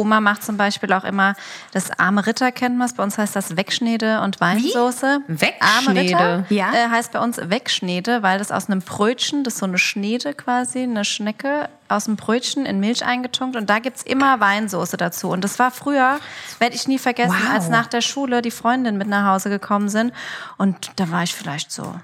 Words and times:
Oma 0.00 0.20
macht 0.20 0.42
zum 0.42 0.56
Beispiel 0.56 0.92
auch 0.92 1.04
immer 1.04 1.34
das 1.72 1.90
arme 1.98 2.26
Ritter, 2.26 2.50
kennt 2.52 2.76
man 2.78 2.86
es. 2.86 2.94
Bei 2.94 3.02
uns 3.02 3.18
heißt 3.18 3.36
das 3.36 3.56
Wegschnede 3.56 4.20
und 4.22 4.40
Weinsoße. 4.40 5.20
Wegschnede? 5.28 5.60
Arme 5.60 6.00
Ritter 6.00 6.44
Ja. 6.48 6.72
äh, 6.72 6.88
heißt 6.90 7.12
bei 7.12 7.20
uns 7.20 7.38
Wegschnede, 7.38 8.22
weil 8.22 8.38
das 8.38 8.50
aus 8.50 8.68
einem 8.68 8.80
Brötchen, 8.80 9.44
das 9.44 9.54
ist 9.54 9.60
so 9.60 9.66
eine 9.66 9.78
Schnede 9.78 10.34
quasi, 10.34 10.82
eine 10.82 11.04
Schnecke 11.04 11.68
aus 11.88 12.04
dem 12.04 12.16
Brötchen 12.16 12.66
in 12.66 12.78
Milch 12.80 13.04
eingetunkt 13.04 13.56
und 13.56 13.68
da 13.68 13.78
gibt's 13.80 14.02
immer 14.02 14.38
Weinsoße 14.40 14.96
dazu. 14.96 15.28
Und 15.30 15.42
das 15.42 15.58
war 15.58 15.70
früher, 15.70 16.18
werde 16.58 16.74
ich 16.76 16.86
nie 16.88 16.98
vergessen, 16.98 17.34
Wow. 17.46 17.52
als 17.54 17.68
nach 17.68 17.86
der 17.88 18.00
Schule 18.00 18.42
die 18.42 18.50
Freundinnen 18.52 18.96
mit 18.96 19.08
nach 19.08 19.26
Hause 19.26 19.50
gekommen 19.50 19.88
sind. 19.88 20.12
Und 20.56 20.92
da 20.96 21.10
war 21.10 21.22
ich 21.24 21.34
vielleicht 21.34 21.72
so 21.72 21.94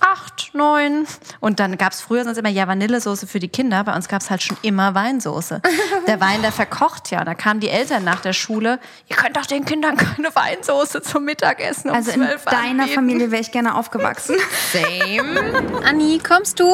acht, 0.00 0.50
neun. 0.52 1.06
Und 1.40 1.60
dann 1.60 1.76
gab's 1.78 2.00
früher 2.00 2.24
sonst 2.24 2.38
immer 2.38 2.48
ja 2.48 2.66
Vanillesoße 2.66 3.26
für 3.26 3.38
die 3.38 3.48
Kinder. 3.48 3.84
Bei 3.84 3.94
uns 3.94 4.08
gab's 4.08 4.30
halt 4.30 4.42
schon 4.42 4.56
immer 4.62 4.94
Weinsoße. 4.94 5.60
Der 6.06 6.20
Wein, 6.20 6.42
der 6.42 6.52
verkocht 6.52 7.10
ja. 7.10 7.24
Da 7.24 7.34
kamen 7.34 7.60
die 7.60 7.68
Eltern 7.68 8.04
nach 8.04 8.20
der 8.20 8.32
Schule. 8.32 8.80
Ihr 9.08 9.16
könnt 9.16 9.36
doch 9.36 9.46
den 9.46 9.64
Kindern 9.64 9.96
keine 9.98 10.34
Weinsoße 10.34 11.02
zum 11.02 11.24
Mittagessen 11.24 11.90
um 11.90 11.96
Also 11.96 12.10
in 12.12 12.22
12 12.22 12.44
deiner 12.44 12.68
anbieten. 12.82 12.94
Familie 12.94 13.30
wäre 13.30 13.42
ich 13.42 13.52
gerne 13.52 13.74
aufgewachsen. 13.74 14.36
Same. 14.72 15.82
Anni, 15.84 16.20
kommst 16.26 16.58
du? 16.58 16.66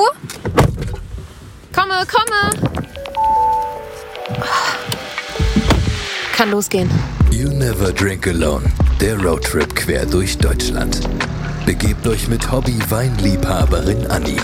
Komme, 1.75 2.07
komme. 2.07 2.77
Kann 6.35 6.51
losgehen. 6.51 6.91
You 7.31 7.49
Never 7.51 7.93
Drink 7.93 8.27
Alone, 8.27 8.65
der 9.01 9.19
Roadtrip 9.23 9.75
quer 9.75 10.07
durch 10.07 10.39
Deutschland. 10.39 11.01
Begebt 11.67 12.07
euch 12.07 12.29
mit 12.29 12.53
Hobby-Weinliebhaberin 12.53 14.07
Anni 14.07 14.37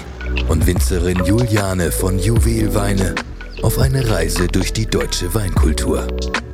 und 0.48 0.66
Winzerin 0.66 1.24
Juliane 1.24 1.92
von 1.92 2.18
Juwelweine 2.18 3.14
auf 3.62 3.78
eine 3.78 4.10
Reise 4.10 4.48
durch 4.48 4.72
die 4.72 4.86
deutsche 4.86 5.32
Weinkultur. 5.32 6.08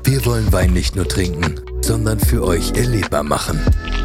Wir 0.05 0.27
wollen 0.27 0.53
Wein 0.53 0.75
nicht 0.75 0.95
nur 0.95 1.09
trinken, 1.09 1.55
sondern 1.81 2.21
für 2.21 2.45
euch 2.45 2.73
erlebbar 2.77 3.23
machen. 3.23 3.59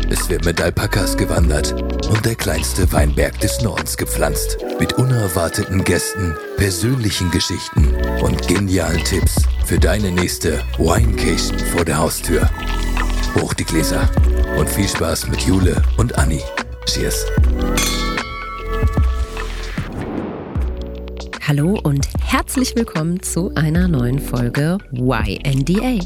Es 0.09 0.29
wird 0.29 0.45
mit 0.45 0.61
Alpakas 0.61 1.17
gewandert 1.17 1.73
und 2.07 2.25
der 2.25 2.35
kleinste 2.35 2.89
Weinberg 2.93 3.37
des 3.41 3.61
Nordens 3.61 3.97
gepflanzt. 3.97 4.57
Mit 4.79 4.93
unerwarteten 4.93 5.83
Gästen, 5.83 6.33
persönlichen 6.55 7.29
Geschichten 7.29 7.93
und 8.21 8.47
genialen 8.47 9.03
Tipps 9.03 9.35
für 9.65 9.79
deine 9.79 10.11
nächste 10.11 10.63
Winecation 10.77 11.59
vor 11.59 11.83
der 11.83 11.97
Haustür. 11.97 12.49
Hoch 13.35 13.53
die 13.53 13.65
Gläser 13.65 14.09
und 14.57 14.69
viel 14.69 14.87
Spaß 14.87 15.27
mit 15.27 15.41
Jule 15.41 15.81
und 15.97 16.17
Anni. 16.17 16.41
Cheers. 16.85 17.25
Hallo 21.47 21.79
und 21.83 22.07
herzlich 22.21 22.75
willkommen 22.75 23.21
zu 23.21 23.51
einer 23.55 23.87
neuen 23.87 24.19
Folge 24.19 24.77
YNDA. 24.91 25.99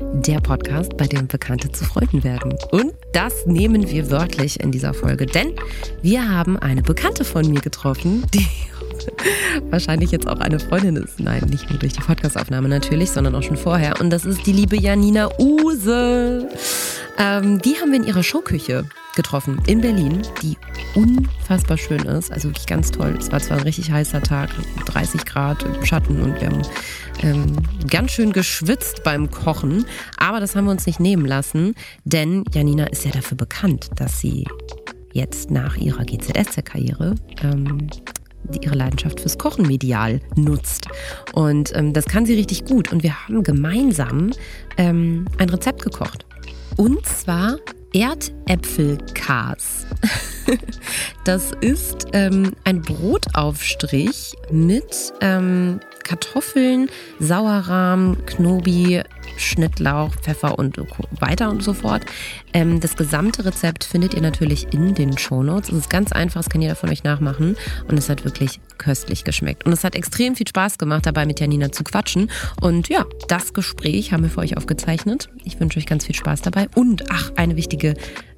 Der 0.00 0.40
Podcast, 0.40 0.96
bei 0.96 1.06
dem 1.06 1.26
Bekannte 1.26 1.72
zu 1.72 1.84
Freunden 1.84 2.22
werden. 2.22 2.54
Und 2.70 2.92
das 3.12 3.46
nehmen 3.46 3.88
wir 3.90 4.10
wörtlich 4.10 4.60
in 4.60 4.70
dieser 4.70 4.92
Folge, 4.92 5.24
denn 5.24 5.54
wir 6.02 6.28
haben 6.28 6.58
eine 6.58 6.82
Bekannte 6.82 7.24
von 7.24 7.48
mir 7.50 7.60
getroffen, 7.60 8.24
die 8.34 8.46
wahrscheinlich 9.70 10.10
jetzt 10.10 10.28
auch 10.28 10.40
eine 10.40 10.60
Freundin 10.60 10.96
ist. 10.96 11.18
Nein, 11.18 11.42
nicht 11.48 11.70
nur 11.70 11.78
durch 11.78 11.94
die 11.94 12.00
Podcastaufnahme 12.00 12.68
natürlich, 12.68 13.10
sondern 13.10 13.34
auch 13.34 13.42
schon 13.42 13.56
vorher. 13.56 13.98
Und 14.00 14.10
das 14.10 14.26
ist 14.26 14.46
die 14.46 14.52
liebe 14.52 14.76
Janina 14.76 15.30
Use. 15.38 16.48
Ähm, 17.18 17.60
die 17.60 17.76
haben 17.80 17.90
wir 17.90 17.98
in 17.98 18.04
ihrer 18.04 18.22
Showküche 18.22 18.88
getroffen 19.14 19.60
in 19.66 19.80
Berlin, 19.80 20.22
die 20.42 20.56
unfassbar 20.94 21.78
schön 21.78 22.00
ist. 22.00 22.30
Also 22.30 22.48
wirklich 22.48 22.66
ganz 22.66 22.90
toll. 22.90 23.16
Es 23.18 23.32
war 23.32 23.40
zwar 23.40 23.56
ein 23.56 23.62
richtig 23.62 23.90
heißer 23.90 24.22
Tag, 24.22 24.50
30 24.86 25.24
Grad 25.24 25.62
im 25.62 25.84
Schatten 25.84 26.22
und 26.22 26.40
wir 26.40 26.48
haben 26.48 26.62
ähm, 27.22 27.56
ganz 27.88 28.12
schön 28.12 28.32
geschwitzt 28.32 29.02
beim 29.02 29.30
Kochen. 29.30 29.86
Aber 30.18 30.40
das 30.40 30.54
haben 30.54 30.66
wir 30.66 30.70
uns 30.70 30.86
nicht 30.86 31.00
nehmen 31.00 31.24
lassen, 31.24 31.74
denn 32.04 32.44
Janina 32.52 32.84
ist 32.84 33.04
ja 33.04 33.10
dafür 33.10 33.36
bekannt, 33.36 33.90
dass 33.96 34.20
sie 34.20 34.44
jetzt 35.12 35.50
nach 35.50 35.76
ihrer 35.76 36.04
GZSZ-Karriere 36.04 37.14
ähm, 37.42 37.88
ihre 38.60 38.74
Leidenschaft 38.74 39.20
fürs 39.20 39.38
Kochen 39.38 39.66
medial 39.66 40.20
nutzt. 40.36 40.86
Und 41.32 41.74
ähm, 41.74 41.92
das 41.92 42.04
kann 42.04 42.26
sie 42.26 42.34
richtig 42.34 42.64
gut. 42.64 42.92
Und 42.92 43.02
wir 43.02 43.26
haben 43.26 43.42
gemeinsam 43.42 44.30
ähm, 44.76 45.26
ein 45.38 45.48
Rezept 45.48 45.82
gekocht. 45.82 46.26
Und 46.76 47.06
zwar 47.06 47.58
Erdäpfelkas. 47.92 49.86
Das 51.24 51.50
ist 51.60 52.06
ähm, 52.12 52.52
ein 52.62 52.80
Brotaufstrich 52.80 54.34
mit 54.52 55.12
ähm, 55.20 55.80
Kartoffeln, 56.06 56.88
Sauerrahm, 57.18 58.16
Knobi, 58.26 59.02
Schnittlauch, 59.36 60.14
Pfeffer 60.14 60.58
und 60.58 60.78
weiter 61.20 61.50
und 61.50 61.62
so 61.62 61.74
fort. 61.74 62.06
Ähm, 62.52 62.80
das 62.80 62.96
gesamte 62.96 63.44
Rezept 63.44 63.84
findet 63.84 64.14
ihr 64.14 64.22
natürlich 64.22 64.72
in 64.72 64.94
den 64.94 65.18
Shownotes. 65.18 65.70
Es 65.70 65.78
ist 65.78 65.90
ganz 65.90 66.12
einfach, 66.12 66.40
das 66.40 66.48
kann 66.48 66.62
jeder 66.62 66.76
von 66.76 66.90
euch 66.90 67.02
nachmachen. 67.02 67.56
Und 67.88 67.98
es 67.98 68.08
hat 68.08 68.24
wirklich 68.24 68.60
köstlich 68.78 69.24
geschmeckt. 69.24 69.66
Und 69.66 69.72
es 69.72 69.82
hat 69.82 69.96
extrem 69.96 70.36
viel 70.36 70.46
Spaß 70.46 70.78
gemacht, 70.78 71.06
dabei 71.06 71.26
mit 71.26 71.40
Janina 71.40 71.72
zu 71.72 71.82
quatschen. 71.82 72.30
Und 72.60 72.88
ja, 72.88 73.04
das 73.26 73.52
Gespräch 73.52 74.12
haben 74.12 74.22
wir 74.22 74.30
für 74.30 74.40
euch 74.40 74.56
aufgezeichnet. 74.56 75.28
Ich 75.44 75.58
wünsche 75.58 75.78
euch 75.78 75.86
ganz 75.86 76.06
viel 76.06 76.14
Spaß 76.14 76.42
dabei. 76.42 76.68
Und 76.76 77.10
ach, 77.10 77.32
eine 77.34 77.56
wichtige 77.56 77.94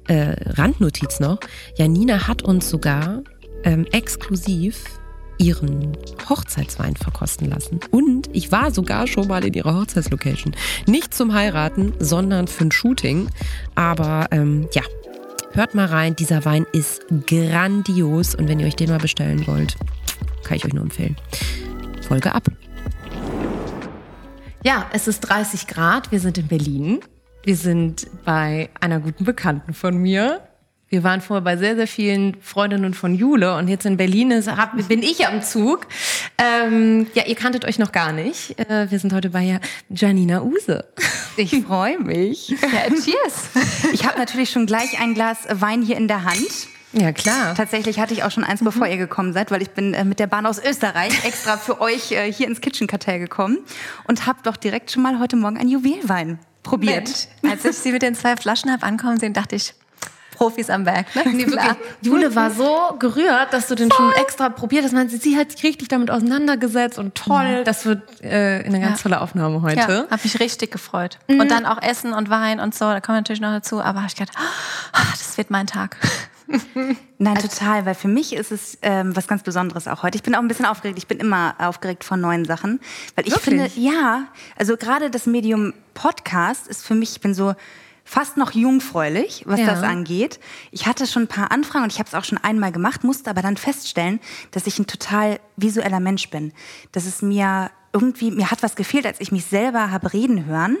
äh, 0.07 0.35
Randnotiz 0.53 1.19
noch. 1.19 1.39
Janina 1.77 2.27
hat 2.27 2.41
uns 2.41 2.67
sogar 2.69 3.21
ähm, 3.63 3.85
exklusiv 3.91 4.83
ihren 5.39 5.97
Hochzeitswein 6.29 6.95
verkosten 6.95 7.49
lassen. 7.49 7.79
Und 7.89 8.29
ich 8.33 8.51
war 8.51 8.71
sogar 8.71 9.07
schon 9.07 9.27
mal 9.27 9.43
in 9.43 9.53
ihrer 9.53 9.73
Hochzeitslocation. 9.73 10.55
Nicht 10.85 11.13
zum 11.13 11.33
Heiraten, 11.33 11.93
sondern 11.99 12.47
für 12.47 12.65
ein 12.65 12.71
Shooting. 12.71 13.29
Aber 13.73 14.27
ähm, 14.31 14.67
ja, 14.73 14.83
hört 15.53 15.73
mal 15.73 15.85
rein. 15.85 16.15
Dieser 16.15 16.45
Wein 16.45 16.67
ist 16.73 17.05
grandios. 17.25 18.35
Und 18.35 18.47
wenn 18.47 18.59
ihr 18.59 18.67
euch 18.67 18.75
den 18.75 18.89
mal 18.89 18.99
bestellen 18.99 19.47
wollt, 19.47 19.77
kann 20.43 20.57
ich 20.57 20.65
euch 20.65 20.73
nur 20.73 20.83
empfehlen. 20.83 21.15
Folge 22.07 22.35
ab. 22.35 22.43
Ja, 24.63 24.87
es 24.91 25.07
ist 25.07 25.21
30 25.21 25.67
Grad. 25.67 26.11
Wir 26.11 26.19
sind 26.19 26.37
in 26.37 26.47
Berlin. 26.47 26.99
Wir 27.43 27.55
sind 27.55 28.07
bei 28.25 28.69
einer 28.81 28.99
guten 28.99 29.23
Bekannten 29.23 29.73
von 29.73 29.97
mir. 29.97 30.41
Wir 30.89 31.03
waren 31.03 31.21
vorher 31.21 31.43
bei 31.43 31.55
sehr, 31.55 31.75
sehr 31.75 31.87
vielen 31.87 32.35
Freundinnen 32.41 32.95
von 32.95 33.13
Jule 33.13 33.55
und 33.55 33.67
jetzt 33.67 33.85
in 33.85 33.95
Berlin 33.95 34.31
ist, 34.31 34.49
hab, 34.49 34.75
bin 34.87 35.03
ich 35.03 35.27
am 35.27 35.43
Zug. 35.43 35.85
Ähm, 36.39 37.05
ja, 37.13 37.25
ihr 37.27 37.35
kanntet 37.35 37.63
euch 37.63 37.77
noch 37.77 37.91
gar 37.91 38.11
nicht. 38.11 38.57
Äh, 38.57 38.89
wir 38.89 38.97
sind 38.97 39.13
heute 39.13 39.29
bei 39.29 39.59
Janina 39.89 40.41
Use. 40.41 40.83
Ich 41.37 41.55
freue 41.63 41.99
mich. 41.99 42.49
Ja, 42.49 42.89
cheers. 42.89 43.49
Ich 43.93 44.05
habe 44.05 44.17
natürlich 44.17 44.49
schon 44.49 44.65
gleich 44.65 44.99
ein 44.99 45.13
Glas 45.13 45.37
Wein 45.51 45.83
hier 45.83 45.95
in 45.95 46.07
der 46.07 46.23
Hand. 46.23 46.67
Ja, 46.91 47.11
klar. 47.11 47.53
Tatsächlich 47.53 47.99
hatte 47.99 48.15
ich 48.15 48.23
auch 48.23 48.31
schon 48.31 48.43
eins, 48.43 48.63
bevor 48.63 48.87
ihr 48.87 48.97
gekommen 48.97 49.33
seid, 49.33 49.51
weil 49.51 49.61
ich 49.61 49.69
bin 49.69 49.93
äh, 49.93 50.03
mit 50.03 50.19
der 50.19 50.25
Bahn 50.25 50.47
aus 50.47 50.57
Österreich 50.57 51.23
extra 51.23 51.57
für 51.57 51.81
euch 51.81 52.11
äh, 52.11 52.31
hier 52.33 52.47
ins 52.47 52.61
Kitchen 52.61 52.87
Cartel 52.87 53.19
gekommen 53.19 53.59
und 54.07 54.25
habe 54.25 54.39
doch 54.41 54.57
direkt 54.57 54.89
schon 54.89 55.03
mal 55.03 55.19
heute 55.19 55.35
Morgen 55.35 55.57
einen 55.57 55.69
Juwelwein 55.69 56.39
probiert. 56.63 57.27
Mensch, 57.43 57.53
als 57.53 57.63
ich 57.63 57.77
sie 57.77 57.91
mit 57.91 58.01
den 58.01 58.15
zwei 58.15 58.35
Flaschen 58.35 58.71
habe 58.71 58.83
ankommen 58.83 59.19
sehen, 59.19 59.33
dachte 59.33 59.55
ich, 59.55 59.75
Profis 60.39 60.69
am 60.69 60.85
Werk. 60.85 61.13
Ne? 61.15 61.23
Nee, 61.33 61.43
Klar. 61.43 61.65
wirklich. 61.67 61.87
Jule 62.01 62.33
war 62.33 62.49
so 62.49 62.95
gerührt, 62.97 63.51
dass 63.51 63.67
du 63.67 63.75
den 63.75 63.91
schon 63.91 64.09
extra 64.13 64.47
probiert 64.47 64.85
hast. 64.85 64.93
Man, 64.93 65.09
sie 65.09 65.37
hat 65.37 65.51
sich 65.51 65.61
richtig 65.63 65.89
damit 65.89 66.09
auseinandergesetzt 66.09 66.97
und 66.97 67.13
toll. 67.13 67.63
Das 67.65 67.85
wird 67.85 68.01
äh, 68.23 68.63
eine 68.65 68.79
ganz 68.79 68.99
Ja. 68.99 69.03
tolle 69.03 69.19
Aufnahme 69.21 69.55
Ja, 69.55 69.61
heute. 69.85 70.07
habe 70.09 70.21
mich 70.23 70.39
richtig 70.39 70.71
gefreut. 70.71 71.19
Und 71.27 71.51
dann 71.51 71.65
auch 71.65 71.81
Essen 71.81 72.13
und 72.13 72.29
Wein 72.29 72.61
und 72.61 72.73
so, 72.73 72.85
da 72.85 73.01
kommt 73.01 73.17
natürlich 73.17 73.41
noch 73.41 73.51
dazu. 73.51 73.81
Aber 73.81 74.05
ich 74.07 74.15
gedacht, 74.15 74.31
ah, 74.93 75.01
das 75.11 75.37
wird 75.37 75.49
mein 75.51 75.67
Tag. 75.67 75.97
Nein, 77.17 77.35
total, 77.35 77.85
weil 77.85 77.95
für 77.95 78.07
mich 78.07 78.31
ist 78.33 78.51
es 78.53 78.77
ähm, 78.81 79.15
was 79.17 79.27
ganz 79.27 79.43
Besonderes 79.43 79.89
auch 79.89 80.03
heute. 80.03 80.15
Ich 80.15 80.23
bin 80.23 80.35
auch 80.35 80.39
ein 80.39 80.47
bisschen 80.47 80.65
aufgeregt. 80.65 80.97
Ich 80.97 81.07
bin 81.07 81.17
immer 81.19 81.53
aufgeregt 81.59 82.05
von 82.05 82.21
neuen 82.21 82.45
Sachen, 82.45 82.79
weil 83.15 83.27
ich 83.27 83.33
Wirklich? 83.35 83.73
finde, 83.73 83.79
ja, 83.79 84.23
also 84.57 84.77
gerade 84.77 85.09
das 85.09 85.25
Medium 85.25 85.73
Podcast 85.93 86.65
ist 86.69 86.85
für 86.87 86.95
mich, 86.95 87.11
ich 87.11 87.21
bin 87.21 87.33
so 87.33 87.53
fast 88.09 88.37
noch 88.37 88.53
jungfräulich, 88.53 89.43
was 89.45 89.59
Ja. 89.59 89.67
das 89.67 89.83
angeht. 89.83 90.39
Ich 90.71 90.87
hatte 90.87 91.05
schon 91.05 91.23
ein 91.23 91.27
paar 91.27 91.51
Anfragen 91.51 91.83
und 91.83 91.91
ich 91.93 91.99
habe 91.99 92.07
es 92.07 92.15
auch 92.15 92.23
schon 92.23 92.39
einmal 92.39 92.71
gemacht, 92.71 93.03
musste 93.03 93.29
aber 93.29 93.43
dann 93.43 93.55
feststellen, 93.55 94.19
dass 94.49 94.65
ich 94.65 94.79
ein 94.79 94.87
total 94.87 95.39
visueller 95.57 95.99
Mensch 95.99 96.27
bin. 96.31 96.51
Dass 96.91 97.05
es 97.05 97.21
mir 97.21 97.69
irgendwie, 97.93 98.31
mir 98.31 98.49
hat 98.49 98.63
was 98.63 98.75
gefehlt, 98.75 99.05
als 99.05 99.21
ich 99.21 99.31
mich 99.31 99.45
selber 99.45 99.91
habe 99.91 100.11
reden 100.11 100.45
hören 100.45 100.77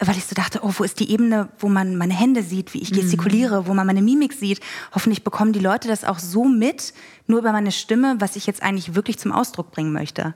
weil 0.00 0.16
ich 0.18 0.24
so 0.24 0.34
dachte, 0.34 0.60
oh, 0.62 0.72
wo 0.76 0.82
ist 0.84 0.98
die 1.00 1.10
Ebene, 1.12 1.48
wo 1.58 1.68
man 1.68 1.96
meine 1.96 2.14
Hände 2.14 2.42
sieht, 2.42 2.74
wie 2.74 2.82
ich 2.82 2.92
gestikuliere, 2.92 3.66
wo 3.68 3.74
man 3.74 3.86
meine 3.86 4.02
Mimik 4.02 4.32
sieht. 4.32 4.60
Hoffentlich 4.92 5.22
bekommen 5.22 5.52
die 5.52 5.60
Leute 5.60 5.86
das 5.88 6.04
auch 6.04 6.18
so 6.18 6.44
mit, 6.44 6.92
nur 7.28 7.38
über 7.38 7.52
meine 7.52 7.70
Stimme, 7.72 8.16
was 8.18 8.34
ich 8.36 8.46
jetzt 8.46 8.62
eigentlich 8.62 8.94
wirklich 8.96 9.18
zum 9.18 9.30
Ausdruck 9.32 9.70
bringen 9.70 9.92
möchte. 9.92 10.34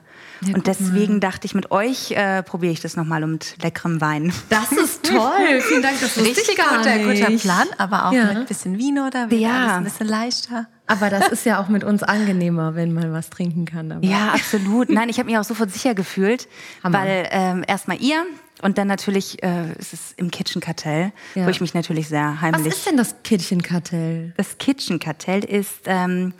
und 0.55 0.65
deswegen 0.65 1.19
dachte 1.19 1.45
ich, 1.45 1.53
mit 1.55 1.71
euch 1.71 2.11
äh, 2.11 2.41
probiere 2.41 2.71
ich 2.71 2.79
das 2.79 2.95
nochmal 2.95 3.23
und 3.23 3.31
mit 3.33 3.55
leckerem 3.61 3.99
Wein. 4.01 4.31
Das 4.49 4.71
ist 4.71 5.03
toll. 5.11 5.61
Vielen 5.61 5.83
Dank, 5.83 5.99
das 5.99 6.15
ich 6.17 6.55
gar 6.57 6.77
guter, 6.77 6.97
guter 6.99 7.37
Plan, 7.37 7.67
aber 7.77 8.05
auch 8.07 8.13
Ja. 8.13 8.25
mit 8.25 8.37
ein 8.37 8.45
bisschen 8.45 8.77
Vino, 8.77 9.09
da 9.11 9.29
wird 9.29 9.41
Ja. 9.41 9.75
ein 9.77 9.83
bisschen 9.83 10.07
leichter. 10.07 10.67
Aber 10.87 11.09
das 11.11 11.27
ist 11.27 11.45
ja 11.45 11.61
auch 11.61 11.67
mit 11.67 11.83
uns 11.83 12.01
angenehmer, 12.01 12.73
wenn 12.73 12.93
man 12.93 13.13
was 13.13 13.29
trinken 13.29 13.65
kann. 13.65 13.89
dabei. 13.89 14.07
Ja, 14.07 14.29
absolut. 14.33 14.89
Nein, 14.89 15.09
ich 15.09 15.19
habe 15.19 15.29
mich 15.29 15.37
auch 15.37 15.43
sofort 15.43 15.69
sicher 15.71 15.93
gefühlt, 15.93 16.47
Hammer. 16.83 16.97
weil 16.99 17.27
ähm, 17.29 17.63
erstmal 17.67 18.01
ihr, 18.01 18.25
Und 18.61 18.77
dann 18.77 18.87
natürlich 18.87 19.41
äh, 19.43 19.71
ist 19.77 19.93
es 19.93 20.13
im 20.17 20.31
Kitchen 20.31 20.59
Kartell, 20.61 21.11
Ja. 21.35 21.45
wo 21.45 21.49
ich 21.49 21.61
mich 21.61 21.73
natürlich 21.73 22.09
sehr 22.09 22.33
Was 22.35 22.41
heimlich. 22.41 22.73
ist 22.73 22.85
denn 22.85 22.97
das 22.97 23.15
Kittchenkartell? 23.23 24.33
Das 24.37 24.57
Kitchen 24.57 24.99
Kartell 24.99 25.43
ist 25.45 25.81
ähm, 25.85 26.33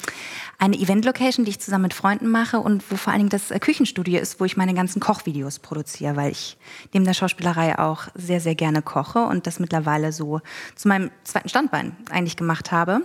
eine 0.58 0.76
Event-Location, 0.78 1.46
die 1.46 1.52
ich 1.52 1.60
zusammen 1.60 1.84
mit 1.84 1.94
Freunden 1.94 2.28
mache 2.28 2.60
und 2.60 2.84
wo 2.92 2.98
vor 2.98 3.14
allen 3.14 3.20
Dingen 3.22 3.30
das 3.30 3.52
äh, 3.52 3.60
Küchenstudio 3.60 4.20
ist, 4.20 4.40
wo 4.40 4.46
ich 4.46 4.58
meine 4.58 4.74
ganzen 4.74 5.00
Kochvideos 5.00 5.60
produziere, 5.60 6.16
weil 6.18 6.32
ich 6.32 6.58
neben 6.94 7.06
der 7.06 7.14
Schauspielerei 7.14 7.80
auch 7.80 8.08
sehr, 8.16 8.42
sehr 8.42 8.56
gerne 8.56 8.82
koche 8.82 9.20
und 9.26 9.48
das 9.48 9.60
mittlerweile 9.60 10.12
so 10.12 10.42
zu 10.76 10.88
meinem 10.90 11.12
zweiten 11.24 11.48
Standbein 11.50 11.96
eigentlich 12.12 12.36
gemacht 12.36 12.72
habe 12.72 13.02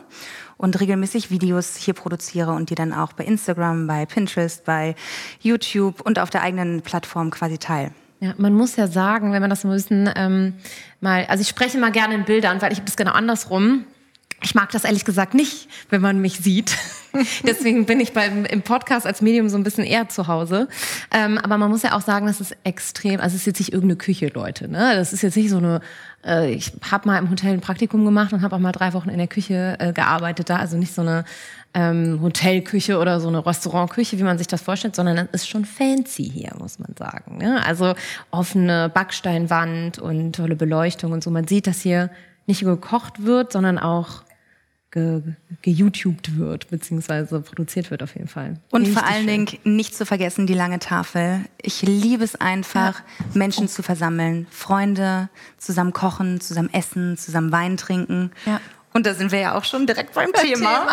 und 0.57 0.81
regelmäßig 0.81 1.31
Videos 1.31 1.77
hier 1.77 1.95
produziere 1.95 2.53
und 2.53 2.71
die 2.71 2.75
dann 2.75 2.93
auch 2.93 3.13
bei 3.13 3.25
Instagram, 3.25 3.87
bei 3.87 4.07
Pinterest, 4.07 4.65
bei 4.65 4.95
YouTube 5.41 6.01
und 6.01 6.19
auf 6.19 6.31
der 6.31 6.43
eigenen 6.43 6.83
Plattform 6.83 7.31
quasi 7.31 7.59
teile. 7.59 7.93
Ja, 8.25 8.33
man 8.39 8.55
muss 8.55 8.77
ja 8.77 8.87
sagen, 8.87 9.33
wenn 9.33 9.43
man 9.43 9.51
das 9.51 9.65
bisschen 9.65 10.09
ähm, 10.17 10.55
mal, 11.03 11.27
also 11.27 11.43
ich 11.43 11.49
spreche 11.49 11.77
mal 11.77 11.93
gerne 11.93 12.15
in 12.15 12.25
Bildern, 12.25 12.63
weil 12.63 12.73
ich 12.73 12.81
das 12.81 12.97
genau 12.97 13.13
andersrum. 13.13 13.85
Ich 14.43 14.55
mag 14.55 14.71
das 14.71 14.85
ehrlich 14.85 15.05
gesagt 15.05 15.35
nicht, 15.35 15.69
wenn 15.91 16.01
man 16.01 16.23
mich 16.23 16.39
sieht. 16.39 16.75
Deswegen 17.47 17.85
bin 17.85 18.01
ich 18.01 18.15
beim, 18.15 18.47
im 18.47 18.63
Podcast 18.63 19.07
als 19.07 19.21
Medium 19.21 19.51
so 19.51 19.59
ein 19.59 19.63
bisschen 19.63 19.85
eher 19.85 20.09
zu 20.09 20.27
Hause. 20.27 20.69
Ähm, 21.13 21.37
aber 21.37 21.59
man 21.59 21.71
muss 21.71 21.83
ja 21.83 21.93
auch 21.93 22.01
sagen, 22.01 22.27
das 22.27 22.41
ist 22.41 22.57
extrem, 22.65 23.21
also 23.21 23.35
es 23.35 23.43
ist 23.43 23.47
jetzt 23.47 23.59
nicht 23.59 23.75
irgendeine 23.75 23.97
Küche, 23.97 24.31
Leute. 24.33 24.69
Ne? 24.69 24.95
Das 24.95 25.13
ist 25.13 25.21
jetzt 25.21 25.37
nicht 25.37 25.51
so 25.51 25.59
eine, 25.59 25.83
äh, 26.25 26.51
ich 26.51 26.73
habe 26.91 27.07
mal 27.07 27.19
im 27.19 27.29
Hotel 27.29 27.53
ein 27.53 27.61
Praktikum 27.61 28.07
gemacht 28.07 28.33
und 28.33 28.41
habe 28.41 28.57
auch 28.57 28.61
mal 28.61 28.73
drei 28.73 28.95
Wochen 28.95 29.11
in 29.11 29.19
der 29.19 29.29
Küche 29.29 29.77
äh, 29.81 29.93
gearbeitet 29.93 30.49
da. 30.49 30.57
Also 30.57 30.79
nicht 30.79 30.95
so 30.95 31.03
eine 31.03 31.27
ähm, 31.75 32.21
Hotelküche 32.23 32.99
oder 32.99 33.21
so 33.21 33.29
eine 33.29 33.45
Restaurantküche, 33.45 34.19
wie 34.19 34.23
man 34.23 34.39
sich 34.39 34.47
das 34.47 34.63
vorstellt, 34.63 34.95
sondern 34.95 35.17
es 35.33 35.43
ist 35.43 35.49
schon 35.49 35.65
fancy 35.65 36.25
hier, 36.25 36.53
muss 36.59 36.79
man 36.79 36.95
sagen. 36.97 37.39
Ne? 37.39 37.65
Also 37.67 37.95
offene 38.31 38.89
Backsteinwand 38.89 39.99
und 39.99 40.37
tolle 40.37 40.57
Beleuchtung 40.57 41.13
und 41.13 41.23
so. 41.23 41.31
Man 41.31 41.49
sieht, 41.49 41.67
dass 41.67 41.81
hier 41.81 42.11
nicht 42.47 42.63
nur 42.63 42.77
gekocht 42.77 43.25
wird, 43.25 43.53
sondern 43.53 43.79
auch 43.79 44.23
ge 44.95 45.23
geYouTubed 45.63 46.39
wird, 46.39 46.71
beziehungsweise 46.71 47.41
produziert 47.41 47.91
wird 47.91 48.03
auf 48.03 48.15
jeden 48.15 48.29
Fall. 48.29 48.61
Und 48.71 48.87
vor 48.87 49.05
allen. 49.05 49.27
Dingen 49.27 49.49
nicht 49.65 49.95
zu 49.97 50.07
vergessen 50.07 50.47
die 50.47 50.55
lange 50.55 50.79
Tafel. 50.79 51.41
Ich 51.61 51.83
liebe 51.83 52.23
es 52.23 52.37
einfach, 52.37 53.03
Menschen 53.33 53.67
zu 53.67 53.83
versammeln, 53.83 54.47
Freunde, 54.51 55.29
zusammen 55.59 55.93
kochen, 55.93 56.41
zusammen 56.41 56.73
essen, 56.73 57.17
zusammen 57.17 57.51
Wein 57.51 57.77
trinken. 57.77 58.31
Ja. 58.47 58.61
Und 58.97 59.07
da 59.07 59.15
sind 59.15 59.33
wir 59.33 59.41
ja 59.41 59.59
auch 59.59 59.65
schon 59.65 59.89
direkt 59.89 60.15
beim 60.15 60.33
Thema. 60.33 60.87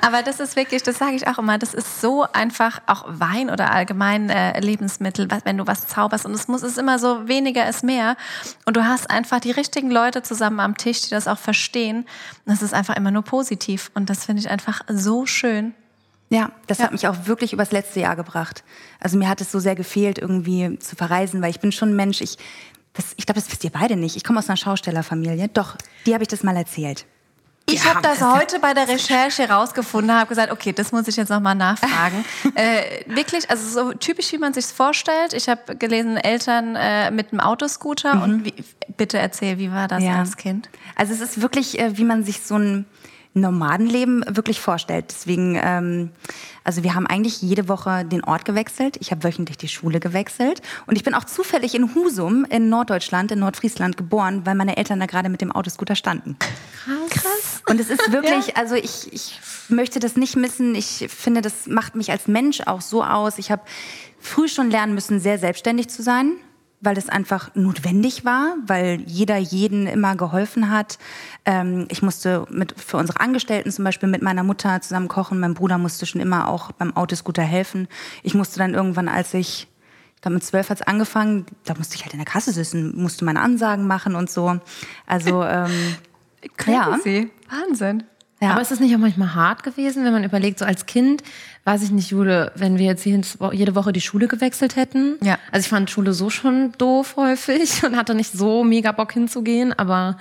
Aber 0.00 0.22
das 0.24 0.40
ist 0.40 0.56
wirklich, 0.56 0.82
das 0.82 0.98
sage 0.98 1.14
ich 1.14 1.28
auch 1.28 1.38
immer, 1.38 1.58
das 1.58 1.74
ist 1.74 2.00
so 2.00 2.26
einfach, 2.32 2.80
auch 2.86 3.04
Wein 3.06 3.50
oder 3.50 3.70
allgemein 3.70 4.30
äh, 4.30 4.58
Lebensmittel, 4.58 5.30
was, 5.30 5.44
wenn 5.44 5.56
du 5.56 5.64
was 5.64 5.86
zauberst 5.86 6.26
und 6.26 6.34
es 6.34 6.48
muss, 6.48 6.62
es 6.62 6.72
ist 6.72 6.78
immer 6.78 6.98
so, 6.98 7.28
weniger 7.28 7.68
ist 7.68 7.84
mehr. 7.84 8.16
Und 8.64 8.76
du 8.76 8.84
hast 8.84 9.08
einfach 9.10 9.38
die 9.38 9.52
richtigen 9.52 9.92
Leute 9.92 10.22
zusammen 10.22 10.58
am 10.58 10.76
Tisch, 10.76 11.02
die 11.02 11.10
das 11.10 11.28
auch 11.28 11.38
verstehen. 11.38 11.98
Und 11.98 12.06
das 12.46 12.62
ist 12.62 12.74
einfach 12.74 12.96
immer 12.96 13.12
nur 13.12 13.22
positiv. 13.22 13.92
Und 13.94 14.10
das 14.10 14.24
finde 14.24 14.40
ich 14.40 14.50
einfach 14.50 14.80
so 14.88 15.24
schön. 15.24 15.72
Ja, 16.30 16.50
das 16.66 16.80
hat 16.80 16.90
mich 16.90 17.06
auch 17.06 17.26
wirklich 17.26 17.52
übers 17.52 17.70
letzte 17.70 18.00
Jahr 18.00 18.16
gebracht. 18.16 18.64
Also 18.98 19.16
mir 19.16 19.28
hat 19.28 19.40
es 19.40 19.52
so 19.52 19.60
sehr 19.60 19.76
gefehlt, 19.76 20.18
irgendwie 20.18 20.80
zu 20.80 20.96
verreisen, 20.96 21.42
weil 21.42 21.50
ich 21.50 21.60
bin 21.60 21.70
schon 21.70 21.90
ein 21.90 21.96
Mensch, 21.96 22.20
ich, 22.20 22.38
das, 22.94 23.14
ich 23.16 23.24
glaube, 23.24 23.40
das 23.40 23.48
wisst 23.52 23.62
ihr 23.62 23.70
beide 23.70 23.94
nicht. 23.94 24.16
Ich 24.16 24.24
komme 24.24 24.40
aus 24.40 24.48
einer 24.48 24.56
Schaustellerfamilie. 24.56 25.46
Doch, 25.46 25.76
die 26.06 26.12
habe 26.12 26.24
ich 26.24 26.28
das 26.28 26.42
mal 26.42 26.56
erzählt. 26.56 27.06
Ich 27.68 27.84
habe 27.84 28.00
das 28.00 28.20
heute 28.22 28.60
bei 28.60 28.74
der 28.74 28.88
Recherche 28.88 29.48
rausgefunden, 29.48 30.14
habe 30.14 30.28
gesagt, 30.28 30.52
okay, 30.52 30.72
das 30.72 30.92
muss 30.92 31.08
ich 31.08 31.16
jetzt 31.16 31.30
nochmal 31.30 31.56
nachfragen. 31.56 32.24
äh, 32.54 33.04
wirklich, 33.06 33.50
also 33.50 33.68
so 33.68 33.92
typisch, 33.92 34.30
wie 34.32 34.38
man 34.38 34.54
sich 34.54 34.66
vorstellt. 34.66 35.32
Ich 35.32 35.48
habe 35.48 35.74
gelesen, 35.74 36.16
Eltern 36.16 36.76
äh, 36.76 37.10
mit 37.10 37.32
einem 37.32 37.40
Autoscooter 37.40 38.22
und 38.22 38.44
wie, 38.44 38.54
bitte 38.96 39.18
erzähl, 39.18 39.58
wie 39.58 39.72
war 39.72 39.88
das 39.88 40.02
Ja. 40.04 40.20
als 40.20 40.36
Kind? 40.36 40.68
Also 40.94 41.12
es 41.12 41.20
ist 41.20 41.40
wirklich, 41.40 41.78
äh, 41.80 41.98
wie 41.98 42.04
man 42.04 42.24
sich 42.24 42.40
so 42.42 42.56
ein 42.56 42.86
Nomadenleben 43.40 44.24
wirklich 44.28 44.60
vorstellt. 44.60 45.06
Deswegen, 45.10 45.60
ähm, 45.62 46.10
also 46.64 46.82
wir 46.82 46.94
haben 46.94 47.06
eigentlich 47.06 47.42
jede 47.42 47.68
Woche 47.68 48.04
den 48.04 48.24
Ort 48.24 48.44
gewechselt. 48.44 48.96
Ich 49.00 49.10
habe 49.10 49.22
wöchentlich 49.24 49.58
die 49.58 49.68
Schule 49.68 50.00
gewechselt. 50.00 50.62
Und 50.86 50.96
ich 50.96 51.04
bin 51.04 51.14
auch 51.14 51.24
zufällig 51.24 51.74
in 51.74 51.94
Husum 51.94 52.44
in 52.48 52.68
Norddeutschland, 52.68 53.30
in 53.30 53.38
Nordfriesland 53.38 53.96
geboren, 53.96 54.42
weil 54.44 54.54
meine 54.54 54.76
Eltern 54.76 54.98
da 54.98 55.06
gerade 55.06 55.28
mit 55.28 55.40
dem 55.40 55.52
Autoscooter 55.52 55.94
standen. 55.94 56.36
Krass. 57.10 57.62
Und 57.68 57.80
es 57.80 57.90
ist 57.90 58.10
wirklich, 58.10 58.56
also 58.56 58.74
ich, 58.74 59.12
ich 59.12 59.38
möchte 59.68 60.00
das 60.00 60.16
nicht 60.16 60.36
missen. 60.36 60.74
Ich 60.74 61.06
finde, 61.08 61.42
das 61.42 61.66
macht 61.66 61.94
mich 61.94 62.10
als 62.10 62.28
Mensch 62.28 62.62
auch 62.62 62.80
so 62.80 63.04
aus. 63.04 63.38
Ich 63.38 63.50
habe 63.50 63.62
früh 64.18 64.48
schon 64.48 64.70
lernen 64.70 64.94
müssen, 64.94 65.20
sehr 65.20 65.38
selbstständig 65.38 65.88
zu 65.88 66.02
sein, 66.02 66.32
weil 66.86 66.94
das 66.94 67.08
einfach 67.08 67.54
notwendig 67.54 68.24
war, 68.24 68.54
weil 68.66 69.02
jeder 69.06 69.36
jeden 69.36 69.86
immer 69.86 70.16
geholfen 70.16 70.70
hat. 70.70 70.98
Ähm, 71.44 71.86
ich 71.90 72.00
musste 72.00 72.46
mit, 72.48 72.74
für 72.80 72.96
unsere 72.96 73.20
Angestellten 73.20 73.70
zum 73.70 73.84
Beispiel 73.84 74.08
mit 74.08 74.22
meiner 74.22 74.44
Mutter 74.44 74.80
zusammen 74.80 75.08
kochen. 75.08 75.40
Mein 75.40 75.54
Bruder 75.54 75.76
musste 75.76 76.06
schon 76.06 76.20
immer 76.20 76.48
auch 76.48 76.72
beim 76.72 76.96
Autoscooter 76.96 77.42
helfen. 77.42 77.88
Ich 78.22 78.34
musste 78.34 78.58
dann 78.58 78.72
irgendwann, 78.72 79.08
als 79.08 79.34
ich 79.34 79.68
ich 80.14 80.22
glaube, 80.22 80.36
mit 80.36 80.44
zwölf 80.44 80.70
hat 80.70 80.80
es 80.80 80.86
angefangen, 80.86 81.44
da 81.64 81.74
musste 81.74 81.94
ich 81.94 82.02
halt 82.02 82.14
in 82.14 82.18
der 82.18 82.26
Kasse 82.26 82.50
sitzen, 82.50 82.96
musste 82.96 83.24
meine 83.26 83.40
Ansagen 83.40 83.86
machen 83.86 84.14
und 84.14 84.30
so. 84.30 84.58
Also, 85.06 85.42
ähm, 85.42 85.70
Ja. 86.66 86.96
Crazy. 86.96 87.30
Wahnsinn. 87.50 88.04
Ja. 88.40 88.50
Aber 88.50 88.60
ist 88.60 88.70
es 88.70 88.80
nicht 88.80 88.94
auch 88.94 89.00
manchmal 89.00 89.34
hart 89.34 89.62
gewesen, 89.62 90.04
wenn 90.04 90.12
man 90.12 90.24
überlegt, 90.24 90.58
so 90.58 90.64
als 90.64 90.86
Kind, 90.86 91.22
weiß 91.64 91.82
ich 91.82 91.90
nicht, 91.90 92.10
Jule, 92.10 92.52
wenn 92.54 92.78
wir 92.78 92.84
jetzt 92.84 93.04
jede 93.04 93.74
Woche 93.74 93.92
die 93.92 94.00
Schule 94.00 94.28
gewechselt 94.28 94.76
hätten? 94.76 95.16
Ja. 95.22 95.38
Also 95.50 95.64
ich 95.64 95.68
fand 95.68 95.90
Schule 95.90 96.12
so 96.12 96.28
schon 96.28 96.72
doof 96.78 97.16
häufig 97.16 97.82
und 97.84 97.96
hatte 97.96 98.14
nicht 98.14 98.32
so 98.32 98.62
mega 98.62 98.92
Bock 98.92 99.12
hinzugehen, 99.12 99.72
aber 99.72 100.18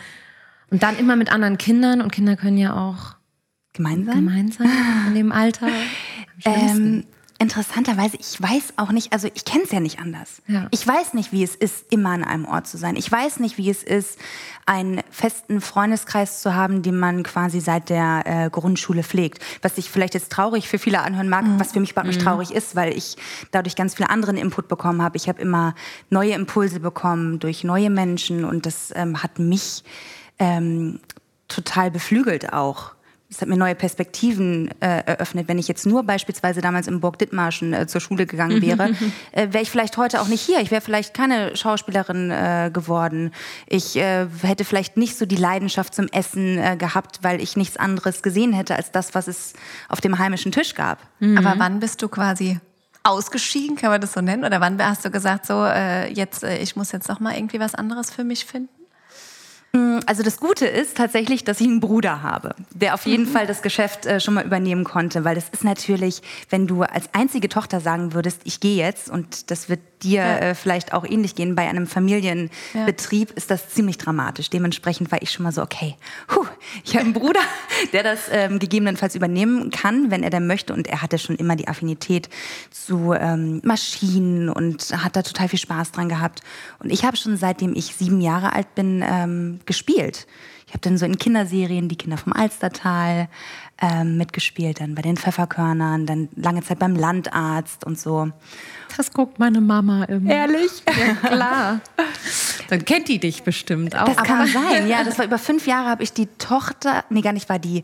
und 0.72 0.82
dann 0.82 0.98
immer 0.98 1.16
mit 1.16 1.32
anderen 1.32 1.58
Kindern 1.58 2.02
und 2.02 2.12
Kinder 2.12 2.36
können 2.36 2.58
ja 2.58 2.76
auch 2.76 3.16
gemeinsam. 3.74 4.16
gemeinsam 4.16 4.68
in 5.08 5.16
dem 5.16 5.32
Alter. 5.32 5.68
Ähm, 6.44 7.06
interessanterweise, 7.38 8.18
ich 8.18 8.42
weiß 8.42 8.74
auch 8.78 8.92
nicht, 8.92 9.12
also 9.12 9.28
ich 9.34 9.44
kenne 9.44 9.66
es 9.66 9.72
ja 9.72 9.82
nicht 9.82 10.00
anders. 10.00 10.42
Ja. 10.48 10.68
Ich 10.72 10.88
weiß 10.88 11.14
nicht, 11.14 11.34
wie 11.34 11.44
es 11.44 11.54
ist, 11.54 11.92
immer 11.92 12.12
an 12.12 12.24
einem 12.24 12.46
Ort 12.46 12.68
zu 12.68 12.78
sein. 12.78 12.96
Ich 12.96 13.12
weiß 13.12 13.40
nicht, 13.40 13.58
wie 13.58 13.70
es 13.70 13.84
ist, 13.84 14.18
einen 14.66 15.02
festen 15.12 15.60
Freundeskreis 15.60 16.42
zu 16.42 16.56
haben, 16.56 16.82
den 16.82 16.98
man 16.98 17.24
quasi 17.24 17.60
seit 17.60 17.90
der 17.90 18.24
äh, 18.26 18.50
Grundschule 18.50 19.04
pflegt. 19.04 19.44
Was 19.62 19.76
sich 19.76 19.90
vielleicht 19.90 20.14
jetzt 20.14 20.32
traurig 20.32 20.70
für 20.70 20.80
viele 20.80 21.02
anhören 21.02 21.28
mag, 21.28 21.46
was 21.58 21.74
für 21.74 21.82
mich 21.82 21.92
überhaupt 21.92 22.08
nicht 22.08 22.22
traurig 22.22 22.52
ist, 22.52 22.76
weil 22.76 22.98
ich 22.98 23.18
dadurch 23.52 23.76
ganz 23.76 23.96
viel 23.96 24.06
anderen 24.06 24.38
Input 24.38 24.70
bekommen 24.70 25.02
habe. 25.02 25.18
Ich 25.18 25.28
habe 25.28 25.42
immer 25.42 25.76
neue 26.10 26.34
Impulse 26.34 26.80
bekommen 26.80 27.40
durch 27.40 27.66
neue 27.66 27.90
Menschen 27.90 28.46
und 28.46 28.66
das 28.66 28.94
ähm, 28.96 29.22
hat 29.22 29.40
mich 29.40 29.84
ähm, 30.40 31.00
total 31.48 31.92
beflügelt 31.92 32.54
auch. 32.54 32.95
Es 33.30 33.42
hat 33.42 33.50
mir 33.50 33.58
neue 33.58 33.74
Perspektiven 33.76 34.70
äh, 34.82 35.04
eröffnet. 35.06 35.48
Wenn 35.48 35.58
ich 35.58 35.68
jetzt 35.68 35.86
nur 35.86 36.04
beispielsweise 36.04 36.62
damals 36.62 36.88
in 36.88 37.00
Burg 37.00 37.18
Dithmarschen 37.18 37.74
äh, 37.74 37.88
zur 37.88 38.00
Schule 38.00 38.26
gegangen 38.28 38.62
wäre, 38.62 38.92
äh, 39.32 39.48
wäre 39.52 39.64
ich 39.64 39.72
vielleicht 39.72 39.98
heute 39.98 40.22
auch 40.22 40.28
nicht 40.28 40.42
hier. 40.42 40.60
Ich 40.62 40.70
wäre 40.70 40.82
vielleicht 40.82 41.14
keine 41.14 41.56
Schauspielerin 41.58 42.30
äh, 42.30 42.70
geworden. 42.72 43.32
Ich 43.68 43.96
äh, 43.96 44.28
hätte 44.44 44.64
vielleicht 44.64 44.96
nicht 44.96 45.18
so 45.18 45.26
die 45.26 45.38
Leidenschaft 45.38 45.96
zum 45.96 46.08
Essen 46.10 46.58
äh, 46.60 46.78
gehabt, 46.78 47.20
weil 47.24 47.42
ich 47.42 47.58
nichts 47.58 47.78
anderes 47.78 48.22
gesehen 48.22 48.54
hätte 48.54 48.76
als 48.76 48.92
das, 48.92 49.16
was 49.16 49.28
es 49.28 49.54
auf 49.90 50.02
dem 50.02 50.20
heimischen 50.20 50.52
Tisch 50.52 50.76
gab. 50.76 51.00
Aber 51.38 51.56
wann 51.58 51.80
bist 51.80 52.02
du 52.04 52.10
quasi 52.10 52.60
ausgeschieden, 53.06 53.76
kann 53.76 53.92
man 53.92 54.02
das 54.02 54.14
so 54.14 54.22
nennen? 54.22 54.44
Oder 54.44 54.62
wann 54.62 54.84
hast 54.84 55.06
du 55.06 55.12
gesagt, 55.12 55.46
so, 55.46 55.64
äh, 55.66 56.12
jetzt, 56.12 56.44
äh, 56.44 56.58
ich 56.58 56.76
muss 56.76 56.92
jetzt 56.92 57.08
noch 57.08 57.20
mal 57.20 57.36
irgendwie 57.36 57.60
was 57.60 57.76
anderes 57.76 58.12
für 58.12 58.24
mich 58.24 58.46
finden? 58.46 58.70
Also 60.06 60.24
das 60.24 60.40
Gute 60.40 60.66
ist 60.68 60.96
tatsächlich, 60.98 61.44
dass 61.44 61.60
ich 61.60 61.68
einen 61.68 61.80
Bruder 61.80 62.22
habe, 62.22 62.56
der 62.72 62.94
auf 62.94 63.06
jeden 63.06 63.26
Fall 63.26 63.48
das 63.48 63.62
Geschäft 63.62 64.06
äh, 64.06 64.20
schon 64.20 64.36
mal 64.36 64.46
übernehmen 64.46 64.84
konnte, 64.84 65.24
weil 65.24 65.36
das 65.36 65.50
ist 65.50 65.64
natürlich, 65.64 66.22
wenn 66.50 66.68
du 66.68 66.84
als 66.84 67.10
einzige 67.14 67.50
Tochter 67.50 67.80
sagen 67.80 68.14
würdest, 68.14 68.42
ich 68.44 68.60
gehe 68.60 68.78
jetzt 68.78 69.10
und 69.10 69.52
das 69.52 69.68
wird 69.68 69.80
dir 70.06 70.22
Ja. 70.22 70.38
äh, 70.38 70.56
vielleicht 70.56 70.94
auch 70.94 71.04
ähnlich 71.06 71.36
gehen 71.36 71.56
bei 71.56 71.68
einem 71.68 71.88
Familienbetrieb, 71.88 73.32
ist 73.32 73.52
das 73.52 73.70
ziemlich 73.70 73.98
dramatisch. 73.98 74.50
Dementsprechend 74.50 75.12
war 75.12 75.22
ich 75.22 75.32
schon 75.32 75.44
mal 75.44 75.52
so, 75.52 75.62
okay, 75.62 75.96
huh, 76.34 76.46
ich 76.84 76.96
habe 76.96 77.06
einen 77.06 77.14
Bruder, 77.14 77.40
der 77.94 78.04
das 78.04 78.22
ähm, 78.32 78.60
gegebenenfalls 78.60 79.16
übernehmen 79.16 79.70
kann, 79.72 80.12
wenn 80.12 80.24
er 80.24 80.30
denn 80.30 80.48
möchte 80.48 80.74
und 80.74 80.88
er 80.88 81.02
hatte 81.02 81.18
schon 81.18 81.36
immer 81.36 81.56
die 81.56 81.68
Affinität 81.68 82.30
zu 82.72 83.14
ähm, 83.14 83.62
Maschinen 83.64 84.50
und 84.50 84.92
hat 85.04 85.16
da 85.16 85.22
total 85.22 85.50
viel 85.50 85.60
Spaß 85.60 85.92
dran 85.92 86.10
gehabt 86.10 86.42
und 86.80 86.92
ich 86.92 87.04
habe 87.04 87.18
schon 87.18 87.38
seitdem 87.38 87.74
ich 87.76 87.96
sieben 87.96 88.22
Jahre 88.22 88.54
alt 88.54 88.74
bin 88.76 89.04
ähm, 89.08 89.60
gespielt. 89.66 90.28
Ich 90.68 90.74
habe 90.74 90.82
dann 90.82 90.98
so 90.98 91.06
in 91.06 91.18
Kinderserien 91.18 91.90
die 91.90 91.96
Kinder 91.96 92.18
vom 92.18 92.34
Alstertal 92.34 93.30
ähm, 93.82 94.18
mitgespielt, 94.18 94.82
dann 94.82 94.96
bei 94.96 95.02
den 95.04 95.16
Pfefferkörnern, 95.16 96.06
dann 96.06 96.28
lange 96.36 96.64
Zeit 96.64 96.80
beim 96.80 96.96
Landarzt 96.96 97.84
und 97.86 98.00
so. 98.00 98.30
Das 98.98 99.12
guckt 99.12 99.40
meine 99.40 99.62
Mama 99.62 100.06
immer. 100.06 100.32
Ehrlich? 100.32 100.72
Ja, 100.88 101.14
klar. 101.30 101.80
Dann 102.70 102.86
kennt 102.86 103.08
die 103.08 103.20
dich 103.20 103.44
bestimmt 103.44 103.96
auch. 103.96 104.06
Das 104.06 104.18
kann 104.18 104.48
sein, 104.48 104.88
ja. 104.88 105.04
Das 105.04 105.18
war 105.18 105.26
über 105.26 105.38
fünf 105.38 105.68
Jahre, 105.68 105.90
habe 105.90 106.04
ich 106.04 106.14
die 106.14 106.28
Tochter, 106.38 107.04
nee, 107.10 107.22
gar 107.22 107.34
nicht, 107.34 107.50
war 107.50 107.60
die, 107.60 107.84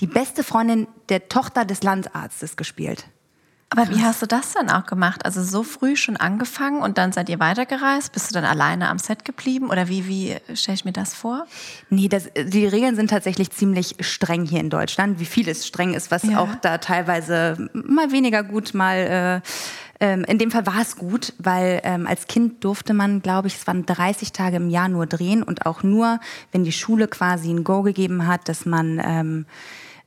die 0.00 0.06
beste 0.06 0.44
Freundin 0.44 0.86
der 1.08 1.28
Tochter 1.28 1.64
des 1.64 1.82
Landarztes 1.82 2.56
gespielt. 2.56 3.06
Aber 3.74 3.88
wie 3.88 4.02
hast 4.02 4.20
du 4.20 4.26
das 4.26 4.52
dann 4.52 4.68
auch 4.68 4.84
gemacht? 4.84 5.24
Also 5.24 5.42
so 5.42 5.62
früh 5.62 5.96
schon 5.96 6.18
angefangen 6.18 6.82
und 6.82 6.98
dann 6.98 7.10
seid 7.12 7.30
ihr 7.30 7.40
weitergereist? 7.40 8.12
Bist 8.12 8.28
du 8.28 8.34
dann 8.34 8.44
alleine 8.44 8.90
am 8.90 8.98
Set 8.98 9.24
geblieben? 9.24 9.70
Oder 9.70 9.88
wie, 9.88 10.06
wie 10.06 10.36
stelle 10.54 10.74
ich 10.74 10.84
mir 10.84 10.92
das 10.92 11.14
vor? 11.14 11.46
Nee, 11.88 12.08
das, 12.08 12.28
die 12.36 12.66
Regeln 12.66 12.96
sind 12.96 13.08
tatsächlich 13.08 13.50
ziemlich 13.50 13.96
streng 14.00 14.44
hier 14.44 14.60
in 14.60 14.68
Deutschland, 14.68 15.20
wie 15.20 15.24
vieles 15.24 15.66
streng 15.66 15.94
ist, 15.94 16.10
was 16.10 16.22
Ja. 16.24 16.40
auch 16.40 16.54
da 16.60 16.76
teilweise 16.76 17.70
mal 17.72 18.12
weniger 18.12 18.42
gut, 18.42 18.74
mal. 18.74 19.40
Äh, 20.02 20.12
ähm, 20.12 20.24
in 20.24 20.38
dem 20.38 20.50
Fall 20.50 20.66
war 20.66 20.80
es 20.80 20.96
gut, 20.96 21.32
weil 21.38 21.80
ähm, 21.84 22.06
als 22.06 22.26
Kind 22.26 22.64
durfte 22.64 22.92
man, 22.92 23.22
glaube 23.22 23.48
ich, 23.48 23.56
es 23.56 23.66
waren 23.66 23.86
30 23.86 24.32
Tage 24.32 24.56
im 24.56 24.68
Jahr 24.68 24.88
nur 24.88 25.06
drehen 25.06 25.42
und 25.42 25.64
auch 25.64 25.82
nur, 25.82 26.20
wenn 26.50 26.64
die 26.64 26.72
Schule 26.72 27.08
quasi 27.08 27.50
ein 27.50 27.64
Go 27.64 27.82
gegeben 27.82 28.26
hat, 28.26 28.48
dass 28.48 28.66
man 28.66 29.00
ähm, 29.04 29.46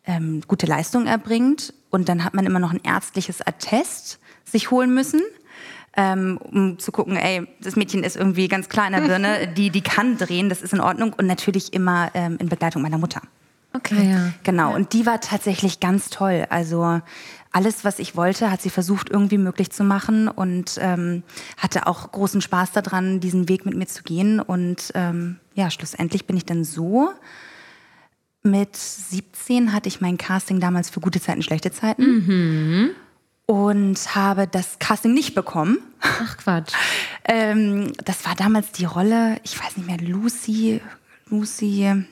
ähm, 0.05 0.41
gute 0.47 0.65
Leistung 0.65 1.07
erbringt. 1.07 1.73
Und 1.89 2.09
dann 2.09 2.25
hat 2.25 2.33
man 2.33 2.45
immer 2.45 2.59
noch 2.59 2.73
ein 2.73 2.81
ärztliches 2.83 3.41
Attest 3.41 4.19
sich 4.43 4.69
holen 4.69 4.93
müssen, 4.93 5.21
ähm, 5.95 6.37
um 6.41 6.77
zu 6.77 6.91
gucken, 6.91 7.15
ey, 7.15 7.47
das 7.61 7.77
Mädchen 7.77 8.03
ist 8.03 8.17
irgendwie 8.17 8.49
ganz 8.49 8.67
klar 8.67 8.87
in 8.87 8.93
der 8.93 9.01
Birne, 9.01 9.47
die, 9.57 9.69
die 9.69 9.81
kann 9.81 10.17
drehen, 10.17 10.49
das 10.49 10.61
ist 10.61 10.73
in 10.73 10.81
Ordnung. 10.81 11.13
Und 11.13 11.25
natürlich 11.25 11.73
immer 11.73 12.11
ähm, 12.13 12.37
in 12.39 12.49
Begleitung 12.49 12.81
meiner 12.81 12.97
Mutter. 12.97 13.21
Okay. 13.73 14.11
ja. 14.11 14.33
Genau, 14.43 14.73
und 14.73 14.93
die 14.93 15.05
war 15.05 15.19
tatsächlich 15.19 15.79
ganz 15.79 16.09
toll. 16.09 16.45
Also 16.49 17.01
alles, 17.55 17.85
was 17.85 17.99
ich 17.99 18.17
wollte, 18.17 18.51
hat 18.51 18.61
sie 18.61 18.69
versucht 18.69 19.09
irgendwie 19.09 19.37
möglich 19.37 19.71
zu 19.71 19.85
machen 19.85 20.27
und 20.27 20.77
ähm, 20.81 21.23
hatte 21.57 21.87
auch 21.87 22.11
großen 22.11 22.41
Spaß 22.41 22.73
daran, 22.73 23.21
diesen 23.21 23.47
Weg 23.47 23.65
mit 23.65 23.75
mir 23.75 23.87
zu 23.87 24.03
gehen. 24.03 24.41
Und 24.41 24.91
ähm, 24.93 25.37
ja, 25.53 25.71
schlussendlich 25.71 26.27
bin 26.27 26.35
ich 26.35 26.43
dann 26.43 26.65
so. 26.65 27.11
Mit 28.43 28.75
17 28.75 29.71
hatte 29.71 29.87
ich 29.87 30.01
mein 30.01 30.17
Casting 30.17 30.59
damals 30.59 30.89
für 30.89 30.99
gute 30.99 31.21
Zeiten, 31.21 31.41
schlechte 31.43 31.71
Zeiten. 31.71 32.03
Und 33.45 34.15
habe 34.15 34.47
das 34.47 34.77
Casting 34.79 35.13
nicht 35.13 35.33
bekommen. 35.33 35.77
Ach 36.01 36.37
Quatsch. 36.37 36.73
Ähm, 37.27 37.91
das 38.05 38.23
war 38.23 38.35
damals 38.35 38.71
die 38.71 38.85
Rolle, 38.85 39.37
ich 39.43 39.59
weiß 39.59 39.77
nicht 39.77 39.87
mehr, 39.87 39.97
Lucy, 39.97 40.79
Lucy, 41.27 42.05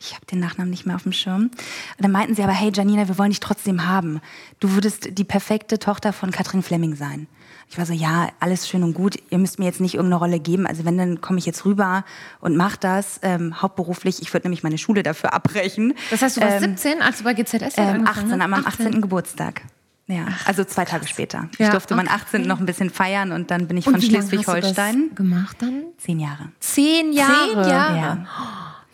ich 0.00 0.14
habe 0.14 0.24
den 0.26 0.38
Nachnamen 0.38 0.70
nicht 0.70 0.86
mehr 0.86 0.94
auf 0.96 1.02
dem 1.02 1.12
Schirm. 1.12 1.42
Und 1.44 1.52
dann 1.98 2.12
meinten 2.12 2.34
sie 2.34 2.42
aber, 2.42 2.52
hey 2.52 2.70
Janina, 2.72 3.08
wir 3.08 3.18
wollen 3.18 3.30
dich 3.30 3.40
trotzdem 3.40 3.86
haben. 3.86 4.20
Du 4.60 4.72
würdest 4.72 5.08
die 5.18 5.24
perfekte 5.24 5.78
Tochter 5.78 6.12
von 6.12 6.30
Katrin 6.30 6.62
Fleming 6.62 6.94
sein. 6.94 7.26
Ich 7.70 7.76
war 7.78 7.84
so, 7.84 7.92
ja, 7.92 8.28
alles 8.40 8.66
schön 8.68 8.82
und 8.82 8.94
gut. 8.94 9.16
Ihr 9.28 9.38
müsst 9.38 9.58
mir 9.58 9.66
jetzt 9.66 9.80
nicht 9.80 9.94
irgendeine 9.94 10.20
Rolle 10.20 10.38
geben. 10.40 10.66
Also 10.66 10.84
wenn, 10.84 10.96
dann 10.96 11.20
komme 11.20 11.38
ich 11.38 11.46
jetzt 11.46 11.64
rüber 11.64 12.04
und 12.40 12.56
mach 12.56 12.76
das 12.76 13.18
ähm, 13.22 13.60
hauptberuflich. 13.60 14.22
Ich 14.22 14.32
würde 14.32 14.46
nämlich 14.46 14.62
meine 14.62 14.78
Schule 14.78 15.02
dafür 15.02 15.34
abbrechen. 15.34 15.92
Das 16.10 16.22
heißt, 16.22 16.36
du 16.38 16.40
warst 16.42 16.64
Ähm, 16.64 16.76
17, 16.76 17.02
als 17.02 17.18
du 17.18 17.24
bei 17.24 17.34
GZS 17.34 17.76
ähm, 17.76 18.06
angefangen 18.06 18.06
18, 18.06 18.42
am 18.42 18.54
hast? 18.54 18.66
18. 18.80 19.00
Geburtstag. 19.02 19.62
Ja, 20.06 20.26
also 20.46 20.64
zwei 20.64 20.86
Tage 20.86 21.06
später. 21.06 21.50
Ich 21.52 21.58
Ja, 21.58 21.70
durfte 21.70 21.94
meinen 21.94 22.08
okay. 22.08 22.16
18. 22.16 22.42
noch 22.46 22.60
ein 22.60 22.64
bisschen 22.66 22.88
feiern 22.88 23.30
und 23.32 23.50
dann 23.50 23.66
bin 23.68 23.76
ich 23.76 23.86
Und 23.86 23.92
von 23.94 24.00
wie 24.02 24.06
lange 24.06 24.18
hast 24.24 24.32
du 24.32 24.36
Schleswig-Holstein. 24.38 25.08
das 25.10 25.16
gemacht 25.16 25.56
dann? 25.60 25.82
Zehn 25.98 26.18
Jahre. 26.20 26.48
Zehn 26.60 27.12
Jahre. 27.12 27.32
Zehn 27.64 27.70
Jahre. 27.70 27.98
Ja. 27.98 28.26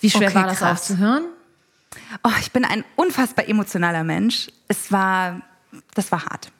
Wie 0.05 0.11
schwer 0.11 0.29
Okay, 0.29 0.35
war 0.37 0.47
das 0.47 0.59
krass. 0.59 0.91
aufzuhören? 0.91 1.25
Oh, 2.23 2.31
ich 2.41 2.53
bin 2.53 2.65
ein 2.65 2.85
unfassbar 2.97 3.49
emotionaler 3.49 4.05
Mensch. 4.05 4.49
Es 4.69 4.93
war, 4.93 5.41
das 5.95 6.13
war 6.13 6.27
hart. 6.27 6.51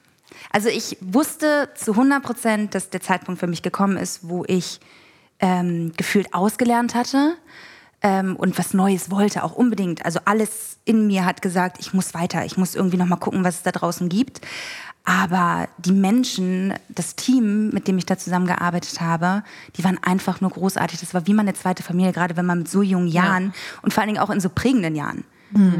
Also 0.51 0.69
ich 0.69 0.97
wusste 0.99 1.69
zu 1.75 1.91
100 1.91 2.23
Prozent, 2.23 2.75
dass 2.75 2.89
der 2.89 3.01
Zeitpunkt 3.01 3.39
für 3.39 3.47
mich 3.47 3.61
gekommen 3.61 3.97
ist, 3.97 4.27
wo 4.27 4.43
ich 4.47 4.79
ähm, 5.39 5.91
gefühlt 5.95 6.33
ausgelernt 6.33 6.95
hatte 6.95 7.35
ähm, 8.01 8.35
und 8.35 8.57
was 8.57 8.73
Neues 8.73 9.11
wollte, 9.11 9.43
auch 9.43 9.53
unbedingt. 9.53 10.05
Also 10.05 10.19
alles 10.25 10.77
in 10.85 11.07
mir 11.07 11.25
hat 11.25 11.41
gesagt, 11.41 11.77
ich 11.79 11.93
muss 11.93 12.13
weiter, 12.13 12.45
ich 12.45 12.57
muss 12.57 12.73
irgendwie 12.73 12.97
noch 12.97 13.05
mal 13.05 13.15
gucken, 13.17 13.43
was 13.43 13.55
es 13.57 13.63
da 13.63 13.71
draußen 13.71 14.09
gibt. 14.09 14.41
Aber 15.05 15.69
die 15.77 15.91
Menschen, 15.91 16.73
das 16.89 17.15
Team, 17.15 17.69
mit 17.69 17.87
dem 17.87 17.97
ich 17.99 18.07
da 18.07 18.17
zusammengearbeitet 18.17 18.99
habe, 19.01 19.43
die 19.77 19.83
waren 19.83 19.99
einfach 20.01 20.41
nur 20.41 20.49
großartig. 20.49 20.99
Das 20.99 21.13
war 21.13 21.27
wie 21.27 21.35
meine 21.35 21.53
zweite 21.53 21.83
Familie, 21.83 22.11
gerade 22.11 22.35
wenn 22.35 22.45
man 22.45 22.59
mit 22.59 22.67
so 22.67 22.81
jungen 22.81 23.07
Jahren 23.07 23.53
und 23.83 23.93
vor 23.93 24.01
allen 24.01 24.13
Dingen 24.13 24.23
auch 24.23 24.31
in 24.31 24.39
so 24.39 24.49
prägenden 24.49 24.95
Jahren. 24.95 25.23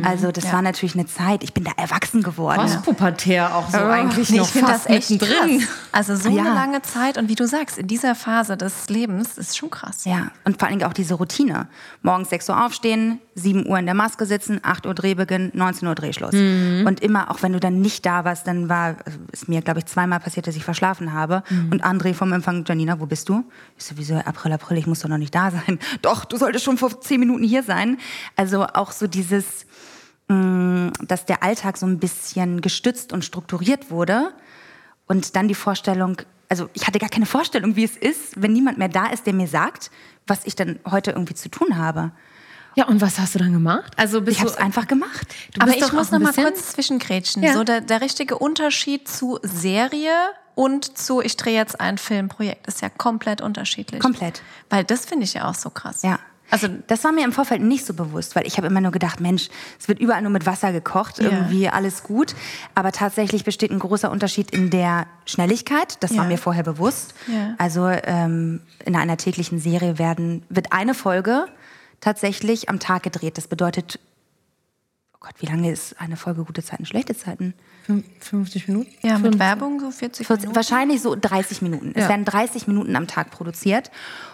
Also 0.04 0.32
das 0.32 0.52
war 0.54 0.62
natürlich 0.62 0.96
eine 0.96 1.06
Zeit, 1.06 1.44
ich 1.44 1.54
bin 1.54 1.64
da 1.64 1.72
erwachsen 1.78 2.24
geworden. 2.24 2.62
Postpubertär 2.62 3.56
auch 3.56 3.70
so 3.70 3.78
eigentlich 3.78 4.30
Nee, 4.30 4.38
noch 4.38 4.46
ich 4.46 4.52
finde 4.52 4.68
fast 4.72 4.86
das 4.86 4.92
echt 4.96 5.10
mittendrin. 5.12 5.60
krass. 5.60 5.70
Also 5.92 6.16
so 6.16 6.30
Ja. 6.30 6.44
eine 6.44 6.54
lange 6.54 6.82
Zeit 6.82 7.18
und 7.18 7.28
wie 7.30 7.36
du 7.36 7.46
sagst, 7.48 7.78
in 7.78 7.88
dieser 7.88 8.16
Phase 8.16 8.58
des 8.58 8.90
Lebens 8.90 9.38
ist 9.38 9.58
schon 9.58 9.70
krass. 9.70 10.06
Ja, 10.06 10.32
und 10.46 10.58
vor 10.60 10.68
allen 10.68 10.80
Dingen 10.80 10.90
auch 10.90 10.94
diese 10.94 11.16
Routine. 11.16 11.68
Morgens 12.04 12.30
6 12.30 12.50
Uhr 12.50 12.66
aufstehen, 12.66 13.20
7 13.36 13.66
Uhr 13.68 13.78
in 13.78 13.86
der 13.86 13.96
Maske 13.96 14.26
sitzen, 14.26 14.60
8 14.64 14.86
Uhr 14.86 14.94
Drehbeginn, 14.94 15.52
19 15.54 15.88
Uhr 15.88 15.96
Drehschluss. 15.96 16.34
Und 16.34 17.00
immer, 17.02 17.30
auch 17.32 17.42
wenn 17.42 17.52
du 17.54 17.60
dann 17.60 17.82
nicht 17.82 18.06
da 18.06 18.24
warst, 18.24 18.48
dann 18.48 18.70
war, 18.70 18.96
also 19.06 19.20
ist 19.32 19.50
mir, 19.50 19.62
glaube 19.62 19.80
ich, 19.80 19.86
zweimal 19.88 20.20
passiert, 20.22 20.48
dass 20.48 20.56
ich 20.56 20.64
verschlafen 20.64 21.12
habe. 21.14 21.44
Und 21.72 21.84
André 21.84 22.14
vom 22.14 22.32
Empfang, 22.32 22.64
Janina, 22.66 23.00
wo 23.00 23.06
bist 23.06 23.28
du? 23.30 23.44
Ich 23.78 23.84
so, 23.86 23.96
wieso, 23.98 24.16
April, 24.16 24.54
April, 24.54 24.78
ich 24.78 24.88
muss 24.88 25.00
doch 25.02 25.10
noch 25.10 25.18
nicht 25.18 25.36
da 25.36 25.52
sein. 25.52 25.80
Doch, 26.02 26.24
du 26.26 26.38
solltest 26.38 26.64
schon 26.64 26.78
vor 26.78 27.02
10 27.02 27.20
Minuten 27.20 27.44
hier 27.44 27.64
sein. 27.64 27.98
Also 28.38 28.66
auch 28.66 28.92
so 28.92 29.08
dieses, 29.08 29.65
mh, 30.28 30.92
dass 31.02 31.26
der 31.26 31.44
Alltag 31.44 31.78
so 31.78 31.86
ein 31.86 32.00
bisschen 32.00 32.62
gestützt 32.62 33.14
und 33.14 33.24
strukturiert 33.24 33.92
wurde. 33.92 34.34
Und 35.08 35.36
dann 35.36 35.48
die 35.48 35.56
Vorstellung, 35.56 36.18
also 36.50 36.70
ich 36.74 36.88
hatte 36.88 37.00
gar 37.00 37.10
keine 37.10 37.26
Vorstellung, 37.26 37.76
wie 37.76 37.84
es 37.84 37.96
ist, 37.96 38.42
wenn 38.42 38.54
niemand 38.54 38.78
mehr 38.78 38.90
da 38.90 39.08
ist, 39.08 39.26
der 39.26 39.34
mir 39.34 39.48
sagt, 39.48 39.92
was 40.28 40.46
ich 40.46 40.56
dann 40.56 40.80
heute 40.90 41.12
irgendwie 41.12 41.36
zu 41.36 41.50
tun 41.50 41.78
habe. 41.78 42.12
Ja, 42.76 42.88
und 42.88 43.00
was 43.00 43.20
hast 43.20 43.36
du 43.36 43.40
dann 43.40 43.54
gemacht? 43.54 43.94
Also 43.96 44.22
bist 44.22 44.38
Ich 44.38 44.42
habe 44.42 44.52
es 44.52 44.58
einfach 44.58 44.88
gemacht. 44.88 45.34
Du 45.54 45.62
Aber 45.62 45.72
ich 45.76 45.94
muss 45.94 46.12
noch 46.12 46.20
mal 46.20 46.34
kurz 46.34 46.72
zwischengrätschen. 46.72 47.42
Ja. 47.42 47.54
So 47.54 47.64
der, 47.64 47.82
der 47.82 48.02
richtige 48.02 48.38
Unterschied 48.38 49.08
zu 49.08 49.40
Serie 49.44 50.12
und 50.56 50.98
zu 50.98 51.22
ich 51.22 51.38
drehe 51.38 51.56
jetzt 51.56 51.80
ein 51.80 51.98
Filmprojekt 51.98 52.68
ist 52.68 52.82
ja 52.82 52.90
komplett 52.90 53.42
unterschiedlich. 53.42 54.02
Komplett. 54.02 54.42
Weil 54.70 54.84
das 54.84 55.06
finde 55.06 55.24
ich 55.24 55.36
ja 55.36 55.50
auch 55.50 55.56
so 55.56 55.70
krass. 55.70 56.02
Ja. 56.02 56.20
Also 56.52 56.68
Das 56.88 57.04
war 57.04 57.12
mir 57.12 57.26
im 57.26 57.32
Vorfeld 57.32 57.62
nicht 57.62 57.86
so 57.86 57.94
bewusst, 57.94 58.36
weil 58.36 58.46
ich 58.46 58.58
habe 58.58 58.68
immer 58.68 58.80
nur 58.82 58.92
gedacht, 58.92 59.20
Mensch, 59.20 59.50
es 59.80 59.88
wird 59.88 60.00
überall 60.00 60.22
nur 60.22 60.32
mit 60.32 60.46
Wasser 60.46 60.72
gekocht, 60.72 61.20
irgendwie 61.20 61.68
alles 61.70 62.04
gut. 62.04 62.36
Aber 62.76 62.92
tatsächlich 62.92 63.44
besteht 63.44 63.72
ein 63.72 63.80
großer 63.80 64.12
Unterschied 64.12 64.52
in 64.52 64.70
der 64.70 65.08
Schnelligkeit. 65.26 65.98
Das 66.04 66.12
war 66.16 66.24
Ja. 66.24 66.30
mir 66.30 66.38
vorher 66.38 66.64
bewusst. 66.64 67.14
Ja. 67.28 67.56
Also 67.58 67.88
ähm, 67.88 68.62
in 68.86 68.96
einer 68.96 69.18
täglichen 69.18 69.60
Serie 69.60 69.98
werden, 70.00 70.44
wird 70.50 70.72
eine 70.72 70.94
Folge 70.94 71.48
tatsächlich 72.00 72.70
am 72.70 72.80
Tag 72.80 73.04
gedreht. 73.04 73.38
Das 73.38 73.48
bedeutet, 73.48 74.00
oh 75.14 75.18
Gott, 75.22 75.34
wie 75.40 75.48
lange 75.48 75.72
ist 75.72 76.00
eine 76.00 76.16
Folge 76.18 76.44
gute 76.44 76.64
Zeiten, 76.64 76.86
schlechte 76.86 77.18
Zeiten? 77.18 77.54
Fün- 77.88 78.04
50 78.20 78.68
Minuten? 78.68 78.90
ja, 79.02 79.14
mit 79.14 79.34
50. 79.34 79.40
Werbung 79.40 79.80
so 79.80 79.92
40 79.92 80.28
40, 80.28 80.42
Minuten. 80.44 80.56
wahrscheinlich 80.56 81.02
so 81.02 81.16
30 81.20 81.62
Minuten. 81.62 81.92
Es 81.96 82.04
Ja. 82.04 82.10
werden 82.10 82.26
30 82.26 82.68
Minuten 82.68 82.96
am 82.96 83.08
Tag 83.08 83.32
produziert. 83.32 83.92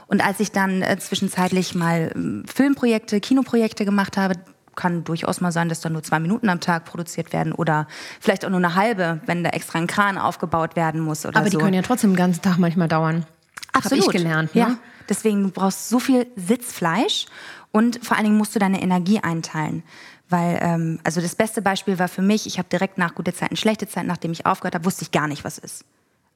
Und 0.08 0.24
als 0.26 0.40
ich 0.40 0.52
dann 0.52 0.82
äh, 0.82 0.98
zwischenzeitlich 1.00 1.76
mal 1.76 2.12
ähm, 2.16 2.44
Filmprojekte, 2.54 3.20
Kinoprojekte 3.20 3.86
gemacht 3.86 4.18
habe, 4.18 4.36
kann 4.76 5.04
durchaus 5.04 5.42
mal 5.42 5.52
sein, 5.52 5.68
dass 5.70 5.82
da 5.82 5.90
nur 5.90 6.02
zwei 6.02 6.20
Minuten 6.20 6.48
am 6.50 6.62
Tag 6.62 6.86
produziert 6.86 7.34
werden 7.34 7.52
oder 7.52 7.88
vielleicht 8.22 8.46
auch 8.46 8.50
nur 8.50 8.60
eine 8.60 8.76
halbe, 8.76 9.20
wenn 9.26 9.44
da 9.44 9.50
extra 9.50 9.80
ein 9.80 9.88
Kran 9.88 10.18
aufgebaut 10.18 10.76
werden 10.78 11.02
muss 11.02 11.26
oder 11.26 11.38
Aber 11.38 11.50
so. 11.52 11.58
die 11.58 11.64
können 11.64 11.74
ja 11.74 11.82
trotzdem 11.82 12.12
den 12.12 12.18
ganzen 12.18 12.42
Tag 12.42 12.58
manchmal 12.58 12.88
dauern. 12.88 13.26
Absolut. 13.74 14.06
Habe 14.06 14.16
ich 14.16 14.22
gelernt. 14.24 14.56
Ne? 14.56 14.62
Ja, 14.62 14.78
deswegen 15.10 15.44
du 15.44 15.50
brauchst 15.50 15.90
so 15.90 16.00
viel 16.00 16.28
Sitzfleisch 16.36 17.26
und 17.72 18.04
vor 18.06 18.18
allen 18.18 18.26
Dingen 18.26 18.38
musst 18.38 18.56
du 18.56 18.60
deine 18.60 18.82
Energie 18.82 19.20
einteilen. 19.20 19.84
Weil, 20.30 20.60
ähm, 20.62 21.00
also 21.04 21.20
das 21.20 21.36
beste 21.36 21.62
Beispiel 21.62 22.00
war 22.00 22.08
für 22.08 22.22
mich, 22.22 22.48
ich 22.48 22.58
habe 22.58 22.70
direkt 22.70 22.98
nach 22.98 23.16
gute 23.16 23.34
Zeiten, 23.34 23.58
schlechte 23.58 23.88
Zeiten, 23.88 24.08
nachdem 24.08 24.32
ich 24.32 24.46
aufgehört 24.46 24.76
habe, 24.76 24.86
wusste 24.86 25.04
ich 25.04 25.12
gar 25.12 25.28
nicht, 25.28 25.44
was 25.44 25.58
ist. 25.58 25.84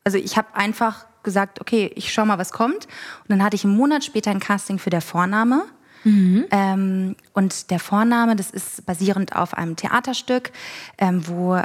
Also 0.04 0.18
ich 0.18 0.38
habe 0.38 0.54
einfach 0.54 1.06
gesagt, 1.24 1.62
okay, 1.62 1.92
ich 1.96 2.14
schau 2.14 2.26
mal, 2.26 2.38
was 2.38 2.52
kommt. 2.52 2.86
Und 2.86 3.30
dann 3.30 3.44
hatte 3.44 3.56
ich 3.56 3.64
einen 3.64 3.76
Monat 3.76 4.04
später 4.04 4.32
ein 4.32 4.40
Casting 4.40 4.80
für 4.80 4.90
der 4.90 5.02
Vorname. 5.02 5.66
Ähm, 6.52 7.16
und 7.34 7.72
der 7.72 7.80
Vorname, 7.80 8.36
das 8.36 8.52
ist 8.52 8.86
basierend 8.86 9.36
auf 9.36 9.56
einem 9.56 9.76
Theaterstück, 9.76 10.52
ähm, 11.00 11.28
wo 11.28 11.60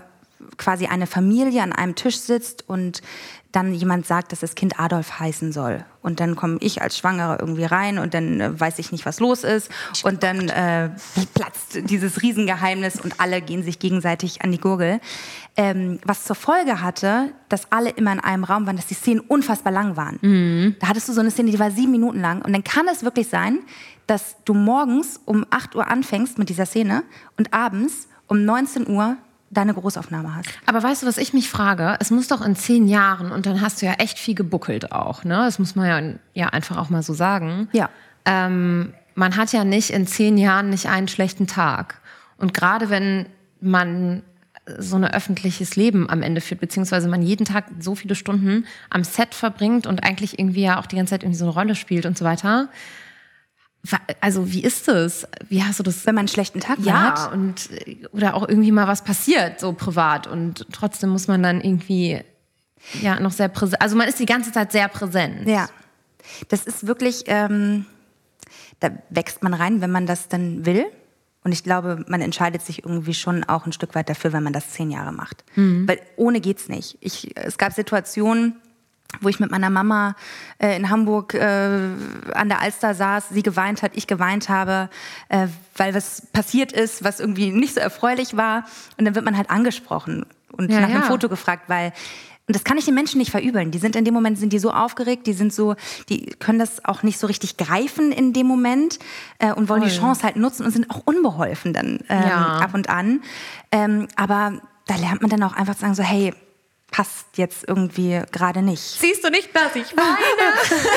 quasi 0.56 0.86
eine 0.86 1.06
Familie 1.06 1.62
an 1.62 1.72
einem 1.72 1.94
Tisch 1.94 2.18
sitzt 2.18 2.68
und 2.68 3.02
dann 3.52 3.74
jemand 3.74 4.06
sagt, 4.06 4.30
dass 4.30 4.40
das 4.40 4.54
Kind 4.54 4.78
Adolf 4.78 5.18
heißen 5.18 5.52
soll. 5.52 5.84
Und 6.02 6.20
dann 6.20 6.36
komme 6.36 6.58
ich 6.60 6.82
als 6.82 6.96
Schwangere 6.96 7.38
irgendwie 7.40 7.64
rein 7.64 7.98
und 7.98 8.14
dann 8.14 8.40
äh, 8.40 8.60
weiß 8.60 8.78
ich 8.78 8.92
nicht, 8.92 9.06
was 9.06 9.18
los 9.18 9.42
ist. 9.42 9.70
Und 10.04 10.22
dann 10.22 10.48
äh, 10.48 10.90
platzt 11.34 11.90
dieses 11.90 12.22
Riesengeheimnis 12.22 13.00
und 13.00 13.18
alle 13.18 13.42
gehen 13.42 13.64
sich 13.64 13.80
gegenseitig 13.80 14.42
an 14.42 14.52
die 14.52 14.60
Gurgel. 14.60 15.00
Ähm, 15.56 15.98
was 16.04 16.24
zur 16.24 16.36
Folge 16.36 16.80
hatte, 16.80 17.32
dass 17.48 17.72
alle 17.72 17.90
immer 17.90 18.12
in 18.12 18.20
einem 18.20 18.44
Raum 18.44 18.66
waren, 18.66 18.76
dass 18.76 18.86
die 18.86 18.94
Szenen 18.94 19.20
unfassbar 19.20 19.72
lang 19.72 19.96
waren. 19.96 20.76
Da 20.78 20.88
hattest 20.88 21.08
du 21.08 21.12
so 21.12 21.20
eine 21.20 21.32
Szene, 21.32 21.50
die 21.50 21.58
war 21.58 21.72
sieben 21.72 21.90
Minuten 21.90 22.20
lang. 22.20 22.42
Und 22.42 22.52
dann 22.52 22.62
kann 22.62 22.86
es 22.88 23.02
wirklich 23.02 23.28
sein, 23.28 23.58
dass 24.06 24.36
du 24.44 24.54
morgens 24.54 25.20
um 25.24 25.44
8 25.50 25.74
Uhr 25.74 25.88
anfängst 25.88 26.38
mit 26.38 26.48
dieser 26.48 26.66
Szene 26.66 27.02
und 27.36 27.52
abends 27.52 28.08
um 28.28 28.44
19 28.44 28.88
Uhr 28.88 29.16
deine 29.50 29.74
Großaufnahme 29.74 30.36
hast. 30.36 30.48
Aber 30.66 30.82
weißt 30.82 31.02
du, 31.02 31.06
was 31.06 31.18
ich 31.18 31.32
mich 31.32 31.50
frage? 31.50 31.96
Es 32.00 32.10
muss 32.10 32.28
doch 32.28 32.40
in 32.40 32.54
zehn 32.54 32.86
Jahren, 32.86 33.32
und 33.32 33.46
dann 33.46 33.60
hast 33.60 33.82
du 33.82 33.86
ja 33.86 33.94
echt 33.94 34.18
viel 34.18 34.34
gebuckelt 34.34 34.92
auch, 34.92 35.24
ne? 35.24 35.36
Das 35.36 35.58
muss 35.58 35.74
man 35.74 35.86
ja, 35.86 36.18
ja 36.34 36.48
einfach 36.50 36.78
auch 36.78 36.88
mal 36.88 37.02
so 37.02 37.12
sagen. 37.12 37.68
Ja. 37.72 37.90
Ähm, 38.24 38.94
man 39.14 39.36
hat 39.36 39.52
ja 39.52 39.64
nicht 39.64 39.90
in 39.90 40.06
zehn 40.06 40.38
Jahren 40.38 40.70
nicht 40.70 40.88
einen 40.88 41.08
schlechten 41.08 41.46
Tag. 41.46 42.00
Und 42.36 42.54
gerade 42.54 42.90
wenn 42.90 43.26
man 43.60 44.22
so 44.78 44.96
ein 44.96 45.04
öffentliches 45.04 45.74
Leben 45.74 46.08
am 46.08 46.22
Ende 46.22 46.40
führt, 46.40 46.60
beziehungsweise 46.60 47.08
man 47.08 47.22
jeden 47.22 47.44
Tag 47.44 47.66
so 47.80 47.94
viele 47.94 48.14
Stunden 48.14 48.66
am 48.88 49.04
Set 49.04 49.34
verbringt 49.34 49.86
und 49.86 50.04
eigentlich 50.04 50.38
irgendwie 50.38 50.62
ja 50.62 50.78
auch 50.78 50.86
die 50.86 50.96
ganze 50.96 51.10
Zeit 51.10 51.22
irgendwie 51.22 51.38
so 51.38 51.46
eine 51.46 51.54
Rolle 51.54 51.74
spielt 51.74 52.06
und 52.06 52.16
so 52.16 52.24
weiter. 52.24 52.68
Also 54.20 54.52
wie 54.52 54.62
ist 54.62 54.88
das? 54.88 55.26
Wie 55.48 55.62
hast 55.62 55.78
du 55.78 55.82
das? 55.82 56.04
Wenn 56.04 56.14
man 56.14 56.22
einen 56.22 56.28
schlechten 56.28 56.60
Tag 56.60 56.78
ja, 56.80 57.14
hat. 57.14 57.32
und 57.32 57.70
äh, 57.86 58.06
oder 58.12 58.34
auch 58.34 58.46
irgendwie 58.46 58.72
mal 58.72 58.86
was 58.86 59.02
passiert, 59.02 59.58
so 59.58 59.72
privat. 59.72 60.26
Und 60.26 60.66
trotzdem 60.70 61.10
muss 61.10 61.28
man 61.28 61.42
dann 61.42 61.60
irgendwie 61.60 62.20
ja 63.00 63.18
noch 63.20 63.32
sehr 63.32 63.48
präsent. 63.48 63.80
Also 63.80 63.96
man 63.96 64.08
ist 64.08 64.18
die 64.18 64.26
ganze 64.26 64.52
Zeit 64.52 64.72
sehr 64.72 64.88
präsent. 64.88 65.48
Ja. 65.48 65.68
Das 66.48 66.64
ist 66.64 66.86
wirklich, 66.86 67.24
ähm, 67.26 67.86
da 68.80 68.90
wächst 69.08 69.42
man 69.42 69.54
rein, 69.54 69.80
wenn 69.80 69.90
man 69.90 70.06
das 70.06 70.28
dann 70.28 70.66
will. 70.66 70.84
Und 71.42 71.52
ich 71.52 71.64
glaube, 71.64 72.04
man 72.06 72.20
entscheidet 72.20 72.60
sich 72.60 72.84
irgendwie 72.84 73.14
schon 73.14 73.44
auch 73.44 73.64
ein 73.64 73.72
Stück 73.72 73.94
weit 73.94 74.10
dafür, 74.10 74.34
wenn 74.34 74.42
man 74.42 74.52
das 74.52 74.72
zehn 74.72 74.90
Jahre 74.90 75.12
macht. 75.12 75.42
Weil 75.88 76.00
ohne 76.16 76.40
geht's 76.40 76.68
nicht. 76.68 76.98
Ich, 77.00 77.34
es 77.34 77.56
gab 77.56 77.72
Situationen, 77.72 78.56
wo 79.20 79.28
ich 79.28 79.40
mit 79.40 79.50
meiner 79.50 79.70
Mama 79.70 80.14
äh, 80.58 80.76
in 80.76 80.88
Hamburg 80.90 81.34
äh, 81.34 81.40
an 82.34 82.48
der 82.48 82.60
Alster 82.60 82.94
saß, 82.94 83.30
sie 83.30 83.42
geweint 83.42 83.82
hat, 83.82 83.92
ich 83.94 84.06
geweint 84.06 84.48
habe, 84.48 84.88
äh, 85.28 85.48
weil 85.76 85.94
was 85.94 86.22
passiert 86.32 86.72
ist, 86.72 87.04
was 87.04 87.20
irgendwie 87.20 87.50
nicht 87.50 87.74
so 87.74 87.80
erfreulich 87.80 88.36
war. 88.36 88.64
Und 88.98 89.04
dann 89.04 89.14
wird 89.14 89.24
man 89.24 89.36
halt 89.36 89.50
angesprochen 89.50 90.24
und 90.52 90.70
Ja, 90.70 90.80
nach 90.80 90.88
einem 90.88 91.02
ja. 91.02 91.06
Foto 91.08 91.28
gefragt, 91.28 91.64
weil 91.68 91.92
und 92.46 92.56
das 92.56 92.64
kann 92.64 92.76
ich 92.78 92.84
den 92.84 92.94
Menschen 92.94 93.18
nicht 93.18 93.30
verübeln. 93.30 93.70
Die 93.70 93.78
sind 93.78 93.94
in 93.94 94.04
dem 94.04 94.12
Moment 94.12 94.36
sind 94.36 94.52
die 94.52 94.58
so 94.58 94.72
aufgeregt, 94.72 95.28
die 95.28 95.34
sind 95.34 95.52
so, 95.52 95.76
die 96.08 96.26
können 96.40 96.58
das 96.58 96.84
auch 96.84 97.04
nicht 97.04 97.20
so 97.20 97.28
richtig 97.28 97.58
greifen 97.58 98.10
in 98.10 98.32
dem 98.32 98.48
Moment 98.48 98.98
äh, 99.38 99.52
und 99.52 99.68
wollen 99.68 99.82
die 99.82 99.88
Chance 99.88 100.24
halt 100.24 100.34
nutzen 100.34 100.64
und 100.66 100.72
sind 100.72 100.90
auch 100.90 101.02
unbeholfen 101.04 101.72
dann 101.72 102.00
ähm, 102.08 102.22
Ja. 102.28 102.56
ab 102.58 102.74
und 102.74 102.88
an. 102.88 103.20
Ähm, 103.70 104.08
aber 104.16 104.54
da 104.88 104.96
lernt 104.96 105.20
man 105.20 105.30
dann 105.30 105.44
auch 105.44 105.52
einfach 105.54 105.76
zu 105.76 105.82
sagen 105.82 105.94
so, 105.94 106.02
hey, 106.02 106.34
passt 106.90 107.26
jetzt 107.36 107.68
irgendwie 107.68 108.20
gerade 108.32 108.62
nicht. 108.62 108.82
Siehst 108.82 109.22
du 109.24 109.30
nicht, 109.30 109.54
dass 109.54 109.74
ich 109.76 109.96
weine? 109.96 110.06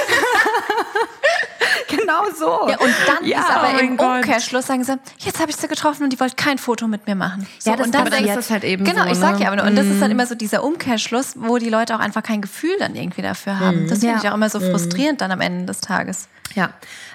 Genau 1.88 2.24
so. 2.36 2.70
Ja, 2.70 2.78
und 2.80 2.94
dann 3.08 3.26
Ja, 3.26 3.40
ist 3.42 3.50
aber 3.52 3.70
oh 3.76 3.80
im. 3.80 4.00
Umkehrschluss 4.00 4.68
sagen 4.68 4.84
sie, 4.84 4.98
jetzt 5.20 5.40
habe 5.40 5.52
ich 5.52 5.58
sie 5.58 5.68
getroffen 5.68 6.04
und 6.04 6.10
die 6.14 6.20
wollte 6.20 6.36
kein 6.36 6.58
Foto 6.58 6.88
mit 6.88 7.06
mir 7.08 7.16
machen. 7.16 7.48
So, 7.60 7.70
Ja, 7.72 7.78
das 7.78 7.86
und 7.88 7.96
dann 7.96 8.06
passiert. 8.06 8.22
denkst 8.22 8.36
Das 8.36 8.46
ist 8.46 8.52
halt 8.52 8.64
eben 8.64 8.84
Genau, 8.84 9.04
so, 9.06 9.10
ich 9.12 9.18
sag 9.18 9.38
ne? 9.38 9.44
ja, 9.46 9.52
aber 9.52 9.64
und 9.64 9.76
das 9.76 9.86
ist 9.86 10.02
dann 10.02 10.10
immer 10.12 10.26
so 10.26 10.36
dieser 10.36 10.64
Umkehrschluss, 10.64 11.34
wo 11.36 11.58
die 11.60 11.70
Leute 11.70 11.96
auch 11.96 12.00
einfach 12.00 12.24
kein 12.24 12.42
Gefühl 12.42 12.76
dann 12.80 12.96
irgendwie 12.96 13.22
dafür 13.22 13.60
haben. 13.60 13.88
Das 13.88 14.00
finde 14.00 14.16
Ja. 14.16 14.22
ich 14.22 14.30
auch 14.30 14.34
immer 14.34 14.50
so 14.50 14.60
frustrierend 14.60 15.22
dann 15.22 15.32
am 15.32 15.42
Ende 15.42 15.66
des 15.66 15.82
Tages. 15.82 16.28
Ja. 16.56 16.72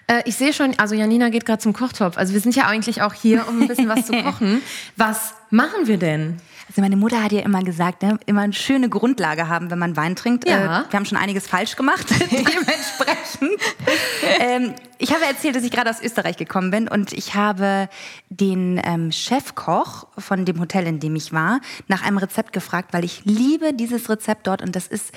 Äh, 0.06 0.22
ich 0.26 0.36
sehe 0.36 0.52
schon, 0.52 0.78
also 0.78 0.94
Janina 0.94 1.28
geht 1.28 1.44
gerade 1.44 1.60
zum 1.60 1.72
Kochtopf. 1.72 2.16
Also 2.16 2.32
wir 2.32 2.40
sind 2.40 2.54
ja 2.56 2.64
eigentlich 2.66 3.02
auch 3.02 3.14
hier, 3.14 3.46
um 3.48 3.60
ein 3.62 3.68
bisschen 3.68 3.88
was 3.88 4.06
zu 4.06 4.12
kochen. 4.22 4.62
Was 4.96 5.34
machen 5.50 5.86
wir 5.86 5.98
denn? 5.98 6.40
Also 6.68 6.82
meine 6.82 6.96
Mutter 6.96 7.22
hat 7.22 7.32
ja 7.32 7.40
immer 7.40 7.62
gesagt, 7.62 8.02
ne, 8.02 8.18
immer 8.26 8.42
eine 8.42 8.52
schöne 8.52 8.88
Grundlage 8.90 9.48
haben, 9.48 9.70
wenn 9.70 9.78
man 9.78 9.96
Wein 9.96 10.16
trinkt. 10.16 10.46
Ja. 10.46 10.82
Äh, 10.82 10.92
wir 10.92 10.98
haben 10.98 11.06
schon 11.06 11.16
einiges 11.16 11.46
falsch 11.46 11.76
gemacht, 11.76 12.06
dementsprechend. 12.30 13.60
ähm, 14.38 14.74
ich 14.98 15.14
habe 15.14 15.24
erzählt, 15.24 15.56
dass 15.56 15.64
ich 15.64 15.70
gerade 15.70 15.88
aus 15.88 16.02
Österreich 16.02 16.36
gekommen 16.36 16.70
bin 16.70 16.86
und 16.88 17.12
ich 17.12 17.34
habe 17.34 17.88
den 18.28 18.80
ähm, 18.84 19.12
Chefkoch 19.12 20.08
von 20.18 20.44
dem 20.44 20.60
Hotel, 20.60 20.86
in 20.86 21.00
dem 21.00 21.16
ich 21.16 21.32
war, 21.32 21.60
nach 21.86 22.02
einem 22.02 22.18
Rezept 22.18 22.52
gefragt, 22.52 22.92
weil 22.92 23.04
ich 23.04 23.24
liebe 23.24 23.72
dieses 23.72 24.10
Rezept 24.10 24.46
dort 24.46 24.60
und 24.60 24.76
das 24.76 24.86
ist 24.86 25.12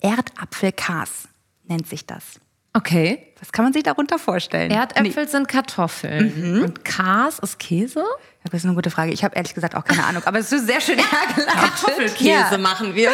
Erdapfelkas, 0.00 1.28
nennt 1.64 1.86
sich 1.86 2.06
das. 2.06 2.40
Okay. 2.72 3.28
Was 3.40 3.52
kann 3.52 3.66
man 3.66 3.72
sich 3.72 3.82
darunter 3.82 4.18
vorstellen? 4.18 4.70
Erdäpfel 4.70 5.28
sind 5.28 5.48
Kartoffeln. 5.48 6.62
Und 6.64 6.84
Kas 6.84 7.38
ist 7.38 7.58
Käse? 7.58 8.04
Ja, 8.44 8.50
Das 8.50 8.60
ist 8.60 8.66
eine 8.66 8.74
gute 8.74 8.90
Frage. 8.90 9.10
Ich 9.12 9.24
habe 9.24 9.34
ehrlich 9.36 9.54
gesagt 9.54 9.74
auch 9.74 9.84
keine 9.84 10.04
Ahnung, 10.04 10.22
aber 10.26 10.38
es 10.38 10.52
ist 10.52 10.66
sehr 10.66 10.80
schön 10.80 10.98
hergeleitet. 10.98 11.46
Kartoffelkäse 11.48 12.58
machen 12.58 12.94
wir. 12.94 13.10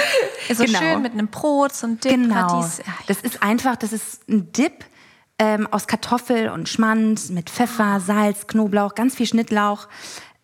So 0.52 0.64
Genau. 0.64 0.78
schön 0.78 1.02
mit 1.02 1.12
einem 1.12 1.28
Brot, 1.28 1.72
so 1.74 1.86
ein 1.86 2.00
Dip, 2.00 2.10
Genau. 2.12 2.34
Radies. 2.58 2.78
Ja, 2.78 2.92
Das 3.06 3.20
ist 3.20 3.42
einfach, 3.42 3.76
das 3.76 3.92
ist 3.92 4.28
ein 4.28 4.52
Dip 4.52 4.84
ähm, 5.38 5.66
aus 5.70 5.86
Kartoffel 5.86 6.48
und 6.50 6.68
Schmand 6.68 7.30
mit 7.30 7.48
Pfeffer, 7.48 8.00
Salz, 8.00 8.46
Knoblauch, 8.46 8.94
ganz 8.94 9.14
viel 9.14 9.26
Schnittlauch 9.26 9.88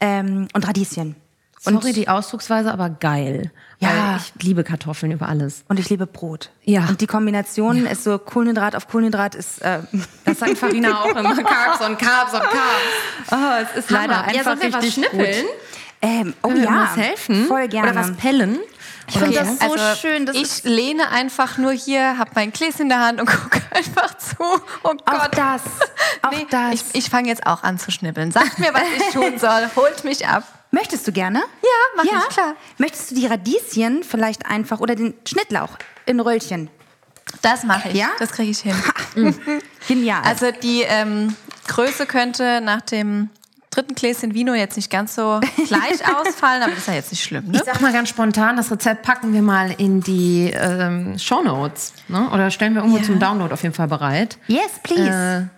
ähm, 0.01 0.49
und 0.55 0.67
Radieschen. 0.67 1.17
Und, 1.65 1.75
Sorry, 1.83 1.93
die 1.93 2.09
Ausdrucksweise, 2.09 2.73
aber 2.73 2.89
geil. 2.91 3.51
Ja. 3.79 4.19
Ich 4.37 4.43
liebe 4.43 4.65
Kartoffeln 4.65 5.13
über 5.13 5.29
alles. 5.29 5.65
und 5.69 5.79
ich 5.79 5.89
liebe 5.91 6.07
Brot. 6.07 6.51
Ja. 6.65 6.87
Und 6.89 7.01
die 7.03 7.07
Kombination 7.07 7.85
ist 7.87 8.05
so 8.05 8.19
Kohlenhydrat 8.19 8.75
auf 8.75 8.89
Kohlenhydrat 8.89 9.35
ist. 9.35 9.61
Äh, 9.63 9.81
Das 10.25 10.39
sagt 10.39 10.59
Farina 10.59 11.03
auch 11.03 11.15
immer. 11.15 11.35
Carbs 11.45 11.85
und 11.87 11.99
Carbs 11.99 12.33
und 12.33 12.41
Carbs. 12.41 13.31
oh, 13.33 13.63
es 13.73 13.85
ist 13.85 13.91
leider 13.91 14.15
Hammer. 14.17 14.25
einfach 14.29 14.35
ja, 14.37 14.45
sollen 14.45 14.61
wir 14.63 14.73
was 14.73 14.93
schnippeln? 14.93 15.43
gut. 15.43 15.51
Ähm, 16.03 16.35
oh 16.43 16.49
Können 16.49 16.63
ja, 16.65 16.89
was 16.91 16.97
helfen? 16.97 17.47
voll 17.47 17.69
gerne. 17.69 17.91
Oder 17.93 18.01
was 18.01 18.17
pellen? 18.17 18.59
Ich 19.09 19.19
finde 19.19 19.39
das 19.39 19.59
so 19.59 19.73
also 19.73 20.01
schön. 20.01 20.27
Das 20.27 20.35
ich 20.37 20.65
lehne 20.65 21.11
einfach 21.11 21.59
nur 21.59 21.73
hier, 21.73 22.19
habe 22.19 22.31
mein 22.35 22.53
Gläschen 22.53 22.83
in 22.83 22.89
der 22.89 23.01
Hand 23.01 23.21
und 23.21 23.27
gucke 23.31 23.61
einfach 23.71 24.17
zu. 24.19 24.35
Oh 24.41 24.89
auch 24.89 24.95
Gott. 25.05 25.31
das, 25.37 25.63
auch 26.23 26.31
Nee, 26.33 26.47
das. 26.51 26.75
Ich, 26.75 26.83
ich 27.05 27.11
fange 27.11 27.29
jetzt 27.29 27.47
auch 27.47 27.63
an 27.63 27.79
zu 27.79 27.91
schnibbeln. 27.91 28.33
Sagt 28.33 28.59
mir, 28.59 28.75
was 28.75 28.83
ich 28.97 29.13
tun 29.15 29.39
soll. 29.39 29.71
Holt 29.77 30.03
mich 30.05 30.27
ab. 30.27 30.43
Möchtest 30.71 31.07
du 31.07 31.13
gerne? 31.13 31.39
Ja, 31.63 31.69
mach 31.97 32.05
ich, 32.05 32.11
klar. 32.29 32.55
Möchtest 32.79 33.11
du 33.11 33.15
die 33.15 33.27
Radieschen 33.27 34.03
vielleicht 34.03 34.47
einfach 34.47 34.81
oder 34.81 34.95
den 34.95 35.15
Schnittlauch 35.27 35.71
in 36.07 36.21
Röllchen? 36.21 36.69
Das 37.43 37.65
mache 37.65 37.89
ich. 37.91 37.95
Ja? 37.95 38.09
Das 38.19 38.33
kriege 38.33 38.51
ich 38.51 38.59
hin. 38.61 38.75
Genial. 39.89 40.23
Also 40.25 40.51
die 40.51 40.83
ähm, 40.83 41.35
Größe 41.69 42.07
könnte 42.07 42.61
nach 42.61 42.81
dem 42.83 43.31
dritten 43.71 43.95
Gläschen 43.95 44.33
Vino 44.35 44.55
jetzt 44.55 44.77
nicht 44.77 44.91
ganz 44.91 45.15
so 45.15 45.41
gleich 45.67 46.01
ausfallen, 46.17 46.63
aber 46.63 46.71
das 46.73 46.81
ist 46.81 46.89
ja 46.89 46.95
jetzt 46.95 47.13
nicht 47.13 47.23
schlimm. 47.25 47.47
Ne? 47.47 47.59
Ich 47.59 47.65
sag 47.65 47.81
mal 47.81 47.93
ganz 47.93 48.09
spontan, 48.09 48.57
das 48.57 48.71
Rezept 48.71 49.03
packen 49.03 49.33
wir 49.35 49.43
mal 49.43 49.73
in 49.77 50.01
die 50.01 50.51
ähm, 50.55 51.19
Shownotes. 51.19 51.93
Ne? 52.09 52.31
Oder 52.33 52.51
stellen 52.51 52.75
wir 52.75 52.81
irgendwo 52.83 52.99
Ja. 52.99 53.05
zum 53.05 53.19
Download 53.19 53.53
auf 53.53 53.63
jeden 53.63 53.75
Fall 53.75 53.89
bereit. 53.89 54.39
yes, 54.47 54.71
please. 54.83 55.51
Äh, 55.51 55.56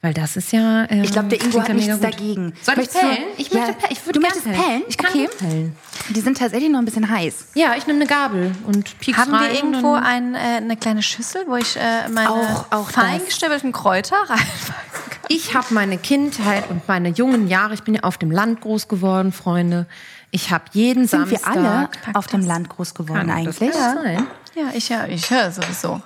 weil 0.00 0.14
das 0.14 0.36
ist 0.36 0.52
ja. 0.52 0.86
Ähm, 0.90 1.02
Ich 1.02 1.12
glaube, 1.12 1.28
der 1.28 1.42
Ingo 1.42 1.60
hat 1.60 1.68
nichts 1.74 2.00
dagegen. 2.00 2.52
Soll 2.62 2.74
ich 2.74 2.78
Möchtest 2.78 2.94
du- 2.96 3.00
pellen? 3.08 3.24
Ich 3.36 3.52
möchte 3.52 3.68
Ja. 3.70 3.74
pellen. 3.74 3.92
Ich 3.92 4.06
würde 4.06 4.20
Du 4.20 4.20
gern 4.26 4.32
möchtest 4.34 4.44
pellen? 4.62 4.82
Ich 4.88 4.98
kann 4.98 5.10
Okay. 5.10 5.28
pellen. 5.38 5.76
Die 6.10 6.20
sind 6.20 6.38
tatsächlich 6.38 6.70
noch 6.70 6.78
ein 6.78 6.84
bisschen 6.84 7.10
heiß. 7.10 7.48
Ja, 7.54 7.74
ich 7.76 7.86
nehme 7.86 8.00
eine 8.00 8.08
Gabel 8.08 8.52
und 8.66 8.98
piek's 9.00 9.18
Haben 9.18 9.34
rein 9.34 9.42
wir 9.50 9.54
irgendwo 9.54 9.94
ein, 9.94 10.34
äh, 10.34 10.38
eine 10.38 10.76
kleine 10.76 11.02
Schüssel, 11.02 11.42
wo 11.48 11.56
ich 11.56 11.76
äh, 11.76 12.08
meine 12.10 12.30
Auch- 12.30 12.66
auch 12.70 12.90
fein 12.90 13.20
das. 13.26 13.38
Kräuter 13.72 14.16
reinpacken 14.28 15.10
kann? 15.10 15.20
Ich 15.28 15.54
habe 15.54 15.66
meine 15.74 15.98
Kindheit 15.98 16.70
und 16.70 16.86
meine 16.88 17.08
jungen 17.10 17.48
Jahre, 17.48 17.74
ich 17.74 17.82
bin 17.82 17.94
ja 17.94 18.02
auf 18.04 18.16
dem 18.18 18.30
Land 18.30 18.60
groß 18.60 18.88
geworden, 18.88 19.32
Freunde. 19.32 19.86
Ich 20.30 20.50
habe 20.52 20.64
jeden 20.72 21.06
Sind 21.06 21.28
Samstag. 21.28 21.54
wir 21.56 21.62
alle 21.64 21.88
auf 22.14 22.26
dem 22.28 22.42
Land 22.46 22.68
groß 22.68 22.94
geworden 22.94 23.28
Kann 23.28 23.44
das 23.44 23.60
eigentlich? 23.60 23.74
sein? 23.74 24.26
Ja, 24.54 24.64
ich 24.74 24.88
ja, 24.88 25.06
ich 25.06 25.28
höre 25.30 25.50
sowieso. 25.50 26.00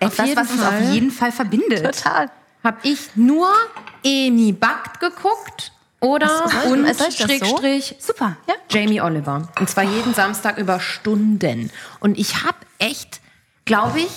Etwas, 0.00 0.34
was 0.36 0.50
uns 0.50 0.62
auf 0.62 0.80
jeden 0.92 1.10
Fall 1.10 1.32
verbindet. 1.32 1.84
Total. 1.84 2.30
Habe 2.64 2.78
ich 2.82 3.16
nur 3.16 3.48
Emi 4.04 4.52
Backt 4.52 5.00
geguckt 5.00 5.72
oder 6.00 6.28
soll- 6.28 6.72
und 6.72 6.94
soll 6.96 7.08
ich 7.08 7.16
das 7.16 7.16
so? 7.16 7.24
Schrägstrich 7.26 7.96
Super. 7.98 8.36
Ja. 8.48 8.54
Jamie 8.70 9.00
Oliver. 9.00 9.48
Und 9.58 9.68
zwar 9.68 9.84
jeden 9.84 10.14
Samstag 10.14 10.58
über 10.58 10.80
Stunden. 10.80 11.70
Und 12.00 12.18
ich 12.18 12.44
habe 12.44 12.56
echt, 12.78 13.20
glaube 13.64 14.00
ich, 14.00 14.10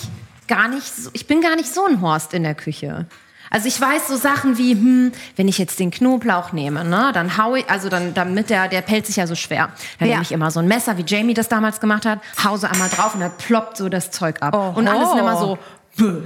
gar 0.48 0.68
nicht 0.68 0.96
so, 0.96 1.10
ich 1.14 1.28
bin 1.28 1.42
gar 1.42 1.56
nicht 1.56 1.74
so 1.74 1.86
ein 1.86 2.02
Horst 2.02 2.34
in 2.34 2.44
der 2.44 2.56
Küche. 2.56 3.06
Also 3.52 3.68
ich 3.68 3.80
weiß 3.80 4.08
so 4.08 4.16
Sachen 4.18 4.58
wie, 4.58 4.72
hm, 4.74 5.12
wenn 5.36 5.48
ich 5.48 5.58
jetzt 5.60 5.80
den 5.80 5.92
Knoblauch 5.92 6.52
nehme, 6.52 6.84
ne, 6.84 7.12
dann 7.14 7.38
hau 7.38 7.56
ich, 7.56 7.70
also 7.70 7.90
dann, 7.90 8.14
damit 8.16 8.50
der, 8.50 8.68
der 8.68 8.82
pellt 8.82 9.06
sich 9.06 9.16
ja 9.18 9.28
so 9.28 9.36
schwer. 9.36 9.70
Dann 10.00 10.08
Ja. 10.10 10.16
nehme 10.16 10.24
ich 10.24 10.32
immer 10.32 10.50
so 10.52 10.60
ein 10.60 10.68
Messer, 10.68 10.98
wie 10.98 11.04
Jamie 11.06 11.36
das 11.36 11.48
damals 11.48 11.80
gemacht 11.80 12.06
hat, 12.06 12.20
hause 12.44 12.70
einmal 12.70 12.90
drauf 12.90 13.14
und 13.14 13.22
dann 13.22 13.32
ploppt 13.38 13.78
so 13.78 13.88
das 13.88 14.10
Zeug 14.12 14.42
ab. 14.42 14.76
Und 14.76 14.88
alles 14.88 15.10
immer 15.12 15.38
so, 15.38 15.58
bäh, 15.96 16.24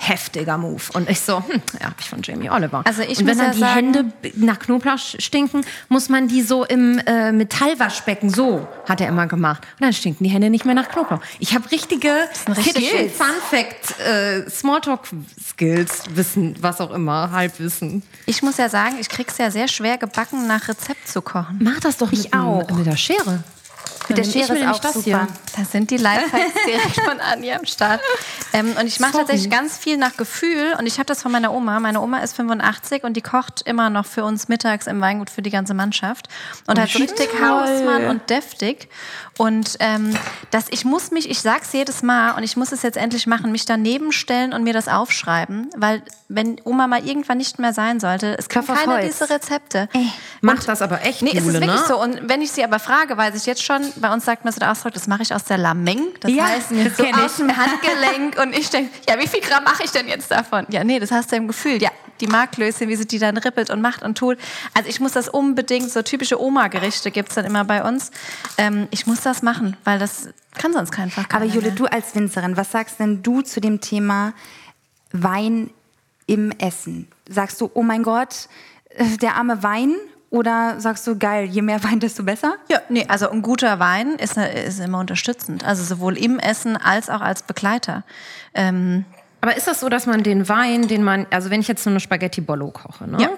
heftiger 0.00 0.56
Move. 0.58 0.82
Und 0.94 1.10
ich 1.10 1.20
so, 1.20 1.38
hm, 1.38 1.60
ja, 1.80 1.86
hab 1.88 2.00
ich 2.00 2.08
von 2.08 2.22
Jamie 2.22 2.48
Oliver. 2.50 2.82
Also 2.84 3.02
ich 3.02 3.18
und 3.18 3.26
wenn 3.26 3.36
dann 3.38 3.46
ja 3.48 3.52
die 3.52 3.58
sagen- 3.58 3.74
Hände 3.94 4.12
nach 4.36 4.58
knoblauch 4.58 4.98
stinken, 4.98 5.62
muss 5.88 6.08
man 6.08 6.28
die 6.28 6.42
so 6.42 6.64
im 6.64 6.98
äh, 7.06 7.32
Metallwaschbecken, 7.32 8.30
so 8.30 8.66
hat 8.88 9.00
er 9.00 9.08
immer 9.08 9.26
gemacht. 9.26 9.62
Und 9.78 9.82
dann 9.84 9.92
stinken 9.92 10.24
die 10.24 10.30
Hände 10.30 10.50
nicht 10.50 10.64
mehr 10.64 10.74
nach 10.74 10.88
Knoblauch. 10.88 11.20
Ich 11.40 11.54
habe 11.54 11.70
richtige 11.70 12.12
richtig 12.56 12.88
Kitchen 12.90 13.10
Fun 13.10 13.26
Fact, 13.50 14.00
äh, 14.00 14.48
Smalltalk 14.48 15.00
Skills, 15.50 16.04
Wissen, 16.14 16.54
was 16.60 16.80
auch 16.80 16.92
immer, 16.92 17.30
Halbwissen. 17.32 18.02
Ich 18.26 18.42
muss 18.42 18.56
ja 18.56 18.68
sagen, 18.68 18.96
ich 19.00 19.08
krieg's 19.08 19.36
ja 19.38 19.50
sehr 19.50 19.68
schwer 19.68 19.98
gebacken, 19.98 20.46
nach 20.46 20.68
Rezept 20.68 21.08
zu 21.08 21.20
kochen. 21.22 21.58
Mach 21.60 21.80
das 21.80 21.96
doch 21.96 22.12
Ich 22.12 22.24
mit, 22.24 22.34
auch. 22.34 22.70
mit 22.70 22.86
der 22.86 22.96
Schere. 22.96 23.42
Mit 24.08 24.18
der 24.18 24.24
ich 24.24 24.32
Schere 24.32 24.52
mir 24.54 24.60
ist 24.60 24.68
auch 24.68 24.78
das 24.78 24.94
super. 24.94 25.04
hier. 25.04 25.28
Das 25.56 25.72
sind 25.72 25.90
die 25.90 25.96
Lifehacks 25.96 26.54
direkt 26.66 27.00
von 27.00 27.20
Anja 27.32 27.56
am 27.56 27.66
Start. 27.66 28.00
Ähm, 28.52 28.74
und 28.78 28.86
ich 28.86 29.00
mache 29.00 29.12
tatsächlich 29.12 29.50
ganz 29.50 29.76
viel 29.76 29.96
nach 29.96 30.16
Gefühl. 30.16 30.74
Und 30.78 30.86
ich 30.86 30.94
habe 30.98 31.06
das 31.06 31.22
von 31.22 31.32
meiner 31.32 31.52
Oma. 31.52 31.80
Meine 31.80 32.00
Oma 32.00 32.18
ist 32.18 32.34
85 32.36 33.04
und 33.04 33.14
die 33.14 33.22
kocht 33.22 33.62
immer 33.62 33.90
noch 33.90 34.06
für 34.06 34.24
uns 34.24 34.48
mittags 34.48 34.86
im 34.86 35.00
Weingut 35.00 35.30
für 35.30 35.42
die 35.42 35.50
ganze 35.50 35.74
Mannschaft. 35.74 36.28
Und 36.66 36.78
halt 36.78 36.90
so 36.90 36.98
richtig 36.98 37.28
Hausmann 37.40 38.06
und 38.06 38.30
deftig. 38.30 38.88
Und 39.36 39.76
ähm, 39.80 40.16
das, 40.50 40.66
ich 40.70 40.84
muss 40.84 41.10
mich, 41.12 41.30
ich 41.30 41.40
sag's 41.40 41.72
jedes 41.72 42.02
Mal 42.02 42.32
und 42.32 42.42
ich 42.42 42.56
muss 42.56 42.72
es 42.72 42.82
jetzt 42.82 42.96
endlich 42.96 43.26
machen, 43.26 43.52
mich 43.52 43.64
daneben 43.66 44.10
stellen 44.12 44.52
und 44.52 44.64
mir 44.64 44.72
das 44.72 44.88
aufschreiben. 44.88 45.70
Weil 45.76 46.02
wenn 46.28 46.60
Oma 46.64 46.88
mal 46.88 47.06
irgendwann 47.06 47.38
nicht 47.38 47.58
mehr 47.58 47.72
sein 47.72 48.00
sollte, 48.00 48.36
es 48.36 48.48
kann 48.48 48.64
Klopf 48.64 48.76
auf 48.76 48.84
keiner 48.84 48.98
Holz. 49.02 49.06
diese 49.18 49.30
Rezepte. 49.30 49.88
Macht 50.40 50.66
das 50.68 50.82
aber 50.82 51.02
echt, 51.04 51.22
Nee, 51.22 51.30
es 51.30 51.38
ist 51.38 51.44
Jule, 51.46 51.60
wirklich 51.60 51.80
ne? 51.80 51.86
so. 51.86 52.00
Und 52.00 52.28
wenn 52.28 52.42
ich 52.42 52.50
sie 52.50 52.64
aber 52.64 52.78
frage, 52.80 53.16
weiß 53.16 53.34
ich 53.36 53.46
jetzt 53.46 53.62
schon, 53.62 53.82
bei 54.00 54.12
uns 54.12 54.24
sagt 54.24 54.44
man 54.44 54.52
so 54.52 54.58
der 54.60 54.70
Ausdruck, 54.72 54.92
das 54.94 55.06
mache 55.06 55.22
ich 55.22 55.34
aus 55.34 55.44
der 55.44 55.58
Lameng. 55.58 56.08
Das 56.20 56.30
Ja, 56.32 56.44
heißt, 56.46 56.70
das 56.72 56.96
so 56.96 57.04
aus 57.04 57.36
dem 57.36 57.56
Handgelenk. 57.56 58.40
Und 58.40 58.56
ich 58.56 58.70
denke, 58.70 58.90
ja, 59.08 59.18
wie 59.18 59.26
viel 59.26 59.40
Gramm 59.40 59.64
mache 59.64 59.84
ich 59.84 59.90
denn 59.90 60.08
jetzt 60.08 60.30
davon? 60.30 60.66
Ja, 60.70 60.84
nee, 60.84 60.98
das 60.98 61.10
hast 61.10 61.32
du 61.32 61.36
im 61.36 61.46
Gefühl. 61.48 61.82
Ja, 61.82 61.90
die 62.20 62.26
Marklöschen, 62.26 62.88
wie 62.88 62.96
sie 62.96 63.06
die 63.06 63.18
dann 63.18 63.36
rippelt 63.36 63.70
und 63.70 63.80
macht 63.80 64.02
und 64.02 64.18
tut. 64.18 64.38
Also 64.74 64.88
ich 64.88 65.00
muss 65.00 65.12
das 65.12 65.28
unbedingt, 65.28 65.90
so 65.90 66.02
typische 66.02 66.40
Oma-Gerichte 66.40 67.10
gibt's 67.10 67.34
dann 67.34 67.44
immer 67.44 67.64
bei 67.64 67.82
uns. 67.84 68.10
Ähm, 68.56 68.88
ich 68.90 69.06
muss 69.06 69.20
das 69.20 69.42
machen, 69.42 69.76
weil 69.84 69.98
das 69.98 70.28
kann 70.56 70.72
sonst 70.72 70.90
kein 70.90 71.10
Fach. 71.10 71.24
Aber 71.32 71.44
Jule, 71.44 71.72
du 71.72 71.86
als 71.86 72.14
Winzerin, 72.14 72.56
was 72.56 72.72
sagst 72.72 72.98
denn 72.98 73.22
du 73.22 73.42
zu 73.42 73.60
dem 73.60 73.80
Thema 73.80 74.32
Wein 75.12 75.70
im 76.26 76.50
Essen? 76.58 77.08
Sagst 77.28 77.60
du, 77.60 77.70
oh 77.74 77.82
mein 77.82 78.02
Gott, 78.02 78.48
äh, 78.90 79.16
der 79.18 79.36
arme 79.36 79.62
Wein? 79.62 79.94
Oder 80.30 80.74
sagst 80.78 81.06
du, 81.06 81.16
geil, 81.16 81.46
je 81.46 81.62
mehr 81.62 81.82
Wein, 81.84 82.00
desto 82.00 82.22
besser? 82.22 82.56
Ja, 82.68 82.80
nee, 82.90 83.06
also 83.08 83.30
ein 83.30 83.40
guter 83.40 83.78
Wein 83.78 84.16
ist, 84.16 84.36
ist 84.36 84.78
immer 84.80 84.98
unterstützend. 84.98 85.64
Also 85.64 85.82
sowohl 85.82 86.18
im 86.18 86.38
Essen 86.38 86.76
als 86.76 87.08
auch 87.08 87.22
als 87.22 87.42
Begleiter. 87.42 88.02
Ähm, 88.54 89.06
Aber 89.40 89.56
ist 89.56 89.66
das 89.66 89.80
so, 89.80 89.88
dass 89.88 90.04
man 90.06 90.22
den 90.22 90.48
Wein, 90.48 90.86
den 90.86 91.02
man, 91.02 91.26
also 91.30 91.48
wenn 91.50 91.60
ich 91.60 91.68
jetzt 91.68 91.82
so 91.82 91.88
eine 91.90 92.00
Spaghetti 92.00 92.42
Bollo 92.42 92.70
koche, 92.70 93.08
ne, 93.08 93.22
Ja. 93.22 93.28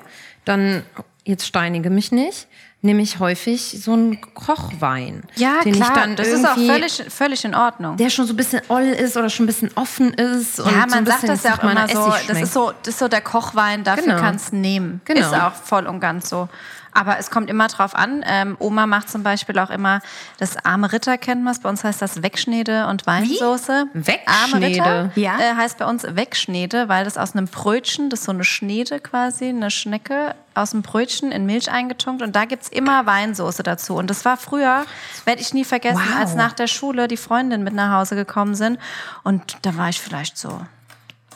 dann, 0.44 0.83
jetzt 1.24 1.46
steinige 1.46 1.90
mich 1.90 2.11
nicht, 2.11 2.48
nehme 2.83 3.03
ich 3.03 3.18
häufig 3.20 3.79
so 3.85 3.92
einen 3.92 4.18
Kochwein. 4.35 5.22
ja, 5.37 5.61
den 5.62 5.74
klar, 5.74 5.88
ich 5.90 5.94
dann 6.03 6.16
das 6.16 6.29
ist 6.29 6.44
auch 6.46 6.57
irgendwie- 6.57 6.70
völlig, 6.70 7.05
völlig 7.12 7.44
in 7.44 7.55
Ordnung. 7.55 7.98
der 7.98 8.09
schon 8.11 8.26
so 8.26 8.33
ein 8.33 8.37
bisschen 8.37 8.62
oll 8.68 8.83
ist 8.83 9.16
oder 9.18 9.29
schon 9.29 9.44
ein 9.44 9.46
bisschen 9.46 9.70
offen 9.76 10.14
ist. 10.14 10.59
und 10.59 10.66
Ja, 10.72 10.72
so 10.88 10.96
ein 10.96 11.05
man 11.05 11.07
sagt 11.07 11.29
das 11.29 11.42
ja 11.44 11.55
auch 11.55 11.62
immer 11.62 11.87
so, 11.88 12.07
das 12.09 12.24
schmeckt. 12.24 12.42
ist 12.42 12.53
so, 12.55 12.72
das 12.83 12.94
ist 12.94 12.98
so 12.98 13.07
der 13.09 13.20
Kochwein, 13.20 13.85
dafür 13.85 14.05
Genau. 14.05 14.18
kannst 14.20 14.53
du 14.53 14.57
nehmen. 14.57 15.03
Genau. 15.05 15.20
Ist 15.20 15.35
auch 15.35 15.53
voll 15.53 15.87
und 15.87 16.00
ganz 16.00 16.31
so. 16.31 16.48
Aber 16.92 17.18
es 17.18 17.31
kommt 17.31 17.48
immer 17.48 17.68
drauf 17.68 17.94
an. 17.94 18.24
Ähm, 18.26 18.57
Oma 18.59 18.87
macht 18.87 19.09
zum 19.09 19.22
Beispiel 19.22 19.59
auch 19.59 19.70
immer 19.70 20.00
das 20.38 20.57
arme 20.64 20.92
Ritter, 20.92 21.18
kennt 21.18 21.42
man 21.44 21.53
es. 21.53 21.61
Bei 21.61 21.68
uns 21.68 21.85
heißt 21.85 22.03
das 22.03 22.22
Wegschnede 22.22 22.87
und 22.88 23.07
Weinsoße. 23.07 23.87
Wegschnede? 23.94 24.22
Arme 24.26 24.66
Ritter 24.66 25.11
Ja. 25.14 25.38
äh, 25.38 25.55
heißt 25.57 25.79
bei 25.79 25.87
uns 25.87 26.05
Wegschnede, 26.05 26.88
weil 26.88 27.05
das 27.05 27.16
aus 27.16 27.35
einem 27.35 27.46
Brötchen, 27.46 28.11
das 28.11 28.20
ist 28.20 28.26
so 28.26 28.33
eine 28.33 28.44
Schnede 28.44 28.98
quasi, 29.00 29.48
eine 29.50 29.70
Schnecke 29.70 30.35
aus 30.55 30.72
dem 30.72 30.83
Brötchen 30.83 31.31
in 31.31 31.46
Milch 31.46 31.70
eingetunkt. 31.70 32.22
Und 32.22 32.35
da 32.35 32.44
gibt's 32.44 32.68
immer 32.68 33.07
Weinsoße 33.07 33.62
dazu. 33.62 33.94
Und 33.96 34.11
das 34.11 34.24
war 34.24 34.37
früher, 34.37 34.85
werde 35.24 35.40
ich 35.40 35.55
nie 35.55 35.64
vergessen, 35.64 36.03
Wow. 36.05 36.18
als 36.20 36.35
nach 36.35 36.53
der 36.53 36.66
Schule 36.66 37.07
die 37.09 37.16
Freundinnen 37.16 37.62
mit 37.62 37.72
nach 37.72 37.92
Hause 37.98 38.16
gekommen 38.16 38.55
sind. 38.57 38.79
Und 39.22 39.59
da 39.62 39.76
war 39.76 39.88
ich 39.90 40.00
vielleicht 40.00 40.37
so 40.37 40.61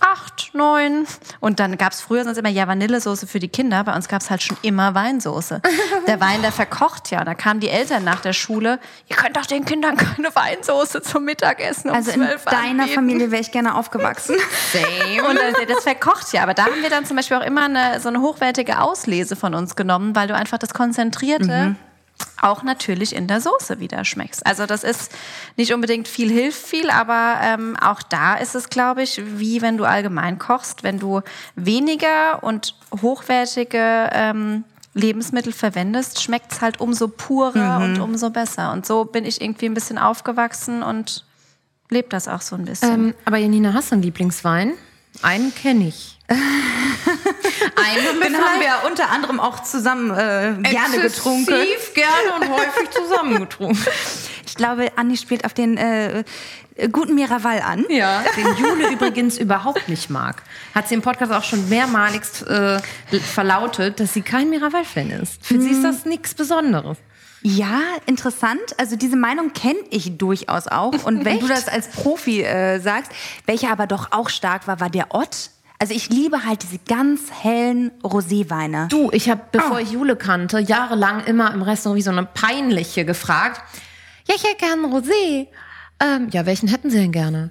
acht, 0.04 0.50
neun. 0.54 1.06
Und 1.40 1.60
dann 1.60 1.78
gab's 1.78 2.00
früher 2.00 2.24
sonst 2.24 2.38
immer 2.38 2.48
ja 2.48 2.68
Vanillesoße 2.68 3.26
für 3.26 3.38
die 3.38 3.48
Kinder. 3.48 3.82
Bei 3.84 3.94
uns 3.94 4.08
gab's 4.08 4.30
halt 4.30 4.42
schon 4.42 4.56
immer 4.62 4.94
Weinsoße. 4.94 5.60
Der 6.06 6.20
Wein, 6.20 6.42
der 6.42 6.52
verkocht 6.52 7.10
ja. 7.10 7.24
Da 7.24 7.34
kamen 7.34 7.60
die 7.60 7.68
Eltern 7.68 8.04
nach 8.04 8.20
der 8.20 8.32
Schule. 8.32 8.78
Ihr 9.08 9.16
könnt 9.16 9.36
doch 9.36 9.46
den 9.46 9.64
Kindern 9.64 9.96
keine 9.96 10.34
Weinsoße 10.34 11.02
zum 11.02 11.24
Mittagessen 11.24 11.90
um 11.90 11.96
Also 11.96 12.10
in 12.10 12.22
12 12.22 12.44
deiner 12.44 12.82
anbieten. 12.82 12.94
Familie 12.94 13.30
wäre 13.30 13.40
ich 13.40 13.50
gerne 13.50 13.74
aufgewachsen. 13.74 14.36
Und 15.28 15.36
äh, 15.36 15.66
das 15.66 15.82
verkocht 15.82 16.32
ja. 16.32 16.42
Aber 16.42 16.54
da 16.54 16.64
haben 16.64 16.82
wir 16.82 16.90
dann 16.90 17.06
zum 17.06 17.16
Beispiel 17.16 17.36
auch 17.36 17.44
immer 17.44 17.64
eine, 17.64 18.00
so 18.00 18.08
eine 18.08 18.20
hochwertige 18.20 18.80
Auslese 18.80 19.36
von 19.36 19.54
uns 19.54 19.76
genommen, 19.76 20.14
weil 20.14 20.28
du 20.28 20.34
einfach 20.34 20.58
das 20.58 20.74
Konzentrierte 20.74 21.76
auch 22.40 22.62
natürlich 22.62 23.14
in 23.14 23.26
der 23.26 23.40
Soße 23.40 23.80
wieder 23.80 24.04
schmeckst. 24.04 24.44
Also 24.46 24.66
das 24.66 24.84
ist 24.84 25.12
nicht 25.56 25.72
unbedingt 25.72 26.08
viel 26.08 26.30
hilft 26.30 26.66
viel, 26.66 26.90
aber 26.90 27.38
ähm, 27.42 27.76
auch 27.80 28.02
da 28.02 28.34
ist 28.34 28.54
es, 28.54 28.68
glaube 28.68 29.02
ich, 29.02 29.20
wie 29.38 29.62
wenn 29.62 29.76
du 29.76 29.84
allgemein 29.84 30.38
kochst, 30.38 30.82
wenn 30.82 30.98
du 30.98 31.22
weniger 31.56 32.42
und 32.42 32.74
hochwertige 33.00 34.10
ähm, 34.12 34.64
Lebensmittel 34.94 35.52
verwendest, 35.52 36.22
schmeckt 36.22 36.52
es 36.52 36.60
halt 36.60 36.80
umso 36.80 37.08
purer 37.08 37.80
und 37.82 37.98
umso 37.98 38.30
besser. 38.30 38.72
Und 38.72 38.86
so 38.86 39.04
bin 39.04 39.24
ich 39.24 39.40
irgendwie 39.40 39.66
ein 39.66 39.74
bisschen 39.74 39.98
aufgewachsen 39.98 40.82
und 40.82 41.24
lebe 41.90 42.08
das 42.08 42.28
auch 42.28 42.40
so 42.40 42.54
ein 42.56 42.64
bisschen. 42.64 42.92
Ähm, 42.92 43.14
aber 43.24 43.38
Janina, 43.38 43.72
hast 43.72 43.90
du 43.90 43.94
einen 43.94 44.02
Lieblingswein? 44.02 44.74
Einen 45.22 45.54
kenne 45.54 45.88
ich. 45.88 46.18
einen 47.76 48.06
haben 48.06 48.20
wir 48.20 48.26
Den 48.26 48.36
haben 48.36 48.60
wir 48.60 48.90
unter 48.90 49.10
anderem 49.10 49.40
auch 49.40 49.62
zusammen 49.62 50.10
äh, 50.10 50.54
gerne 50.62 51.00
getrunken. 51.00 51.52
Exzessiv 51.52 51.94
gerne 51.94 52.34
und 52.40 52.50
häufig 52.50 52.90
zusammengetrunken. 52.90 53.84
Ich 54.46 54.56
glaube, 54.56 54.92
Anni 54.94 55.16
spielt 55.16 55.44
auf 55.44 55.52
den 55.52 55.76
äh, 55.76 56.22
guten 56.92 57.16
Miraval 57.16 57.60
an. 57.60 57.84
Ja. 57.88 58.22
Den 58.36 58.56
Jule 58.56 58.92
übrigens 58.92 59.36
überhaupt 59.36 59.88
nicht 59.88 60.10
mag. 60.10 60.42
Hat 60.74 60.86
sie 60.86 60.94
im 60.94 61.02
Podcast 61.02 61.32
auch 61.32 61.42
schon 61.42 61.68
mehrmalig 61.68 62.22
äh, 62.46 62.78
verlautet, 63.18 63.98
dass 63.98 64.14
sie 64.14 64.22
kein 64.22 64.50
Miraval-Fan 64.50 65.10
ist. 65.10 65.44
Für 65.44 65.60
sie 65.60 65.70
ist 65.70 65.82
das 65.82 66.04
nichts 66.04 66.34
Besonderes. 66.34 66.98
Ja, 67.42 67.80
interessant. 68.06 68.60
Also 68.78 68.96
diese 68.96 69.16
Meinung 69.16 69.52
kenne 69.52 69.80
ich 69.90 70.16
durchaus 70.16 70.66
auch. 70.66 71.04
Und 71.04 71.24
wenn 71.24 71.40
du 71.40 71.46
das 71.46 71.68
als 71.68 71.88
Profi 71.88 72.42
äh, 72.42 72.78
sagst, 72.80 73.12
welcher 73.44 73.70
aber 73.70 73.86
doch 73.86 74.12
auch 74.12 74.30
stark 74.30 74.66
war, 74.66 74.80
war 74.80 74.88
der 74.88 75.14
Ott. 75.14 75.50
Also 75.78 75.92
ich 75.92 76.08
liebe 76.08 76.44
halt 76.44 76.62
diese 76.62 76.78
ganz 76.78 77.30
hellen 77.30 77.90
Roséweine. 78.02 78.88
Du, 78.88 79.10
ich 79.12 79.28
habe, 79.28 79.42
bevor 79.50 79.80
ich 79.80 79.90
Jule 79.90 80.16
kannte, 80.16 80.58
jahrelang 80.60 81.24
immer 81.24 81.52
im 81.52 81.62
Restaurant 81.62 81.98
wie 81.98 82.02
so 82.02 82.10
eine 82.10 82.24
peinliche 82.24 83.04
gefragt. 83.04 83.60
Ja, 84.28 84.34
ich 84.36 84.44
hätte 84.44 84.56
gerne 84.58 84.86
Rosé. 84.86 85.48
Ähm, 86.00 86.28
ja, 86.30 86.46
welchen 86.46 86.68
hätten 86.68 86.90
Sie 86.90 86.98
denn 86.98 87.12
gerne? 87.12 87.50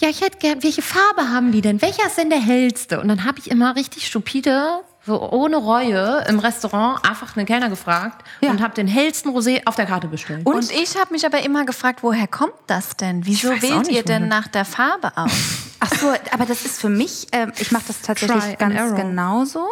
Ja, 0.00 0.08
ich 0.08 0.20
hätte 0.20 0.38
gern, 0.38 0.62
welche 0.62 0.82
Farbe 0.82 1.30
haben 1.30 1.52
die 1.52 1.60
denn? 1.60 1.80
Welcher 1.80 2.06
ist 2.06 2.18
denn 2.18 2.30
der 2.30 2.40
hellste? 2.40 3.00
Und 3.00 3.08
dann 3.08 3.24
habe 3.24 3.38
ich 3.38 3.50
immer 3.50 3.76
richtig 3.76 4.06
stupide, 4.06 4.82
so 5.04 5.20
ohne 5.30 5.56
Reue 5.56 6.24
im 6.28 6.38
Restaurant 6.38 7.04
einfach 7.08 7.36
einen 7.36 7.46
Kellner 7.46 7.68
gefragt 7.68 8.24
und 8.40 8.62
habe 8.62 8.74
den 8.74 8.86
hellsten 8.86 9.32
Rosé 9.32 9.62
auf 9.66 9.74
der 9.74 9.86
Karte 9.86 10.06
bestellt. 10.06 10.46
Und, 10.46 10.70
ich 10.70 10.96
habe 10.96 11.12
mich 11.12 11.26
aber 11.26 11.44
immer 11.44 11.64
gefragt, 11.64 12.02
woher 12.02 12.28
kommt 12.28 12.54
das 12.68 12.96
denn? 12.96 13.26
Wieso 13.26 13.50
wählt 13.50 13.88
ihr 13.88 14.04
denn 14.04 14.28
nach 14.28 14.46
der 14.48 14.64
Farbe 14.64 15.12
aus? 15.16 15.32
Ach 15.80 15.92
so, 15.94 16.12
aber 16.30 16.46
das 16.46 16.64
ist 16.64 16.80
für 16.80 16.88
mich, 16.88 17.26
ähm, 17.32 17.52
ich 17.58 17.72
mache 17.72 17.84
das 17.88 18.02
tatsächlich 18.02 18.56
ganz 18.58 18.94
genauso, 18.94 19.66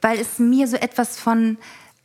weil 0.00 0.20
es 0.20 0.38
mir 0.38 0.68
so 0.68 0.76
etwas 0.76 1.18
von 1.18 1.58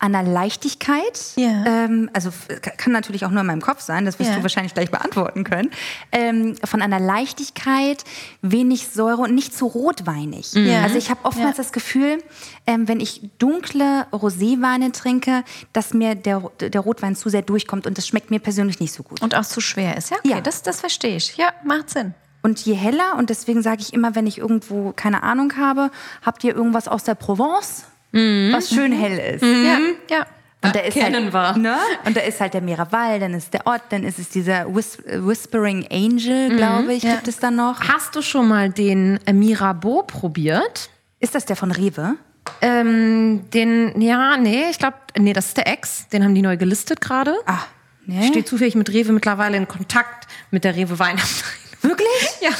einer 0.04 0.22
Leichtigkeit, 0.22 1.34
Ja. 1.38 1.64
ähm, 1.66 2.10
also 2.14 2.30
kann 2.78 2.92
natürlich 2.92 3.26
auch 3.26 3.32
nur 3.32 3.42
in 3.42 3.48
meinem 3.48 3.62
Kopf 3.62 3.82
sein, 3.82 4.04
das 4.06 4.20
wirst 4.20 4.32
Ja. 4.32 4.36
du 4.38 4.42
wahrscheinlich 4.44 4.74
gleich 4.74 4.92
beantworten 4.92 5.44
können, 5.46 5.72
ähm, 6.12 6.56
von 6.66 6.82
einer 6.82 7.00
Leichtigkeit, 7.00 8.04
wenig 8.42 8.90
Säure 8.90 9.22
und 9.22 9.34
nicht 9.34 9.56
zu 9.56 9.66
rotweinig. 9.66 10.54
Ja. 10.54 10.84
Also 10.84 10.98
ich 10.98 11.10
habe 11.10 11.22
oftmals 11.24 11.58
das 11.58 11.72
Gefühl, 11.72 12.22
ähm, 12.68 12.88
wenn 12.88 13.00
ich 13.00 13.22
dunkle 13.40 14.06
Roséweine 14.12 14.92
trinke, 14.92 15.44
dass 15.72 15.94
mir 15.94 16.16
der, 16.16 16.42
der 16.60 16.82
Rotwein 16.82 17.16
zu 17.16 17.30
sehr 17.30 17.42
durchkommt 17.42 17.88
und 17.88 17.98
das 17.98 18.06
schmeckt 18.08 18.30
mir 18.30 18.40
persönlich 18.40 18.80
nicht 18.80 18.94
so 18.94 19.04
gut. 19.04 19.22
Und 19.22 19.36
auch 19.36 19.46
zu 19.46 19.62
schwer 19.62 19.96
ist. 19.98 20.10
Ja, 20.12 20.18
okay, 20.18 20.30
Ja. 20.30 20.42
Das, 20.42 20.62
das 20.64 20.82
verstehe 20.82 21.16
ich. 21.16 21.38
Ja, 21.38 21.54
macht 21.64 21.90
Sinn. 21.90 22.14
Und 22.42 22.60
je 22.66 22.74
heller, 22.74 23.16
und 23.18 23.30
deswegen 23.30 23.62
sage 23.62 23.82
ich 23.82 23.94
immer, 23.94 24.16
wenn 24.16 24.28
ich 24.28 24.38
irgendwo 24.40 24.92
keine 24.94 25.24
Ahnung 25.24 25.54
habe, 25.58 25.92
habt 26.26 26.44
ihr 26.44 26.54
irgendwas 26.54 26.90
aus 26.90 27.06
der 27.06 27.16
Provence, 27.16 27.86
was 28.14 28.70
schön 28.70 28.92
hell 28.92 29.36
ist. 29.36 29.42
Ja, 29.42 29.80
ja. 30.10 30.26
Und 30.64 30.74
da 30.74 30.80
ist 30.80 30.94
Kennen 30.94 31.34
halt, 31.34 31.58
wir. 31.58 31.62
Ne? 31.62 31.76
Und 32.06 32.16
da 32.16 32.22
ist 32.22 32.40
halt 32.40 32.54
der 32.54 32.62
Miraval, 32.62 33.20
dann 33.20 33.34
ist 33.34 33.54
der 33.54 33.68
Ort, 33.68 33.82
dann 33.90 34.04
ist 34.06 34.18
es 34.18 34.30
dieser 34.30 34.74
Whis 34.74 34.98
Whispering 35.06 35.86
Angel, 35.92 36.56
glaube 36.56 36.94
ich, 36.94 37.02
gibt 37.04 37.28
es 37.28 37.38
dann 37.40 37.58
noch. 37.58 37.82
Hast 37.82 38.16
du 38.16 38.22
schon 38.22 38.48
mal 38.48 38.70
den 38.70 39.20
Mirabeau 39.30 40.04
probiert? 40.04 40.90
Ist 41.20 41.36
das 41.36 41.46
der 41.46 41.58
von 41.58 41.72
Rewe? 41.72 42.16
Ähm, 42.62 43.50
den, 43.54 44.00
ja, 44.02 44.38
nee, 44.38 44.66
ich 44.70 44.80
glaube, 44.80 44.96
nee, 45.18 45.34
das 45.34 45.48
ist 45.48 45.58
der 45.58 45.68
Ex. 45.68 46.08
Den 46.10 46.24
haben 46.24 46.34
die 46.36 46.42
neu 46.42 46.56
gelistet 46.56 47.02
gerade. 47.02 47.36
Ah, 47.46 47.60
Ich 48.08 48.14
ne? 48.16 48.24
stehe 48.28 48.46
zufällig 48.46 48.76
mit 48.76 48.90
Rewe 48.90 49.12
mittlerweile 49.12 49.58
in 49.58 49.68
Kontakt 49.68 50.28
mit 50.52 50.64
der 50.64 50.76
Rewe 50.76 50.98
Weinabteilung. 51.00 51.58
Wirklich? 51.82 52.08
Ja. 52.42 52.52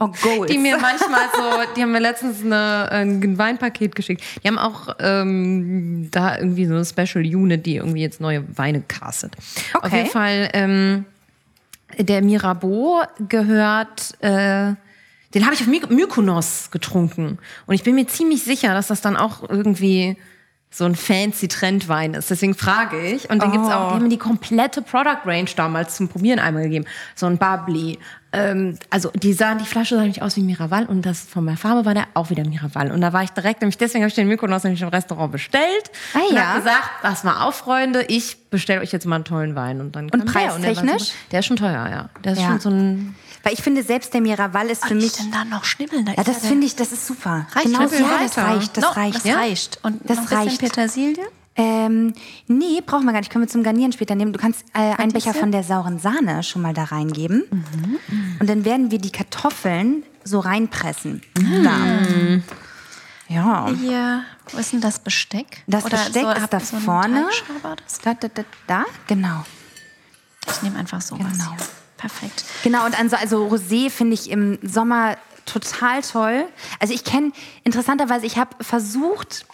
Oh, 0.00 0.08
Gold. 0.22 0.50
Die 0.50 0.58
mir 0.58 0.78
manchmal 0.78 1.28
so, 1.34 1.72
die 1.76 1.82
haben 1.82 1.92
mir 1.92 2.00
letztens 2.00 2.44
eine, 2.44 2.90
ein 2.90 3.38
Weinpaket 3.38 3.94
geschickt. 3.94 4.22
Die 4.42 4.48
haben 4.48 4.58
auch 4.58 4.94
ähm, 5.00 6.08
da 6.10 6.38
irgendwie 6.38 6.66
so 6.66 6.74
eine 6.74 6.84
Special 6.84 7.24
Unit, 7.24 7.66
die 7.66 7.76
irgendwie 7.76 8.02
jetzt 8.02 8.20
neue 8.20 8.44
Weine 8.56 8.82
castet. 8.82 9.36
Auf 9.74 9.84
Okay. 9.84 9.96
jeden 9.98 10.10
Fall, 10.10 10.50
ähm, 10.52 11.04
der 11.98 12.22
Mirabeau 12.22 13.02
gehört, 13.28 14.14
äh, 14.22 14.74
den 15.34 15.44
habe 15.44 15.54
ich 15.54 15.60
auf 15.60 15.66
My 15.66 15.80
Mykonos 15.88 16.70
getrunken. 16.70 17.38
Und 17.66 17.74
ich 17.74 17.82
bin 17.82 17.94
mir 17.94 18.06
ziemlich 18.06 18.42
sicher, 18.44 18.72
dass 18.74 18.86
das 18.88 19.00
dann 19.00 19.16
auch 19.16 19.48
irgendwie 19.48 20.16
so 20.70 20.84
ein 20.84 20.94
fancy 20.94 21.48
Trendwein 21.48 22.12
ist. 22.14 22.30
Deswegen 22.30 22.54
frage 22.54 23.00
ich. 23.00 23.30
Und 23.30 23.42
den 23.42 23.52
gibt's 23.52 23.68
auch, 23.68 23.88
die 23.88 23.94
haben 23.94 24.02
mir 24.02 24.08
die 24.10 24.18
komplette 24.18 24.82
Product 24.82 25.20
Range 25.24 25.48
damals 25.56 25.96
zum 25.96 26.08
Probieren 26.08 26.38
einmal 26.38 26.64
gegeben. 26.64 26.84
So 27.14 27.26
ein 27.26 27.38
Bubbly. 27.38 27.98
Ähm, 28.30 28.78
also 28.90 29.10
die 29.14 29.32
sahen, 29.32 29.56
die 29.58 29.64
Flasche 29.64 29.94
sah 29.94 30.02
nämlich 30.02 30.20
aus 30.20 30.36
wie 30.36 30.42
Miraval 30.42 30.84
und 30.86 31.06
das 31.06 31.20
von 31.22 31.46
der 31.46 31.56
Farbe 31.56 31.86
war 31.86 31.94
der 31.94 32.08
auch 32.14 32.28
wieder 32.28 32.44
Miraval. 32.46 32.92
Und 32.92 33.00
da 33.00 33.12
war 33.14 33.22
ich 33.22 33.30
direkt, 33.30 33.62
nämlich 33.62 33.78
deswegen 33.78 34.04
habe 34.04 34.08
ich 34.10 34.14
den 34.14 34.28
Mykonos 34.28 34.64
nämlich 34.64 34.82
im 34.82 34.88
Restaurant 34.88 35.32
bestellt. 35.32 35.90
Ah, 36.14 36.18
und 36.28 36.34
ja. 36.36 36.48
hab 36.48 36.56
gesagt, 36.58 36.90
das 37.02 37.24
mal 37.24 37.42
auf, 37.46 37.54
Freunde, 37.56 38.02
ich 38.08 38.36
bestelle 38.50 38.80
euch 38.82 38.92
jetzt 38.92 39.06
mal 39.06 39.14
einen 39.16 39.24
tollen 39.24 39.54
Wein. 39.54 39.80
Und 39.80 39.96
dann 39.96 40.10
kam 40.10 40.20
der, 40.20 40.26
der, 40.26 40.32
preistechnisch? 40.32 41.02
super. 41.04 41.14
der 41.32 41.40
ist 41.40 41.46
schon 41.46 41.56
teuer, 41.56 41.88
ja. 41.90 42.08
Der 42.22 42.32
ist 42.32 42.40
Ja. 42.42 42.48
schon 42.48 42.60
so 42.60 42.68
ein 42.70 43.14
Weil 43.44 43.54
ich 43.54 43.62
finde, 43.62 43.82
selbst 43.82 44.12
der 44.12 44.20
Miraval 44.20 44.66
ist 44.68 44.82
für 44.82 44.88
Soll 44.88 44.98
ich 44.98 45.04
mich. 45.04 45.12
denn 45.14 45.30
da 45.30 45.44
noch 45.44 45.64
schnibbeln? 45.64 46.04
Da 46.04 46.12
Ja, 46.12 46.18
ist 46.20 46.28
das 46.28 46.46
finde 46.46 46.66
ich, 46.66 46.76
das 46.76 46.92
ist 46.92 47.06
super. 47.06 47.46
Reicht 47.54 47.66
genau, 47.66 47.80
ja, 47.80 48.18
das 48.20 48.36
reicht, 48.38 48.76
das 48.76 48.84
no, 48.84 48.90
reicht. 48.90 49.16
Das 49.16 49.24
ja? 49.24 49.36
reicht. 49.36 49.78
Und 49.82 50.00
Das 50.04 50.16
noch 50.18 50.24
ein 50.24 50.28
bisschen 50.28 50.38
reicht. 50.48 50.60
Petersilie? 50.60 51.24
Ähm, 51.58 52.14
nee, 52.46 52.80
brauchen 52.86 53.04
wir 53.04 53.12
gar 53.12 53.18
nicht. 53.18 53.30
Können 53.32 53.44
wir 53.44 53.48
zum 53.48 53.64
Garnieren 53.64 53.92
später 53.92 54.14
nehmen. 54.14 54.32
Du 54.32 54.38
kannst 54.38 54.64
äh, 54.74 54.94
einen 54.94 55.12
Becher 55.12 55.34
von 55.34 55.50
der 55.50 55.64
sauren 55.64 55.98
Sahne 55.98 56.42
schon 56.44 56.62
mal 56.62 56.72
da 56.72 56.84
reingeben. 56.84 57.44
Mhm. 57.50 57.98
Und 58.38 58.48
dann 58.48 58.64
werden 58.64 58.90
wir 58.92 58.98
die 58.98 59.10
Kartoffeln 59.10 60.04
so 60.22 60.38
reinpressen. 60.38 61.20
Mhm. 61.36 61.64
Da. 61.64 63.34
Ja. 63.34 63.68
Hier, 63.78 64.22
wo 64.52 64.58
ist 64.58 64.72
denn 64.72 64.80
das 64.80 65.00
Besteck? 65.00 65.64
Das 65.66 65.84
Oder 65.84 65.98
Besteck 65.98 66.22
so, 66.22 66.30
ist 66.30 66.48
da 66.52 66.60
so 66.60 66.76
vorne. 66.78 67.26
Da, 68.04 68.14
da, 68.14 68.28
da, 68.28 68.42
da, 68.66 68.84
genau. 69.06 69.44
Ich 70.46 70.62
nehme 70.62 70.78
einfach 70.78 71.00
sowas 71.00 71.32
Genau. 71.32 71.50
hier. 71.50 71.66
Perfekt. 71.98 72.44
Genau, 72.62 72.86
und 72.86 72.98
also, 72.98 73.16
also 73.16 73.48
Rosé 73.48 73.90
finde 73.90 74.14
ich 74.14 74.30
im 74.30 74.58
Sommer 74.62 75.16
total 75.44 76.02
toll. 76.02 76.46
Also 76.78 76.94
ich 76.94 77.04
kenne, 77.04 77.32
interessanterweise, 77.64 78.24
ich 78.24 78.38
habe 78.38 78.50
versucht, 78.62 79.44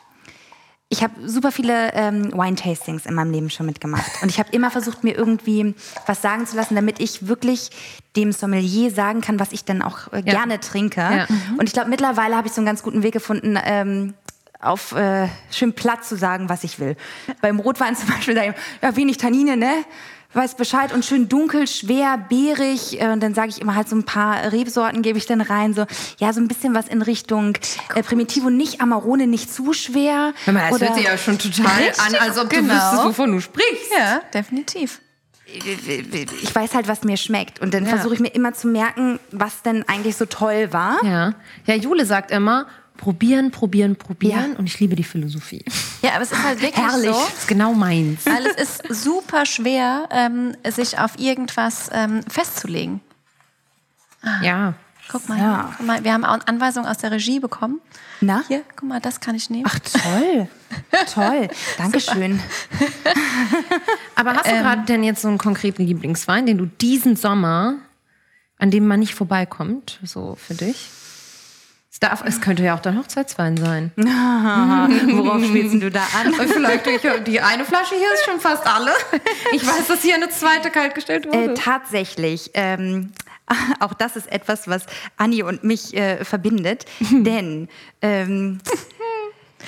ich 0.90 1.02
habe 1.02 1.28
super 1.28 1.50
viele 1.50 1.92
ähm, 1.94 2.32
Wine-Tastings 2.32 3.06
in 3.06 3.14
meinem 3.14 3.32
Leben 3.32 3.50
schon 3.50 3.66
mitgemacht. 3.66 4.10
Und 4.22 4.28
ich 4.28 4.38
habe 4.38 4.50
immer 4.52 4.70
versucht, 4.70 5.02
mir 5.02 5.16
irgendwie 5.16 5.74
was 6.06 6.22
sagen 6.22 6.46
zu 6.46 6.56
lassen, 6.56 6.74
damit 6.74 7.00
ich 7.00 7.26
wirklich 7.26 7.70
dem 8.16 8.32
Sommelier 8.32 8.90
sagen 8.90 9.20
kann, 9.20 9.40
was 9.40 9.52
ich 9.52 9.64
dann 9.64 9.82
auch 9.82 10.12
äh, 10.12 10.22
gerne 10.22 10.60
trinke. 10.60 11.00
Ja. 11.00 11.26
Und 11.58 11.64
ich 11.64 11.72
glaube, 11.72 11.90
mittlerweile 11.90 12.36
habe 12.36 12.46
ich 12.46 12.52
so 12.52 12.60
einen 12.60 12.66
ganz 12.66 12.82
guten 12.82 13.02
Weg 13.02 13.12
gefunden, 13.12 13.58
ähm, 13.64 14.14
auf 14.60 14.92
äh, 14.92 15.28
schön 15.50 15.72
platt 15.74 16.04
zu 16.04 16.16
sagen, 16.16 16.48
was 16.48 16.64
ich 16.64 16.78
will. 16.78 16.96
Beim 17.40 17.60
Rotwein 17.60 17.96
zum 17.96 18.08
Beispiel 18.08 18.36
ich, 18.36 18.54
ja, 18.82 18.96
wenig 18.96 19.18
Tannine, 19.18 19.56
ne? 19.56 19.84
Weiß 20.34 20.56
Bescheid 20.56 20.92
und 20.92 21.04
schön 21.04 21.28
dunkel, 21.28 21.66
schwer, 21.68 22.18
beerig. 22.28 23.00
Äh, 23.00 23.08
Und 23.08 23.20
dann 23.22 23.34
sage 23.34 23.48
ich 23.50 23.60
immer 23.60 23.74
halt 23.76 23.88
so 23.88 23.96
ein 23.96 24.04
paar 24.04 24.52
Rebsorten 24.52 25.00
gebe 25.02 25.16
ich 25.16 25.26
dann 25.26 25.40
rein. 25.40 25.74
So, 25.74 25.86
ja, 26.18 26.32
so 26.32 26.40
ein 26.40 26.48
bisschen 26.48 26.74
was 26.74 26.88
in 26.88 27.02
Richtung 27.02 27.56
äh, 27.94 28.02
Primitivo, 28.02 28.50
nicht 28.50 28.80
Amarone, 28.80 29.26
nicht 29.26 29.52
zu 29.52 29.72
schwer. 29.72 30.32
Hör 30.44 30.52
mal, 30.54 30.64
das 30.70 30.72
Oder- 30.72 30.86
hört 30.88 30.96
sich 30.96 31.04
ja 31.06 31.16
schon 31.16 31.38
total 31.38 31.66
an, 32.06 32.14
als 32.20 32.36
ob 32.38 32.50
du 32.50 32.56
genau. 32.56 32.74
wüsstest, 32.74 33.04
wovon 33.04 33.32
du 33.32 33.40
sprichst. 33.40 33.92
Ja, 33.96 34.20
definitiv. 34.32 35.00
ich 35.46 36.54
weiß 36.54 36.74
halt, 36.74 36.88
was 36.88 37.04
mir 37.04 37.16
schmeckt. 37.16 37.60
Und 37.60 37.74
dann 37.74 37.84
Ja. 37.84 37.90
versuche 37.90 38.14
ich 38.14 38.20
mir 38.20 38.34
immer 38.34 38.54
zu 38.54 38.66
merken, 38.66 39.18
was 39.30 39.62
denn 39.62 39.84
eigentlich 39.88 40.16
so 40.16 40.26
toll 40.26 40.72
war. 40.72 40.98
Ja. 41.04 41.34
Ja, 41.66 41.74
Jule 41.74 42.06
sagt 42.06 42.30
immer, 42.30 42.66
probieren, 42.96 43.50
probieren, 43.50 43.96
probieren. 43.96 44.52
Ja. 44.52 44.58
Und 44.58 44.66
ich 44.66 44.78
liebe 44.80 44.94
die 44.96 45.04
Philosophie. 45.04 45.64
Ja, 46.02 46.12
aber 46.14 46.22
es 46.22 46.32
ist 46.32 46.42
halt 46.42 46.60
wirklich 46.60 46.76
Herrlich. 46.84 47.06
so. 47.10 47.12
Das 47.12 47.38
ist 47.40 47.48
genau 47.48 47.74
meins. 47.74 48.24
Weil 48.26 48.46
es 48.46 48.80
ist 48.80 49.02
super 49.04 49.46
schwer, 49.46 50.08
ähm, 50.10 50.56
sich 50.68 50.98
auf 50.98 51.18
irgendwas 51.18 51.90
ähm, 51.92 52.22
festzulegen. 52.28 53.00
Ja. 54.42 54.74
Guck 55.10 55.28
mal, 55.28 55.38
Ja. 55.38 55.74
guck 55.76 55.86
mal, 55.86 56.02
wir 56.02 56.14
haben 56.14 56.24
auch 56.24 56.38
Anweisungen 56.46 56.86
aus 56.86 56.96
der 56.96 57.10
Regie 57.10 57.38
bekommen. 57.38 57.80
Na? 58.22 58.42
Hier, 58.48 58.62
guck 58.74 58.88
mal, 58.88 59.00
das 59.00 59.20
kann 59.20 59.34
ich 59.34 59.50
nehmen. 59.50 59.66
Ach, 59.68 59.78
toll. 59.80 60.48
toll. 61.12 61.48
Dankeschön. 61.76 62.40
Aber 64.14 64.34
hast 64.34 64.46
du 64.46 64.52
gerade 64.52 64.82
denn 64.86 65.04
jetzt 65.04 65.22
so 65.22 65.28
einen 65.28 65.38
konkreten 65.38 65.82
Lieblingswein, 65.84 66.46
den 66.46 66.56
du 66.58 66.66
diesen 66.66 67.16
Sommer, 67.16 67.74
an 68.58 68.70
dem 68.70 68.86
man 68.86 69.00
nicht 69.00 69.14
vorbeikommt, 69.14 70.00
so 70.04 70.36
für 70.36 70.54
dich? 70.54 70.88
Es, 71.94 72.00
darf, 72.00 72.24
es 72.26 72.40
könnte 72.40 72.64
ja 72.64 72.74
auch 72.74 72.80
dein 72.80 72.98
Hochzeitswein 72.98 73.56
sein. 73.56 73.92
Worauf 73.96 75.44
spielst 75.44 75.80
du 75.80 75.92
da 75.92 76.02
an? 76.20 76.34
Und 76.34 76.50
vielleicht 76.52 76.84
ich, 76.88 77.02
die 77.24 77.40
eine 77.40 77.64
Flasche 77.64 77.94
hier 77.94 78.12
ist 78.14 78.24
schon 78.24 78.40
fast 78.40 78.66
alle. 78.66 78.90
Ich 79.52 79.64
weiß, 79.64 79.86
dass 79.86 80.02
hier 80.02 80.16
eine 80.16 80.28
zweite 80.28 80.72
kaltgestellt 80.72 81.26
wurde. 81.26 81.52
Äh, 81.52 81.54
tatsächlich. 81.54 82.50
Ähm, 82.54 83.12
auch 83.78 83.94
das 83.94 84.16
ist 84.16 84.30
etwas, 84.32 84.66
was 84.66 84.86
Anni 85.18 85.44
und 85.44 85.62
mich 85.62 85.96
äh, 85.96 86.24
verbindet. 86.24 86.84
Denn 87.12 87.68
ähm, 88.02 88.58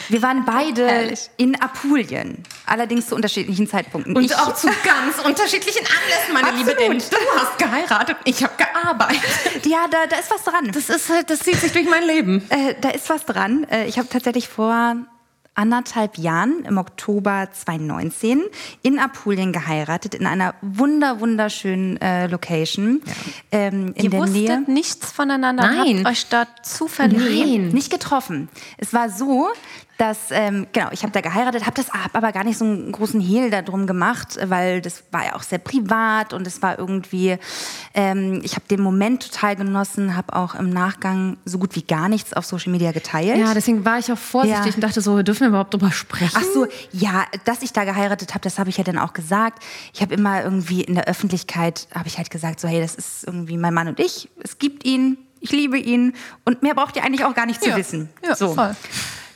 wir 0.08 0.22
waren 0.22 0.44
beide 0.44 0.86
Herrlich. 0.86 1.30
in 1.36 1.60
Apulien. 1.60 2.42
Allerdings 2.66 3.06
zu 3.08 3.14
unterschiedlichen 3.14 3.68
Zeitpunkten. 3.68 4.16
und 4.16 4.24
ich, 4.24 4.34
auch 4.34 4.54
zu 4.54 4.66
ganz 4.84 5.18
unterschiedlichen 5.24 5.84
Anlässen, 5.86 6.34
meine 6.34 6.56
Liebe. 6.56 6.74
Denn 6.74 6.98
du 6.98 7.16
hast 7.40 7.58
geheiratet, 7.58 8.16
ich 8.24 8.42
habe 8.42 8.54
gearbeitet. 8.56 9.20
ja, 9.66 9.86
da, 9.90 10.06
da 10.08 10.16
ist 10.16 10.30
was 10.30 10.42
dran. 10.44 10.70
Das, 10.72 10.88
ist, 10.88 11.08
halt- 11.10 11.30
das 11.30 11.40
zieht 11.40 11.56
sich 11.60 11.72
durch 11.72 11.88
mein 11.88 12.04
Leben. 12.04 12.44
Äh, 12.50 12.74
da 12.80 12.90
ist 12.90 13.08
was 13.10 13.24
dran. 13.24 13.64
Äh, 13.70 13.86
ich 13.86 13.98
habe 13.98 14.08
tatsächlich 14.08 14.48
vor 14.48 14.96
anderthalb 15.58 16.18
Jahren 16.18 16.64
im 16.66 16.76
Oktober 16.76 17.48
2019 17.50 18.42
in 18.82 18.98
Apulien 18.98 19.52
geheiratet, 19.52 20.14
in 20.14 20.26
einer 20.26 20.54
wunder 20.60 21.18
wunderschönen 21.20 21.96
äh, 22.02 22.26
Location 22.26 23.00
ähm, 23.52 23.94
in 23.96 24.04
Ihr 24.04 24.10
der 24.10 24.20
wusstet 24.20 24.34
Nähe. 24.36 24.60
nichts 24.66 25.10
voneinander 25.12 25.66
Nein. 25.66 25.98
habt 26.04 26.08
euch 26.08 26.26
dort 26.26 26.48
zufällig 26.62 27.18
Nein. 27.18 27.68
Nicht 27.68 27.90
getroffen. 27.90 28.50
Es 28.76 28.92
war 28.92 29.08
so, 29.08 29.48
dass, 29.98 30.30
ähm, 30.30 30.66
genau, 30.72 30.88
ich 30.92 31.02
habe 31.02 31.12
da 31.12 31.22
geheiratet, 31.22 31.64
habe 31.64 31.74
das 31.76 31.90
hab 31.90 32.14
aber 32.14 32.30
gar 32.32 32.44
nicht 32.44 32.58
so 32.58 32.64
einen 32.66 32.92
großen 32.92 33.18
Hehl 33.20 33.50
darum 33.50 33.86
gemacht, 33.86 34.38
weil 34.44 34.82
das 34.82 35.02
war 35.10 35.24
ja 35.24 35.34
auch 35.34 35.42
sehr 35.42 35.58
privat 35.58 36.34
und 36.34 36.46
es 36.46 36.60
war 36.60 36.78
irgendwie, 36.78 37.38
ähm, 37.94 38.40
ich 38.44 38.56
habe 38.56 38.66
den 38.68 38.82
Moment 38.82 39.22
total 39.32 39.56
genossen, 39.56 40.14
habe 40.14 40.34
auch 40.34 40.54
im 40.54 40.68
Nachgang 40.68 41.38
so 41.46 41.58
gut 41.58 41.74
wie 41.76 41.82
gar 41.82 42.08
nichts 42.10 42.34
auf 42.34 42.44
Social 42.44 42.72
Media 42.72 42.92
geteilt. 42.92 43.38
Ja, 43.38 43.54
deswegen 43.54 43.86
war 43.86 43.98
ich 43.98 44.12
auch 44.12 44.18
vorsichtig 44.18 44.66
Ja. 44.66 44.74
und 44.74 44.80
dachte 44.82 45.00
so, 45.00 45.22
dürfen 45.22 45.40
wir 45.42 45.48
überhaupt 45.48 45.72
drüber 45.72 45.90
sprechen? 45.92 46.34
Ach 46.36 46.44
so, 46.52 46.66
ja, 46.92 47.24
dass 47.46 47.62
ich 47.62 47.72
da 47.72 47.84
geheiratet 47.84 48.34
habe, 48.34 48.40
das 48.42 48.58
habe 48.58 48.68
ich 48.68 48.76
ja 48.76 48.84
dann 48.84 48.98
auch 48.98 49.14
gesagt. 49.14 49.62
Ich 49.94 50.02
habe 50.02 50.14
immer 50.14 50.42
irgendwie 50.44 50.82
in 50.82 50.94
der 50.94 51.04
Öffentlichkeit, 51.08 51.88
habe 51.94 52.06
ich 52.08 52.18
halt 52.18 52.28
gesagt, 52.30 52.60
so 52.60 52.68
hey, 52.68 52.80
das 52.82 52.94
ist 52.96 53.24
irgendwie 53.26 53.56
mein 53.56 53.72
Mann 53.72 53.88
und 53.88 53.98
ich. 53.98 54.28
Es 54.42 54.58
gibt 54.58 54.84
ihn, 54.84 55.16
ich 55.40 55.52
liebe 55.52 55.78
ihn 55.78 56.14
und 56.44 56.62
mehr 56.62 56.74
braucht 56.74 56.96
ihr 56.96 57.04
eigentlich 57.04 57.24
auch 57.24 57.34
gar 57.34 57.46
nicht 57.46 57.62
zu 57.62 57.70
Ja. 57.70 57.76
wissen. 57.76 58.10
Ja, 58.22 58.34
so. 58.36 58.52
voll. 58.54 58.76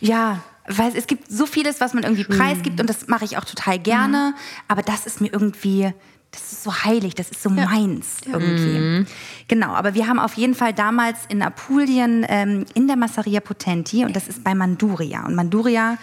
Ja, 0.02 0.40
weil 0.66 0.96
es 0.96 1.06
gibt 1.06 1.30
so 1.30 1.46
vieles, 1.46 1.80
was 1.80 1.94
man 1.94 2.02
irgendwie 2.02 2.24
preisgibt 2.24 2.80
und 2.80 2.88
das 2.88 3.08
mache 3.08 3.24
ich 3.24 3.36
auch 3.38 3.44
total 3.44 3.78
gerne. 3.78 4.34
Aber 4.68 4.82
das 4.82 5.06
ist 5.06 5.20
mir 5.20 5.32
irgendwie, 5.32 5.92
das 6.30 6.52
ist 6.52 6.62
so 6.62 6.84
heilig, 6.84 7.14
das 7.14 7.30
ist 7.30 7.42
so 7.42 7.50
meins 7.50 8.18
irgendwie. 8.26 9.10
Genau, 9.48 9.68
aber 9.68 9.94
wir 9.94 10.06
haben 10.06 10.18
auf 10.18 10.34
jeden 10.34 10.54
Fall 10.54 10.72
damals 10.72 11.18
in 11.28 11.42
Apulien 11.42 12.24
ähm, 12.28 12.66
in 12.74 12.86
der 12.86 12.96
Massaria 12.96 13.40
Potenti 13.40 14.04
und 14.04 14.14
das 14.14 14.28
ist 14.28 14.44
bei 14.44 14.54
Manduria. 14.54 15.26
Und 15.26 15.34
Manduria 15.34 15.98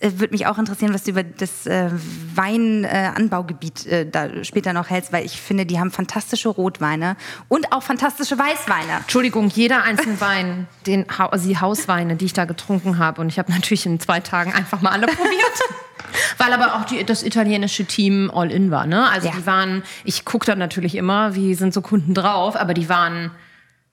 würde 0.00 0.32
mich 0.32 0.46
auch 0.46 0.58
interessieren, 0.58 0.92
was 0.92 1.04
du 1.04 1.10
über 1.12 1.22
das 1.22 1.66
äh, 1.66 1.90
Weinanbaugebiet 2.34 3.86
äh, 3.86 4.06
da 4.10 4.44
später 4.44 4.72
noch 4.72 4.90
hältst, 4.90 5.12
weil 5.12 5.24
ich 5.24 5.40
finde, 5.40 5.66
die 5.66 5.78
haben 5.78 5.90
fantastische 5.90 6.48
Rotweine 6.48 7.16
und 7.48 7.72
auch 7.72 7.82
fantastische 7.82 8.38
Weißweine. 8.38 8.98
Entschuldigung, 9.00 9.48
jeder 9.48 9.82
einzelne 9.82 10.20
Wein, 10.20 10.68
den, 10.86 11.06
also 11.10 11.48
die 11.48 11.58
Hausweine, 11.58 12.16
die 12.16 12.26
ich 12.26 12.32
da 12.32 12.44
getrunken 12.44 12.98
habe, 12.98 13.20
und 13.20 13.28
ich 13.28 13.38
habe 13.38 13.50
natürlich 13.52 13.86
in 13.86 14.00
zwei 14.00 14.20
Tagen 14.20 14.52
einfach 14.52 14.80
mal 14.82 14.90
alle 14.90 15.06
probiert. 15.06 15.26
Weil 16.38 16.52
aber 16.52 16.76
auch 16.76 16.84
die, 16.84 17.04
das 17.04 17.22
italienische 17.22 17.84
Team 17.84 18.30
all 18.32 18.50
in 18.52 18.70
war, 18.70 18.86
ne? 18.86 19.08
Also 19.10 19.28
Ja. 19.28 19.34
die 19.36 19.46
waren, 19.46 19.82
ich 20.04 20.24
gucke 20.24 20.46
dann 20.46 20.58
natürlich 20.58 20.94
immer, 20.94 21.34
wie 21.34 21.54
sind 21.54 21.74
so 21.74 21.80
Kunden 21.82 22.14
drauf, 22.14 22.54
aber 22.56 22.74
die 22.74 22.88
waren 22.88 23.30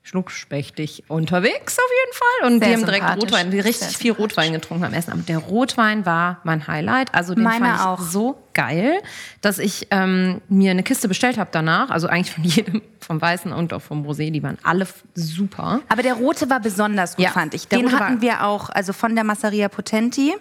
schnuckspechtig 0.04 1.06
unterwegs 1.08 1.78
auf 1.80 1.86
jeden 2.02 2.14
Fall. 2.14 2.52
Und 2.52 2.60
Sehr 2.60 2.68
die 2.68 2.74
haben 2.76 2.86
direkt. 2.86 3.24
Rotwein, 3.24 3.52
die 3.52 3.60
richtig 3.62 3.98
viel 3.98 4.12
Rotwein 4.12 4.52
getrunken 4.54 4.84
am 4.84 4.94
Essen. 4.94 5.12
Aber 5.14 5.22
der 5.22 5.38
Rotwein 5.38 6.06
war 6.06 6.40
mein 6.44 6.68
Highlight. 6.68 7.14
Also 7.16 7.34
den 7.34 7.44
Meiner 7.44 7.78
fand 7.78 7.80
ich 7.80 7.86
auch. 7.86 8.02
so 8.02 8.44
geil, 8.54 9.02
dass 9.42 9.60
ich 9.60 9.88
ähm, 9.92 10.42
mir 10.50 10.72
eine 10.72 10.84
Kiste 10.84 11.08
bestellt 11.08 11.38
habe 11.38 11.50
danach. 11.54 11.90
Also 11.90 12.08
eigentlich 12.08 12.34
von 12.34 12.44
jedem, 12.44 12.82
vom 13.00 13.22
Weißen 13.22 13.54
und 13.54 13.74
auch 13.74 13.82
vom 13.82 14.06
Rosé. 14.06 14.30
Die 14.30 14.44
waren 14.44 14.58
alle 14.64 14.86
super. 15.16 15.80
Aber 15.88 16.04
der 16.04 16.16
rote 16.16 16.50
war 16.50 16.60
besonders 16.60 17.16
gut, 17.16 17.24
Ja, 17.26 17.32
fand 17.32 17.54
ich. 17.54 17.68
Den 17.70 17.98
hatten 17.98 18.22
wir 18.22 18.44
auch, 18.46 18.70
also 18.70 18.92
von 18.94 19.16
der 19.16 19.24
Massaria 19.24 19.70
Potenti 19.70 20.34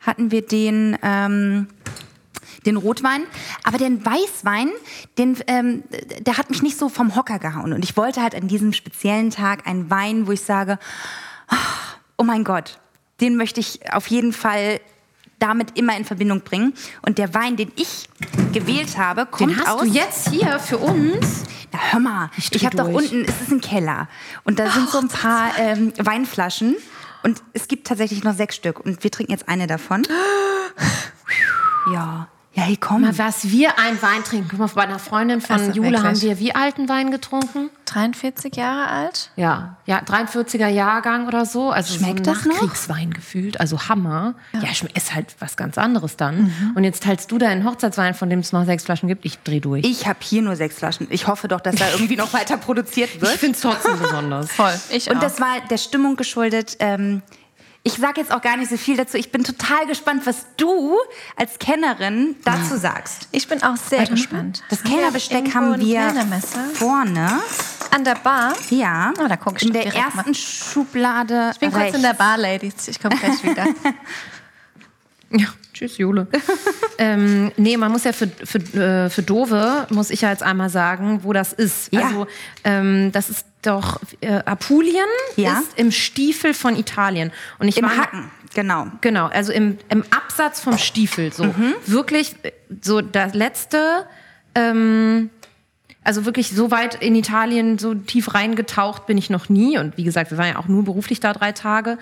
hatten 0.00 0.30
wir 0.30 0.42
den, 0.46 0.96
ähm, 1.02 1.68
den 2.66 2.76
Rotwein. 2.76 3.22
Aber 3.64 3.78
den 3.78 4.04
Weißwein, 4.04 4.70
den, 5.16 5.36
ähm, 5.46 5.84
der 6.20 6.36
hat 6.36 6.50
mich 6.50 6.62
nicht 6.62 6.78
so 6.78 6.88
vom 6.88 7.14
Hocker 7.14 7.38
gehauen. 7.38 7.72
Und 7.72 7.84
ich 7.84 7.96
wollte 7.96 8.22
halt 8.22 8.34
an 8.34 8.48
diesem 8.48 8.72
speziellen 8.72 9.30
Tag 9.30 9.66
einen 9.66 9.90
Wein, 9.90 10.26
wo 10.26 10.32
ich 10.32 10.42
sage, 10.42 10.78
oh 12.16 12.24
mein 12.24 12.44
Gott, 12.44 12.78
den 13.20 13.36
möchte 13.36 13.60
ich 13.60 13.92
auf 13.92 14.06
jeden 14.08 14.32
Fall 14.32 14.80
damit 15.38 15.78
immer 15.78 15.96
in 15.96 16.04
Verbindung 16.04 16.40
bringen. 16.40 16.74
Und 17.02 17.18
der 17.18 17.32
Wein, 17.34 17.56
den 17.56 17.70
ich 17.76 18.08
gewählt 18.52 18.98
habe, 18.98 19.26
kommt 19.26 19.52
Den 19.52 19.58
hast 19.58 19.68
aus... 19.68 19.80
du 19.82 19.86
jetzt 19.86 20.30
hier 20.30 20.58
für 20.58 20.78
uns. 20.78 21.44
Na, 21.72 21.78
hör 21.90 22.00
mal, 22.00 22.30
ich, 22.36 22.50
dreh 22.50 22.66
habe 22.66 22.76
doch 22.76 22.88
unten, 22.88 23.24
es 23.24 23.40
ist 23.42 23.52
ein 23.52 23.60
Keller. 23.60 24.08
Und 24.44 24.58
da 24.58 24.70
sind 24.70 24.88
so 24.88 24.98
ein 24.98 25.08
paar 25.08 25.56
ähm, 25.58 25.92
Weinflaschen. 25.98 26.76
Und 27.22 27.42
es 27.52 27.68
gibt 27.68 27.86
tatsächlich 27.86 28.24
noch 28.24 28.34
sechs 28.34 28.56
Stück 28.56 28.80
und 28.80 29.02
wir 29.02 29.10
trinken 29.10 29.32
jetzt 29.32 29.48
eine 29.48 29.66
davon. 29.66 30.06
Ja. 31.92 32.28
Ja, 32.58 32.64
hey, 32.64 32.76
komm. 32.76 33.02
Mal, 33.02 33.16
was 33.18 33.50
wir 33.52 33.78
einen 33.78 34.02
Wein 34.02 34.24
trinken. 34.24 34.48
Guck 34.50 34.58
mal, 34.58 34.66
bei 34.74 34.82
einer 34.82 34.98
Freundin 34.98 35.40
von 35.40 35.56
Also 35.60 35.70
Jule 35.70 36.02
haben 36.02 36.20
wir 36.20 36.40
wie 36.40 36.54
alten 36.56 36.88
Wein 36.88 37.12
getrunken? 37.12 37.70
43 37.84 38.56
Jahre 38.56 38.88
alt? 38.88 39.30
Ja, 39.36 39.76
ja, 39.86 40.00
43er 40.00 40.66
Jahrgang 40.66 41.28
oder 41.28 41.46
so. 41.46 41.70
Also 41.70 41.94
Schmeckt 41.94 42.26
so 42.26 42.32
das 42.32 42.44
noch? 42.44 42.54
Nachkriegswein 42.54 43.12
gefühlt. 43.14 43.60
Also 43.60 43.88
Hammer. 43.88 44.34
Ja, 44.54 44.70
schm- 44.70 44.94
ist 44.96 45.14
halt 45.14 45.36
was 45.38 45.56
ganz 45.56 45.78
anderes 45.78 46.16
dann. 46.16 46.42
Mhm. 46.46 46.72
Und 46.74 46.82
jetzt 46.84 47.04
teilst 47.04 47.30
du 47.30 47.38
deinen 47.38 47.64
Hochzeitswein, 47.64 48.14
von 48.14 48.28
dem 48.28 48.40
es 48.40 48.52
noch 48.52 48.64
sechs 48.66 48.82
Flaschen 48.84 49.08
gibt. 49.08 49.24
Ich 49.24 49.38
dreh 49.38 49.60
durch. 49.60 49.86
Ich 49.86 50.08
habe 50.08 50.18
hier 50.20 50.42
nur 50.42 50.56
sechs 50.56 50.76
Flaschen. 50.78 51.06
Ich 51.10 51.28
hoffe 51.28 51.46
doch, 51.46 51.60
dass 51.60 51.76
da 51.76 51.88
irgendwie 51.92 52.16
noch 52.16 52.32
weiter 52.32 52.56
produziert 52.56 53.20
wird. 53.20 53.34
finde 53.38 53.54
es 53.54 53.60
trotzdem 53.62 53.98
besonders. 54.00 54.50
Voll. 54.50 54.74
Ich 54.90 55.08
Und 55.08 55.18
auch. 55.18 55.20
das 55.20 55.40
war 55.40 55.60
der 55.70 55.78
Stimmung 55.78 56.16
geschuldet. 56.16 56.76
Ähm, 56.80 57.22
ich 57.82 57.94
sage 57.94 58.20
jetzt 58.20 58.32
auch 58.32 58.42
gar 58.42 58.56
nicht 58.56 58.70
so 58.70 58.76
viel 58.76 58.96
dazu. 58.96 59.16
Ich 59.16 59.32
bin 59.32 59.44
total 59.44 59.86
gespannt, 59.86 60.26
was 60.26 60.46
du 60.56 60.96
als 61.36 61.58
Kennerin 61.58 62.36
dazu 62.44 62.76
sagst. 62.76 63.28
ich 63.32 63.48
bin 63.48 63.62
auch 63.62 63.76
sehr 63.76 64.06
gespannt. 64.06 64.62
Das 64.68 64.82
Kellnerbesteck 64.82 65.54
haben 65.54 65.80
wir 65.80 66.12
vorne. 66.74 67.40
An 67.90 68.04
der 68.04 68.16
Bar? 68.16 68.54
Ja. 68.70 69.14
Oh, 69.18 69.26
da 69.28 69.36
guck 69.36 69.56
ich 69.62 69.66
In 69.68 69.72
der 69.72 69.86
ersten 69.86 70.34
Schublade. 70.34 71.50
Ich 71.54 71.58
bin 71.58 71.72
kurz 71.72 71.94
in 71.94 72.02
der 72.02 72.12
Bar, 72.12 72.36
Ladies. 72.36 72.88
Ich 72.88 73.00
komme 73.00 73.16
gleich 73.16 73.42
wieder. 73.42 73.64
Ja, 75.30 75.48
tschüss, 75.74 75.98
Jule. 75.98 76.26
ähm, 76.96 77.52
nee, 77.56 77.76
man 77.76 77.92
muss 77.92 78.04
ja 78.04 78.12
für, 78.12 78.28
für, 78.28 78.58
äh, 78.58 79.10
für 79.10 79.22
Dove, 79.22 79.86
muss 79.90 80.10
ich 80.10 80.22
ja 80.22 80.30
jetzt 80.30 80.42
einmal 80.42 80.70
sagen, 80.70 81.20
wo 81.22 81.32
das 81.32 81.52
ist. 81.52 81.92
Ja. 81.92 82.06
Also, 82.06 82.26
ähm, 82.64 83.12
das 83.12 83.28
ist 83.28 83.44
doch, 83.62 84.00
äh, 84.20 84.40
Apulien 84.44 85.06
Ja. 85.36 85.58
ist 85.60 85.78
im 85.78 85.90
Stiefel 85.90 86.54
von 86.54 86.76
Italien. 86.76 87.32
Und 87.58 87.68
ich 87.68 87.76
Im 87.78 87.84
war- 87.84 87.96
Hacken, 87.96 88.30
genau. 88.54 88.86
Genau, 89.00 89.26
also 89.26 89.52
im, 89.52 89.78
im 89.88 90.04
Absatz 90.10 90.60
vom 90.60 90.78
Stiefel. 90.78 91.32
So 91.32 91.54
wirklich, 91.86 92.36
äh, 92.44 92.52
so 92.80 93.00
das 93.00 93.34
letzte, 93.34 94.06
ähm, 94.54 95.30
also 96.04 96.24
wirklich 96.24 96.50
so 96.50 96.70
weit 96.70 96.94
in 97.02 97.14
Italien, 97.14 97.78
so 97.78 97.94
tief 97.94 98.32
reingetaucht 98.34 99.06
bin 99.06 99.18
ich 99.18 99.28
noch 99.28 99.48
nie. 99.48 99.76
Und 99.78 99.96
wie 99.96 100.04
gesagt, 100.04 100.30
wir 100.30 100.38
waren 100.38 100.48
ja 100.48 100.58
auch 100.58 100.68
nur 100.68 100.84
beruflich 100.84 101.20
da 101.20 101.32
drei 101.32 101.52
Tage. 101.52 101.98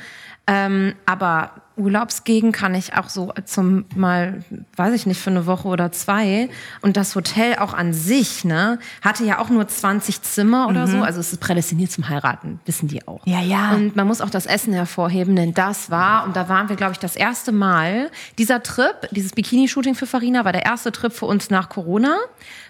Ähm, 0.47 0.95
aber 1.07 1.51
Urlaubsgegend 1.77 2.55
kann 2.55 2.75
ich 2.75 2.95
auch 2.95 3.09
so 3.09 3.33
zum 3.45 3.85
mal, 3.95 4.43
weiß 4.77 4.95
ich 4.95 5.07
nicht, 5.07 5.21
für 5.21 5.31
eine 5.31 5.47
Woche 5.47 5.69
oder 5.69 5.93
zwei. 5.93 6.49
Und 6.81 6.97
das 6.97 7.15
Hotel 7.15 7.57
auch 7.57 7.75
an 7.75 7.93
sich, 7.93 8.45
ne, 8.45 8.79
hatte 9.03 9.25
ja 9.25 9.39
auch 9.39 9.49
nur 9.51 9.69
20 9.69 10.23
Zimmer 10.23 10.69
oder 10.69 10.87
so. 10.87 11.03
Also 11.03 11.21
es 11.21 11.33
ist 11.33 11.41
prädestiniert 11.41 11.93
zum 11.93 12.09
Heiraten, 12.09 12.61
wissen 12.65 12.89
die 12.89 13.07
auch. 13.07 13.21
Ja, 13.27 13.41
ja. 13.41 13.73
Und 13.73 13.95
man 13.95 14.07
muss 14.07 14.21
auch 14.21 14.31
das 14.31 14.47
Essen 14.47 14.73
hervorheben, 14.73 15.37
denn 15.37 15.53
das 15.55 15.91
war, 15.91 16.25
und 16.25 16.35
da 16.35 16.49
waren 16.49 16.69
wir, 16.69 16.77
glaube 16.77 16.93
ich, 16.93 16.99
das 16.99 17.15
erste 17.17 17.53
Mal, 17.53 18.11
dieser 18.39 18.63
Trip, 18.63 18.95
dieses 19.11 19.33
Bikini-Shooting 19.33 19.95
für 19.95 20.07
Farina, 20.07 20.45
war 20.45 20.53
der 20.53 20.65
erste 20.65 20.93
Trip 20.93 21.13
für 21.13 21.27
uns 21.27 21.51
nach 21.51 21.69
Corona. 21.69 22.17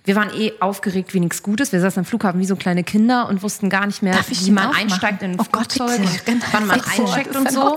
Wir 0.04 0.16
waren 0.16 0.30
eh 0.34 0.52
aufgeregt 0.60 1.14
wie 1.14 1.20
nichts 1.20 1.42
Gutes. 1.42 1.72
Wir 1.72 1.80
saßen 1.80 2.00
am 2.00 2.04
Flughafen 2.04 2.40
wie 2.40 2.46
so 2.46 2.56
kleine 2.56 2.84
Kinder 2.84 3.28
und 3.28 3.42
wussten 3.42 3.70
gar 3.70 3.86
nicht 3.86 4.02
mehr, 4.02 4.14
wie 4.28 4.50
man 4.50 4.66
aufmachen? 4.66 4.82
einsteigt 4.82 5.22
in 5.22 5.32
ein 5.32 5.40
Oh 5.40 5.44
Gott, 5.50 5.72
Flugzeug 5.72 6.00
bitte. 6.00 6.32
und 6.32 6.52
wann 6.52 6.66
man 6.66 6.80
eincheckt 6.80 7.34
Das 7.34 7.36
und 7.36 7.52
so. 7.52 7.76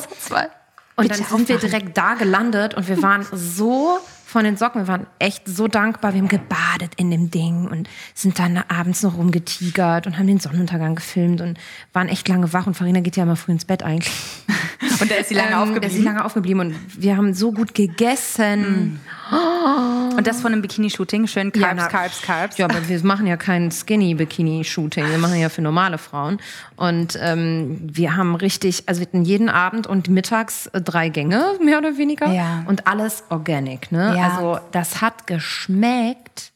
Und 0.99 1.11
dann 1.11 1.23
sind 1.23 1.49
wir 1.49 1.57
direkt 1.57 1.97
da 1.97 2.13
gelandet 2.15 2.73
und 2.75 2.87
wir 2.87 3.01
waren 3.01 3.25
so 3.31 3.99
von 4.25 4.43
den 4.43 4.57
Socken, 4.57 4.81
wir 4.81 4.87
waren 4.87 5.07
echt 5.17 5.47
so 5.47 5.67
dankbar. 5.67 6.13
Wir 6.13 6.21
haben 6.21 6.27
gebadet 6.27 6.91
in 6.97 7.09
dem 7.09 7.31
Ding 7.31 7.67
und 7.67 7.89
sind 8.13 8.37
dann 8.37 8.61
abends 8.67 9.01
noch 9.01 9.17
rumgetigert 9.17 10.05
und 10.05 10.19
haben 10.19 10.27
den 10.27 10.39
Sonnenuntergang 10.39 10.93
gefilmt 10.95 11.41
und 11.41 11.57
waren 11.93 12.09
echt 12.09 12.27
lange 12.27 12.53
wach. 12.53 12.67
Und 12.67 12.75
Farina 12.75 12.99
geht 12.99 13.15
ja 13.17 13.23
immer 13.23 13.35
früh 13.35 13.53
ins 13.53 13.65
Bett 13.65 13.81
eigentlich. 13.81 14.13
Und 15.01 15.09
da 15.09 15.15
ist 15.15 15.29
sie 15.29 15.35
lange 15.35 15.51
Ähm, 15.51 15.53
Da 15.53 15.63
ist 15.63 15.69
sie 15.69 15.71
aufgeblieben. 15.77 16.03
lange 16.05 16.25
aufgeblieben 16.25 16.59
und 16.59 16.75
wir 17.01 17.15
haben 17.15 17.33
so 17.33 17.53
gut 17.53 17.73
gegessen. 17.73 18.99
Und 19.31 20.25
das 20.27 20.41
von 20.41 20.51
einem 20.51 20.61
Bikini-Shooting. 20.61 21.27
Schön 21.27 21.51
Carbs, 21.51 21.73
na- 21.75 21.87
Carbs, 21.87 22.21
Carbs. 22.21 22.57
Ja, 22.57 22.65
aber 22.65 22.87
wir 22.87 23.03
machen 23.03 23.27
ja 23.27 23.37
kein 23.37 23.71
Skinny-Bikini-Shooting. 23.71 25.07
Wir 25.09 25.17
machen 25.17 25.39
ja 25.39 25.49
für 25.49 25.61
normale 25.61 25.97
Frauen. 25.97 26.39
Und 26.75 27.17
ähm, 27.21 27.79
wir 27.83 28.15
haben 28.15 28.35
richtig, 28.35 28.83
also 28.87 29.01
wir 29.01 29.07
hatten 29.07 29.23
jeden 29.23 29.49
Abend 29.49 29.87
und 29.87 30.09
mittags 30.09 30.67
äh, 30.67 30.81
drei 30.81 31.09
Gänge, 31.09 31.43
mehr 31.63 31.77
oder 31.77 31.97
weniger. 31.97 32.27
Ja. 32.31 32.63
Und 32.67 32.87
alles 32.87 33.23
organic, 33.29 33.91
ne? 33.91 34.15
Ja. 34.17 34.29
Also 34.31 34.59
das 34.71 35.01
hat 35.01 35.27
geschmeckt. 35.27 36.51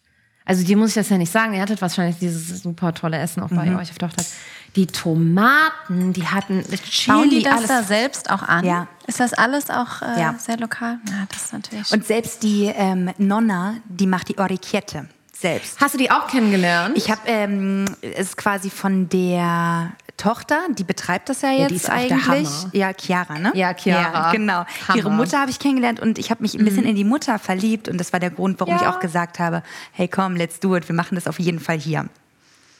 Also 0.46 0.66
dir 0.66 0.76
muss 0.76 0.90
ich 0.90 0.96
das 0.96 1.10
ja 1.10 1.18
nicht 1.18 1.32
sagen. 1.32 1.54
Ihr 1.54 1.62
hattet 1.62 1.82
wahrscheinlich 1.82 2.18
dieses 2.18 2.64
super 2.64 2.94
tolle 2.94 3.18
Essen 3.18 3.42
auch 3.44 3.50
bei 3.50 3.66
Mhm. 3.66 3.78
euch 3.78 3.92
auf 3.92 3.98
der 3.98 4.10
Hochzeit. 4.10 4.28
Die 4.76 4.88
Tomaten, 4.88 6.14
die 6.14 6.28
hatten 6.28 6.64
Chili, 6.90 7.16
Bauen 7.18 7.30
die 7.30 7.44
das 7.44 7.54
alles. 7.58 7.68
da 7.68 7.84
selbst 7.84 8.30
auch 8.32 8.42
an? 8.42 8.66
Ja. 8.66 8.88
Ist 9.06 9.20
das 9.20 9.34
alles 9.34 9.70
auch 9.70 10.02
äh, 10.02 10.20
Ja. 10.20 10.36
sehr 10.40 10.58
lokal? 10.58 10.98
Ja, 11.08 11.28
das 11.32 11.44
ist 11.46 11.54
natürlich. 11.54 11.92
Und 11.92 12.06
selbst 12.06 12.42
die 12.44 12.66
ähm, 12.76 13.12
Nonna, 13.18 13.76
die 13.86 14.08
macht 14.08 14.30
die 14.30 14.38
Orecchiette 14.38 15.08
selbst. 15.32 15.80
Hast 15.80 15.94
du 15.94 15.98
die 15.98 16.10
auch 16.10 16.28
kennengelernt? 16.28 16.98
Ich 16.98 17.12
habe 17.12 17.22
ähm, 17.28 17.86
es 18.02 18.36
quasi 18.38 18.70
von 18.70 19.10
der 19.10 19.92
Tochter, 20.18 20.60
die 20.70 20.84
betreibt 20.84 21.28
das 21.30 21.42
ja 21.42 21.52
jetzt 21.52 21.72
die 21.72 21.76
ist 21.76 21.90
eigentlich. 21.90 22.26
Hammer. 22.28 22.70
Ja, 22.72 22.94
Chiara, 22.94 23.40
ne? 23.40 23.52
Ja, 23.56 23.74
Chiara. 23.74 24.28
Ja, 24.28 24.32
genau. 24.32 24.66
Hammer. 24.88 24.96
Ihre 24.98 25.12
Mutter 25.12 25.40
habe 25.40 25.52
ich 25.52 25.60
kennengelernt 25.60 26.00
und 26.00 26.18
ich 26.18 26.30
habe 26.32 26.42
mich 26.42 26.54
ein 26.56 26.64
bisschen 26.64 26.86
in 26.86 26.96
die 26.96 27.04
Mutter 27.04 27.38
verliebt 27.40 27.90
und 27.90 27.98
das 28.00 28.14
war 28.14 28.20
der 28.20 28.30
Grund, 28.32 28.60
warum 28.60 28.76
ich 28.76 28.82
Ja. 28.82 28.92
auch 28.96 29.00
gesagt 29.00 29.40
habe, 29.40 29.64
hey 29.92 30.08
komm, 30.08 30.36
let's 30.36 30.60
do 30.60 30.76
it, 30.78 30.88
wir 30.88 30.96
machen 30.96 31.16
das 31.16 31.28
auf 31.28 31.40
jeden 31.40 31.60
Fall 31.60 31.78
hier. 31.78 32.06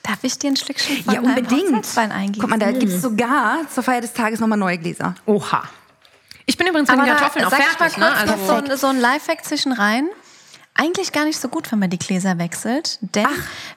Darf 0.04 0.20
ich 0.24 0.38
dir 0.38 0.50
ein 0.52 0.56
Stückchen 0.58 1.04
von 1.04 1.14
ja, 1.14 1.22
unbedingt. 1.22 1.88
Guck 2.38 2.50
mal, 2.50 2.60
da 2.60 2.72
gibt 2.72 2.92
es 2.92 3.02
sogar 3.02 3.60
zur 3.74 3.84
Feier 3.84 4.02
des 4.02 4.12
Tages 4.14 4.40
nochmal 4.40 4.58
neue 4.60 4.78
Gläser. 4.78 5.16
Oha. 5.26 5.64
Ich 6.46 6.58
bin 6.58 6.68
übrigens 6.68 6.90
mit 6.90 7.00
den 7.00 7.06
da- 7.06 7.16
Kartoffeln 7.16 7.46
auch 7.46 7.50
fertig. 7.52 7.98
mal 7.98 8.10
Ne? 8.10 8.16
kurz 8.16 8.20
Also, 8.30 8.36
noch 8.36 8.48
so, 8.48 8.54
ein- 8.72 8.78
so 8.78 8.88
ein 8.88 9.00
Lifehack 9.00 9.46
zwischen 9.46 9.72
rein. 9.72 10.08
Eigentlich 10.76 11.12
gar 11.12 11.24
nicht 11.26 11.40
so 11.40 11.50
gut, 11.50 11.72
wenn 11.72 11.78
man 11.78 11.92
die 11.92 12.00
Gläser 12.00 12.40
wechselt, 12.40 12.98
denn 13.02 13.28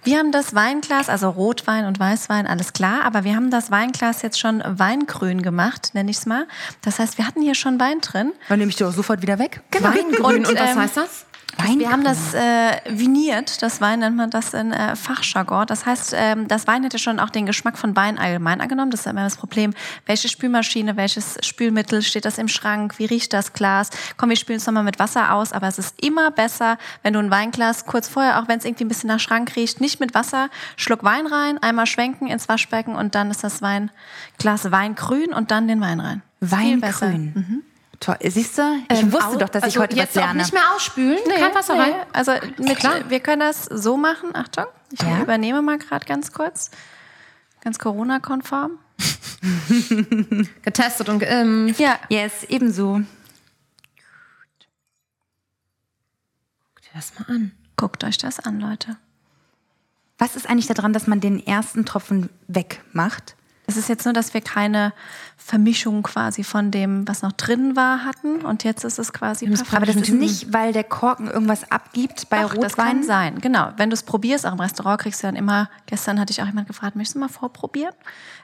wir 0.03 0.19
haben 0.19 0.33
das 0.33 0.55
Weinglas, 0.55 1.11
also 1.11 1.29
Rotwein 1.29 1.85
und 1.85 2.01
Weißwein, 2.01 2.47
alles 2.47 2.73
klar, 2.73 3.05
aber 3.05 3.23
wir 3.23 3.37
haben 3.37 3.51
das 3.51 3.71
Weinglas 3.71 4.23
jetzt 4.23 4.41
schon 4.41 4.63
weingrün 4.67 5.43
gemacht, 5.43 5.91
nenne 5.93 6.11
ich 6.11 6.17
es 6.17 6.25
mal. 6.27 6.49
Das 6.81 6.99
heißt, 6.99 7.19
wir 7.19 7.27
hatten 7.27 7.43
hier 7.43 7.55
schon 7.55 7.79
Wein 7.79 8.01
drin. 8.01 8.33
Dann 8.49 8.59
nehme 8.59 8.71
ich 8.71 8.77
die 8.77 8.85
auch 8.85 8.93
sofort 8.93 9.21
wieder 9.21 9.39
weg. 9.39 9.61
Weingrün. 9.79 10.47
Und, 10.47 10.59
was 10.59 10.71
ähm, 10.71 10.79
heißt 10.81 10.97
das? 10.97 11.27
Also 11.59 11.79
wir 11.79 11.91
haben 11.91 12.05
das 12.05 12.35
äh, 12.35 12.81
viniert, 12.89 13.63
das 13.63 13.81
Wein 13.81 14.01
nennt 14.01 14.17
man 14.17 14.31
das 14.31 14.55
in 14.55 14.73
äh, 14.73 14.95
Fachjargon. 14.95 15.67
Das 15.67 15.87
heißt, 15.87 16.15
ähm, 16.17 16.49
das 16.49 16.67
Wein 16.67 16.83
hätte 16.83 16.99
schon 16.99 17.19
auch 17.19 17.31
den 17.31 17.47
Geschmack 17.47 17.79
von 17.79 17.97
Wein 17.97 18.19
allgemein 18.19 18.61
angenommen. 18.61 18.91
Das 18.91 19.01
ist 19.01 19.07
immer 19.07 19.25
das 19.25 19.37
Problem, 19.37 19.73
welche 20.05 20.29
Spülmaschine, 20.29 20.97
welches 20.97 21.39
Spülmittel, 21.43 22.03
steht 22.03 22.25
das 22.25 22.39
im 22.39 22.49
Schrank, 22.49 22.99
wie 22.99 23.07
riecht 23.07 23.33
das 23.33 23.53
Glas? 23.53 23.91
Komm, 24.17 24.31
wir 24.31 24.37
spülen 24.37 24.59
es 24.59 24.67
nochmal 24.67 24.85
mit 24.85 24.99
Wasser 24.99 25.33
aus, 25.33 25.53
aber 25.53 25.69
es 25.69 25.79
ist 25.79 26.03
immer 26.03 26.31
besser, 26.31 26.79
wenn 27.03 27.15
du 27.15 27.21
ein 27.21 27.31
Weinglas 27.31 27.87
kurz 27.87 28.09
vorher, 28.09 28.41
auch 28.41 28.49
wenn 28.49 28.59
es 28.59 28.65
irgendwie 28.65 28.85
ein 28.85 28.89
bisschen 28.89 29.09
nach 29.09 29.21
Schrank 29.21 29.57
riecht, 29.57 29.81
nicht 29.81 30.01
mit 30.01 30.15
Wasser, 30.15 30.51
Schluck 30.77 31.05
Wein 31.05 31.27
rein, 31.27 31.59
einmal 31.59 31.87
schwenken 31.87 32.27
ins 32.27 32.49
Waschbecken 32.49 32.95
und 32.95 33.15
dann 33.15 33.31
ist 33.31 33.43
das 33.43 33.63
Weinglas 33.63 34.71
Weingrün 34.71 35.33
und 35.33 35.51
dann 35.51 35.69
den 35.69 35.81
Wein 35.81 36.01
rein. 36.01 36.23
Viel 36.43 36.79
besser. 36.79 37.13
Toll. 38.01 38.17
Siehst 38.23 38.59
du? 38.59 38.63
Ich 38.91 39.01
Ähm, 39.01 39.13
wusste 39.13 39.39
doch, 39.39 39.49
dass 39.49 39.63
ich 39.63 39.65
also 39.77 39.81
heute 39.81 39.97
jetzt 39.97 40.11
was 40.17 40.23
lerne. 40.23 40.31
auch 40.41 40.45
nicht 40.45 40.53
mehr 40.53 40.75
ausspülen? 40.75 41.19
Nee, 41.27 41.35
Kein 41.39 41.55
Wasser 41.55 41.75
nee. 41.75 41.81
rein? 41.81 41.95
Also 42.13 42.33
mit, 42.59 42.83
wir 43.09 43.21
können 43.21 43.41
das 43.41 43.65
so 43.65 43.97
machen. 43.97 44.35
Achtung, 44.37 44.67
ich 44.93 45.01
Ja. 45.01 45.23
übernehme 45.23 45.63
mal 45.63 45.79
gerade 45.79 46.05
ganz 46.05 46.33
kurz. 46.33 46.71
Ganz 47.63 47.79
Corona-konform. 47.79 48.79
Getestet 50.63 51.09
und 51.09 51.19
geimpft. 51.21 51.81
Ja, 51.81 51.99
Yes, 52.09 52.45
ebenso. 52.49 53.01
Guck 56.75 56.83
dir 56.83 56.91
das 56.95 57.13
mal 57.19 57.35
an. 57.35 57.53
guckt 57.77 58.05
euch 58.05 58.19
das 58.19 58.41
an, 58.41 58.61
Leute. 58.61 58.97
Was 60.19 60.37
ist 60.37 60.49
eigentlich 60.49 60.67
daran, 60.67 60.93
dass 60.93 61.07
man 61.07 61.21
den 61.21 61.45
ersten 61.47 61.85
Tropfen 61.85 62.31
wegmacht? 62.49 63.37
Es 63.67 63.77
ist 63.77 63.89
jetzt 63.89 64.05
nur, 64.05 64.15
dass 64.15 64.33
wir 64.33 64.41
keine 64.41 64.93
Vermischung 65.37 66.03
quasi 66.03 66.45
von 66.45 66.71
dem, 66.71 67.07
was 67.07 67.23
noch 67.23 67.33
drin 67.33 67.77
war, 67.77 68.05
hatten. 68.05 68.45
Und 68.45 68.65
jetzt 68.65 68.85
ist 68.85 68.99
es 68.99 69.13
quasi 69.13 69.47
perfekt. 69.47 69.75
Aber 69.75 69.87
das 69.87 69.97
ist 69.97 70.13
nicht, 70.13 70.53
weil 70.53 70.73
der 70.73 70.85
Korken 70.85 71.29
irgendwas 71.29 71.71
abgibt 71.71 72.29
bei 72.29 72.43
Doch, 72.43 72.55
Rotwein. 72.55 72.63
das 72.63 72.77
kann 72.77 73.03
sein, 73.03 73.41
genau. 73.41 73.71
Wenn 73.77 73.91
du 73.91 73.95
es 73.95 74.03
probierst, 74.03 74.47
auch 74.47 74.53
im 74.53 74.61
Restaurant 74.61 75.01
kriegst 75.01 75.23
du 75.23 75.27
dann 75.27 75.37
immer, 75.37 75.69
gestern 75.87 76.19
hatte 76.21 76.31
ich 76.31 76.43
auch 76.43 76.47
jemand 76.47 76.69
gefragt, 76.69 76.97
möchtest 76.97 77.17
du 77.17 77.21
mal 77.21 77.29
vorprobieren? 77.29 77.95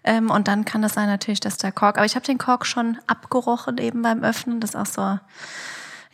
Ähm, 0.04 0.30
und 0.30 0.48
dann 0.48 0.64
kann 0.64 0.82
das 0.82 0.94
sein 0.94 1.08
natürlich, 1.08 1.40
dass 1.40 1.56
der 1.56 1.72
Kork, 1.72 1.96
aber 1.96 2.06
ich 2.06 2.14
habe 2.14 2.26
den 2.26 2.38
Kork 2.38 2.66
schon 2.66 2.98
abgerochen 3.06 3.78
eben 3.78 4.02
beim 4.02 4.22
Öffnen. 4.22 4.60
Das 4.60 4.70
ist 4.70 4.76
auch 4.76 4.86
so, 4.86 5.18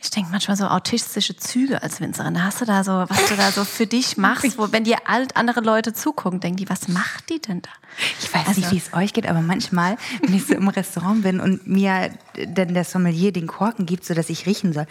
ich 0.01 0.09
denke 0.11 0.31
manchmal 0.31 0.55
so 0.55 0.65
autistische 0.65 1.35
Züge 1.35 1.83
als 1.83 1.99
Winzerin. 1.99 2.41
Hast 2.43 2.61
du 2.61 2.65
da 2.65 2.83
so, 2.83 2.91
was 3.07 3.25
du 3.27 3.35
da 3.35 3.51
so 3.51 3.65
für 3.65 3.85
dich 3.85 4.17
machst, 4.17 4.57
wo, 4.57 4.71
wenn 4.71 4.83
dir 4.85 4.97
alt 5.05 5.35
andere 5.35 5.59
Leute 5.61 5.91
zugucken, 5.93 6.39
denken 6.39 6.57
die, 6.57 6.69
was 6.69 6.87
macht 6.87 7.29
die 7.29 7.41
denn 7.41 7.61
da? 7.61 7.69
Ich 8.21 8.33
weiß 8.33 8.47
Also- 8.47 8.61
nicht, 8.61 8.71
wie 8.71 8.77
es 8.77 8.93
euch 8.93 9.13
geht, 9.13 9.27
aber 9.27 9.41
manchmal, 9.41 9.97
wenn 10.21 10.33
ich 10.33 10.45
so 10.45 10.53
im 10.53 10.69
Restaurant 10.69 11.21
bin 11.23 11.39
und 11.41 11.67
mir 11.67 12.11
dann 12.47 12.73
der 12.73 12.83
Sommelier 12.83 13.31
den 13.31 13.47
Korken 13.47 13.85
gibt, 13.85 14.05
so 14.05 14.13
dass 14.13 14.29
ich 14.29 14.45
riechen 14.45 14.73
soll, 14.73 14.85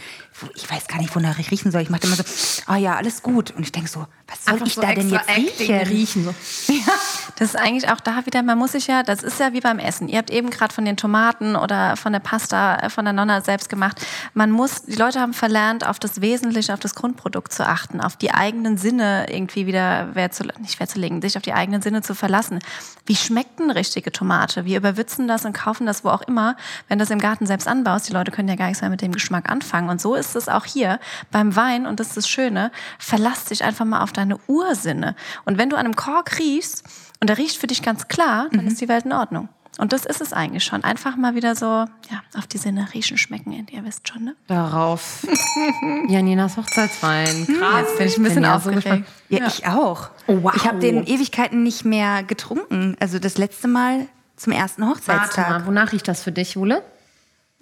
ich 0.54 0.70
weiß 0.70 0.86
gar 0.88 0.98
nicht, 0.98 1.14
wonach 1.14 1.38
ich 1.38 1.50
riechen 1.50 1.70
soll. 1.70 1.82
Ich 1.82 1.90
mache 1.90 2.02
immer 2.04 2.16
so, 2.16 2.22
ah 2.66 2.76
ja, 2.76 2.96
alles 2.96 3.22
gut. 3.22 3.50
Und 3.52 3.62
ich 3.62 3.72
denke 3.72 3.88
so, 3.88 4.06
was 4.26 4.44
soll 4.44 4.54
Einfach 4.54 4.66
ich 4.66 4.74
so 4.74 4.80
da 4.82 4.92
denn 4.94 5.08
jetzt 5.10 5.28
riechen? 5.28 5.76
riechen 5.88 6.24
so. 6.24 6.34
Ja, 6.72 6.92
Das 7.36 7.54
ist 7.54 7.56
eigentlich 7.56 7.90
auch 7.90 8.00
da 8.00 8.26
wieder, 8.26 8.42
man 8.42 8.58
muss 8.58 8.72
sich 8.72 8.86
ja, 8.86 9.02
das 9.02 9.22
ist 9.22 9.40
ja 9.40 9.52
wie 9.52 9.60
beim 9.60 9.78
Essen. 9.78 10.08
Ihr 10.08 10.18
habt 10.18 10.30
eben 10.30 10.50
gerade 10.50 10.72
von 10.74 10.84
den 10.84 10.96
Tomaten 10.96 11.56
oder 11.56 11.96
von 11.96 12.12
der 12.12 12.20
Pasta 12.20 12.76
äh, 12.76 12.90
von 12.90 13.04
der 13.04 13.14
Nonna 13.14 13.40
selbst 13.40 13.68
gemacht. 13.68 14.04
Man 14.34 14.50
muss, 14.50 14.82
die 14.82 14.96
Leute 14.96 15.20
haben 15.20 15.32
verlernt, 15.34 15.86
auf 15.86 15.98
das 15.98 16.20
Wesentliche, 16.20 16.74
auf 16.74 16.80
das 16.80 16.94
Grundprodukt 16.94 17.52
zu 17.52 17.66
achten, 17.66 18.00
auf 18.00 18.16
die 18.16 18.32
eigenen 18.32 18.76
Sinne 18.76 19.26
irgendwie 19.30 19.66
wieder 19.66 20.14
Wert 20.14 20.34
zu, 20.34 20.44
nicht 20.60 20.78
Wert 20.80 20.90
zu 20.90 20.98
legen, 20.98 21.22
sich 21.22 21.36
auf 21.36 21.42
die 21.42 21.52
eigenen 21.54 21.82
Sinne 21.82 22.02
zu 22.02 22.14
verlassen. 22.14 22.58
Wie 23.06 23.16
schmeckt 23.16 23.60
eine 23.60 23.74
richtige 23.74 24.12
Tomate? 24.12 24.64
Wir 24.64 24.76
überwürzen 24.76 25.26
das 25.26 25.44
und 25.44 25.52
kaufen 25.54 25.86
das 25.86 26.04
wo 26.04 26.10
auch 26.10 26.22
immer, 26.22 26.56
wenn 26.88 26.98
das 26.98 27.10
im 27.10 27.18
Garten 27.18 27.37
selbst 27.46 27.68
anbaust. 27.68 28.08
Die 28.08 28.12
Leute 28.12 28.30
können 28.30 28.48
ja 28.48 28.56
gar 28.56 28.66
nichts 28.66 28.80
mehr 28.80 28.90
mit 28.90 29.02
dem 29.02 29.12
Geschmack 29.12 29.48
anfangen. 29.50 29.88
Und 29.88 30.00
so 30.00 30.14
ist 30.14 30.36
es 30.36 30.48
auch 30.48 30.64
hier 30.64 30.98
beim 31.30 31.54
Wein. 31.56 31.86
Und 31.86 32.00
das 32.00 32.08
ist 32.08 32.16
das 32.16 32.28
Schöne. 32.28 32.70
Verlass 32.98 33.46
dich 33.46 33.64
einfach 33.64 33.84
mal 33.84 34.02
auf 34.02 34.12
deine 34.12 34.38
Ursinne. 34.46 35.14
Und 35.44 35.58
wenn 35.58 35.70
du 35.70 35.76
an 35.76 35.84
einem 35.84 35.96
Kork 35.96 36.38
riechst, 36.38 36.84
und 37.20 37.28
der 37.28 37.38
riecht 37.38 37.56
für 37.56 37.66
dich 37.66 37.82
ganz 37.82 38.08
klar, 38.08 38.46
dann 38.52 38.66
ist 38.66 38.80
die 38.80 38.88
Welt 38.88 39.04
in 39.04 39.12
Ordnung. 39.12 39.48
Und 39.78 39.92
das 39.92 40.06
ist 40.06 40.20
es 40.20 40.32
eigentlich 40.32 40.64
schon. 40.64 40.82
Einfach 40.82 41.16
mal 41.16 41.34
wieder 41.36 41.54
so, 41.54 41.66
ja, 41.66 42.22
auf 42.36 42.46
die 42.48 42.58
Sinne 42.58 42.88
riechen, 42.94 43.16
schmecken, 43.16 43.52
ihr 43.70 43.84
wisst 43.84 44.08
schon, 44.08 44.24
ne? 44.24 44.36
Darauf. 44.48 45.24
Janinas 46.08 46.56
Hochzeitswein. 46.56 47.46
Krass. 47.46 47.82
Jetzt 47.82 47.98
bin 47.98 48.06
ich 48.08 48.16
ein 48.16 48.22
bisschen 48.24 48.42
ja 48.42 48.56
aufgeregt. 48.56 48.82
gespannt. 48.82 49.06
Ja, 49.28 49.46
ich 49.46 49.66
auch. 49.66 50.10
Oh, 50.26 50.38
wow. 50.42 50.52
Ich 50.56 50.66
habe 50.66 50.78
den 50.80 51.04
Ewigkeiten 51.04 51.62
nicht 51.62 51.84
mehr 51.84 52.24
getrunken. 52.24 52.96
Also 52.98 53.20
das 53.20 53.38
letzte 53.38 53.68
Mal 53.68 54.08
zum 54.36 54.52
ersten 54.52 54.82
Warte 54.82 54.96
Hochzeitstag. 54.96 55.48
mal, 55.50 55.66
wonach 55.66 55.92
riecht 55.92 56.08
das 56.08 56.22
für 56.22 56.32
dich, 56.32 56.54
Jule? 56.54 56.82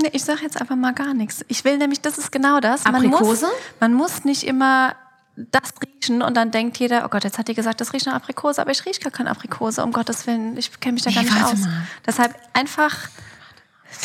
Nee, 0.02 0.10
ich 0.12 0.24
sage 0.24 0.42
jetzt 0.42 0.60
einfach 0.60 0.76
mal 0.76 0.92
gar 0.92 1.14
nichts. 1.14 1.44
Ich 1.48 1.64
will 1.64 1.78
nämlich, 1.78 2.00
das 2.02 2.18
ist 2.18 2.30
genau 2.30 2.60
das. 2.60 2.84
Man 2.84 2.94
Aprikose? 2.96 3.46
muss, 3.46 3.54
man 3.80 3.94
muss 3.94 4.24
nicht 4.24 4.44
immer 4.44 4.94
das 5.36 5.72
riechen 5.84 6.22
und 6.22 6.34
dann 6.36 6.50
denkt 6.50 6.78
jeder, 6.78 7.04
oh 7.04 7.08
Gott, 7.08 7.24
jetzt 7.24 7.38
hat 7.38 7.48
die 7.48 7.54
gesagt, 7.54 7.80
das 7.80 7.92
riecht 7.92 8.06
nach 8.06 8.14
Aprikose, 8.14 8.60
aber 8.60 8.70
ich 8.70 8.84
rieche 8.86 9.00
gar 9.00 9.10
keine 9.12 9.30
Aprikose, 9.30 9.82
um 9.82 9.92
Gottes 9.92 10.26
Willen, 10.26 10.56
ich 10.56 10.80
kenne 10.80 10.94
mich 10.94 11.02
da 11.02 11.10
gar 11.10 11.22
Nee, 11.22 11.28
nicht 11.30 11.40
warte 11.42 11.52
aus. 11.56 11.60
mal. 11.60 11.86
Deshalb 12.06 12.34
einfach. 12.52 12.94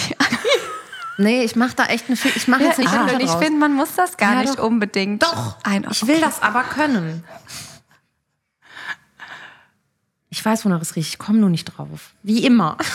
Nee, 1.17 1.43
ich 1.43 1.55
mache 1.55 1.75
da 1.75 1.85
echt 1.85 2.05
eine, 2.07 2.17
ich 2.35 2.47
mache 2.47 2.63
jetzt 2.63 2.79
ich 2.79 2.87
eine 2.87 3.21
ich 3.21 3.29
draus. 3.29 3.43
finde, 3.43 3.59
man 3.59 3.73
muss 3.73 3.93
das 3.95 4.17
gar 4.17 4.33
Ja, 4.35 4.41
nicht 4.41 4.57
doch. 4.57 4.63
unbedingt. 4.63 5.21
Doch, 5.21 5.57
einordnen. 5.61 5.91
ich 5.91 6.07
will 6.07 6.19
das 6.19 6.41
aber 6.41 6.63
können. 6.63 7.23
Ich 10.29 10.43
weiß, 10.43 10.65
wonach 10.65 10.81
es 10.81 10.95
riecht. 10.95 11.09
Ich 11.09 11.19
komme 11.19 11.37
nur 11.37 11.49
nicht 11.49 11.65
drauf. 11.65 12.13
Wie 12.23 12.43
immer. 12.45 12.77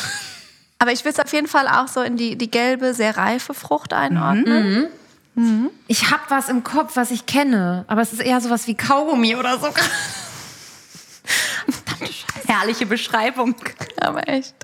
Aber 0.78 0.92
ich 0.92 1.04
will 1.04 1.12
es 1.12 1.18
auf 1.18 1.32
jeden 1.32 1.46
Fall 1.48 1.68
auch 1.68 1.88
so 1.88 2.02
in 2.02 2.16
die, 2.16 2.36
die 2.36 2.50
gelbe, 2.50 2.94
sehr 2.94 3.16
reife 3.16 3.54
Frucht 3.54 3.92
einordnen. 3.92 4.88
Ich 5.86 6.10
habe 6.10 6.22
was 6.28 6.48
im 6.48 6.64
Kopf, 6.64 6.96
was 6.96 7.10
ich 7.10 7.26
kenne, 7.26 7.84
aber 7.88 8.02
es 8.02 8.12
ist 8.12 8.20
eher 8.20 8.40
sowas 8.40 8.66
wie 8.66 8.74
Kaugummi 8.74 9.36
oder 9.36 9.58
so. 9.58 9.68
Herrliche 12.46 12.86
Beschreibung. 12.86 13.54
Aber 13.98 14.28
echt. 14.28 14.54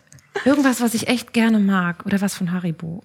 Irgendwas, 0.44 0.80
was 0.80 0.94
ich 0.94 1.08
echt 1.08 1.32
gerne 1.32 1.58
mag 1.58 2.06
oder 2.06 2.20
was 2.20 2.34
von 2.34 2.52
Haribo. 2.52 3.04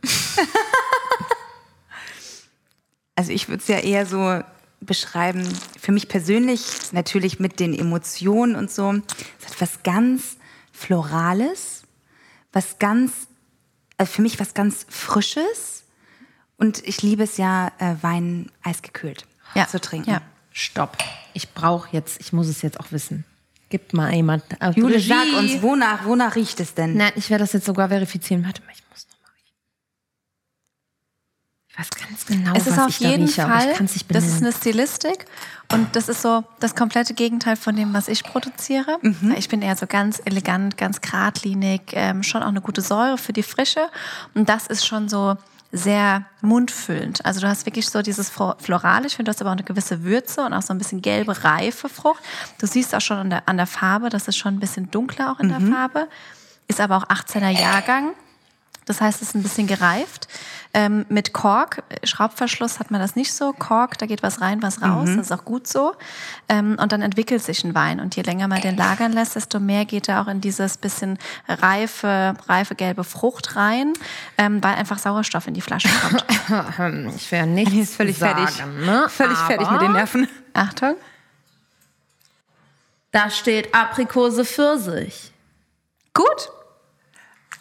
Also 3.15 3.31
ich 3.31 3.49
würde 3.49 3.61
es 3.61 3.67
ja 3.67 3.79
eher 3.79 4.05
so 4.05 4.41
beschreiben, 4.79 5.43
für 5.81 5.91
mich 5.91 6.07
persönlich, 6.07 6.91
natürlich 6.91 7.39
mit 7.39 7.59
den 7.59 7.73
Emotionen 7.73 8.55
und 8.55 8.71
so, 8.71 8.93
es 9.39 9.47
hat 9.47 9.59
was 9.59 9.83
ganz 9.83 10.37
Florales, 10.71 11.76
was 12.51 12.79
ganz, 12.79 13.27
also 13.97 14.11
für 14.11 14.21
mich 14.21 14.39
was 14.39 14.53
ganz 14.53 14.85
Frisches. 14.89 15.83
Und 16.57 16.85
ich 16.87 17.01
liebe 17.01 17.23
es 17.23 17.37
ja, 17.37 17.71
äh, 17.77 17.95
Wein 18.01 18.51
eisgekühlt 18.63 19.25
Ja. 19.53 19.67
zu 19.67 19.79
trinken. 19.79 20.09
Ja. 20.09 20.21
Stopp. 20.51 20.97
Ich 21.33 21.53
brauche 21.53 21.89
jetzt, 21.91 22.19
ich 22.19 22.33
muss 22.33 22.47
es 22.47 22.61
jetzt 22.63 22.79
auch 22.79 22.91
wissen. 22.91 23.25
Gibt 23.69 23.93
mal 23.93 24.13
jemand. 24.13 24.43
Jule, 24.75 24.95
Regie. 24.95 25.09
sag 25.09 25.33
uns, 25.37 25.61
wonach, 25.61 26.05
wonach 26.05 26.35
riecht 26.35 26.59
es 26.59 26.73
denn? 26.73 26.95
Nein, 26.95 27.11
ich 27.15 27.29
werde 27.29 27.43
das 27.43 27.53
jetzt 27.53 27.65
sogar 27.65 27.89
verifizieren. 27.89 28.43
Warte 28.45 28.61
mal, 28.63 28.71
ich 28.73 28.81
muss. 28.89 29.06
Ich 31.79 31.83
weiß 31.83 31.89
ganz 32.09 32.25
genau, 32.25 32.53
Es 32.55 32.65
ist 32.65 32.77
was 32.77 32.85
auf 32.85 32.89
ich 32.89 32.99
da 32.99 33.09
jeden 33.09 33.25
rieche, 33.25 33.43
aber 33.45 33.53
Fall, 33.59 33.69
ich 33.93 34.07
das 34.07 34.25
ist 34.25 34.41
eine 34.41 34.51
Stilistik 34.51 35.25
und 35.71 35.95
das 35.95 36.09
ist 36.09 36.23
so 36.23 36.43
das 36.59 36.73
komplette 36.75 37.13
Gegenteil 37.13 37.55
von 37.55 37.75
dem, 37.75 37.93
was 37.93 38.07
ich 38.07 38.23
produziere. 38.23 38.97
Mhm. 39.01 39.35
Ich 39.37 39.47
bin 39.47 39.61
eher 39.61 39.75
so 39.75 39.85
ganz 39.85 40.19
elegant, 40.25 40.77
ganz 40.77 41.01
geradlinig, 41.01 41.81
ähm, 41.93 42.23
schon 42.23 42.41
auch 42.41 42.47
eine 42.47 42.61
gute 42.61 42.81
Säure 42.81 43.17
für 43.19 43.31
die 43.33 43.43
Frische 43.43 43.87
und 44.33 44.49
das 44.49 44.65
ist 44.67 44.87
schon 44.87 45.07
so 45.07 45.37
sehr 45.71 46.25
mundfüllend. 46.41 47.23
Also 47.25 47.41
du 47.41 47.47
hast 47.47 47.65
wirklich 47.67 47.87
so 47.89 48.01
dieses 48.01 48.29
Flo- 48.29 48.55
Florale, 48.57 49.05
ich 49.05 49.15
finde, 49.15 49.29
du 49.29 49.35
hast 49.35 49.41
aber 49.41 49.49
auch 49.51 49.55
eine 49.55 49.63
gewisse 49.63 50.03
Würze 50.03 50.41
und 50.41 50.53
auch 50.53 50.61
so 50.63 50.73
ein 50.73 50.77
bisschen 50.79 51.01
gelbe, 51.01 51.43
reife 51.43 51.89
Frucht. 51.89 52.23
Du 52.57 52.65
siehst 52.65 52.95
auch 52.95 53.01
schon 53.01 53.17
an 53.17 53.29
der, 53.29 53.43
an 53.49 53.57
der 53.57 53.67
Farbe, 53.67 54.09
das 54.09 54.27
ist 54.27 54.37
schon 54.37 54.55
ein 54.55 54.59
bisschen 54.59 54.89
dunkler 54.89 55.31
auch 55.31 55.39
in 55.39 55.47
Mhm. 55.47 55.65
der 55.69 55.75
Farbe. 55.75 56.07
Ist 56.69 56.79
aber 56.81 56.97
auch 56.97 57.03
18er 57.09 57.49
Jahrgang. 57.49 58.13
Das 58.87 59.01
heißt, 59.01 59.21
es 59.21 59.29
ist 59.29 59.35
ein 59.35 59.43
bisschen 59.43 59.67
gereift. 59.67 60.27
Ähm, 60.73 61.05
mit 61.09 61.33
Kork, 61.33 61.83
Schraubverschluss 62.03 62.79
hat 62.79 62.89
man 62.89 63.01
das 63.01 63.15
nicht 63.15 63.33
so. 63.33 63.51
Kork, 63.51 63.97
da 63.97 64.05
geht 64.05 64.23
was 64.23 64.41
rein, 64.41 64.61
was 64.61 64.81
raus. 64.81 65.09
Das 65.15 65.27
ist 65.27 65.31
auch 65.31 65.43
gut 65.43 65.67
so. 65.67 65.93
Ähm, 66.49 66.77
und 66.81 66.91
dann 66.91 67.01
entwickelt 67.01 67.43
sich 67.43 67.63
ein 67.63 67.75
Wein. 67.75 67.99
Und 67.99 68.15
je 68.15 68.23
länger 68.23 68.47
man 68.47 68.61
den 68.61 68.77
lagern 68.77 69.11
lässt, 69.11 69.35
desto 69.35 69.59
mehr 69.59 69.85
geht 69.85 70.07
er 70.07 70.21
auch 70.21 70.27
in 70.27 70.39
dieses 70.39 70.77
bisschen 70.77 71.19
reife, 71.47 72.35
reife 72.47 72.75
gelbe 72.75 73.03
Frucht 73.03 73.55
rein, 73.55 73.93
ähm, 74.37 74.63
weil 74.63 74.75
einfach 74.75 74.99
Sauerstoff 74.99 75.47
in 75.47 75.53
die 75.53 75.61
Flasche 75.61 75.89
kommt. 75.89 76.25
Ich 77.17 77.31
wäre 77.31 77.45
nicht 77.45 77.71
Die 77.71 77.81
ist 77.81 77.95
völlig 77.95 78.17
sagen, 78.17 78.47
fertig. 78.47 78.65
Ne? 78.85 79.07
Völlig 79.09 79.37
aber 79.37 79.47
fertig 79.47 79.71
mit 79.71 79.81
den 79.81 79.91
Nerven. 79.91 80.27
Achtung. 80.53 80.95
Da 83.11 83.29
steht 83.29 83.73
Aprikose 83.73 84.45
Pfirsich. 84.45 85.31
Gut. 86.13 86.49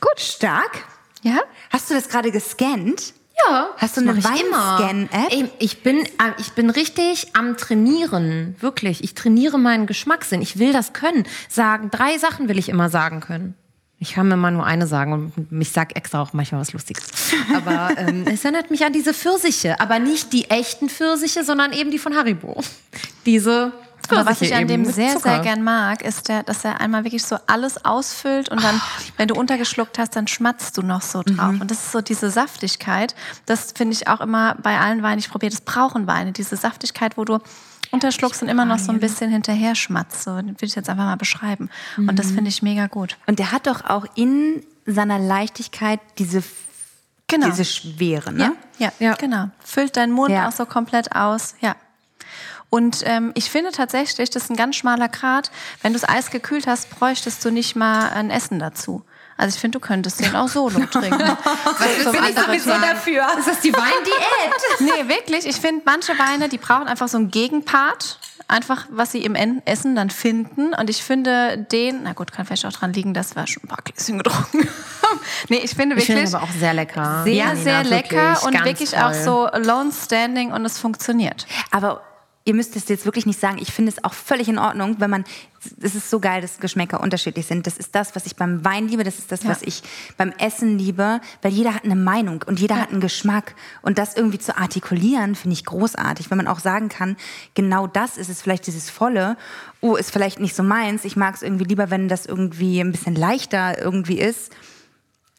Gut, 0.00 0.20
stark. 0.20 0.84
Ja? 1.26 1.40
Hast 1.70 1.90
du 1.90 1.94
das 1.94 2.08
gerade 2.08 2.30
gescannt? 2.30 3.12
Ja. 3.44 3.70
Hast 3.78 3.96
du 3.96 4.00
eine. 4.00 4.14
Weinscan-App? 4.14 5.50
Ich 5.58 5.82
bin, 5.82 5.98
äh, 5.98 6.08
ich 6.38 6.52
bin 6.52 6.70
richtig 6.70 7.34
am 7.34 7.56
Trainieren. 7.56 8.54
Wirklich. 8.60 9.02
Ich 9.02 9.14
trainiere 9.14 9.58
meinen 9.58 9.86
Geschmackssinn. 9.86 10.40
Ich 10.40 10.60
will 10.60 10.72
das 10.72 10.92
können. 10.92 11.26
Sagen, 11.48 11.90
drei 11.90 12.16
Sachen 12.18 12.48
will 12.48 12.58
ich 12.58 12.68
immer 12.68 12.88
sagen 12.90 13.18
können. 13.20 13.54
Ich 13.98 14.14
kann 14.14 14.28
mir 14.28 14.36
mal 14.36 14.52
nur 14.52 14.64
eine 14.64 14.86
sagen 14.86 15.12
und 15.12 15.62
ich 15.62 15.72
sag 15.72 15.96
extra 15.96 16.22
auch 16.22 16.32
manchmal 16.32 16.60
was 16.60 16.72
Lustiges. 16.72 17.06
Aber 17.56 17.90
ähm, 17.96 18.24
es 18.26 18.44
erinnert 18.44 18.70
mich 18.70 18.84
an 18.84 18.92
diese 18.92 19.12
Pfirsiche. 19.12 19.80
Aber 19.80 19.98
nicht 19.98 20.32
die 20.32 20.48
echten 20.48 20.88
Pfirsiche, 20.88 21.42
sondern 21.42 21.72
eben 21.72 21.90
die 21.90 21.98
von 21.98 22.14
Haribo. 22.14 22.62
Diese 23.24 23.72
Aber 24.10 24.26
was 24.30 24.42
ich 24.42 24.54
an 24.54 24.66
dem 24.68 24.84
sehr, 24.84 25.12
Zucker. 25.14 25.30
sehr 25.30 25.38
gern 25.40 25.62
mag, 25.62 26.02
ist, 26.02 26.28
der, 26.28 26.42
dass 26.42 26.64
er 26.64 26.80
einmal 26.80 27.04
wirklich 27.04 27.24
so 27.24 27.36
alles 27.46 27.84
ausfüllt 27.84 28.48
und 28.48 28.62
dann, 28.62 28.80
wenn 29.16 29.28
du 29.28 29.34
untergeschluckt 29.34 29.98
hast, 29.98 30.16
dann 30.16 30.26
schmatzt 30.26 30.76
du 30.78 30.82
noch 30.82 31.02
so 31.02 31.22
drauf. 31.24 31.54
Und 31.60 31.70
das 31.70 31.78
ist 31.78 31.92
so 31.92 32.00
diese 32.00 32.30
Saftigkeit. 32.30 33.14
Das 33.46 33.72
finde 33.72 33.94
ich 33.94 34.08
auch 34.08 34.20
immer 34.20 34.54
bei 34.62 34.78
allen 34.78 35.02
Weinen, 35.02 35.18
ich 35.18 35.30
probiere 35.30 35.50
das 35.50 35.60
brauchen 35.60 36.06
Weine, 36.06 36.32
diese 36.32 36.56
Saftigkeit, 36.56 37.16
wo 37.16 37.24
du 37.24 37.38
unterschluckst 37.92 38.42
und 38.42 38.48
immer 38.48 38.64
noch 38.64 38.78
so 38.78 38.90
ein 38.92 38.98
bisschen 39.00 39.30
hinterher 39.30 39.74
schmatzt. 39.74 40.24
So, 40.24 40.36
will 40.36 40.54
ich 40.60 40.74
jetzt 40.74 40.88
einfach 40.90 41.04
mal 41.04 41.16
beschreiben. 41.16 41.70
Und 41.96 42.18
das 42.18 42.32
finde 42.32 42.48
ich 42.48 42.62
mega 42.62 42.86
gut. 42.88 43.16
Und 43.26 43.38
der 43.38 43.52
hat 43.52 43.66
doch 43.66 43.84
auch 43.84 44.06
in 44.16 44.62
seiner 44.86 45.18
Leichtigkeit 45.18 46.00
diese, 46.18 46.42
Genau. 47.28 47.46
diese 47.48 47.64
Schwere, 47.64 48.32
ne? 48.32 48.52
Ja, 48.78 48.92
ja, 49.00 49.14
genau. 49.14 49.48
Füllt 49.64 49.96
deinen 49.96 50.12
Mund 50.12 50.30
Ja. 50.30 50.48
auch 50.48 50.52
so 50.52 50.64
komplett 50.66 51.14
aus. 51.14 51.54
Ja. 51.60 51.74
Und 52.76 53.02
ähm, 53.06 53.32
ich 53.34 53.50
finde 53.50 53.70
tatsächlich, 53.72 54.28
das 54.30 54.44
ist 54.44 54.50
ein 54.50 54.56
ganz 54.56 54.76
schmaler 54.76 55.08
Grat. 55.08 55.50
Wenn 55.82 55.92
du 55.94 55.98
das 55.98 56.08
Eis 56.08 56.30
gekühlt 56.30 56.66
hast, 56.66 56.90
bräuchtest 56.90 57.42
du 57.44 57.50
nicht 57.50 57.74
mal 57.76 58.10
ein 58.10 58.30
Essen 58.30 58.58
dazu. 58.58 59.02
Also 59.38 59.54
ich 59.54 59.60
finde, 59.60 59.78
du 59.78 59.86
könntest 59.86 60.20
den 60.20 60.34
auch 60.36 60.48
solo 60.48 60.80
trinken. 60.90 61.18
Was 61.20 62.12
Bin 62.12 62.24
ich 62.28 62.34
sowieso 62.38 62.70
dafür. 62.70 63.26
Ist 63.38 63.48
das 63.48 63.60
die 63.60 63.72
Weindiät? 63.72 64.22
Nee, 64.80 65.08
wirklich. 65.08 65.46
Ich 65.46 65.56
finde, 65.56 65.82
manche 65.86 66.12
Weine, 66.18 66.48
die 66.50 66.58
brauchen 66.58 66.86
einfach 66.86 67.08
so 67.08 67.16
einen 67.18 67.30
Gegenpart. 67.30 68.18
Einfach, 68.48 68.86
was 68.90 69.10
sie 69.12 69.24
im 69.24 69.34
En- 69.34 69.60
Essen 69.66 69.96
dann 69.96 70.08
finden. 70.10 70.72
Und 70.74 70.88
ich 70.90 71.02
finde 71.02 71.58
den, 71.58 72.02
na 72.04 72.12
gut, 72.12 72.30
kann 72.30 72.46
vielleicht 72.46 72.64
auch 72.66 72.72
dran 72.72 72.92
liegen, 72.92 73.12
dass 73.14 73.34
wir 73.36 73.46
schon 73.46 73.64
ein 73.64 73.68
paar 73.68 73.82
Gläschen 73.84 74.18
getrunken 74.22 74.68
haben. 75.02 75.20
Nee, 75.48 75.56
ich 75.64 75.70
finde 75.74 75.96
Ich 75.96 76.06
wirklich 76.08 76.24
finde 76.24 76.36
aber 76.36 76.44
auch 76.46 76.52
sehr 76.58 76.72
lecker. 76.74 77.22
sehr, 77.24 77.34
Janina, 77.34 77.62
sehr 77.62 77.84
lecker 77.84 78.16
wirklich, 78.16 78.42
und 78.44 78.52
ganz 78.52 78.64
wirklich 78.66 78.90
toll. 78.92 79.02
auch 79.02 79.14
so 79.14 79.44
alone 79.46 79.90
standing 79.92 80.52
und 80.52 80.64
es 80.64 80.78
funktioniert. 80.78 81.46
Aber 81.72 82.02
ihr 82.46 82.54
müsst 82.54 82.76
es 82.76 82.88
jetzt 82.88 83.04
wirklich 83.04 83.26
nicht 83.26 83.38
sagen. 83.40 83.58
Ich 83.60 83.72
finde 83.72 83.90
es 83.90 84.02
auch 84.04 84.14
völlig 84.14 84.48
in 84.48 84.58
Ordnung, 84.58 84.96
wenn 84.98 85.10
man. 85.10 85.24
Es 85.82 85.96
ist 85.96 86.10
so 86.10 86.20
geil, 86.20 86.40
dass 86.40 86.60
Geschmäcker 86.60 87.00
unterschiedlich 87.00 87.44
sind. 87.46 87.66
Das 87.66 87.76
ist 87.76 87.92
das, 87.96 88.14
was 88.14 88.24
ich 88.24 88.36
beim 88.36 88.64
Wein 88.64 88.86
liebe. 88.86 89.02
Das 89.02 89.18
ist 89.18 89.32
das, 89.32 89.42
Ja. 89.42 89.50
was 89.50 89.62
ich 89.62 89.82
beim 90.16 90.30
Essen 90.38 90.78
liebe. 90.78 91.20
Weil 91.42 91.52
jeder 91.52 91.74
hat 91.74 91.84
eine 91.84 91.96
Meinung 91.96 92.44
und 92.46 92.60
jeder 92.60 92.80
hat 92.80 92.92
einen 92.92 93.00
Geschmack. 93.00 93.56
Und 93.82 93.98
das 93.98 94.16
irgendwie 94.16 94.38
zu 94.38 94.56
artikulieren, 94.56 95.34
finde 95.34 95.54
ich 95.54 95.64
großartig. 95.64 96.30
Wenn 96.30 96.38
man 96.38 96.46
auch 96.46 96.60
sagen 96.60 96.88
kann, 96.88 97.16
genau 97.54 97.88
das 97.88 98.16
ist 98.16 98.30
es 98.30 98.40
vielleicht 98.42 98.66
dieses 98.68 98.88
Volle. 98.90 99.36
Oh, 99.80 99.96
ist 99.96 100.12
vielleicht 100.12 100.38
nicht 100.38 100.54
so 100.54 100.62
meins. 100.62 101.04
Ich 101.04 101.16
mag 101.16 101.34
es 101.34 101.42
irgendwie 101.42 101.64
lieber, 101.64 101.90
wenn 101.90 102.08
das 102.08 102.26
irgendwie 102.26 102.78
ein 102.80 102.92
bisschen 102.92 103.16
leichter 103.16 103.76
irgendwie 103.82 104.20
ist. 104.20 104.52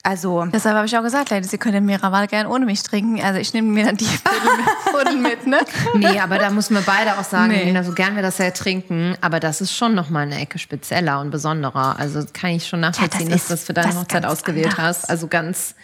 Also 0.07 0.45
Deshalb 0.53 0.75
habe 0.77 0.85
ich 0.85 0.97
auch 0.97 1.03
gesagt, 1.03 1.31
Leute, 1.31 1.45
Sie 1.49 1.57
können 1.57 1.85
Miraval 1.85 2.27
gern 2.27 2.47
ohne 2.47 2.65
mich 2.65 2.81
trinken. 2.81 3.21
Also 3.21 3.39
ich 3.41 3.53
nehme 3.53 3.67
mir 3.67 3.85
dann 3.85 3.97
die 3.97 4.05
Viertel 4.91 5.17
mit, 5.17 5.45
mit, 5.45 5.47
ne? 5.47 5.59
Nee, 5.95 6.17
aber 6.19 6.37
da 6.37 6.49
müssen 6.49 6.75
wir 6.75 6.81
beide 6.81 7.17
auch 7.19 7.25
sagen, 7.25 7.51
Nee. 7.51 7.83
So 7.83 7.91
gern 7.91 8.15
wir 8.15 8.21
das 8.23 8.37
ja 8.37 8.51
trinken, 8.51 9.15
aber 9.19 9.41
das 9.41 9.59
ist 9.59 9.73
schon 9.75 9.95
nochmal 9.95 10.23
eine 10.23 10.39
Ecke 10.39 10.59
spezieller 10.59 11.19
und 11.19 11.29
besonderer. 11.29 11.97
Also 11.99 12.23
kann 12.31 12.51
ich 12.51 12.65
schon 12.67 12.79
nachvollziehen, 12.79 13.27
Ja, 13.27 13.33
das 13.35 13.47
dass 13.47 13.47
du 13.49 13.53
das 13.53 13.63
für 13.65 13.73
deine 13.73 13.99
Hochzeit 13.99 14.25
ausgewählt 14.25 14.67
anderes. 14.79 15.01
hast. 15.01 15.09
Also 15.09 15.27
ganz, 15.27 15.75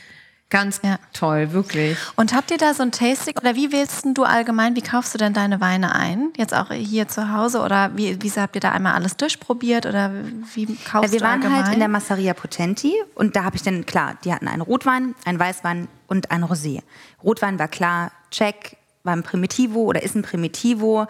ganz 0.53 0.79
Ja. 0.83 0.97
toll, 1.11 1.51
wirklich. 1.51 1.97
Und 2.15 2.33
habt 2.33 2.51
ihr 2.51 2.57
da 2.57 2.73
so 2.73 2.83
ein 2.83 2.91
Tasting 2.91 3.33
oder 3.37 3.55
wie 3.55 3.71
wählst 3.73 4.05
denn 4.05 4.13
du 4.13 4.23
allgemein, 4.23 4.75
wie 4.77 4.81
kaufst 4.81 5.13
du 5.13 5.17
denn 5.17 5.33
deine 5.33 5.59
Weine 5.59 5.93
ein? 5.95 6.29
Jetzt 6.37 6.53
auch 6.53 6.71
hier 6.71 7.07
zu 7.09 7.33
Hause 7.33 7.59
oder 7.61 7.91
wie, 7.97 8.21
wie 8.21 8.29
habt 8.31 8.55
ihr 8.55 8.61
da 8.61 8.71
einmal 8.71 8.93
alles 8.93 9.17
durchprobiert 9.17 9.85
oder 9.85 10.11
wie 10.53 10.67
kaufst 10.77 11.07
Ja, 11.07 11.11
wir 11.11 11.19
du 11.19 11.25
waren 11.25 11.41
allgemein? 11.41 11.63
halt 11.65 11.73
in 11.73 11.79
der 11.79 11.89
Masseria 11.89 12.33
Potenti 12.33 12.93
und 13.15 13.35
da 13.35 13.43
habe 13.43 13.55
ich 13.57 13.63
dann, 13.63 13.85
klar, 13.85 14.15
die 14.23 14.31
hatten 14.33 14.47
einen 14.47 14.61
Rotwein, 14.61 15.15
einen 15.25 15.39
Weißwein 15.39 15.87
und 16.07 16.31
ein 16.31 16.43
Rosé. 16.43 16.81
Rotwein 17.23 17.57
war 17.59 17.67
klar, 17.67 18.11
check, 18.31 18.77
war 19.03 19.13
ein 19.15 19.23
Primitivo 19.23 19.81
oder 19.81 20.03
ist 20.03 20.15
ein 20.15 20.21
Primitivo. 20.21 21.07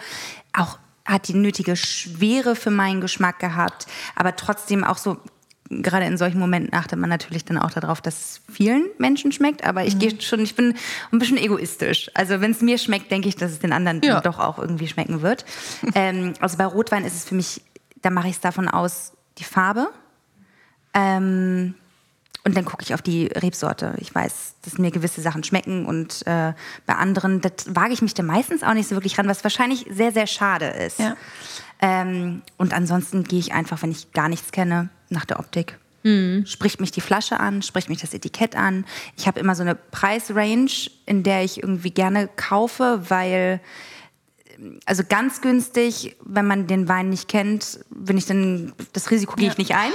Auch 0.57 0.79
hat 1.05 1.27
die 1.27 1.33
nötige 1.33 1.75
Schwere 1.75 2.55
für 2.55 2.71
meinen 2.71 3.01
Geschmack 3.01 3.39
gehabt, 3.39 3.87
aber 4.15 4.35
trotzdem 4.37 4.83
auch 4.85 4.97
so, 4.97 5.17
gerade 5.69 6.05
in 6.05 6.17
solchen 6.17 6.39
Momenten 6.39 6.73
achtet 6.73 6.99
man 6.99 7.09
natürlich 7.09 7.45
dann 7.45 7.57
auch 7.57 7.71
darauf, 7.71 8.01
dass 8.01 8.15
es 8.15 8.41
vielen 8.51 8.85
Menschen 8.97 9.31
schmeckt, 9.31 9.63
aber 9.63 9.85
ich 9.85 9.97
gehe 9.97 10.19
schon, 10.21 10.41
ich 10.41 10.55
bin 10.55 10.75
ein 11.11 11.19
bisschen 11.19 11.37
egoistisch. 11.37 12.11
Also 12.13 12.41
wenn 12.41 12.51
es 12.51 12.61
mir 12.61 12.77
schmeckt, 12.77 13.09
denke 13.11 13.29
ich, 13.29 13.35
dass 13.35 13.51
es 13.51 13.59
den 13.59 13.73
anderen 13.73 14.01
Ja. 14.03 14.21
doch 14.21 14.39
auch 14.39 14.59
irgendwie 14.59 14.87
schmecken 14.87 15.21
wird. 15.21 15.45
ähm, 15.95 16.33
also 16.39 16.57
bei 16.57 16.65
Rotwein 16.65 17.05
ist 17.05 17.15
es 17.15 17.25
für 17.25 17.35
mich, 17.35 17.61
da 18.01 18.09
mache 18.09 18.27
ich 18.27 18.35
es 18.35 18.41
davon 18.41 18.67
aus, 18.67 19.13
die 19.37 19.43
Farbe. 19.45 19.89
Ähm, 20.93 21.75
und 22.45 22.57
dann 22.57 22.65
gucke 22.65 22.83
ich 22.83 22.93
auf 22.93 23.01
die 23.01 23.27
Rebsorte. 23.27 23.95
Ich 23.99 24.13
weiß, 24.13 24.55
dass 24.63 24.77
mir 24.77 24.91
gewisse 24.91 25.21
Sachen 25.21 25.45
schmecken 25.45 25.85
und 25.85 26.27
äh, 26.27 26.53
bei 26.85 26.95
anderen, 26.95 27.39
das 27.39 27.53
wage 27.73 27.93
ich 27.93 28.01
mich 28.01 28.13
dann 28.13 28.25
meistens 28.25 28.63
auch 28.63 28.73
nicht 28.73 28.89
so 28.89 28.95
wirklich 28.95 29.17
ran, 29.17 29.29
was 29.29 29.43
wahrscheinlich 29.45 29.85
sehr, 29.89 30.11
sehr 30.11 30.27
schade 30.27 30.65
ist. 30.67 30.99
Ja. 30.99 31.15
Ähm, 31.81 32.41
und 32.57 32.73
ansonsten 32.73 33.23
gehe 33.23 33.39
ich 33.39 33.53
einfach, 33.53 33.81
wenn 33.81 33.91
ich 33.91 34.11
gar 34.11 34.27
nichts 34.27 34.51
kenne, 34.51 34.89
nach 35.13 35.25
der 35.25 35.39
Optik. 35.39 35.77
Spricht 36.43 36.81
mich 36.81 36.91
die 36.91 36.99
Flasche 36.99 37.39
an, 37.39 37.61
spricht 37.61 37.87
mich 37.87 38.01
das 38.01 38.13
Etikett 38.13 38.57
an. 38.57 38.83
Ich 39.15 39.25
habe 39.25 39.39
immer 39.39 39.55
so 39.55 39.61
eine 39.61 39.73
Preisrange, 39.73 40.89
in 41.05 41.23
der 41.23 41.45
ich 41.45 41.63
irgendwie 41.63 41.91
gerne 41.91 42.27
kaufe, 42.35 43.05
weil 43.07 43.61
also 44.85 45.03
ganz 45.07 45.39
günstig, 45.41 46.17
wenn 46.23 46.45
man 46.45 46.67
den 46.67 46.89
Wein 46.89 47.09
nicht 47.09 47.29
kennt, 47.29 47.79
bin 47.89 48.17
ich 48.17 48.25
dann, 48.25 48.73
das 48.91 49.11
Risiko 49.11 49.35
gehe 49.37 49.47
ich 49.47 49.57
nicht 49.57 49.75
ein. 49.75 49.91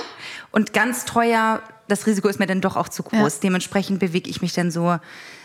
Und 0.50 0.72
ganz 0.72 1.04
teuer, 1.04 1.62
das 1.88 2.06
Risiko 2.06 2.28
ist 2.28 2.38
mir 2.38 2.46
dann 2.46 2.62
doch 2.62 2.76
auch 2.76 2.88
zu 2.88 3.02
groß. 3.02 3.34
Ja. 3.34 3.40
Dementsprechend 3.42 3.98
bewege 4.00 4.30
ich 4.30 4.40
mich 4.40 4.54
dann 4.54 4.70
so 4.70 4.98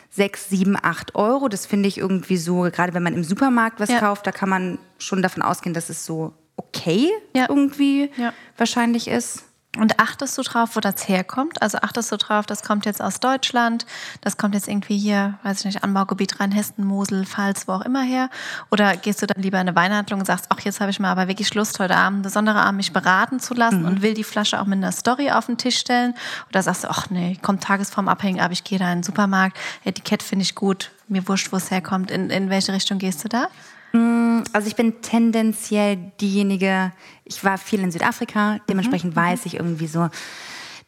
sechs, 0.10 0.50
sieben, 0.50 0.78
acht 0.82 1.14
Euro. 1.16 1.50
Das 1.50 1.66
finde 1.66 1.90
ich 1.90 1.98
irgendwie 1.98 2.38
so, 2.38 2.62
gerade 2.72 2.94
wenn 2.94 3.04
man 3.04 3.14
im 3.14 3.24
Supermarkt 3.26 3.80
was 3.82 3.90
Ja. 3.90 4.00
kauft, 4.00 4.26
da 4.28 4.32
kann 4.32 4.48
man 4.50 4.80
schon 4.98 5.22
davon 5.22 5.42
ausgehen, 5.44 5.74
dass 5.74 5.90
es 5.90 6.06
so 6.06 6.34
okay 6.56 7.10
Ja. 7.36 7.48
irgendwie 7.50 8.10
Ja. 8.18 8.34
wahrscheinlich 8.58 9.08
ist. 9.10 9.44
Und 9.80 10.00
achtest 10.00 10.38
du 10.38 10.44
drauf, 10.44 10.76
wo 10.76 10.82
das 10.82 11.08
herkommt? 11.08 11.60
Also 11.60 11.80
achtest 11.80 12.12
du 12.12 12.18
drauf, 12.18 12.46
das 12.46 12.62
kommt 12.62 12.86
jetzt 12.86 13.02
aus 13.02 13.20
Deutschland, 13.20 13.88
das 14.22 14.38
kommt 14.38 14.54
jetzt 14.54 14.68
irgendwie 14.68 14.98
hier, 14.98 15.40
weiß 15.42 15.60
ich 15.60 15.66
nicht, 15.66 15.84
Anbaugebiet 15.84 16.40
Rheinhessen, 16.40 16.86
Mosel, 16.86 17.26
Pfalz, 17.26 17.68
wo 17.68 17.72
auch 17.72 17.82
immer 17.82 18.04
her? 18.04 18.30
Oder 18.70 18.96
gehst 18.98 19.24
du 19.24 19.26
dann 19.26 19.42
lieber 19.42 19.60
in 19.60 19.68
eine 19.68 19.76
Weinhandlung 19.76 20.20
und 20.20 20.28
sagst, 20.28 20.46
ach, 20.50 20.60
jetzt 20.60 20.80
habe 20.80 20.92
ich 20.92 21.00
mal 21.00 21.10
aber 21.10 21.28
wirklich 21.28 21.56
Lust, 21.56 21.80
heute 21.80 21.96
Abend, 21.96 22.22
besondere 22.22 22.62
Abend, 22.62 22.78
mich 22.78 22.94
beraten 22.94 23.40
zu 23.40 23.56
lassen 23.56 23.86
und 23.86 24.04
will 24.04 24.14
die 24.14 24.24
Flasche 24.24 24.62
auch 24.62 24.66
mit 24.66 24.78
einer 24.78 24.92
Story 24.92 25.32
auf 25.32 25.48
den 25.48 25.58
Tisch 25.58 25.80
stellen? 25.80 26.14
Oder 26.50 26.62
sagst 26.62 26.84
du, 26.84 26.90
ach 26.90 27.10
nee, 27.10 27.40
kommt 27.42 27.64
Tagesform 27.64 28.08
abhängig, 28.08 28.44
aber 28.44 28.54
ich 28.54 28.64
gehe 28.64 28.78
da 28.78 28.92
in 28.92 29.00
den 29.00 29.04
Supermarkt, 29.04 29.58
Etikett 29.86 30.22
finde 30.22 30.44
ich 30.44 30.54
gut, 30.54 30.92
mir 31.08 31.28
wurscht, 31.28 31.52
wo 31.52 31.58
es 31.58 31.72
herkommt. 31.72 32.12
In, 32.12 32.30
in 32.30 32.52
welche 32.52 32.74
Richtung 32.74 33.00
gehst 33.00 33.24
du 33.24 33.28
da? 33.28 33.48
Also 33.96 34.68
ich 34.68 34.76
bin 34.76 35.02
tendenziell 35.02 35.98
diejenige, 36.20 36.92
ich 37.26 37.44
war 37.44 37.58
viel 37.58 37.80
in 37.82 37.92
Südafrika, 37.92 38.58
dementsprechend 38.70 39.16
weiß 39.16 39.46
ich 39.46 39.56
irgendwie 39.56 39.88
so, 39.88 40.10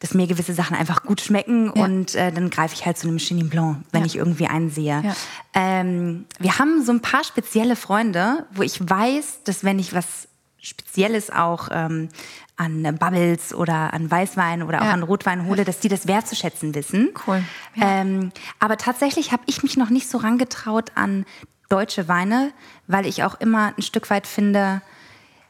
dass 0.00 0.12
mir 0.12 0.26
gewisse 0.26 0.52
Sachen 0.54 0.76
einfach 0.76 1.04
gut 1.04 1.20
schmecken 1.20 1.72
Ja. 1.74 1.84
und 1.84 2.14
äh, 2.16 2.30
dann 2.32 2.50
greife 2.50 2.74
ich 2.74 2.84
halt 2.84 2.98
zu 2.98 3.08
einem 3.08 3.18
Chenin 3.18 3.48
Blanc, 3.48 3.78
wenn 3.92 4.00
Ja. 4.00 4.06
ich 4.06 4.16
irgendwie 4.16 4.46
einen 4.46 4.70
sehe. 4.70 5.02
Ja. 5.04 5.16
Ähm, 5.54 6.26
wir 6.38 6.58
haben 6.58 6.84
so 6.84 6.92
ein 6.92 7.00
paar 7.00 7.24
spezielle 7.24 7.76
Freunde, 7.76 8.46
wo 8.52 8.62
ich 8.62 8.78
weiß, 8.88 9.44
dass 9.44 9.62
wenn 9.64 9.78
ich 9.78 9.94
was 9.94 10.28
Spezielles 10.60 11.30
auch 11.30 11.68
ähm, 11.70 12.08
an 12.56 12.82
Bubbles 12.98 13.54
oder 13.54 13.94
an 13.94 14.10
Weißwein 14.10 14.62
oder 14.64 14.82
auch 14.82 14.86
an 14.86 15.02
Rotwein 15.04 15.46
hole, 15.46 15.64
dass 15.64 15.78
die 15.78 15.88
das 15.88 16.08
wertzuschätzen 16.08 16.74
wissen. 16.74 17.10
Cool. 17.26 17.42
Ähm, 17.80 18.32
aber 18.58 18.76
tatsächlich 18.76 19.30
habe 19.30 19.44
ich 19.46 19.62
mich 19.62 19.76
noch 19.76 19.90
nicht 19.90 20.08
so 20.10 20.18
rangetraut 20.18 20.90
an 20.96 21.24
deutsche 21.68 22.06
Weine, 22.08 22.52
weil 22.86 23.06
ich 23.06 23.22
auch 23.24 23.40
immer 23.40 23.72
ein 23.76 23.82
Stück 23.82 24.08
weit 24.10 24.26
finde, 24.26 24.82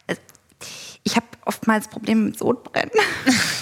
äh, 0.06 0.16
ich 1.02 1.16
habe 1.16 1.26
oftmals 1.44 1.88
Probleme 1.88 2.22
mit 2.22 2.38
Sodbrennen. 2.38 2.90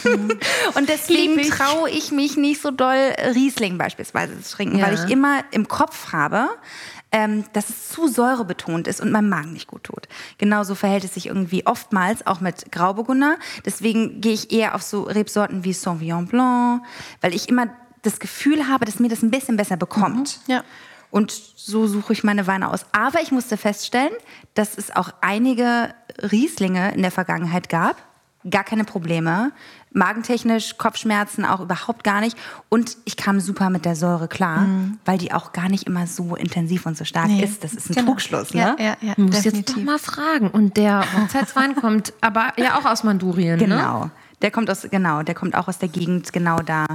Und 0.75 0.89
deswegen 0.89 1.43
traue 1.51 1.91
ich 1.91 2.11
mich 2.11 2.37
nicht 2.37 2.61
so 2.63 2.71
doll, 2.71 3.13
Riesling 3.35 3.77
beispielsweise 3.79 4.41
zu 4.41 4.57
trinken, 4.57 4.79
Ja. 4.79 4.87
weil 4.87 4.95
ich 4.95 5.11
immer 5.11 5.45
im 5.51 5.69
Kopf 5.69 6.13
habe, 6.13 6.49
ähm, 7.13 7.45
dass 7.53 7.69
es 7.69 7.91
zu 7.91 8.09
säurebetont 8.09 8.89
ist 8.89 9.01
und 9.01 9.13
meinem 9.13 9.29
Magen 9.29 9.53
nicht 9.53 9.69
gut 9.69 9.85
tut. 9.85 10.09
Genauso 10.39 10.75
verhält 10.75 11.05
es 11.05 11.15
sich 11.15 11.27
irgendwie 11.27 11.67
oftmals 11.67 12.27
auch 12.27 12.41
mit 12.41 12.73
Grauburgunder. 12.73 13.37
Deswegen 13.65 14.21
gehe 14.21 14.33
ich 14.33 14.51
eher 14.51 14.75
auf 14.75 14.83
so 14.83 15.03
Rebsorten 15.03 15.65
wie 15.65 15.73
Sauvignon 15.75 16.27
Blanc, 16.27 16.83
weil 17.21 17.35
ich 17.35 17.49
immer 17.49 17.69
das 18.03 18.19
Gefühl 18.19 18.67
habe, 18.69 18.85
dass 18.85 18.99
mir 18.99 19.09
das 19.09 19.23
ein 19.23 19.31
bisschen 19.31 19.57
besser 19.57 19.77
bekommt. 19.77 20.41
Ja. 20.47 20.65
Und 21.15 21.31
so 21.31 21.87
suche 21.87 22.13
ich 22.13 22.25
meine 22.25 22.49
Weine 22.49 22.71
aus. 22.73 22.87
Aber 22.91 23.21
ich 23.23 23.31
musste 23.31 23.57
feststellen, 23.57 24.11
dass 24.55 24.77
es 24.77 24.91
auch 24.97 25.11
einige 25.21 25.95
Rieslinge 26.21 26.93
in 26.93 27.03
der 27.03 27.13
Vergangenheit 27.13 27.69
gab. 27.69 27.95
Gar 28.51 28.65
keine 28.65 28.83
Probleme. 28.83 29.53
Magentechnisch, 29.93 30.77
Kopfschmerzen 30.77 31.45
auch 31.45 31.61
überhaupt 31.61 32.03
gar 32.03 32.21
nicht. 32.21 32.37
Und 32.69 32.97
ich 33.05 33.17
kam 33.17 33.39
super 33.39 33.71
mit 33.71 33.85
der 33.85 33.95
Säure 33.95 34.27
klar, 34.27 34.67
weil 35.05 35.19
die 35.19 35.33
auch 35.33 35.53
gar 35.53 35.69
nicht 35.69 35.85
immer 35.87 36.09
so 36.09 36.35
intensiv 36.35 36.85
und 36.85 36.97
so 36.97 37.05
stark 37.05 37.29
Nee. 37.29 37.45
ist. 37.45 37.63
Das 37.63 37.75
ist 37.75 37.91
ein 37.91 37.95
Genau. 37.95 38.09
Trugschluss, 38.11 38.53
ne? 38.53 38.75
Ja, 38.77 38.85
ja, 38.85 38.97
ja, 39.01 39.15
Du 39.15 39.23
musst 39.23 39.45
jetzt 39.45 39.71
doch 39.71 39.77
mal 39.77 40.01
fragen. 40.01 40.49
Und 40.51 40.77
der 40.77 41.05
Hochzeitswein 41.17 41.77
kommt 41.77 42.13
aber 42.23 42.53
ja 42.57 42.77
auch 42.77 42.87
aus 42.87 43.05
Mandurien, 43.05 43.57
ne? 43.61 43.67
Genau. 43.67 44.11
Der 44.43 44.51
kommt 44.51 44.69
aus, 44.69 44.85
genau, 44.91 45.23
der 45.23 45.37
kommt 45.37 45.55
auch 45.55 45.69
aus 45.69 45.79
der 45.79 45.89
Gegend, 45.89 46.33
genau 46.33 46.59
da, 46.59 46.87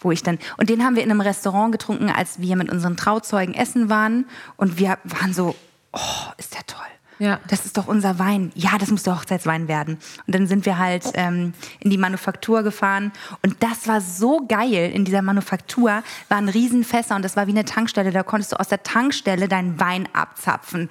wo 0.00 0.10
ich 0.12 0.22
dann. 0.22 0.38
Und 0.56 0.70
den 0.70 0.84
haben 0.84 0.96
wir 0.96 1.02
in 1.02 1.10
einem 1.10 1.20
Restaurant 1.20 1.72
getrunken, 1.72 2.10
als 2.10 2.40
wir 2.40 2.56
mit 2.56 2.70
unseren 2.70 2.96
Trauzeugen 2.96 3.54
essen 3.54 3.88
waren. 3.88 4.26
Und 4.56 4.78
wir 4.78 4.98
waren 5.04 5.32
so, 5.32 5.54
oh, 5.92 6.32
ist 6.38 6.54
der 6.54 6.66
toll. 6.66 6.86
Ja. 7.18 7.40
Das 7.48 7.64
ist 7.64 7.78
doch 7.78 7.86
unser 7.86 8.18
Wein. 8.18 8.52
Ja, 8.54 8.76
das 8.78 8.90
muss 8.90 9.04
der 9.04 9.16
Hochzeitswein 9.16 9.68
werden. 9.68 9.98
Und 10.26 10.34
dann 10.34 10.46
sind 10.46 10.66
wir 10.66 10.78
halt 10.78 11.04
ähm, 11.14 11.54
in 11.80 11.90
die 11.90 11.96
Manufaktur 11.96 12.62
gefahren. 12.62 13.12
Und 13.42 13.62
das 13.62 13.88
war 13.88 14.00
so 14.00 14.46
geil. 14.46 14.90
In 14.92 15.04
dieser 15.04 15.22
Manufaktur 15.22 16.02
waren 16.28 16.48
Riesenfässer 16.48 17.16
und 17.16 17.24
das 17.24 17.36
war 17.36 17.46
wie 17.46 17.52
eine 17.52 17.64
Tankstelle. 17.64 18.10
Da 18.10 18.22
konntest 18.22 18.52
du 18.52 18.60
aus 18.60 18.68
der 18.68 18.82
Tankstelle 18.82 19.48
deinen 19.48 19.80
Wein 19.80 20.08
abzapfen. 20.12 20.90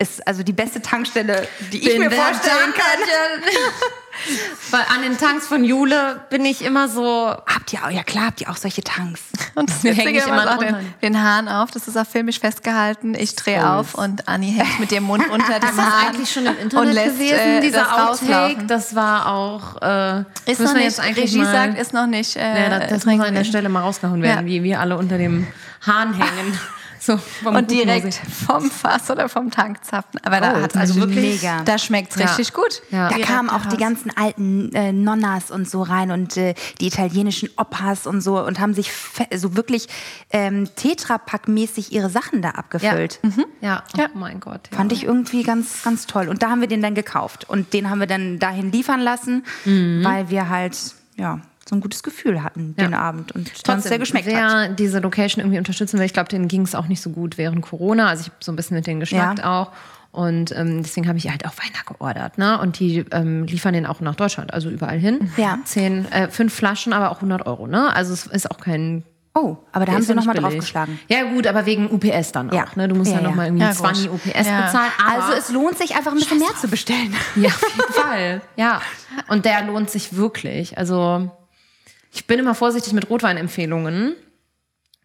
Ist 0.00 0.26
also 0.26 0.42
die 0.42 0.54
beste 0.54 0.80
Tankstelle, 0.80 1.46
die 1.72 1.86
ich 1.86 1.98
mir 1.98 2.10
vorstellen 2.10 2.72
kann. 2.74 3.44
Weil 4.70 4.80
an 4.94 5.02
den 5.02 5.18
Tanks 5.18 5.46
von 5.46 5.62
Jule 5.62 6.20
bin 6.30 6.44
ich 6.46 6.64
immer 6.64 6.88
so. 6.88 7.28
Habt 7.46 7.72
ihr 7.74 7.84
auch, 7.84 7.90
ja 7.90 8.02
klar, 8.02 8.26
habt 8.28 8.40
ihr 8.40 8.48
auch 8.50 8.56
solche 8.56 8.82
Tanks. 8.82 9.20
Und 9.54 9.68
das 9.68 9.84
Witzige 9.84 10.10
nicht 10.12 10.26
immer 10.26 10.56
den, 10.56 10.94
den 11.02 11.22
Hahn 11.22 11.48
auf. 11.48 11.70
Das 11.70 11.86
ist 11.86 11.98
auch 11.98 12.06
filmisch 12.06 12.40
festgehalten. 12.40 13.14
Ich 13.14 13.36
drehe 13.36 13.68
auf 13.70 13.94
und 13.94 14.26
Anni 14.26 14.52
hängt 14.52 14.80
mit 14.80 14.90
dem 14.90 15.04
Mund 15.04 15.28
unter 15.28 15.52
dem 15.60 15.68
Ist 15.68 15.76
das 15.78 15.84
Hahn. 15.86 16.06
eigentlich 16.08 16.32
schon 16.32 16.46
im 16.46 16.58
Internet 16.58 16.94
lässt, 16.94 17.18
gewesen, 17.18 17.34
äh, 17.34 17.60
dieser 17.60 17.84
das 17.84 18.22
Outtake? 18.22 18.64
Das 18.66 18.94
war 18.94 19.26
auch. 19.28 19.82
Äh, 19.82 20.24
Ist 20.46 20.60
noch 20.60 20.72
nicht, 20.72 20.84
jetzt 20.84 21.00
eigentlich 21.00 21.24
Regie 21.26 21.38
mal, 21.38 21.52
sagt, 21.52 21.78
ist 21.78 21.92
noch 21.92 22.06
nicht. 22.06 22.36
Äh, 22.36 22.62
ja, 22.70 22.78
das, 22.78 22.88
das 22.90 23.04
muss 23.04 23.20
an 23.20 23.34
der. 23.34 23.44
Stelle 23.44 23.68
mal 23.68 23.80
rausgehauen 23.80 24.22
werden, 24.22 24.46
Ja. 24.46 24.52
wie 24.52 24.62
wir 24.62 24.80
alle 24.80 24.96
unter 24.96 25.18
dem 25.18 25.46
Hahn 25.86 26.14
hängen. 26.14 26.58
So, 27.02 27.16
vom 27.16 27.56
Und 27.56 27.70
direkt 27.70 28.14
vom 28.46 28.70
Fass 28.70 29.10
oder 29.10 29.28
vom 29.30 29.50
Tank 29.50 29.82
zapfen. 29.84 30.20
Aber 30.22 30.40
da 30.40 30.52
Oh, 30.52 30.62
hat's 30.62 30.76
also 30.76 30.96
wirklich, 30.96 31.40
mega. 31.42 31.62
da 31.64 31.78
schmeckt's 31.78 32.16
Ja. 32.16 32.26
richtig 32.26 32.52
gut. 32.52 32.82
Ja. 32.90 33.08
Da 33.08 33.14
Direkt 33.16 33.26
kamen 33.26 33.48
auch 33.48 33.64
die 33.66 33.78
ganzen 33.78 34.14
alten 34.16 34.70
äh, 34.74 34.92
Nonnas 34.92 35.50
und 35.50 35.68
so 35.68 35.82
rein 35.82 36.10
und 36.10 36.36
äh, 36.36 36.54
die 36.80 36.86
italienischen 36.88 37.48
Opas 37.56 38.06
und 38.06 38.20
so 38.20 38.38
und 38.44 38.60
haben 38.60 38.74
sich 38.74 38.92
so 39.34 39.56
wirklich 39.56 39.88
ähm, 40.30 40.68
Tetrapack-mäßig 40.76 41.92
ihre 41.92 42.10
Sachen 42.10 42.42
da 42.42 42.48
Ja, 42.50 42.54
abgefüllt. 42.56 43.18
mhm. 43.22 43.44
ja. 43.60 43.82
Oh 43.96 44.00
Ja. 44.00 44.08
mein 44.14 44.40
Gott. 44.40 44.68
Ja. 44.70 44.76
Fand 44.76 44.92
ich 44.92 45.04
irgendwie 45.04 45.42
ganz, 45.42 45.82
ganz 45.82 46.06
toll. 46.06 46.28
Und 46.28 46.42
da 46.42 46.50
haben 46.50 46.60
wir 46.60 46.68
den 46.68 46.82
dann 46.82 46.94
gekauft 46.94 47.48
und 47.48 47.72
den 47.72 47.88
haben 47.88 48.00
wir 48.00 48.06
dann 48.06 48.38
dahin 48.38 48.72
liefern 48.72 49.00
lassen, 49.00 49.44
weil 49.64 50.28
wir 50.30 50.48
halt, 50.50 50.76
ja, 51.16 51.40
so 51.70 51.76
ein 51.76 51.80
gutes 51.80 52.02
Gefühl 52.02 52.42
hatten 52.42 52.74
den 52.76 52.92
Abend 52.94 53.32
und 53.32 53.50
uns 53.68 53.84
sehr 53.84 53.98
geschmeckt 53.98 54.26
wer 54.26 54.50
hat. 54.64 54.78
diese 54.78 54.98
Location 54.98 55.40
irgendwie 55.40 55.58
unterstützen 55.58 55.98
will, 55.98 56.04
ich 56.04 56.12
glaube, 56.12 56.28
denen 56.28 56.48
ging 56.48 56.62
es 56.62 56.74
auch 56.74 56.86
nicht 56.88 57.00
so 57.00 57.10
gut 57.10 57.38
während 57.38 57.62
Corona. 57.62 58.08
Also 58.08 58.22
ich 58.22 58.26
habe 58.26 58.36
so 58.40 58.52
ein 58.52 58.56
bisschen 58.56 58.76
mit 58.76 58.86
denen 58.86 59.00
geschnackt 59.00 59.38
Ja. 59.38 59.62
auch. 59.62 59.72
Und 60.12 60.50
ähm, 60.56 60.82
deswegen 60.82 61.06
habe 61.06 61.18
ich 61.18 61.30
halt 61.30 61.46
auch 61.46 61.52
Weiner 61.58 61.84
geordert. 61.86 62.36
Ne? 62.36 62.58
Und 62.60 62.80
die 62.80 63.04
ähm, 63.12 63.44
liefern 63.44 63.72
den 63.74 63.86
auch 63.86 64.00
nach 64.00 64.16
Deutschland, 64.16 64.52
also 64.52 64.68
überall 64.68 64.98
hin. 64.98 65.30
Ja. 65.36 65.60
Zehn, 65.64 66.10
äh, 66.10 66.28
fünf 66.28 66.52
Flaschen, 66.52 66.92
aber 66.92 67.12
auch 67.12 67.16
100 67.18 67.46
Euro. 67.46 67.68
Ne? 67.68 67.94
Also 67.94 68.12
es 68.12 68.26
ist 68.26 68.50
auch 68.50 68.58
kein 68.58 69.04
Oh, 69.32 69.58
aber 69.70 69.84
da 69.84 69.92
haben 69.92 70.02
sie 70.02 70.12
nochmal 70.12 70.34
draufgeschlagen. 70.34 70.98
Ja 71.08 71.22
gut, 71.22 71.46
aber 71.46 71.64
wegen 71.64 71.88
UPS 71.88 72.32
dann 72.32 72.50
Ja. 72.52 72.64
auch. 72.64 72.74
Ne? 72.74 72.88
Du 72.88 72.96
musst 72.96 73.12
Ja, 73.12 73.18
ja, 73.18 73.22
nochmal 73.28 73.46
irgendwie 73.46 73.62
Ja, 73.62 73.68
gut. 73.70 73.78
20 73.78 74.10
UPS 74.10 74.48
Ja. 74.48 74.62
bezahlen. 74.62 74.90
Aber 75.06 75.22
Also 75.24 75.38
es 75.38 75.50
lohnt 75.50 75.78
sich 75.78 75.94
einfach 75.94 76.10
ein 76.10 76.18
bisschen 76.18 76.40
mehr 76.40 76.56
zu 76.60 76.66
bestellen. 76.66 77.14
ja, 77.36 77.46
auf 77.50 77.62
jeden 77.76 77.92
Fall. 77.92 78.40
Ja. 78.56 78.82
Und 79.28 79.44
der 79.44 79.62
lohnt 79.66 79.88
sich 79.88 80.16
wirklich. 80.16 80.76
Also 80.78 81.30
ich 82.12 82.26
bin 82.26 82.38
immer 82.38 82.54
vorsichtig 82.54 82.92
mit 82.92 83.08
Rotweinempfehlungen. 83.10 84.14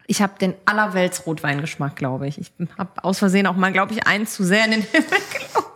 Ich 0.07 0.21
habe 0.21 0.33
den 0.39 0.53
allerwelts 0.65 1.25
Rotweingeschmack, 1.25 1.95
glaube 1.95 2.27
ich. 2.27 2.37
Ich 2.39 2.51
habe 2.77 3.03
aus 3.03 3.19
Versehen 3.19 3.47
auch 3.47 3.55
mal, 3.55 3.71
glaube 3.71 3.93
ich, 3.93 4.05
einen 4.07 4.27
zu 4.27 4.43
sehr 4.43 4.65
in 4.65 4.71
den 4.71 4.81
Himmel 4.91 5.07
gelobt. 5.09 5.71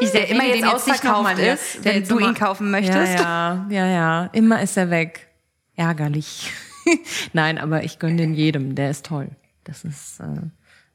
Ich 0.00 0.10
Der 0.12 0.28
immer 0.28 0.44
erwähne 0.44 0.66
jetzt 0.68 0.74
ausverkauft 0.74 1.38
ist, 1.38 1.84
wenn 1.84 2.04
du 2.04 2.18
immer- 2.18 2.28
ihn 2.28 2.34
kaufen 2.34 2.70
möchtest. 2.70 3.18
Ja, 3.18 3.66
ja, 3.68 3.70
ja, 3.70 3.86
ja. 3.86 4.24
Immer 4.32 4.62
ist 4.62 4.76
er 4.76 4.90
weg. 4.90 5.28
Ärgerlich. 5.74 6.50
Nein, 7.32 7.58
aber 7.58 7.82
ich 7.84 7.98
gönne 7.98 8.16
den 8.16 8.32
jedem. 8.34 8.74
Der 8.74 8.90
ist 8.90 9.04
toll. 9.06 9.28
Das 9.64 9.84
ist 9.84 10.20
äh, 10.20 10.24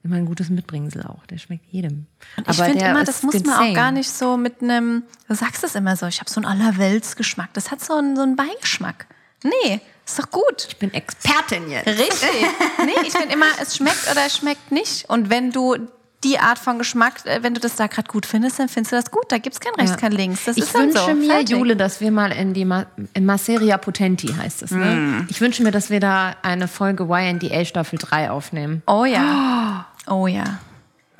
immer 0.03 0.15
ein 0.15 0.25
gutes 0.25 0.49
Mitbringsel 0.49 1.03
auch. 1.05 1.25
Der 1.27 1.37
schmeckt 1.37 1.65
jedem. 1.67 2.07
Ich 2.49 2.55
finde 2.61 2.85
immer, 2.85 3.03
das 3.03 3.21
muss 3.23 3.43
man 3.43 3.71
auch 3.71 3.73
gar 3.75 3.91
nicht 3.91 4.09
so 4.09 4.37
mit 4.37 4.61
einem, 4.61 5.03
du 5.27 5.35
sagst 5.35 5.63
es 5.63 5.75
immer 5.75 5.95
so, 5.97 6.07
ich 6.07 6.19
habe 6.21 6.29
so 6.29 6.41
einen 6.41 6.45
Allerweltsgeschmack. 6.45 7.53
Das 7.53 7.69
hat 7.71 7.81
so 7.83 7.93
einen, 7.93 8.15
so 8.15 8.21
einen 8.23 8.35
Beigeschmack. 8.35 9.05
Nee, 9.43 9.81
ist 10.05 10.19
doch 10.19 10.29
gut. 10.29 10.67
Ich 10.67 10.77
bin 10.77 10.93
Expertin 10.93 11.69
jetzt. 11.69 11.87
Richtig. 11.87 12.47
nee, 12.85 13.07
ich 13.07 13.13
finde 13.13 13.33
immer, 13.33 13.47
es 13.61 13.77
schmeckt 13.77 14.09
oder 14.11 14.25
es 14.25 14.37
schmeckt 14.37 14.71
nicht. 14.71 15.09
Und 15.09 15.29
wenn 15.29 15.51
du 15.51 15.75
die 16.23 16.37
Art 16.37 16.59
von 16.59 16.77
Geschmack, 16.77 17.25
äh, 17.25 17.41
wenn 17.41 17.53
du 17.53 17.59
das 17.59 17.75
da 17.75 17.87
gerade 17.87 18.07
gut 18.07 18.25
findest, 18.25 18.59
dann 18.59 18.69
findest 18.69 18.91
du 18.91 18.95
das 18.95 19.11
gut. 19.11 19.25
Da 19.29 19.37
gibt 19.37 19.55
es 19.55 19.59
kein 19.59 19.73
Rechts, 19.75 19.97
kein 19.97 20.11
Links. 20.11 20.45
Das 20.45 20.57
ich 20.57 20.63
ist 20.63 20.75
dann 20.75 20.89
wünsche 20.89 21.05
so. 21.05 21.13
mir, 21.13 21.27
Fertig. 21.27 21.49
Jule, 21.49 21.75
dass 21.75 22.01
wir 22.01 22.11
mal 22.11 22.31
in 22.31 22.53
die 22.53 22.65
Ma 22.65 22.85
in 23.13 23.25
Masseria 23.25 23.77
Potenti 23.77 24.27
heißt 24.27 24.63
es. 24.63 24.71
Ne? 24.71 24.85
Mm. 24.85 25.27
Ich 25.29 25.41
wünsche 25.41 25.63
mir, 25.63 25.71
dass 25.71 25.89
wir 25.89 25.99
da 25.99 26.35
eine 26.43 26.67
Folge 26.67 27.07
YNDA 27.09 27.65
Staffel 27.65 27.97
3 27.97 28.29
aufnehmen. 28.29 28.83
Oh 28.85 29.05
ja. 29.05 29.87
Oh 30.07 30.27
ja. 30.27 30.59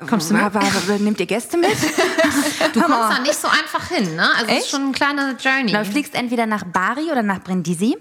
Kommst 0.08 0.30
du 0.30 0.34
mit? 0.34 0.42
Aber, 0.42 0.60
aber 0.60 0.98
nehmt 0.98 1.20
ihr 1.20 1.26
Gäste 1.26 1.56
mit? 1.56 1.70
Du 2.72 2.80
kommst 2.80 3.10
da 3.10 3.18
nicht 3.20 3.34
so 3.34 3.48
einfach 3.48 3.88
hin, 3.88 4.16
ne? 4.16 4.26
Also 4.36 4.50
es 4.50 4.64
ist 4.64 4.70
schon 4.70 4.82
eine 4.82 4.92
kleine 4.92 5.36
Journey. 5.38 5.72
Du 5.72 5.84
fliegst 5.84 6.14
entweder 6.14 6.46
nach 6.46 6.64
Bari 6.64 7.10
oder 7.10 7.22
nach 7.22 7.40
Brindisi. 7.40 7.96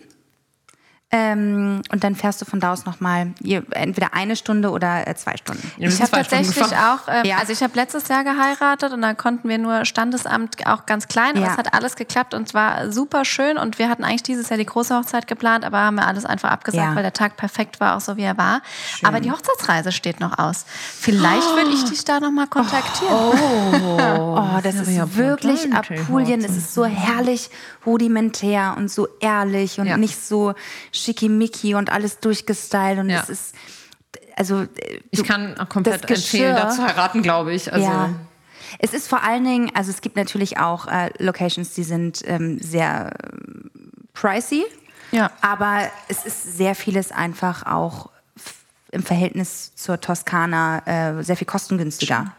Ähm, 1.13 1.81
und 1.91 2.03
dann 2.05 2.15
fährst 2.15 2.41
du 2.41 2.45
von 2.45 2.61
da 2.61 2.71
aus 2.71 2.85
nochmal 2.85 3.33
entweder 3.71 4.13
eine 4.13 4.37
Stunde 4.37 4.69
oder 4.71 5.05
äh, 5.07 5.13
zwei 5.15 5.35
Stunden. 5.35 5.69
Ja, 5.77 5.89
Ich 5.89 6.01
habe 6.01 6.11
tatsächlich 6.11 6.63
auch, 6.63 6.99
ähm, 7.09 7.25
Ja. 7.25 7.37
also 7.39 7.51
ich 7.51 7.61
habe 7.61 7.73
letztes 7.75 8.07
Jahr 8.07 8.23
geheiratet 8.23 8.93
und 8.93 9.01
da 9.01 9.13
konnten 9.13 9.49
wir 9.49 9.57
nur 9.57 9.83
Standesamt 9.83 10.65
auch 10.67 10.85
ganz 10.85 11.09
klein, 11.09 11.31
aber 11.35 11.47
Ja. 11.47 11.51
es 11.51 11.57
hat 11.57 11.73
alles 11.73 11.97
geklappt 11.97 12.33
und 12.33 12.47
es 12.47 12.53
war 12.53 12.91
super 12.93 13.25
schön 13.25 13.57
und 13.57 13.77
wir 13.77 13.89
hatten 13.89 14.05
eigentlich 14.05 14.23
dieses 14.23 14.47
Jahr 14.47 14.57
die 14.57 14.65
große 14.65 14.95
Hochzeit 14.95 15.27
geplant, 15.27 15.65
aber 15.65 15.79
haben 15.79 15.95
wir 15.95 16.07
alles 16.07 16.25
einfach 16.25 16.49
abgesagt, 16.49 16.95
weil 16.95 17.03
der 17.03 17.11
Tag 17.13 17.35
perfekt 17.35 17.81
war, 17.81 17.97
auch 17.97 18.01
so 18.01 18.15
wie 18.15 18.23
er 18.23 18.37
war. 18.37 18.61
Aber 19.03 19.19
die 19.19 19.31
Hochzeitsreise 19.31 19.91
steht 19.91 20.21
noch 20.21 20.37
aus. 20.39 20.65
Vielleicht 20.97 21.47
würde 21.55 21.71
ich 21.71 21.83
dich 21.83 22.05
da 22.05 22.21
nochmal 22.21 22.47
kontaktieren. 22.47 23.13
Oh, 23.13 24.59
das 24.63 24.75
aber 24.77 24.87
ist 24.87 25.17
wirklich 25.17 25.73
Apulien. 25.73 26.41
Es 26.43 26.55
ist 26.55 26.73
so 26.73 26.85
herrlich 26.85 27.49
rudimentär 27.85 28.75
und 28.77 28.89
so 28.89 29.07
ehrlich 29.19 29.79
und 29.79 29.87
nicht 29.99 30.23
so 30.25 30.53
schickimicki 31.03 31.75
und 31.75 31.91
alles 31.91 32.19
durchgestylt. 32.19 32.99
Und 32.99 33.09
Ja. 33.09 33.21
es 33.21 33.29
ist, 33.29 33.55
also. 34.35 34.61
äh, 34.63 34.67
ich 35.11 35.23
kann 35.23 35.57
auch 35.57 35.69
komplett 35.69 36.09
empfehlen, 36.09 36.55
da 36.55 36.69
zu 36.69 36.83
heiraten, 36.83 37.21
glaube 37.21 37.53
ich. 37.53 37.71
Also, 37.71 37.85
ja. 37.85 38.09
Es 38.79 38.93
ist 38.93 39.07
vor 39.09 39.23
allen 39.23 39.43
Dingen, 39.43 39.71
also 39.75 39.89
es 39.91 39.99
gibt 40.01 40.15
natürlich 40.15 40.57
auch 40.57 40.87
äh, 40.87 41.09
Locations, 41.17 41.73
die 41.73 41.83
sind 41.83 42.21
ähm, 42.25 42.57
sehr 42.59 43.11
ähm, 43.23 43.69
pricey. 44.13 44.63
Ja. 45.11 45.29
Aber 45.41 45.89
es 46.07 46.25
ist 46.25 46.57
sehr 46.57 46.73
vieles 46.73 47.11
einfach 47.11 47.65
auch 47.65 48.09
im 48.91 49.03
Verhältnis 49.03 49.75
zur 49.75 49.99
Toskana 49.99 51.17
äh, 51.19 51.23
sehr 51.23 51.35
viel 51.37 51.47
kostengünstiger. 51.47 52.33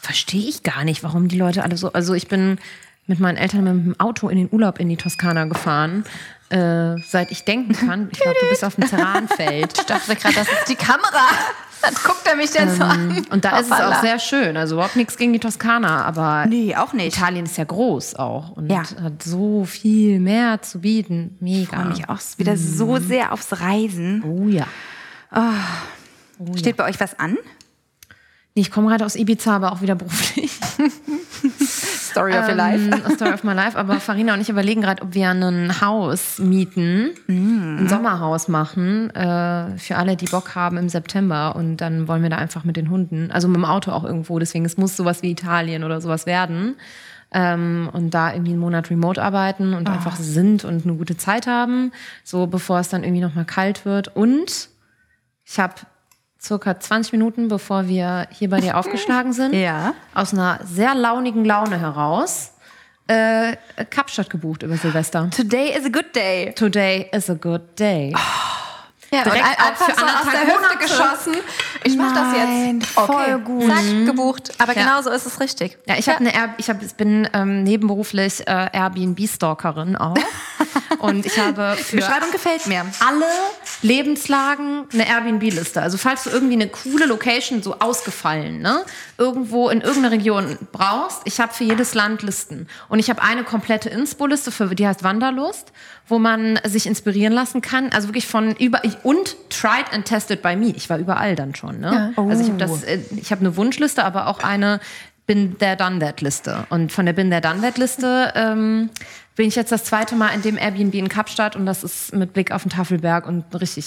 verstehe 0.00 0.48
ich 0.48 0.62
gar 0.62 0.84
nicht, 0.84 1.02
warum 1.02 1.28
die 1.28 1.36
Leute 1.38 1.62
alle 1.62 1.76
so. 1.76 1.92
Also 1.92 2.14
ich 2.14 2.28
bin 2.28 2.58
mit 3.06 3.20
meinen 3.20 3.36
Eltern 3.36 3.64
mit 3.64 3.72
dem 3.72 4.00
Auto 4.00 4.28
in 4.30 4.38
den 4.38 4.48
Urlaub 4.50 4.80
in 4.80 4.88
die 4.88 4.96
Toskana 4.96 5.44
gefahren, 5.44 6.04
äh, 6.54 6.96
seit 7.06 7.30
ich 7.30 7.44
denken 7.44 7.72
kann. 7.74 8.08
Ich 8.12 8.20
glaube, 8.20 8.36
du 8.40 8.48
bist 8.48 8.64
auf 8.64 8.76
dem 8.76 8.88
Terranfeld. 8.88 9.76
Ich 9.78 9.84
dachte 9.86 10.14
gerade, 10.16 10.34
das 10.34 10.48
ist 10.48 10.68
die 10.68 10.76
Kamera. 10.76 11.26
Dann 11.82 11.94
guckt 12.02 12.26
er 12.26 12.36
mich 12.36 12.50
denn 12.50 12.74
so 12.74 12.82
an. 12.82 13.26
Und 13.30 13.44
da 13.44 13.58
ist 13.58 13.66
es 13.66 13.72
auch 13.72 13.78
Hoppala. 13.78 14.00
sehr 14.00 14.18
schön. 14.18 14.56
Also 14.56 14.76
überhaupt 14.76 14.96
nichts 14.96 15.16
gegen 15.18 15.32
die 15.34 15.38
Toskana, 15.38 16.04
aber 16.04 16.46
Nee, 16.46 16.74
auch 16.76 16.92
nicht. 16.94 17.16
Italien 17.16 17.44
ist 17.44 17.58
ja 17.58 17.64
groß 17.64 18.14
auch 18.16 18.52
und 18.56 18.70
Ja. 18.70 18.84
hat 19.02 19.22
so 19.22 19.64
viel 19.66 20.18
mehr 20.20 20.62
zu 20.62 20.80
bieten. 20.80 21.36
Mega. 21.40 21.76
freue 21.76 21.86
mich 21.88 22.08
auch 22.08 22.20
wieder 22.38 22.56
so 22.56 22.98
sehr 22.98 23.32
aufs 23.32 23.60
Reisen. 23.60 24.22
Oh 24.24 24.46
ja. 24.48 24.66
Steht 26.56 26.76
bei 26.76 26.84
euch 26.88 26.98
was 27.00 27.18
an? 27.18 27.36
Nee, 28.54 28.62
ich 28.62 28.70
komme 28.70 28.88
gerade 28.88 29.04
aus 29.04 29.16
Ibiza, 29.16 29.56
aber 29.56 29.72
auch 29.72 29.82
wieder 29.82 29.96
beruflich. 29.96 30.52
Story 32.14 32.32
of 32.32 32.48
your 32.48 32.54
life. 32.54 32.80
Ähm, 32.80 33.14
Story 33.16 33.32
of 33.32 33.42
my 33.42 33.54
life. 33.54 33.76
Aber 33.76 33.98
Farina 33.98 34.34
und 34.34 34.40
ich 34.40 34.48
überlegen 34.48 34.82
gerade, 34.82 35.02
ob 35.02 35.14
wir 35.14 35.30
ein 35.30 35.80
Haus 35.80 36.38
mieten, 36.38 37.10
ein 37.28 37.88
Sommerhaus 37.88 38.46
machen, 38.46 39.10
äh, 39.10 39.76
für 39.78 39.96
alle, 39.96 40.16
die 40.16 40.26
Bock 40.26 40.54
haben 40.54 40.76
im 40.76 40.88
September. 40.88 41.56
Und 41.56 41.78
dann 41.78 42.06
wollen 42.06 42.22
wir 42.22 42.30
da 42.30 42.36
einfach 42.36 42.62
mit 42.62 42.76
den 42.76 42.88
Hunden, 42.88 43.32
also 43.32 43.48
mit 43.48 43.56
dem 43.56 43.64
Auto 43.64 43.90
auch 43.90 44.04
irgendwo. 44.04 44.38
Deswegen, 44.38 44.64
es 44.64 44.76
muss 44.76 44.96
sowas 44.96 45.22
wie 45.22 45.32
Italien 45.32 45.82
oder 45.82 46.00
sowas 46.00 46.24
werden. 46.24 46.76
Ähm, 47.32 47.90
und 47.92 48.14
da 48.14 48.32
irgendwie 48.32 48.52
einen 48.52 48.60
Monat 48.60 48.90
remote 48.90 49.20
arbeiten 49.20 49.74
und 49.74 49.88
einfach 49.90 50.14
sind 50.14 50.64
und 50.64 50.86
eine 50.86 50.94
gute 50.94 51.16
Zeit 51.16 51.48
haben, 51.48 51.90
so 52.22 52.46
bevor 52.46 52.78
es 52.78 52.90
dann 52.90 53.02
irgendwie 53.02 53.22
nochmal 53.22 53.44
kalt 53.44 53.84
wird. 53.84 54.14
Und 54.14 54.68
ich 55.44 55.58
habe 55.58 55.74
circa 56.44 56.78
20 56.78 57.12
Minuten, 57.12 57.48
bevor 57.48 57.88
wir 57.88 58.28
hier 58.30 58.50
bei 58.50 58.60
dir 58.60 58.76
aufgeschlagen 58.78 59.32
sind, 59.32 59.54
Ja. 59.54 59.94
aus 60.14 60.32
einer 60.34 60.60
sehr 60.64 60.94
launigen 60.94 61.44
Laune 61.44 61.78
heraus 61.80 62.52
äh, 63.06 63.56
Kapstadt 63.90 64.30
gebucht 64.30 64.62
über 64.62 64.76
Silvester. 64.76 65.28
Today 65.30 65.76
is 65.76 65.84
a 65.84 65.88
good 65.90 66.14
day. 66.14 66.52
Today 66.54 67.08
is 67.12 67.28
a 67.30 67.34
good 67.34 67.62
day. 67.78 68.14
Ja, 69.14 69.22
und 69.22 69.26
Direkt 69.26 69.44
auch 69.44 69.66
einfach 69.66 69.86
für 69.90 69.94
so 70.00 70.04
aus 70.06 70.30
der 70.32 70.40
Hüfte 70.42 70.52
Monate. 70.60 70.78
geschossen. 70.78 71.34
Ich 71.84 71.96
mach 71.96 72.12
das 72.14 72.26
jetzt. 72.36 72.86
voll 72.90 73.38
gut. 73.40 73.66
Zack, 73.70 74.06
gebucht. 74.06 74.52
Aber 74.58 74.74
Ja. 74.74 74.82
genau 74.82 75.02
so 75.02 75.10
ist 75.10 75.26
es 75.26 75.40
richtig. 75.40 75.78
Ja, 75.86 75.96
ich, 75.98 76.08
hab 76.08 76.18
eine 76.20 76.34
Air 76.34 76.54
ich, 76.58 76.68
hab, 76.68 76.78
bin 76.96 77.28
ähm, 77.32 77.62
nebenberuflich 77.62 78.46
äh, 78.46 78.68
Airbnb-Stalkerin 78.72 79.96
auch. 79.96 80.16
Und 80.98 81.26
ich 81.26 81.38
habe 81.38 81.74
Die 81.78 81.82
für 81.82 81.96
Beschreibung 81.96 82.30
gefällt 82.30 82.66
mir. 82.66 82.86
alle 83.06 83.24
Lebenslagen 83.82 84.86
eine 84.92 85.06
Airbnb-Liste. 85.06 85.80
Also 85.82 85.98
falls 85.98 86.24
du 86.24 86.30
irgendwie 86.30 86.54
eine 86.54 86.68
coole 86.68 87.06
Location 87.06 87.62
so 87.62 87.76
ausgefallen, 87.78 88.60
ne, 88.60 88.84
irgendwo 89.18 89.68
in 89.68 89.80
irgendeiner 89.82 90.12
Region 90.12 90.58
brauchst, 90.72 91.20
ich 91.24 91.40
habe 91.40 91.52
für 91.52 91.64
jedes 91.64 91.94
Land 91.94 92.22
Listen. 92.22 92.66
Und 92.88 92.98
ich 92.98 93.10
habe 93.10 93.22
eine 93.22 93.44
komplette 93.44 93.88
Inspo-Liste, 93.90 94.50
die 94.74 94.86
heißt 94.86 95.02
Wanderlust, 95.04 95.72
wo 96.06 96.18
man 96.18 96.58
sich 96.64 96.86
inspirieren 96.86 97.32
lassen 97.32 97.60
kann. 97.60 97.90
Also 97.90 98.08
wirklich 98.08 98.26
von 98.26 98.54
über 98.56 98.82
und 99.02 99.36
tried 99.48 99.92
and 99.92 100.04
tested 100.04 100.42
by 100.42 100.54
me. 100.54 100.72
Ich 100.76 100.90
war 100.90 100.98
überall 100.98 101.34
dann 101.34 101.54
schon. 101.54 101.80
Ne? 101.80 102.12
Also 102.16 102.42
ich 102.42 102.48
habe 102.48 102.58
das, 102.58 102.82
äh, 102.84 103.00
ich 103.16 103.30
habe 103.30 103.40
eine 103.40 103.56
Wunschliste, 103.56 104.04
aber 104.04 104.26
auch 104.26 104.40
eine 104.40 104.80
Bin 105.26 105.58
There 105.58 105.76
Done 105.76 106.00
That 106.00 106.20
Liste. 106.20 106.66
Und 106.68 106.92
von 106.92 107.06
der 107.06 107.14
Bin 107.14 107.30
There 107.30 107.40
Done 107.40 107.62
That 107.62 107.78
Liste 107.78 108.32
ähm, 108.34 108.90
bin 109.36 109.48
ich 109.48 109.56
jetzt 109.56 109.72
das 109.72 109.84
zweite 109.84 110.14
Mal 110.14 110.28
in 110.28 110.42
dem 110.42 110.58
Airbnb 110.58 110.94
in 110.94 111.08
Kapstadt 111.08 111.56
und 111.56 111.64
das 111.64 111.82
ist 111.82 112.14
mit 112.14 112.34
Blick 112.34 112.52
auf 112.52 112.62
den 112.62 112.70
Tafelberg 112.70 113.26
und 113.26 113.44
richtig. 113.58 113.86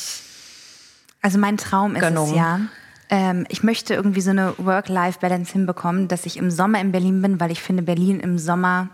Also 1.21 1.37
mein 1.37 1.57
Traum 1.57 1.95
ist 1.95 2.01
Gönnung. 2.01 2.29
es 2.29 2.35
ja. 2.35 2.61
Ähm, 3.09 3.45
ich 3.49 3.63
möchte 3.63 3.93
irgendwie 3.93 4.21
so 4.21 4.31
eine 4.31 4.55
Work-Life-Balance 4.57 5.53
hinbekommen, 5.53 6.07
dass 6.07 6.25
ich 6.25 6.37
im 6.37 6.51
Sommer 6.51 6.81
in 6.81 6.91
Berlin 6.91 7.21
bin, 7.21 7.39
weil 7.39 7.51
ich 7.51 7.61
finde 7.61 7.83
Berlin 7.83 8.19
im 8.19 8.37
Sommer 8.37 8.89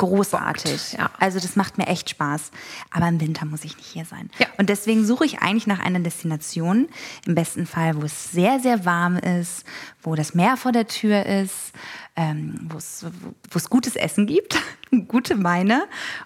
großartig. 0.00 0.94
ja. 0.94 1.10
Also 1.18 1.38
das 1.38 1.56
macht 1.56 1.78
mir 1.78 1.86
echt 1.86 2.10
Spaß. 2.10 2.50
Aber 2.90 3.06
im 3.06 3.20
Winter 3.20 3.44
muss 3.44 3.64
ich 3.64 3.76
nicht 3.76 3.88
hier 3.88 4.04
sein. 4.04 4.30
Ja. 4.38 4.46
Und 4.56 4.68
deswegen 4.70 5.04
suche 5.04 5.26
ich 5.26 5.40
eigentlich 5.40 5.66
nach 5.66 5.80
einer 5.80 6.00
Destination, 6.00 6.88
im 7.26 7.34
besten 7.34 7.66
Fall, 7.66 8.00
wo 8.00 8.06
es 8.06 8.32
sehr, 8.32 8.60
sehr 8.60 8.84
warm 8.84 9.16
ist, 9.16 9.64
wo 10.02 10.14
das 10.14 10.34
Meer 10.34 10.56
vor 10.56 10.72
der 10.72 10.86
Tür 10.86 11.26
ist, 11.26 11.72
ähm, 12.16 12.68
wo 12.70 12.78
es 12.78 13.04
wo 13.50 13.56
es 13.56 13.68
gutes 13.68 13.94
Essen 13.94 14.26
gibt, 14.26 14.58
gute 15.08 15.42
Weine 15.44 15.84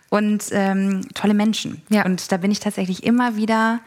und 0.09 0.45
ähm, 0.53 1.09
tolle 1.15 1.35
Menschen. 1.35 1.83
Ja. 1.89 2.05
Und 2.05 2.31
da 2.31 2.37
bin 2.37 2.51
ich 2.53 2.61
tatsächlich 2.61 3.03
immer 3.03 3.37
wieder 3.37 3.81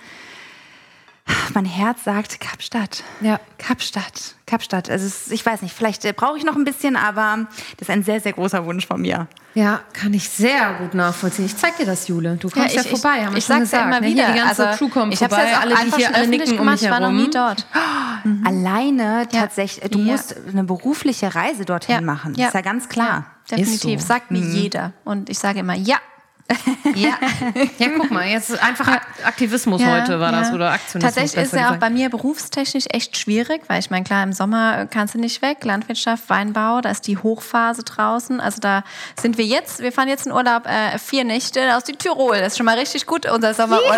mein 1.53 1.65
Herz 1.65 2.03
sagt 2.03 2.39
Kapstadt. 2.39 3.03
Ja. 3.21 3.39
Kapstadt. 3.57 4.35
Kapstadt. 4.45 4.89
Also 4.89 5.05
es, 5.05 5.29
ich 5.31 5.45
weiß 5.45 5.61
nicht, 5.61 5.75
vielleicht 5.75 6.05
äh, 6.05 6.13
brauche 6.13 6.37
ich 6.37 6.43
noch 6.45 6.55
ein 6.55 6.63
bisschen, 6.63 6.95
aber 6.95 7.47
das 7.77 7.89
ist 7.89 7.93
ein 7.93 8.03
sehr, 8.03 8.19
sehr 8.21 8.33
großer 8.33 8.65
Wunsch 8.65 8.87
von 8.87 9.01
mir. 9.01 9.27
Ja, 9.53 9.81
kann 9.93 10.13
ich 10.13 10.29
sehr 10.29 10.73
gut 10.75 10.93
nachvollziehen. 10.93 11.45
Ich 11.45 11.57
zeig 11.57 11.77
dir 11.77 11.85
das, 11.85 12.07
Jule. 12.07 12.35
Du 12.37 12.49
kommst 12.49 12.75
ja, 12.75 12.81
ich- 12.81 12.89
vorbei, 12.89 13.25
haben 13.25 13.31
wir 13.33 13.39
ich 13.39 13.45
schon 13.45 13.57
sag's 13.65 13.71
ja 13.71 13.81
immer 13.85 13.99
ne? 13.99 14.07
wieder. 14.07 14.31
Die 14.31 14.37
ganze 14.39 14.67
Also, 14.67 14.77
Crew 14.85 14.89
kommt 14.89 15.13
ich 15.13 15.21
hab's 15.21 15.33
vorbei, 15.33 15.49
jetzt 15.49 15.61
alle, 15.61 15.75
die 15.75 15.95
hier 15.97 16.15
alle 16.15 16.27
nicken 16.27 16.57
gemacht, 16.57 16.81
ich 16.81 16.89
war 16.89 16.99
noch 16.99 17.11
nie 17.11 17.29
dort. 17.29 17.65
alleine 18.45 19.27
tatsächlich, 19.31 19.89
du 19.91 19.99
Ja. 19.99 20.11
musst 20.13 20.35
eine 20.51 20.63
berufliche 20.63 21.33
Reise 21.33 21.65
dorthin 21.65 22.05
machen. 22.05 22.35
Ist 22.35 22.53
ja 22.53 22.61
ganz 22.61 22.87
klar. 22.89 23.25
Ja, 23.49 23.57
definitiv. 23.57 24.01
so. 24.01 24.07
Sagt 24.07 24.31
Mhm. 24.31 24.39
mir 24.39 24.45
jeder. 24.45 24.93
Und 25.03 25.29
ich 25.29 25.39
sage 25.39 25.59
immer, 25.59 25.73
ja. 25.75 25.97
Ja. 26.95 27.17
Ja, 27.77 27.87
guck 27.97 28.09
mal, 28.11 28.25
jetzt 28.27 28.61
einfach 28.63 28.87
Ak- 28.87 29.07
Aktivismus 29.25 29.85
heute 29.85 30.19
war 30.19 30.31
das 30.31 30.53
oder 30.53 30.71
Aktionismus. 30.71 31.13
Tatsächlich 31.15 31.43
ist 31.45 31.53
ja 31.53 31.71
auch 31.73 31.77
bei 31.77 31.89
mir 31.89 32.09
berufstechnisch 32.09 32.85
echt 32.89 33.17
schwierig, 33.17 33.61
weil 33.67 33.79
ich 33.79 33.89
meine, 33.89 34.03
klar, 34.05 34.23
im 34.23 34.31
Sommer 34.33 34.85
kannst 34.85 35.13
du 35.13 35.19
nicht 35.19 35.41
weg. 35.41 35.63
Landwirtschaft, 35.65 36.29
Weinbau, 36.29 36.79
da 36.81 36.89
ist 36.91 37.05
die 37.07 37.17
Hochphase 37.17 37.83
draußen. 37.83 38.39
Also 38.39 38.59
da 38.61 38.83
sind 39.19 39.37
wir 39.37 39.45
jetzt, 39.45 39.79
wir 39.79 39.91
fahren 39.91 40.07
jetzt 40.07 40.25
in 40.25 40.31
Urlaub 40.31 40.65
äh, 40.65 40.97
vier 40.97 41.25
Nächte 41.25 41.75
aus 41.75 41.85
Südtirol. 41.85 42.37
Das 42.37 42.53
ist 42.53 42.57
schon 42.57 42.65
mal 42.65 42.77
richtig 42.77 43.05
gut, 43.05 43.29
unser 43.29 43.53
Sommerurlaub. 43.53 43.97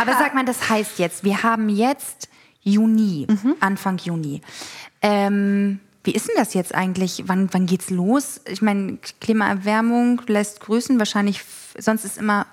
Aber 0.00 0.12
sag 0.18 0.34
mal, 0.34 0.44
das 0.46 0.70
heißt 0.70 0.98
jetzt, 0.98 1.22
wir 1.24 1.42
haben 1.42 1.68
jetzt 1.68 2.28
Juni, 2.62 3.26
Mhm. 3.28 3.54
Anfang 3.60 3.98
Juni. 3.98 4.40
Ähm, 5.02 5.80
wie 6.08 6.14
ist 6.14 6.26
denn 6.26 6.36
das 6.38 6.54
jetzt 6.54 6.74
eigentlich? 6.74 7.24
Wann, 7.26 7.52
wann 7.52 7.66
geht's 7.66 7.90
los? 7.90 8.40
Ich 8.48 8.62
meine, 8.62 8.96
Klimaerwärmung 9.20 10.22
lässt 10.26 10.60
grüßen. 10.60 10.98
Wahrscheinlich, 10.98 11.42
sonst 11.76 12.06
ist 12.06 12.16
immer 12.16 12.46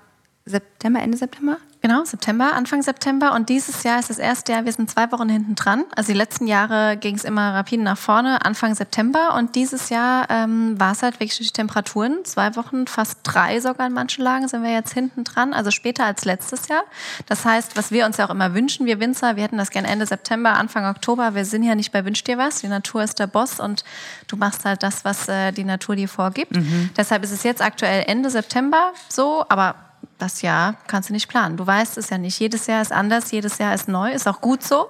September, 0.44 1.00
Ende 1.00 1.18
September? 1.18 1.58
Genau, 1.86 2.04
September, 2.04 2.54
Anfang 2.54 2.82
September. 2.82 3.36
Und 3.36 3.48
dieses 3.48 3.84
Jahr 3.84 4.00
ist 4.00 4.10
das 4.10 4.18
erste 4.18 4.54
Jahr, 4.54 4.66
wir 4.66 4.72
sind 4.72 4.90
zwei 4.90 5.12
Wochen 5.12 5.30
hinten 5.30 5.54
dran. 5.54 5.84
Also 5.96 6.14
die 6.14 6.18
letzten 6.18 6.48
Jahre 6.48 6.98
ging 6.98 7.14
es 7.14 7.24
immer 7.24 7.54
rapide 7.54 7.84
nach 7.84 8.00
vorne, 8.00 8.44
Anfang 8.44 8.74
September. 8.74 9.36
Und 9.36 9.54
dieses 9.54 9.90
Jahr 9.90 10.26
ähm, 10.32 10.80
war 10.80 10.94
es 10.94 11.04
halt 11.04 11.20
wirklich 11.20 11.38
durch 11.38 11.50
die 11.50 11.54
Temperaturen. 11.54 12.26
Zwei 12.26 12.56
Wochen, 12.56 12.88
fast 12.88 13.20
drei 13.22 13.60
sogar 13.60 13.86
in 13.86 13.94
manchen 13.94 14.24
Lagen 14.24 14.48
sind 14.48 14.64
wir 14.64 14.72
jetzt 14.72 14.96
hinten 14.96 15.26
dran, 15.26 15.54
also 15.54 15.70
später 15.70 16.06
als 16.06 16.26
letztes 16.26 16.70
Jahr. 16.70 16.82
Das 17.28 17.46
heißt, 17.46 17.78
was 17.78 17.92
wir 17.92 18.08
uns 18.08 18.18
ja 18.18 18.26
auch 18.26 18.32
immer 18.32 18.56
wünschen, 18.56 18.88
wir 18.88 19.00
Winzer, 19.00 19.36
wir 19.36 19.44
hätten 19.44 19.60
das 19.60 19.70
gerne 19.70 19.88
Ende 19.88 20.08
September, 20.08 20.54
Anfang 20.54 20.88
Oktober. 20.88 21.36
Wir 21.36 21.46
sind 21.46 21.62
ja 21.62 21.76
nicht 21.76 21.92
bei 21.92 22.04
Wünsch 22.04 22.24
dir 22.24 22.40
was. 22.40 22.62
Die 22.62 22.68
Natur 22.68 23.04
ist 23.04 23.20
der 23.20 23.28
Boss 23.28 23.60
und 23.60 23.84
du 24.28 24.38
machst 24.38 24.66
halt 24.66 24.82
das, 24.82 25.06
was 25.06 25.28
äh, 25.28 25.52
die 25.52 25.64
Natur 25.64 25.96
dir 25.96 26.10
vorgibt. 26.10 26.58
Deshalb 26.98 27.24
ist 27.24 27.32
es 27.32 27.44
jetzt 27.44 27.62
aktuell 27.62 28.06
Ende 28.08 28.32
September 28.32 28.92
so, 29.08 29.46
aber 29.50 29.76
das 30.18 30.42
Jahr 30.42 30.76
kannst 30.88 31.10
du 31.10 31.14
nicht 31.14 31.28
planen. 31.28 31.58
Du 31.58 31.68
weißt 31.68 31.98
es 31.98 32.10
ja 32.10 32.18
nicht. 32.18 32.40
Jedes 32.40 32.68
Jahr 32.68 32.82
ist 32.82 32.92
anders, 32.92 33.32
jedes 33.32 33.58
Jahr 33.58 33.74
ist 33.74 33.88
neu, 33.88 34.12
ist 34.12 34.28
auch 34.28 34.40
gut 34.40 34.64
so. 34.64 34.90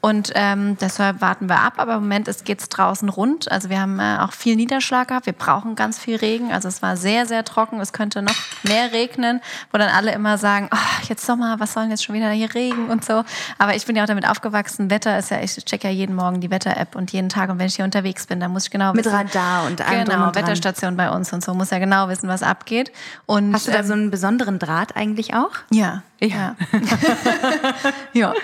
Und 0.00 0.32
ähm, 0.34 0.76
deshalb 0.80 1.20
warten 1.20 1.48
wir 1.48 1.58
ab. 1.60 1.74
Aber 1.78 1.94
im 1.94 2.02
Moment 2.02 2.28
geht 2.44 2.60
es 2.60 2.68
draußen 2.68 3.08
rund. 3.08 3.50
Also 3.50 3.70
wir 3.70 3.80
haben 3.80 3.98
äh, 3.98 4.18
auch 4.20 4.32
viel 4.32 4.56
Niederschlag 4.56 5.08
gehabt. 5.08 5.26
Wir 5.26 5.32
brauchen 5.32 5.74
ganz 5.74 5.98
viel 5.98 6.16
Regen. 6.16 6.52
Also 6.52 6.68
es 6.68 6.80
war 6.80 6.96
sehr, 6.96 7.26
sehr 7.26 7.44
trocken. 7.44 7.80
Es 7.80 7.92
könnte 7.92 8.22
noch 8.22 8.34
mehr 8.62 8.92
regnen, 8.92 9.40
wo 9.72 9.78
dann 9.78 9.88
alle 9.88 10.12
immer 10.12 10.38
sagen, 10.38 10.68
oh, 10.72 11.06
jetzt 11.08 11.26
Sommer, 11.26 11.58
was 11.58 11.72
soll 11.72 11.84
denn 11.84 11.90
jetzt 11.90 12.04
schon 12.04 12.14
wieder 12.14 12.30
hier 12.30 12.54
Regen 12.54 12.88
und 12.88 13.04
so. 13.04 13.24
Aber 13.58 13.74
ich 13.74 13.84
bin 13.86 13.96
ja 13.96 14.04
auch 14.04 14.08
damit 14.08 14.28
aufgewachsen. 14.28 14.90
Wetter 14.90 15.18
ist 15.18 15.30
ja, 15.30 15.40
ich 15.40 15.56
check 15.64 15.84
ja 15.84 15.90
jeden 15.90 16.14
Morgen 16.14 16.40
die 16.40 16.50
Wetter-App 16.50 16.94
und 16.94 17.12
jeden 17.12 17.28
Tag. 17.28 17.50
Und 17.50 17.58
wenn 17.58 17.66
ich 17.66 17.76
hier 17.76 17.84
unterwegs 17.84 18.26
bin, 18.26 18.40
dann 18.40 18.52
muss 18.52 18.64
ich 18.64 18.70
genau 18.70 18.92
Mit 18.92 19.04
wissen. 19.04 19.16
Radar 19.16 19.66
und 19.66 19.80
allem 19.80 20.04
Genau, 20.04 20.28
und. 20.28 20.36
Wetterstation 20.36 20.96
bei 20.96 21.10
uns 21.10 21.32
und 21.32 21.42
so. 21.42 21.52
Muss 21.54 21.70
ja 21.70 21.78
genau 21.78 22.08
wissen, 22.08 22.28
was 22.28 22.42
abgeht. 22.42 22.92
Und, 23.26 23.52
Hast 23.52 23.66
du 23.66 23.72
da 23.72 23.80
ähm, 23.80 23.86
so 23.86 23.92
einen 23.92 24.10
besonderen 24.10 24.51
Draht 24.58 24.96
eigentlich 24.96 25.34
auch? 25.34 25.52
ja, 25.70 26.02
ja. 26.26 26.56
ja. 28.12 28.34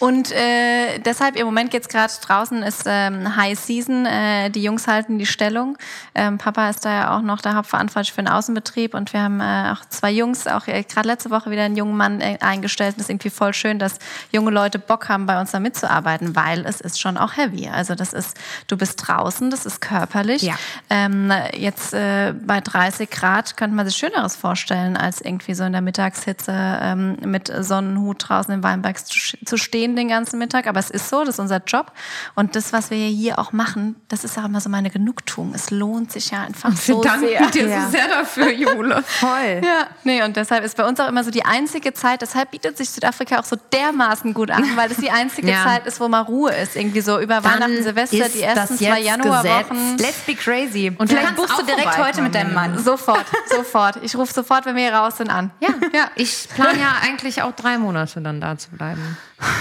Und 0.00 0.32
äh, 0.32 0.98
deshalb 0.98 1.36
im 1.36 1.46
Moment 1.46 1.70
geht's 1.70 1.88
gerade 1.88 2.12
draußen, 2.20 2.62
ist 2.62 2.84
ähm, 2.86 3.36
High 3.36 3.58
Season. 3.58 4.04
Äh, 4.04 4.50
die 4.50 4.62
Jungs 4.62 4.86
halten 4.86 5.18
die 5.18 5.26
Stellung. 5.26 5.78
Ähm, 6.14 6.38
Papa 6.38 6.68
ist 6.68 6.84
da 6.84 6.92
ja 6.92 7.16
auch 7.16 7.22
noch 7.22 7.40
der 7.40 7.54
Hauptverantwortlich 7.54 8.12
für 8.12 8.22
den 8.22 8.28
Außenbetrieb 8.28 8.94
und 8.94 9.12
wir 9.12 9.22
haben 9.22 9.40
äh, 9.40 9.72
auch 9.72 9.84
zwei 9.88 10.10
Jungs, 10.10 10.46
auch 10.46 10.66
äh, 10.66 10.82
gerade 10.82 11.08
letzte 11.08 11.30
Woche 11.30 11.50
wieder 11.50 11.62
einen 11.62 11.76
jungen 11.76 11.96
Mann 11.96 12.20
äh, 12.20 12.36
eingestellt. 12.40 12.96
Das 12.96 13.04
ist 13.04 13.10
irgendwie 13.10 13.30
voll 13.30 13.54
schön, 13.54 13.78
dass 13.78 13.98
junge 14.30 14.50
Leute 14.50 14.78
Bock 14.78 15.08
haben, 15.08 15.26
bei 15.26 15.40
uns 15.40 15.52
da 15.52 15.60
mitzuarbeiten, 15.60 16.36
weil 16.36 16.66
es 16.66 16.80
ist 16.80 17.00
schon 17.00 17.16
auch 17.16 17.36
heavy. 17.36 17.68
Also 17.68 17.94
das 17.94 18.12
ist, 18.12 18.36
du 18.66 18.76
bist 18.76 19.06
draußen, 19.06 19.50
das 19.50 19.66
ist 19.66 19.80
körperlich. 19.80 20.42
Ja. 20.42 20.54
Ähm, 20.90 21.32
jetzt 21.54 21.94
äh, 21.94 22.34
bei 22.44 22.60
30 22.60 23.08
Grad 23.08 23.56
könnte 23.56 23.76
man 23.76 23.86
sich 23.86 23.96
Schöneres 23.96 24.36
vorstellen, 24.36 24.96
als 24.96 25.20
irgendwie 25.20 25.54
so 25.54 25.64
in 25.64 25.72
der 25.72 25.80
Mittagshitze 25.80 26.52
ähm, 26.82 27.16
mit 27.26 27.52
Sonnenhut 27.60 28.28
draußen 28.28 28.52
im 28.54 28.62
Weinberg 28.62 28.96
zu, 29.06 29.56
stehen 29.56 29.96
den 29.96 30.08
ganzen 30.08 30.38
Mittag. 30.38 30.66
Aber 30.66 30.80
es 30.80 30.90
ist 30.90 31.08
so, 31.08 31.20
das 31.24 31.36
ist 31.36 31.38
unser 31.40 31.62
Job. 31.66 31.92
Und 32.34 32.56
das, 32.56 32.72
was 32.72 32.90
wir 32.90 32.96
hier 32.98 33.38
auch 33.38 33.52
machen, 33.52 33.96
das 34.08 34.24
ist 34.24 34.38
auch 34.38 34.44
immer 34.44 34.60
so 34.60 34.68
meine 34.68 34.90
Genugtuung. 34.90 35.52
Es 35.54 35.70
lohnt 35.70 36.12
sich 36.12 36.30
ja 36.30 36.42
einfach 36.42 36.76
so 36.76 37.02
Wir 37.02 37.10
danken 37.10 37.26
sehr. 37.28 37.46
dir 37.50 37.68
Ja. 37.68 37.84
so 37.84 37.90
sehr 37.90 38.08
dafür, 38.08 38.50
Jule. 38.52 39.02
Voll. 39.06 39.60
Ja, 39.62 39.86
nee, 40.04 40.22
und 40.22 40.36
deshalb 40.36 40.64
ist 40.64 40.76
bei 40.76 40.84
uns 40.86 40.98
auch 41.00 41.08
immer 41.08 41.24
so 41.24 41.30
die 41.30 41.44
einzige 41.44 41.92
Zeit, 41.92 42.22
deshalb 42.22 42.50
bietet 42.50 42.76
sich 42.76 42.90
Südafrika 42.90 43.38
auch 43.40 43.44
so 43.44 43.56
dermaßen 43.72 44.34
gut 44.34 44.50
an, 44.50 44.64
weil 44.76 44.88
das 44.88 44.98
die 44.98 45.10
einzige 45.10 45.48
Ja. 45.52 45.64
Zeit 45.64 45.86
ist, 45.86 46.00
wo 46.00 46.08
mal 46.08 46.20
Ruhe 46.22 46.52
ist. 46.54 46.76
Irgendwie 46.76 47.00
so 47.02 47.18
über 47.20 47.44
Weihnachten, 47.44 47.82
Silvester, 47.82 48.28
die 48.28 48.42
ersten 48.42 48.78
zwei 48.78 49.00
Januarwochen. 49.00 49.98
Let's 49.98 50.20
be 50.26 50.34
crazy. 50.34 50.92
Und 50.96 51.08
vielleicht 51.08 51.36
buchst 51.36 51.58
du 51.58 51.64
direkt 51.64 51.98
heute 51.98 52.22
mit 52.22 52.34
deinem 52.34 52.54
Mann. 52.54 52.78
Sofort, 52.78 53.24
sofort. 53.50 53.96
Ich 54.02 54.16
rufe 54.16 54.32
sofort, 54.32 54.64
wenn 54.66 54.76
wir 54.76 54.82
hier 54.84 54.94
raus 54.94 55.18
sind, 55.18 55.30
an. 55.30 55.50
Ja, 55.60 55.68
ja. 55.92 56.10
Ich 56.14 56.48
plane 56.54 56.78
ja 56.80 56.92
eigentlich 57.12 57.42
auch 57.42 57.52
drei 57.52 57.78
Monate 57.78 58.20
dann 58.20 58.40
da 58.40 58.56
zu 58.58 58.70
bleiben. 58.70 59.16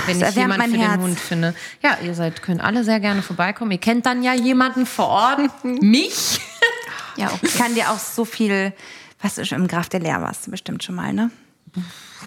Wenn 0.06 0.20
Das 0.20 0.32
ich 0.32 0.38
erwärmt 0.38 0.54
jemand 0.54 0.60
mein 0.60 0.72
für 0.72 0.78
Herz. 0.88 0.94
den 0.98 1.02
Hund 1.02 1.20
finde. 1.20 1.56
Ja, 1.84 1.98
ihr 2.04 2.14
seid, 2.16 2.42
könnt 2.42 2.62
alle 2.62 2.84
sehr 2.84 3.00
gerne 3.00 3.22
vorbeikommen. 3.22 3.72
Ihr 3.72 3.78
kennt 3.78 4.06
dann 4.06 4.24
ja 4.24 4.34
jemanden 4.34 4.86
vor 4.86 5.08
Ort. 5.08 5.40
Mich. 5.64 6.40
Ja, 7.18 7.28
okay. 7.28 7.40
Ich 7.44 7.58
kann 7.58 7.76
dir 7.76 7.90
auch 7.92 8.00
so 8.00 8.26
viel, 8.26 8.74
was 9.22 9.46
schon 9.48 9.60
im 9.60 9.68
Graf 9.68 9.90
der 9.90 10.00
Leer 10.00 10.22
warst, 10.22 10.48
du 10.48 10.52
bestimmt 10.52 10.84
schon 10.84 10.96
mal, 10.96 11.14
ne? 11.14 11.30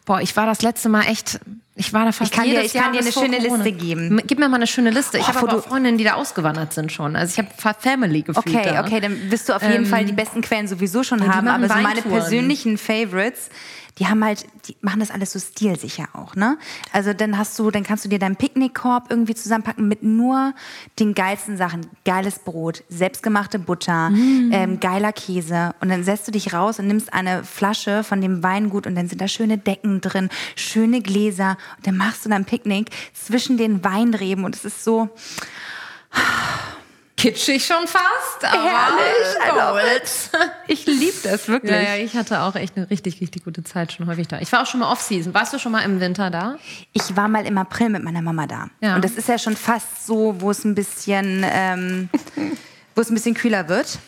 Boah, 0.07 0.21
ich 0.21 0.35
war 0.37 0.47
das 0.47 0.63
letzte 0.63 0.89
Mal 0.89 1.03
echt. 1.03 1.39
Ich 1.77 1.93
war 1.93 2.05
da 2.05 2.13
fast 2.13 2.31
Ich 2.31 2.37
kann 2.37 2.45
dir- 2.45 2.53
jedes 2.55 2.67
ich 2.67 2.73
kann 2.75 2.95
Jahr 2.95 3.03
dir 3.03 3.07
bis 3.09 3.17
eine 3.17 3.27
schöne 3.27 3.39
Corona. 3.49 3.65
Liste 3.65 3.73
geben. 3.85 4.23
Gib 4.27 4.39
mir 4.39 4.49
mal 4.49 4.57
eine 4.57 4.67
schöne 4.67 4.91
Liste. 4.91 5.19
Ich 5.19 5.25
Oh, 5.25 5.35
habe 5.35 5.53
auch 5.59 5.65
Freundinnen, 5.65 5.99
die 5.99 6.05
da 6.05 6.15
ausgewandert 6.15 6.73
sind 6.73 6.93
schon. 6.93 7.17
Also 7.17 7.33
ich 7.33 7.39
habe 7.39 7.49
Fa- 7.57 7.75
Family 7.75 8.23
gefühlt 8.23 8.47
Okay, 8.47 8.71
da. 8.73 8.85
okay, 8.85 9.01
dann 9.01 9.31
wirst 9.31 9.49
du 9.49 9.55
auf 9.55 9.63
jeden 9.63 9.85
Fall 9.87 10.05
die 10.05 10.13
besten 10.13 10.41
Quellen 10.41 10.69
sowieso 10.69 11.03
schon 11.03 11.27
haben. 11.27 11.49
Aber 11.49 11.67
so 11.69 11.75
meine 11.75 12.03
persönlichen 12.03 12.79
Favorites, 12.79 13.49
die 13.99 14.09
haben 14.09 14.25
halt, 14.25 14.47
die 14.67 14.77
machen 14.81 15.01
das 15.01 15.11
alles 15.11 15.33
so 15.33 15.39
stilsicher 15.39 16.09
auch, 16.15 16.35
ne? 16.35 16.59
Also 16.93 17.13
dann 17.13 17.39
hast 17.39 17.59
du, 17.59 17.71
dann 17.71 17.85
kannst 17.85 18.05
du 18.05 18.09
dir 18.09 18.19
deinen 18.19 18.37
Picknickkorb 18.37 19.07
irgendwie 19.11 19.35
zusammenpacken 19.35 19.87
mit 19.87 20.03
nur 20.03 20.53
den 20.99 21.15
geilsten 21.15 21.57
Sachen. 21.57 21.87
Geiles 22.05 22.41
Brot, 22.41 22.83
selbstgemachte 22.89 23.59
Butter, 23.59 24.11
ähm, 24.13 24.81
geiler 24.81 25.13
Käse. 25.13 25.75
Und 25.81 25.91
dann 25.91 26.03
setzt 26.03 26.27
du 26.27 26.33
dich 26.33 26.53
raus 26.53 26.79
und 26.79 26.89
nimmst 26.89 27.13
eine 27.13 27.45
Flasche 27.45 28.03
von 28.03 28.21
dem 28.21 28.43
Weingut 28.43 28.87
und 28.87 28.97
dann 28.97 29.09
sind 29.09 29.21
da 29.21 29.29
schöne 29.29 29.59
Decken 29.59 30.01
drin, 30.01 30.29
schöne 30.57 31.01
Gläser. 31.01 31.57
Und 31.77 31.87
dann 31.87 31.97
machst 31.97 32.25
du 32.25 32.29
dein 32.29 32.45
Picknick 32.45 32.91
zwischen 33.13 33.57
den 33.59 33.85
Weinreben 33.85 34.45
und 34.45 34.57
es 34.57 34.65
ist 34.65 34.83
so, 34.83 35.09
kitschig 37.25 37.65
schon 37.65 37.87
fast. 37.87 38.45
Aber 38.45 38.63
Herrlich, 38.63 39.39
Gold. 39.51 40.51
ich 40.67 40.85
liebe 40.87 41.17
das 41.23 41.49
wirklich. 41.49 41.73
Ja, 41.73 41.81
ja, 41.81 41.97
ich 41.97 42.15
hatte 42.15 42.43
auch 42.43 42.55
echt 42.55 42.77
eine 42.77 42.91
richtig, 42.91 43.21
richtig 43.21 43.45
gute 43.45 43.65
Zeit 43.65 43.93
schon 43.93 44.07
häufig 44.07 44.29
da. 44.29 44.41
Ich 44.41 44.53
war 44.53 44.63
auch 44.63 44.67
schon 44.67 44.81
mal 44.81 44.93
Off-Season. 44.93 45.33
Warst 45.33 45.55
du 45.55 45.59
schon 45.59 45.73
mal 45.73 45.81
im 45.81 46.01
Winter 46.01 46.31
da? 46.31 46.57
Ich 46.93 47.17
war 47.17 47.29
mal 47.29 47.47
im 47.47 47.57
April 47.57 47.89
mit 47.89 48.03
meiner 48.03 48.21
Mama 48.21 48.47
da. 48.47 48.69
Ja. 48.81 48.97
Und 48.97 49.05
das 49.05 49.13
ist 49.13 49.29
ja 49.29 49.39
schon 49.39 49.57
fast 49.57 50.07
so, 50.07 50.37
wo 50.41 50.51
es 50.51 50.65
ein 50.65 50.75
bisschen, 50.75 51.45
ähm, 51.49 52.11
wo 52.95 53.01
es 53.01 53.11
ein 53.11 53.15
bisschen 53.15 53.35
kühler 53.35 53.69
wird. 53.69 53.99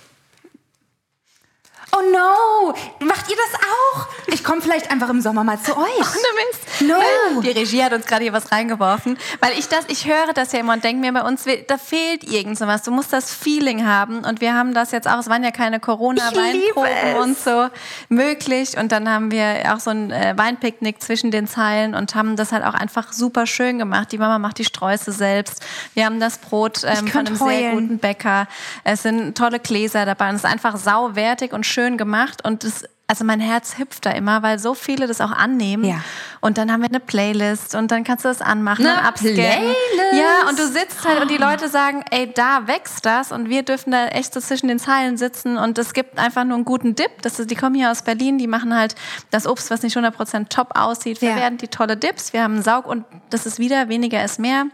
Oh 1.96 2.02
no! 2.12 2.74
Macht 3.06 3.30
ihr 3.30 3.36
das 3.36 3.60
auch? 3.60 4.06
Ich 4.26 4.44
komme 4.44 4.60
vielleicht 4.60 4.90
einfach 4.90 5.08
im 5.08 5.20
Sommer 5.20 5.44
mal 5.44 5.58
zu 5.60 5.76
euch. 5.76 5.98
Ohne 5.98 6.88
No. 6.88 6.94
Mist. 7.32 7.46
Die 7.46 7.50
Regie 7.58 7.82
hat 7.82 7.92
uns 7.92 8.06
gerade 8.06 8.24
hier 8.24 8.32
was 8.32 8.52
reingeworfen, 8.52 9.16
weil 9.40 9.58
ich 9.58 9.68
das, 9.68 9.84
ich 9.88 10.06
höre 10.06 10.32
das 10.34 10.52
ja 10.52 10.60
immer 10.60 10.74
und 10.74 10.84
denke 10.84 11.00
mir, 11.00 11.12
bei 11.12 11.22
uns, 11.26 11.44
da 11.66 11.78
fehlt 11.78 12.24
irgend 12.24 12.58
so 12.58 12.66
was. 12.66 12.82
Du 12.82 12.90
musst 12.90 13.12
das 13.12 13.32
Feeling 13.32 13.86
haben 13.86 14.24
und 14.24 14.40
wir 14.40 14.54
haben 14.54 14.74
das 14.74 14.90
jetzt 14.90 15.08
auch. 15.08 15.18
Es 15.18 15.28
waren 15.28 15.42
ja 15.42 15.52
keine 15.52 15.80
Corona-Weinproben 15.80 17.16
und 17.22 17.38
so 17.38 17.68
möglich 18.08 18.76
und 18.76 18.92
dann 18.92 19.08
haben 19.08 19.30
wir 19.30 19.74
auch 19.74 19.80
so 19.80 19.90
ein 19.90 20.10
äh, 20.10 20.34
Weinpicknick 20.36 21.00
zwischen 21.02 21.30
den 21.30 21.46
Zeilen 21.46 21.94
und 21.94 22.14
haben 22.14 22.36
das 22.36 22.52
halt 22.52 22.64
auch 22.64 22.74
einfach 22.74 23.12
super 23.12 23.46
schön 23.46 23.78
gemacht. 23.78 24.12
Die 24.12 24.18
Mama 24.18 24.38
macht 24.38 24.58
die 24.58 24.64
Sträuße 24.64 25.12
selbst. 25.12 25.64
Wir 25.94 26.04
haben 26.04 26.20
das 26.20 26.38
Brot 26.38 26.82
ähm, 26.84 27.06
von 27.08 27.26
einem 27.26 27.36
sehr 27.36 27.46
heulen. 27.46 27.72
guten 27.72 27.98
Bäcker. 27.98 28.48
Es 28.84 29.02
sind 29.02 29.36
tolle 29.38 29.60
Gläser 29.60 30.04
dabei 30.04 30.28
und 30.28 30.36
es 30.36 30.44
ist 30.44 30.50
einfach 30.50 30.76
sauwertig 30.76 31.52
und 31.52 31.64
schön 31.64 31.85
gemacht 31.96 32.44
und 32.44 32.64
das 32.64 32.84
also 33.08 33.24
mein 33.24 33.38
Herz 33.38 33.78
hüpft 33.78 34.04
da 34.04 34.10
immer, 34.10 34.42
weil 34.42 34.58
so 34.58 34.74
viele 34.74 35.06
das 35.06 35.20
auch 35.20 35.30
annehmen. 35.30 35.84
Ja. 35.84 36.00
Und 36.40 36.58
dann 36.58 36.72
haben 36.72 36.80
wir 36.80 36.88
eine 36.88 36.98
Playlist 36.98 37.76
und 37.76 37.92
dann 37.92 38.02
kannst 38.02 38.24
du 38.24 38.28
das 38.28 38.42
anmachen 38.42 38.84
Eine. 38.84 39.12
Playlist? 39.12 39.76
Ja, 40.12 40.48
und 40.48 40.58
du 40.58 40.66
sitzt 40.66 41.04
halt 41.06 41.22
und 41.22 41.30
die 41.30 41.36
Leute 41.36 41.68
sagen, 41.68 42.04
ey, 42.10 42.32
da 42.32 42.66
wächst 42.66 43.06
das 43.06 43.30
und 43.30 43.48
wir 43.48 43.62
dürfen 43.62 43.92
da 43.92 44.08
echt 44.08 44.34
so 44.34 44.40
zwischen 44.40 44.66
den 44.66 44.80
Zeilen 44.80 45.16
sitzen 45.16 45.56
und 45.56 45.78
es 45.78 45.92
gibt 45.92 46.18
einfach 46.18 46.42
nur 46.44 46.56
einen 46.56 46.64
guten 46.64 46.96
Dip. 46.96 47.22
Das 47.22 47.38
ist, 47.38 47.48
die 47.50 47.54
kommen 47.54 47.76
hier 47.76 47.92
aus 47.92 48.02
Berlin, 48.02 48.38
die 48.38 48.48
machen 48.48 48.74
halt 48.74 48.96
das 49.30 49.46
Obst, 49.46 49.70
was 49.70 49.82
nicht 49.82 49.96
100% 49.96 50.48
top 50.48 50.76
aussieht, 50.76 51.22
Ja. 51.22 51.30
verwerten 51.30 51.58
die 51.58 51.68
tolle 51.68 51.96
Dips. 51.96 52.32
Wir 52.32 52.42
haben 52.42 52.54
einen 52.54 52.62
Saug 52.64 52.86
und 52.86 53.04
das 53.30 53.46
ist 53.46 53.60
wieder 53.60 53.88
weniger 53.88 54.24
ist 54.24 54.40
mehr 54.40 54.64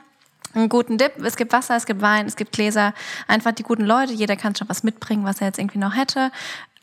einen 0.55 0.69
guten 0.69 0.99
Dip. 0.99 1.13
Es 1.23 1.37
gibt 1.37 1.53
Wasser, 1.53 1.77
es 1.77 1.87
gibt 1.87 2.01
Wein, 2.03 2.27
es 2.27 2.37
gibt 2.37 2.53
Gläser. 2.53 2.95
Einfach 3.27 3.53
die 3.53 3.63
guten 3.63 3.85
Leute. 3.85 4.13
Jeder 4.13 4.37
kann 4.37 4.55
schon 4.55 4.69
was 4.69 4.83
mitbringen, 4.83 5.25
was 5.25 5.41
er 5.41 5.47
jetzt 5.49 5.59
irgendwie 5.59 5.79
noch 5.79 5.97
hätte. 5.97 6.31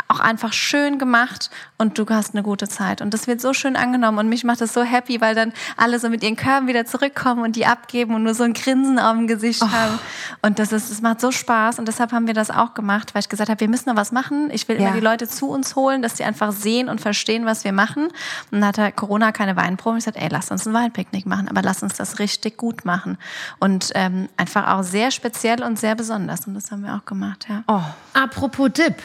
Auch 0.10 0.20
einfach 0.20 0.54
schön 0.54 0.98
gemacht 0.98 1.50
und 1.78 1.98
du 2.00 2.06
hast 2.10 2.34
eine 2.34 2.42
gute 2.44 2.68
Zeit. 2.68 3.02
Und 3.02 3.14
das 3.14 3.28
wird 3.28 3.40
so 3.42 3.54
schön 3.54 3.76
angenommen 3.76 4.18
und 4.18 4.28
mich 4.28 4.44
macht 4.44 4.60
das 4.60 4.74
so 4.74 4.82
happy, 4.84 5.22
weil 5.22 5.36
dann 5.36 5.54
alle 5.78 6.00
so 6.00 6.10
mit 6.10 6.24
ihren 6.24 6.36
Körben 6.36 6.68
wieder 6.68 6.86
zurückkommen 6.86 7.44
und 7.44 7.56
die 7.56 7.66
abgeben 7.68 8.16
und 8.16 8.24
nur 8.24 8.34
so 8.34 8.44
ein 8.44 8.54
Grinsen 8.54 8.98
auf 9.00 9.16
dem 9.16 9.28
Gesicht 9.28 9.62
Oh. 9.64 9.72
haben. 9.72 10.00
Und 10.42 10.58
das 10.60 10.72
ist, 10.72 10.90
das 10.92 11.02
macht 11.02 11.22
so 11.22 11.32
Spaß 11.32 11.78
und 11.80 11.88
deshalb 11.88 12.12
haben 12.12 12.26
wir 12.28 12.34
das 12.34 12.50
auch 12.50 12.74
gemacht, 12.74 13.14
weil 13.14 13.22
ich 13.22 13.30
gesagt 13.30 13.50
habe, 13.50 13.60
wir 13.60 13.70
müssen 13.70 13.88
noch 13.90 13.96
was 13.96 14.12
machen. 14.12 14.50
Ich 14.52 14.68
will 14.68 14.78
Ja. 14.82 14.88
immer 14.88 14.96
die 14.96 15.00
Leute 15.04 15.28
zu 15.28 15.48
uns 15.50 15.76
holen, 15.76 16.02
dass 16.02 16.18
sie 16.18 16.24
einfach 16.24 16.52
sehen 16.52 16.90
und 16.90 17.00
verstehen, 17.00 17.46
was 17.46 17.64
wir 17.64 17.72
machen. 17.72 18.06
Und 18.06 18.12
dann 18.62 18.66
hatte 18.66 18.92
Corona 18.92 19.32
keine 19.32 19.56
Weinprobe. 19.56 20.00
Ich 20.00 20.06
sagte, 20.06 20.20
ey, 20.22 20.30
lass 20.32 20.50
uns 20.50 20.66
ein 20.68 20.74
Weinpicknick 20.74 21.28
machen, 21.28 21.48
aber 21.48 21.62
lass 21.62 21.84
uns 21.84 21.94
das 21.96 22.18
richtig 22.18 22.58
gut 22.58 22.84
machen. 22.84 23.18
Und 23.60 23.92
ähm, 23.94 24.28
einfach 24.38 24.68
auch 24.76 24.82
sehr 24.84 25.12
speziell 25.12 25.62
und 25.64 25.78
sehr 25.78 25.94
besonders. 25.94 26.48
Und 26.48 26.56
das 26.56 26.72
haben 26.72 26.84
wir 26.84 26.96
auch 26.96 27.06
gemacht, 27.06 27.46
ja. 27.48 27.64
Oh, 27.68 27.82
Apropos 28.14 28.72
Dip. 28.74 28.96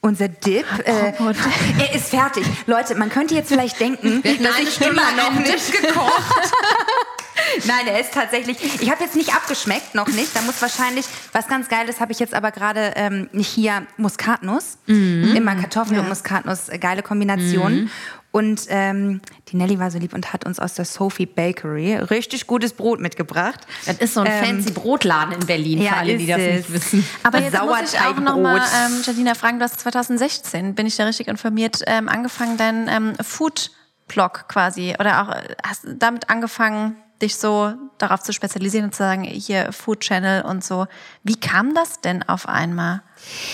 Unser 0.00 0.28
Dip, 0.28 0.66
äh, 0.84 1.08
Apropos 1.08 1.36
Dip. 1.68 1.78
er 1.78 1.94
ist 1.94 2.08
fertig. 2.08 2.44
Leute, 2.66 2.94
man 2.94 3.10
könnte 3.10 3.34
jetzt 3.34 3.48
vielleicht 3.48 3.78
denken, 3.80 4.22
dass 4.22 4.58
ich 4.58 4.80
immer 4.80 5.12
noch 5.16 5.32
nicht 5.32 5.72
gekocht. 5.72 6.52
Nein, 7.64 7.86
er 7.86 8.00
ist 8.00 8.12
tatsächlich. 8.12 8.58
Ich 8.82 8.90
habe 8.90 9.02
jetzt 9.02 9.16
nicht 9.16 9.34
abgeschmeckt, 9.34 9.94
noch 9.94 10.08
nicht. 10.08 10.34
Da 10.36 10.42
muss 10.42 10.60
wahrscheinlich 10.60 11.06
was 11.32 11.48
ganz 11.48 11.68
Geiles 11.68 11.98
habe 12.00 12.12
ich 12.12 12.18
jetzt 12.18 12.34
aber 12.34 12.50
gerade 12.50 12.92
ähm, 12.96 13.28
nicht 13.32 13.48
hier 13.48 13.86
Muskatnuss. 13.96 14.78
Immer 14.86 15.56
Kartoffel 15.56 15.98
und 15.98 16.08
Muskatnuss, 16.08 16.68
äh, 16.68 16.78
geile 16.78 17.02
Kombination. 17.02 17.90
Und 18.32 18.62
ähm, 18.68 19.20
die 19.48 19.56
Nelly 19.56 19.80
war 19.80 19.90
so 19.90 19.98
lieb 19.98 20.14
und 20.14 20.32
hat 20.32 20.46
uns 20.46 20.60
aus 20.60 20.74
der 20.74 20.84
Sophie 20.84 21.26
Bakery 21.26 21.96
richtig 21.96 22.46
gutes 22.46 22.72
Brot 22.74 23.00
mitgebracht. 23.00 23.66
Das 23.86 23.98
ist 23.98 24.14
so 24.14 24.20
ein 24.20 24.26
Ähm, 24.30 24.44
fancy 24.62 24.70
Brotladen 24.72 25.34
in 25.34 25.46
Berlin, 25.46 25.82
ja, 25.82 25.90
für 25.92 25.96
alle, 25.96 26.16
die 26.16 26.26
das 26.26 26.38
es. 26.38 26.56
nicht 26.58 26.72
wissen. 26.72 27.04
Aber 27.24 27.40
jetzt 27.40 27.60
muss 27.60 27.92
ich 27.92 27.98
auch 28.00 28.14
noch 28.20 28.36
mal, 28.36 28.60
Sauerteigbrot. 28.60 28.98
ähm, 28.98 29.02
Janina, 29.04 29.34
fragen, 29.34 29.58
du 29.58 29.64
hast 29.64 29.80
2016, 29.80 30.74
bin 30.76 30.86
ich 30.86 30.94
da 30.96 31.04
richtig 31.06 31.26
informiert, 31.26 31.82
ähm, 31.88 32.08
angefangen, 32.08 32.56
deinen 32.56 32.86
ähm, 32.88 33.14
Food-Blog 33.20 34.46
quasi, 34.48 34.94
oder 35.00 35.22
auch 35.22 35.34
äh, 35.34 35.56
hast 35.66 35.86
damit 35.98 36.30
angefangen, 36.30 36.96
dich 37.20 37.36
so 37.36 37.74
darauf 37.98 38.22
zu 38.22 38.32
spezialisieren 38.32 38.86
und 38.86 38.92
zu 38.94 38.98
sagen, 39.02 39.24
hier 39.24 39.72
Food 39.72 40.00
Channel 40.00 40.42
und 40.42 40.64
so. 40.64 40.86
Wie 41.22 41.36
kam 41.38 41.74
das 41.74 42.00
denn 42.00 42.22
auf 42.22 42.48
einmal? 42.48 43.02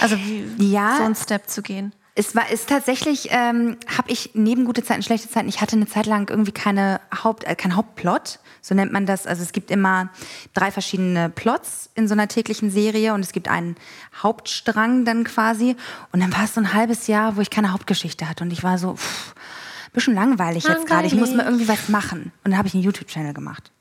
Also 0.00 0.16
wie, 0.18 0.44
Ja. 0.70 0.96
so 0.98 1.02
einen 1.02 1.16
Step 1.16 1.48
zu 1.48 1.62
gehen? 1.62 1.92
Es 2.18 2.34
war 2.34 2.50
ist 2.50 2.68
tatsächlich, 2.68 3.28
ähm, 3.30 3.76
habe 3.94 4.10
ich 4.10 4.30
neben 4.32 4.64
gute 4.64 4.82
Zeiten, 4.82 5.02
schlechte 5.02 5.28
Zeiten, 5.28 5.48
ich 5.48 5.60
hatte 5.60 5.76
eine 5.76 5.86
Zeit 5.86 6.06
lang 6.06 6.30
irgendwie 6.30 6.52
keine 6.52 7.00
Haupt, 7.22 7.44
äh, 7.44 7.54
kein 7.54 7.76
Hauptplot, 7.76 8.38
so 8.62 8.74
nennt 8.74 8.90
man 8.90 9.04
das. 9.04 9.26
Also 9.26 9.42
es 9.42 9.52
gibt 9.52 9.70
immer 9.70 10.08
drei 10.54 10.70
verschiedene 10.70 11.28
Plots 11.28 11.90
in 11.94 12.08
so 12.08 12.14
einer 12.14 12.26
täglichen 12.26 12.70
Serie 12.70 13.12
und 13.12 13.20
es 13.20 13.32
gibt 13.32 13.48
einen 13.48 13.76
Hauptstrang 14.22 15.04
dann 15.04 15.24
quasi. 15.24 15.76
Und 16.10 16.20
dann 16.20 16.32
war 16.32 16.44
es 16.44 16.54
so 16.54 16.60
ein 16.60 16.72
halbes 16.72 17.06
Jahr, 17.06 17.36
wo 17.36 17.42
ich 17.42 17.50
keine 17.50 17.72
Hauptgeschichte 17.72 18.28
hatte 18.28 18.44
und 18.44 18.50
ich 18.50 18.62
war 18.62 18.78
so, 18.78 18.94
pff, 18.94 19.34
bisschen 19.96 20.14
langweilig 20.14 20.64
jetzt 20.64 20.86
gerade. 20.86 21.06
Ich 21.06 21.14
muss 21.14 21.34
mal 21.34 21.44
irgendwie 21.44 21.68
was 21.68 21.88
machen. 21.88 22.32
Und 22.44 22.52
dann 22.52 22.58
habe 22.58 22.68
ich 22.68 22.74
einen 22.74 22.82
YouTube-Channel 22.82 23.34
gemacht. 23.34 23.72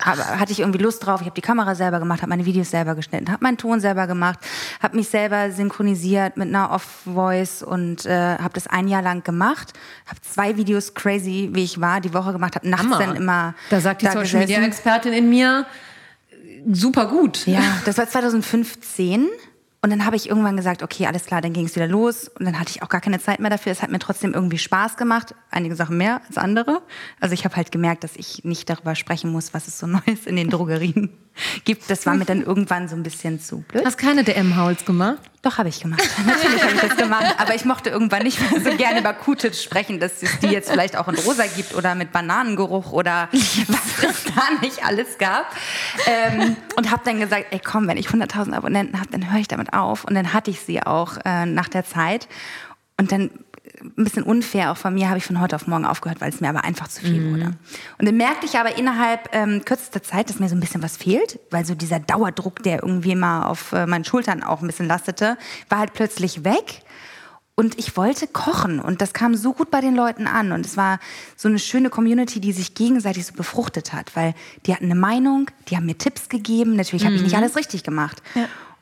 Hatte 0.00 0.52
ich 0.52 0.60
irgendwie 0.60 0.78
Lust 0.78 1.04
drauf. 1.04 1.20
Ich 1.20 1.26
habe 1.26 1.34
die 1.34 1.40
Kamera 1.40 1.74
selber 1.74 1.98
gemacht, 1.98 2.22
habe 2.22 2.30
meine 2.30 2.44
Videos 2.44 2.70
selber 2.70 2.94
geschnitten, 2.94 3.32
habe 3.32 3.42
meinen 3.42 3.56
Ton 3.56 3.80
selber 3.80 4.06
gemacht, 4.06 4.38
habe 4.80 4.96
mich 4.96 5.08
selber 5.08 5.50
synchronisiert 5.50 6.36
mit 6.36 6.48
einer 6.48 6.70
Off-Voice 6.70 7.64
und 7.64 8.06
äh, 8.06 8.38
habe 8.38 8.54
das 8.54 8.68
ein 8.68 8.86
Jahr 8.86 9.02
lang 9.02 9.24
gemacht. 9.24 9.72
Habe 10.06 10.20
zwei 10.20 10.56
Videos 10.56 10.94
crazy, 10.94 11.50
wie 11.52 11.64
ich 11.64 11.80
war, 11.80 12.00
die 12.00 12.14
Woche 12.14 12.32
gemacht, 12.32 12.54
habe 12.54 12.68
nachts 12.68 12.84
Hammer. 12.84 12.98
dann 12.98 13.16
immer 13.16 13.54
Da 13.70 13.80
sagt 13.80 14.02
die 14.02 14.06
da 14.06 14.12
Social 14.12 14.40
Media. 14.40 14.62
Expertin 14.62 15.12
in 15.12 15.28
mir, 15.28 15.66
super 16.72 17.06
gut. 17.06 17.46
Ja, 17.46 17.60
das 17.84 17.98
war 17.98 18.08
2015. 18.08 19.28
Und 19.80 19.90
dann 19.90 20.04
habe 20.04 20.16
ich 20.16 20.28
irgendwann 20.28 20.56
gesagt, 20.56 20.82
okay, 20.82 21.06
alles 21.06 21.26
klar, 21.26 21.40
dann 21.40 21.52
ging 21.52 21.66
es 21.66 21.76
wieder 21.76 21.86
los. 21.86 22.28
Und 22.28 22.44
dann 22.44 22.58
hatte 22.58 22.70
ich 22.70 22.82
auch 22.82 22.88
gar 22.88 23.00
keine 23.00 23.20
Zeit 23.20 23.38
mehr 23.38 23.50
dafür. 23.50 23.70
Es 23.70 23.80
hat 23.80 23.90
mir 23.90 24.00
trotzdem 24.00 24.34
irgendwie 24.34 24.58
Spaß 24.58 24.96
gemacht. 24.96 25.36
Einige 25.50 25.76
Sachen 25.76 25.96
mehr 25.96 26.20
als 26.26 26.36
andere. 26.36 26.82
Also 27.20 27.34
ich 27.34 27.44
habe 27.44 27.54
halt 27.54 27.70
gemerkt, 27.70 28.02
dass 28.02 28.16
ich 28.16 28.42
nicht 28.42 28.68
darüber 28.68 28.96
sprechen 28.96 29.30
muss, 29.30 29.54
was 29.54 29.68
es 29.68 29.78
so 29.78 29.86
Neues 30.06 30.26
in 30.26 30.34
den 30.34 30.50
Drogerien 30.50 31.10
gibt. 31.64 31.90
Das 31.90 32.06
war 32.06 32.14
mir 32.14 32.24
dann 32.24 32.42
irgendwann 32.42 32.88
so 32.88 32.96
ein 32.96 33.02
bisschen 33.02 33.40
zu 33.40 33.60
blöd. 33.60 33.84
Hast 33.84 33.98
keine 33.98 34.24
DM-Hauls 34.24 34.84
gemacht? 34.84 35.18
Doch, 35.42 35.58
habe 35.58 35.68
ich 35.68 35.80
gemacht. 35.80 36.02
Natürlich 36.26 36.62
habe 36.62 36.74
ich 36.74 36.80
das 36.80 36.96
gemacht. 36.96 37.34
Aber 37.38 37.54
ich 37.54 37.64
mochte 37.64 37.90
irgendwann 37.90 38.22
nicht 38.24 38.40
mehr 38.40 38.60
so 38.60 38.76
gerne 38.76 39.00
über 39.00 39.12
Q-Tips 39.12 39.62
sprechen, 39.62 40.00
dass 40.00 40.22
es 40.22 40.40
die 40.40 40.48
jetzt 40.48 40.70
vielleicht 40.70 40.96
auch 40.96 41.06
in 41.08 41.14
rosa 41.14 41.44
gibt 41.46 41.74
oder 41.74 41.94
mit 41.94 42.12
Bananengeruch 42.12 42.92
oder 42.92 43.28
was 43.32 44.10
es 44.10 44.24
da 44.24 44.42
nicht 44.60 44.84
alles 44.84 45.18
gab. 45.18 45.54
Ähm, 46.06 46.56
und 46.76 46.90
habe 46.90 47.02
dann 47.04 47.20
gesagt, 47.20 47.46
ey 47.50 47.60
komm, 47.64 47.86
wenn 47.86 47.96
ich 47.96 48.08
100.000 48.08 48.52
Abonnenten 48.52 48.98
habe, 48.98 49.10
dann 49.10 49.30
höre 49.30 49.40
ich 49.40 49.48
damit 49.48 49.72
auf. 49.72 50.04
Und 50.04 50.14
dann 50.14 50.32
hatte 50.32 50.50
ich 50.50 50.60
sie 50.60 50.82
auch 50.82 51.18
äh, 51.24 51.46
nach 51.46 51.68
der 51.68 51.84
Zeit. 51.84 52.28
Und 52.96 53.12
dann 53.12 53.30
ein 53.82 54.04
bisschen 54.04 54.22
unfair 54.22 54.72
auch 54.72 54.76
von 54.76 54.94
mir, 54.94 55.08
habe 55.08 55.18
ich 55.18 55.24
von 55.24 55.40
heute 55.40 55.56
auf 55.56 55.66
morgen 55.66 55.84
aufgehört, 55.84 56.20
weil 56.20 56.30
es 56.30 56.40
mir 56.40 56.48
aber 56.48 56.64
einfach 56.64 56.88
zu 56.88 57.02
viel 57.02 57.30
wurde. 57.32 57.54
Und 57.98 58.06
dann 58.06 58.16
merkte 58.16 58.46
ich 58.46 58.58
aber 58.58 58.76
innerhalb 58.76 59.28
ähm, 59.32 59.64
kürzester 59.64 60.02
Zeit, 60.02 60.30
dass 60.30 60.40
mir 60.40 60.48
so 60.48 60.56
ein 60.56 60.60
bisschen 60.60 60.82
was 60.82 60.96
fehlt, 60.96 61.38
weil 61.50 61.64
so 61.64 61.74
dieser 61.74 62.00
Dauerdruck, 62.00 62.62
der 62.62 62.82
irgendwie 62.82 63.12
immer 63.12 63.48
auf 63.48 63.72
äh, 63.72 63.86
meinen 63.86 64.04
Schultern 64.04 64.42
auch 64.42 64.60
ein 64.60 64.66
bisschen 64.66 64.86
lastete, 64.86 65.36
war 65.68 65.78
halt 65.78 65.92
plötzlich 65.92 66.44
weg. 66.44 66.82
Und 67.54 67.76
ich 67.76 67.96
wollte 67.96 68.28
kochen 68.28 68.78
und 68.78 69.00
das 69.00 69.12
kam 69.12 69.34
so 69.34 69.52
gut 69.52 69.72
bei 69.72 69.80
den 69.80 69.96
Leuten 69.96 70.28
an 70.28 70.52
und 70.52 70.64
es 70.64 70.76
war 70.76 71.00
so 71.34 71.48
eine 71.48 71.58
schöne 71.58 71.90
Community, 71.90 72.38
die 72.38 72.52
sich 72.52 72.74
gegenseitig 72.74 73.26
so 73.26 73.34
befruchtet 73.34 73.92
hat, 73.92 74.14
weil 74.14 74.34
die 74.64 74.72
hatten 74.72 74.84
eine 74.84 74.94
Meinung, 74.94 75.50
die 75.68 75.76
haben 75.76 75.86
mir 75.86 75.98
Tipps 75.98 76.28
gegeben, 76.28 76.76
natürlich 76.76 77.04
habe 77.04 77.16
ich 77.16 77.22
nicht 77.22 77.36
alles 77.36 77.56
richtig 77.56 77.82
gemacht. 77.82 78.22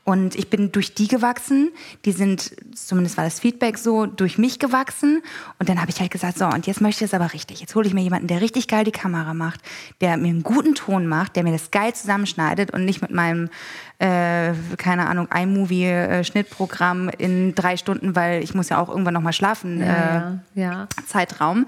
Und 0.06 0.36
ich 0.36 0.48
bin 0.48 0.70
durch 0.70 0.94
die 0.94 1.08
gewachsen. 1.08 1.72
Die 2.04 2.12
sind, 2.12 2.52
zumindest 2.76 3.16
war 3.16 3.24
das 3.24 3.40
Feedback 3.40 3.76
so, 3.76 4.06
durch 4.06 4.38
mich 4.38 4.60
gewachsen. 4.60 5.20
Und 5.58 5.68
dann 5.68 5.80
habe 5.80 5.90
ich 5.90 5.98
halt 5.98 6.12
gesagt, 6.12 6.38
so, 6.38 6.46
und 6.46 6.68
jetzt 6.68 6.80
möchte 6.80 7.04
ich 7.04 7.10
es 7.10 7.14
aber 7.14 7.32
richtig. 7.32 7.60
Jetzt 7.60 7.74
hole 7.74 7.88
ich 7.88 7.92
mir 7.92 8.02
jemanden, 8.02 8.28
der 8.28 8.40
richtig 8.40 8.68
geil 8.68 8.84
die 8.84 8.92
Kamera 8.92 9.34
macht, 9.34 9.60
der 10.00 10.16
mir 10.16 10.28
einen 10.28 10.44
guten 10.44 10.76
Ton 10.76 11.08
macht, 11.08 11.34
der 11.34 11.42
mir 11.42 11.50
das 11.50 11.72
geil 11.72 11.92
zusammenschneidet 11.92 12.70
und 12.70 12.84
nicht 12.84 13.02
mit 13.02 13.10
meinem, 13.10 13.50
äh, 13.98 14.52
keine 14.76 15.08
Ahnung, 15.08 15.26
iMovie-Schnittprogramm 15.26 17.08
in 17.08 17.56
drei 17.56 17.76
Stunden, 17.76 18.14
weil 18.14 18.44
ich 18.44 18.54
muss 18.54 18.68
ja 18.68 18.80
auch 18.80 18.88
irgendwann 18.88 19.14
nochmal 19.14 19.32
schlafen. 19.32 19.80
äh, 19.82 19.86
ja, 19.86 20.38
ja. 20.54 20.88
Zeitraum 21.08 21.66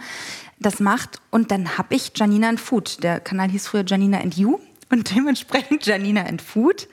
das 0.60 0.80
macht. 0.80 1.20
Und 1.30 1.50
dann 1.50 1.76
habe 1.76 1.94
ich 1.96 2.12
Janina 2.14 2.48
and 2.48 2.60
Food. 2.60 3.02
Der 3.02 3.18
Kanal 3.18 3.48
hieß 3.50 3.66
früher 3.66 3.84
Janina 3.84 4.18
and 4.20 4.36
You 4.36 4.58
und 4.90 5.14
dementsprechend 5.14 5.86
Janina 5.86 6.22
and 6.22 6.42
Food. 6.42 6.88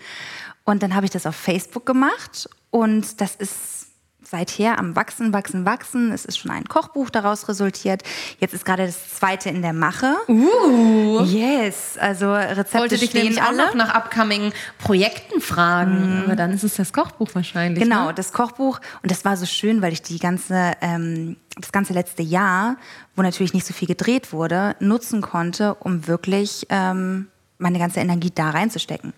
Und 0.65 0.83
dann 0.83 0.95
habe 0.95 1.05
ich 1.05 1.11
das 1.11 1.25
auf 1.25 1.35
Facebook 1.35 1.85
gemacht 1.85 2.49
und 2.71 3.21
das 3.21 3.35
ist 3.35 3.85
seither 4.27 4.79
am 4.79 4.95
Wachsen, 4.95 5.31
Wachsen, 5.31 5.65
Wachsen. 5.65 6.11
Es 6.11 6.25
ist 6.25 6.39
schon 6.39 6.49
ein 6.49 6.63
Kochbuch 6.65 7.11
daraus 7.11 7.47
resultiert. 7.47 8.01
Jetzt 8.39 8.55
ist 8.55 8.65
gerade 8.65 8.87
das 8.87 9.13
zweite 9.13 9.49
in 9.49 9.61
der 9.61 9.71
Mache. 9.73 10.15
Uh. 10.27 11.21
Yes, 11.25 11.95
also 11.99 12.33
Rezepte 12.33 12.79
Wollte 12.79 12.97
dich 12.97 13.13
nämlich 13.13 13.39
auch 13.39 13.49
alle. 13.49 13.57
noch 13.67 13.75
nach 13.75 13.93
upcoming 13.93 14.51
Projekten 14.79 15.39
fragen. 15.41 16.23
Aber 16.25 16.35
dann 16.35 16.51
ist 16.51 16.63
es 16.63 16.73
das 16.73 16.91
Kochbuch 16.91 17.29
wahrscheinlich. 17.33 17.83
Genau, 17.83 18.07
Ne? 18.07 18.13
das 18.15 18.33
Kochbuch. 18.33 18.81
Und 19.03 19.11
das 19.11 19.23
war 19.25 19.37
so 19.37 19.45
schön, 19.45 19.83
weil 19.83 19.93
ich 19.93 20.01
die 20.01 20.17
ganze, 20.17 20.71
ähm, 20.81 21.37
das 21.55 21.71
ganze 21.71 21.93
letzte 21.93 22.23
Jahr, 22.23 22.77
wo 23.15 23.21
natürlich 23.21 23.53
nicht 23.53 23.67
so 23.67 23.75
viel 23.75 23.87
gedreht 23.87 24.33
wurde, 24.33 24.75
nutzen 24.79 25.21
konnte, 25.21 25.75
um 25.75 26.07
wirklich 26.07 26.65
ähm, 26.69 27.27
meine 27.59 27.77
ganze 27.77 27.99
Energie 27.99 28.31
da 28.33 28.49
reinzustecken. 28.49 29.13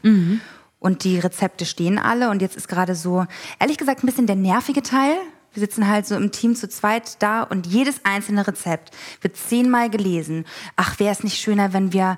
Und 0.80 1.04
die 1.04 1.20
Rezepte 1.20 1.66
stehen 1.66 1.98
alle. 1.98 2.30
Und 2.30 2.42
jetzt 2.42 2.56
ist 2.56 2.68
gerade 2.68 2.96
so, 2.96 3.26
ehrlich 3.60 3.78
gesagt, 3.78 4.04
ein 4.04 4.08
bisschen 4.08 4.28
der 4.28 4.36
nervige 4.36 4.84
Teil. 4.84 5.16
Wir 5.54 5.62
sitzen 5.62 5.88
halt 5.88 6.06
so 6.06 6.16
im 6.16 6.32
Team 6.32 6.56
zu 6.56 6.70
zweit 6.70 7.22
da 7.22 7.42
und 7.42 7.66
jedes 7.66 8.02
einzelne 8.06 8.46
Rezept 8.46 8.92
wird 9.22 9.38
zehnmal 9.38 9.90
gelesen. 9.90 10.46
Ach, 10.76 11.00
wäre 11.00 11.12
es 11.12 11.24
nicht 11.24 11.40
schöner, 11.40 11.74
wenn 11.74 11.94
wir 11.94 12.18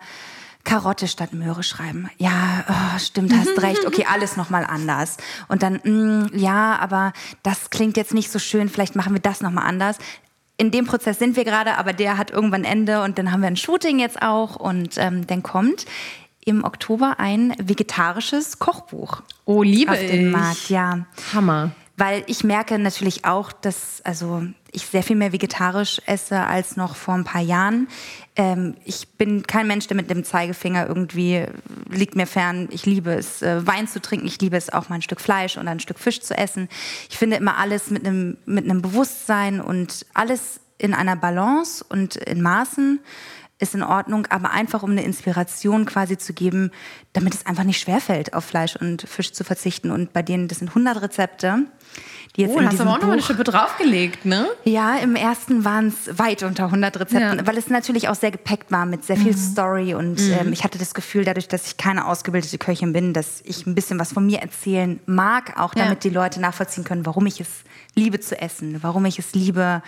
Karotte 0.66 1.08
statt 1.08 1.34
Möhre 1.34 1.64
schreiben. 1.64 2.10
Ja, 2.18 2.66
oh, 2.68 3.00
stimmt, 3.00 3.34
hast 3.34 3.58
recht. 3.62 3.86
Okay, 3.86 4.06
alles 4.12 4.36
nochmal 4.36 4.66
anders. 4.66 5.18
Und 5.48 5.64
dann, 5.64 5.80
mm, 5.84 6.38
ja, 6.38 6.78
aber 6.80 7.14
das 7.44 7.70
klingt 7.70 7.98
jetzt 7.98 8.14
nicht 8.14 8.30
so 8.30 8.40
schön. 8.40 8.68
Vielleicht 8.68 8.96
machen 8.96 9.14
wir 9.14 9.22
das 9.22 9.42
nochmal 9.42 9.66
anders. 9.66 9.98
In 10.58 10.72
dem 10.72 10.86
Prozess 10.86 11.18
sind 11.18 11.38
wir 11.38 11.46
gerade, 11.46 11.78
aber 11.78 11.94
der 11.94 12.18
hat 12.18 12.32
irgendwann 12.32 12.66
Ende 12.66 13.02
und 13.04 13.18
dann 13.18 13.32
haben 13.32 13.42
wir 13.42 13.48
ein 13.48 13.56
Shooting 13.56 14.00
jetzt 14.00 14.22
auch 14.22 14.58
und 14.58 14.98
ähm, 14.98 15.26
dann 15.26 15.42
kommt 15.42 15.86
im 16.50 16.64
Oktober 16.64 17.16
ein 17.20 17.54
vegetarisches 17.62 18.60
Kochbuch 18.60 19.22
Oh, 19.46 19.64
liebe 19.64 19.92
auf 19.92 20.00
den 20.00 20.28
ich. 20.28 20.32
Markt. 20.32 20.70
Ja, 20.70 21.06
Hammer. 21.34 21.72
weil 21.98 22.24
ich 22.28 22.44
merke 22.44 22.78
natürlich 22.80 23.26
auch, 23.26 23.52
dass 23.52 24.02
also 24.04 24.44
ich 24.72 24.86
sehr 24.86 25.02
viel 25.02 25.16
mehr 25.16 25.32
vegetarisch 25.34 26.00
esse 26.06 26.40
als 26.42 26.78
noch 26.78 26.96
vor 26.96 27.16
ein 27.16 27.24
paar 27.24 27.42
Jahren. 27.42 27.88
Ähm, 28.36 28.76
ich 28.86 29.08
bin 29.18 29.42
kein 29.48 29.66
Mensch, 29.66 29.88
der 29.88 29.98
mit 29.98 30.12
dem 30.12 30.24
Zeigefinger 30.24 30.86
irgendwie 30.88 31.46
liegt 31.90 32.16
mir 32.16 32.28
fern. 32.28 32.68
Ich 32.72 32.86
liebe 32.86 33.12
es, 33.14 33.42
äh, 33.42 33.66
Wein 33.66 33.88
zu 33.88 34.00
trinken. 34.00 34.28
Ich 34.28 34.40
liebe 34.40 34.56
es 34.58 34.72
auch 34.72 34.88
mal 34.90 34.96
ein 34.96 35.02
Stück 35.02 35.22
Fleisch 35.22 35.58
oder 35.58 35.72
ein 35.72 35.80
Stück 35.80 35.98
Fisch 35.98 36.22
zu 36.22 36.38
essen. 36.38 36.70
Ich 37.10 37.18
finde 37.18 37.38
immer 37.38 37.58
alles 37.58 37.90
mit 37.90 38.06
einem 38.06 38.38
mit 38.46 38.66
einem 38.66 38.84
Bewusstsein 38.84 39.60
und 39.60 40.06
alles 40.14 40.60
in 40.78 40.94
einer 40.94 41.16
Balance 41.16 41.84
und 41.90 42.16
in 42.16 42.42
Maßen 42.42 43.00
ist 43.60 43.76
in 43.76 43.84
Ordnung, 43.84 44.26
aber 44.30 44.52
einfach 44.52 44.84
um 44.84 44.92
eine 44.92 45.04
Inspiration 45.04 45.86
quasi 45.86 46.18
zu 46.18 46.34
geben, 46.34 46.72
damit 47.14 47.34
es 47.34 47.46
einfach 47.46 47.66
nicht 47.66 47.80
schwerfällt, 47.82 48.34
auf 48.34 48.46
Fleisch 48.46 48.76
und 48.78 49.02
Fisch 49.02 49.34
zu 49.34 49.44
verzichten. 49.44 49.92
Und 49.92 50.14
bei 50.14 50.22
denen, 50.22 50.48
das 50.48 50.60
sind 50.60 50.70
100 50.70 51.02
Rezepte, 51.02 51.66
die 52.36 52.42
jetzt 52.44 52.56
Oh, 52.56 52.60
in 52.60 52.68
hast 52.68 52.78
du 52.80 52.84
aber 52.84 52.92
auch 52.94 52.98
noch 53.00 53.08
mal 53.08 53.14
eine 53.14 53.22
Schippe 53.22 53.44
draufgelegt, 53.44 54.24
ne? 54.26 54.48
ja, 54.64 54.96
im 54.98 55.16
ersten 55.16 55.66
waren 55.66 55.88
es 55.88 56.18
weit 56.18 56.44
unter 56.44 56.66
100 56.66 57.00
Rezepten, 57.02 57.40
Ja. 57.40 57.48
weil 57.48 57.58
es 57.58 57.70
natürlich 57.70 58.08
auch 58.08 58.16
sehr 58.16 58.32
gepackt 58.32 58.72
war 58.72 58.86
mit 58.86 59.04
sehr 59.04 59.18
viel 59.18 59.36
Story 59.36 59.94
und 59.94 60.22
ähm, 60.22 60.54
ich 60.54 60.64
hatte 60.64 60.78
das 60.78 60.94
Gefühl, 60.94 61.26
dadurch, 61.26 61.48
dass 61.48 61.66
ich 61.66 61.78
keine 61.78 62.06
ausgebildete 62.08 62.58
Köchin 62.60 62.94
bin, 62.94 63.14
dass 63.14 63.42
ich 63.44 63.66
ein 63.68 63.76
bisschen 63.76 64.00
was 64.00 64.14
von 64.14 64.26
mir 64.26 64.40
erzählen 64.40 65.00
mag, 65.06 65.60
auch 65.60 65.76
Ja. 65.76 65.84
damit 65.86 66.04
die 66.04 66.10
Leute 66.12 66.40
nachvollziehen 66.40 66.84
können, 66.86 67.06
warum 67.06 67.26
ich 67.26 67.42
es 67.42 67.50
liebe 67.96 68.20
zu 68.20 68.40
essen, 68.40 68.78
warum 68.84 69.04
ich 69.06 69.18
es 69.20 69.34
liebe, 69.34 69.82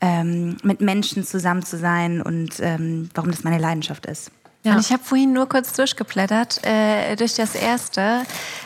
ähm, 0.00 0.56
mit 0.62 0.80
Menschen 0.80 1.24
zusammen 1.24 1.64
zu 1.64 1.78
sein 1.78 2.22
und 2.22 2.60
ähm, 2.60 3.10
warum 3.14 3.30
das 3.30 3.44
meine 3.44 3.58
Leidenschaft 3.58 4.06
ist. 4.06 4.30
Ja. 4.62 4.74
Und 4.74 4.80
ich 4.80 4.92
habe 4.92 5.02
vorhin 5.02 5.32
nur 5.32 5.48
kurz 5.48 5.72
durchgeblättert, 5.72 6.64
äh, 6.66 7.16
durch 7.16 7.34
das 7.34 7.54
erste, 7.54 8.22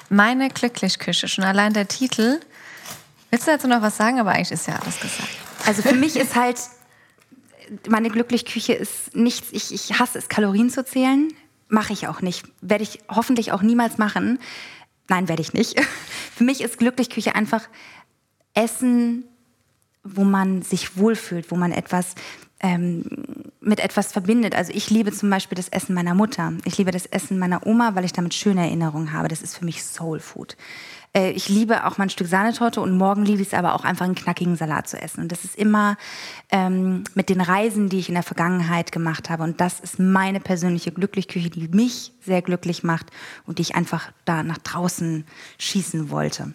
meine 0.09 0.49
Glücklichküche, 0.49 1.29
schon 1.29 1.45
allein 1.45 1.73
der 1.73 1.87
Titel. 1.87 2.41
Willst 3.31 3.47
du 3.47 3.53
dazu 3.53 3.69
noch 3.69 3.83
was 3.83 3.97
sagen? 3.97 4.19
Aber 4.19 4.33
eigentlich 4.33 4.53
ist 4.53 4.67
ja 4.67 4.77
alles 4.77 4.99
gesagt. 4.99 5.29
Also 5.67 5.83
für 5.83 5.95
mich 5.95 6.17
ist 6.17 6.35
halt, 6.35 6.59
meine 7.89 8.11
Glücklichküche 8.11 8.73
ist 8.73 9.15
nichts, 9.15 9.49
ich, 9.53 9.73
ich 9.73 9.99
hasse 9.99 10.19
es, 10.19 10.29
Kalorien 10.29 10.69
zu 10.69 10.85
zählen. 10.85 11.33
Mache 11.69 11.93
ich 11.93 12.09
auch 12.09 12.21
nicht. 12.21 12.45
Werde 12.61 12.85
ich 12.85 13.01
hoffentlich 13.09 13.53
auch 13.53 13.63
niemals 13.63 13.97
machen. 13.97 14.39
Nein, 15.09 15.29
werde 15.29 15.43
ich 15.43 15.53
nicht. 15.53 15.81
Für 16.37 16.45
mich 16.45 16.61
ist 16.61 16.79
Glücklichküche 16.79 17.35
einfach 17.35 17.69
Essen, 18.55 19.25
wo 20.05 20.25
man 20.25 20.63
sich 20.63 20.97
wohlfühlt, 20.97 21.51
wo 21.51 21.57
man 21.57 21.73
etwas 21.73 22.15
ähm, 22.61 23.05
mit 23.61 23.81
etwas 23.81 24.13
verbindet. 24.13 24.55
Also 24.55 24.73
ich 24.75 24.91
liebe 24.91 25.13
zum 25.13 25.31
Beispiel 25.31 25.57
das 25.57 25.69
Essen 25.69 25.95
meiner 25.95 26.15
Mutter. 26.15 26.53
Ich 26.65 26.79
liebe 26.79 26.91
das 26.91 27.07
Essen 27.07 27.39
meiner 27.39 27.67
Oma, 27.67 27.95
weil 27.95 28.05
ich 28.05 28.13
damit 28.13 28.35
schöne 28.35 28.63
Erinnerungen 28.63 29.13
habe. 29.13 29.29
Das 29.29 29.43
ist 29.43 29.57
für 29.57 29.65
mich 29.65 29.85
Soul 29.85 30.21
Food. 30.21 30.57
Äh, 31.15 31.31
ich 31.31 31.49
liebe 31.49 31.87
auch 31.87 31.99
mal 31.99 32.05
ein 32.05 32.11
Stück 32.11 32.27
Sahnetorte 32.27 32.81
und 32.81 32.97
morgen 32.97 33.25
liebe 33.25 33.43
ich 33.43 33.49
es 33.49 33.55
aber 33.55 33.75
auch 33.75 33.85
einfach 33.85 34.05
einen 34.05 34.15
knackigen 34.15 34.57
Salat 34.57 34.89
zu 34.89 35.01
essen. 35.01 35.21
Und 35.21 35.33
das 35.33 35.45
ist 35.45 35.57
immer 35.57 35.97
ähm, 36.51 37.05
mit 37.15 37.29
den 37.29 37.41
Reisen, 37.41 37.89
die 37.89 37.99
ich 37.99 38.09
in 38.09 38.15
der 38.15 38.23
Vergangenheit 38.23 38.93
gemacht 38.93 39.31
habe. 39.31 39.43
Und 39.43 39.61
das 39.61 39.81
ist 39.81 39.99
meine 39.99 40.41
persönliche 40.41 40.93
Glücklichküche, 40.93 41.51
die 41.51 41.69
mich 41.69 42.13
sehr 42.23 42.43
glücklich 42.43 42.83
macht 42.83 43.07
und 43.47 43.59
die 43.59 43.63
ich 43.63 43.75
einfach 43.75 44.11
da 44.25 44.43
nach 44.43 44.59
draußen 44.59 45.27
schießen 45.59 46.11
wollte. 46.11 46.55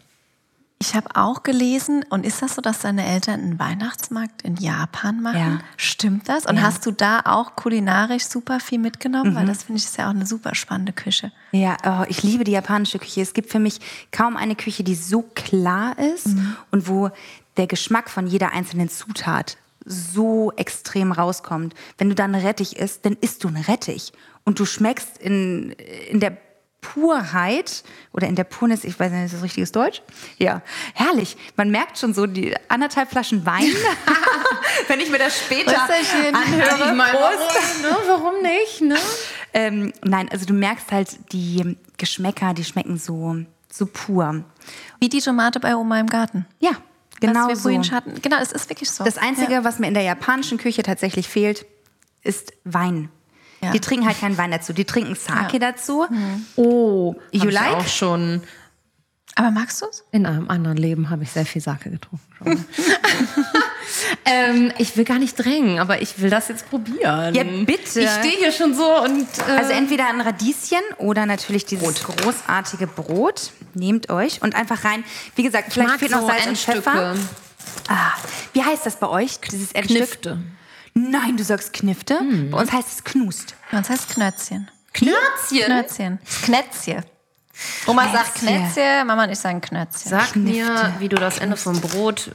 Ich 0.81 0.95
habe 0.95 1.09
auch 1.15 1.43
gelesen, 1.43 2.05
und 2.09 2.25
ist 2.25 2.41
das 2.41 2.55
so, 2.55 2.61
dass 2.61 2.79
deine 2.79 3.05
Eltern 3.05 3.41
einen 3.41 3.59
Weihnachtsmarkt 3.59 4.43
in 4.43 4.55
Japan 4.55 5.21
machen? 5.21 5.37
Ja. 5.37 5.59
Stimmt 5.75 6.29
das? 6.29 6.45
Und 6.45 6.55
Ja. 6.55 6.61
hast 6.61 6.85
du 6.85 6.91
da 6.91 7.19
auch 7.25 7.57
kulinarisch 7.57 8.23
super 8.23 8.61
viel 8.61 8.79
mitgenommen? 8.79 9.35
Weil 9.35 9.45
das 9.45 9.63
finde 9.63 9.79
ich 9.79 9.85
ist 9.85 9.97
ja 9.97 10.05
auch 10.05 10.11
eine 10.11 10.25
super 10.25 10.55
spannende 10.55 10.93
Küche. 10.93 11.33
Ja, 11.51 11.75
oh, 11.85 12.05
ich 12.07 12.23
liebe 12.23 12.45
die 12.45 12.53
japanische 12.53 12.97
Küche. 12.97 13.19
Es 13.21 13.33
gibt 13.33 13.51
für 13.51 13.59
mich 13.59 13.79
kaum 14.11 14.37
eine 14.37 14.55
Küche, 14.55 14.85
die 14.85 14.95
so 14.95 15.23
klar 15.35 15.99
ist 15.99 16.29
und 16.71 16.87
wo 16.87 17.09
der 17.57 17.67
Geschmack 17.67 18.09
von 18.09 18.25
jeder 18.25 18.53
einzelnen 18.53 18.87
Zutat 18.87 19.57
so 19.85 20.53
extrem 20.55 21.11
rauskommt. 21.11 21.73
Wenn 21.97 22.07
du 22.07 22.15
dann 22.15 22.35
Rettich 22.35 22.77
isst, 22.77 23.05
dann 23.05 23.17
isst 23.19 23.43
du 23.43 23.49
einen 23.49 23.63
Rettich. 23.63 24.13
Und 24.45 24.59
du 24.59 24.65
schmeckst 24.65 25.17
in, 25.17 25.71
in 26.09 26.21
der 26.21 26.37
Purheit 26.81 27.83
oder 28.13 28.27
in 28.27 28.35
der 28.35 28.45
Purnis, 28.45 28.83
ich 28.83 28.99
weiß 28.99 29.11
nicht, 29.11 29.25
ist 29.25 29.33
das 29.33 29.43
richtiges 29.43 29.71
Deutsch? 29.71 30.01
Ja, 30.37 30.61
herrlich. 30.93 31.35
Man 31.55 31.71
merkt 31.71 31.97
schon 31.97 32.13
so 32.13 32.25
die 32.25 32.55
anderthalb 32.69 33.09
Flaschen 33.09 33.45
Wein, 33.45 33.71
wenn 34.87 34.99
ich 34.99 35.09
mir 35.09 35.19
das 35.19 35.37
später 35.37 35.77
anhöre. 35.81 36.89
Ich 36.89 36.93
meine, 36.93 37.11
Prost. 37.11 37.81
warum, 37.81 37.81
ne? 37.81 37.97
warum 38.07 38.41
nicht, 38.41 38.81
ne? 38.81 38.97
Ähm, 39.53 39.93
nein, 40.03 40.29
also 40.31 40.45
du 40.45 40.53
merkst 40.53 40.91
halt 40.91 41.31
die 41.33 41.77
Geschmäcker, 41.97 42.53
die 42.53 42.63
schmecken 42.63 42.97
so, 42.97 43.37
so 43.71 43.85
pur. 43.85 44.43
Wie 44.99 45.09
die 45.09 45.21
Tomate 45.21 45.59
bei 45.59 45.75
Oma 45.75 45.99
im 45.99 46.07
Garten. 46.07 46.45
Ja, 46.59 46.71
genau 47.19 47.53
so. 47.53 47.69
Genau, 47.69 48.37
es 48.41 48.51
ist 48.51 48.69
wirklich 48.69 48.89
so. 48.89 49.03
Das 49.03 49.17
Einzige, 49.17 49.63
was 49.63 49.79
mir 49.79 49.87
in 49.87 49.93
der 49.93 50.03
japanischen 50.03 50.57
Küche 50.57 50.83
tatsächlich 50.83 51.27
fehlt, 51.27 51.65
ist 52.23 52.53
Wein. 52.63 53.09
Ja. 53.61 53.71
Die 53.71 53.79
trinken 53.79 54.05
halt 54.07 54.19
keinen 54.19 54.37
Wein 54.37 54.51
dazu. 54.51 54.73
Die 54.73 54.85
trinken 54.85 55.15
Sake 55.15 55.59
dazu. 55.59 56.05
Oh, 56.55 57.15
You 57.31 57.41
hab 57.41 57.47
ich 57.47 57.53
like? 57.53 57.73
auch 57.75 57.87
schon. 57.87 58.41
Aber 59.35 59.51
magst 59.51 59.81
du 59.81 59.85
es? 59.89 60.03
In 60.11 60.25
einem 60.25 60.49
anderen 60.49 60.77
Leben 60.77 61.09
habe 61.09 61.23
ich 61.23 61.31
sehr 61.31 61.45
viel 61.45 61.61
Sake 61.61 61.89
getrunken. 61.89 62.25
Ähm, 64.25 64.71
ich 64.77 64.95
will 64.95 65.03
gar 65.03 65.17
nicht 65.19 65.33
drängen, 65.35 65.79
aber 65.79 66.01
ich 66.01 66.19
will 66.19 66.29
das 66.29 66.47
jetzt 66.47 66.69
probieren. 66.69 67.33
Ja, 67.33 67.43
bitte. 67.43 68.01
Ich 68.01 68.09
stehe 68.09 68.37
hier 68.37 68.51
schon 68.51 68.75
so 68.75 69.01
und. 69.03 69.27
Äh, 69.39 69.51
Also 69.57 69.71
entweder 69.71 70.07
ein 70.07 70.21
Radieschen 70.21 70.79
oder 70.97 71.25
natürlich 71.25 71.65
dieses 71.65 72.03
großartige 72.03 72.87
Brot. 72.87 73.51
Nehmt 73.73 74.09
euch 74.09 74.41
und 74.41 74.55
einfach 74.55 74.83
rein. 74.83 75.03
Wie 75.35 75.43
gesagt, 75.43 75.73
vielleicht 75.73 75.97
fehlt 75.99 76.11
noch 76.11 76.21
so 76.21 76.27
Salz 76.27 76.45
und. 76.47 76.57
Pfeffer. 76.57 77.15
Ah, 77.87 78.11
wie 78.53 78.63
heißt 78.63 78.85
das 78.85 78.97
bei 78.97 79.07
euch? 79.09 79.39
Dieses 79.51 79.71
Endstück? 79.71 79.97
Knifte. 79.97 80.37
Nein, 80.93 81.37
du 81.37 81.43
sagst 81.43 81.73
Knifte. 81.73 82.19
Hm. 82.19 82.51
Bei 82.51 82.59
uns 82.59 82.71
heißt 82.71 82.89
es 82.89 83.03
Knust. 83.03 83.55
Bei 83.71 83.77
uns 83.77 83.89
heißt 83.89 84.09
Knötzchen. 84.09 84.69
Knörzchen? 84.93 85.65
Knötzchen. 85.65 86.19
Knätzchen. 86.43 87.03
Oma 87.87 88.11
sagt 88.11 88.35
Knätzchen. 88.35 89.07
Mama 89.07 89.25
und 89.25 89.31
ich 89.31 89.39
sagen 89.39 89.61
Knötzchen. 89.61 90.09
Sag 90.09 90.35
mir, 90.35 90.95
wie 90.99 91.09
du 91.09 91.15
das 91.15 91.39
Ende 91.39 91.57
vom 91.57 91.79
Brot 91.79 92.31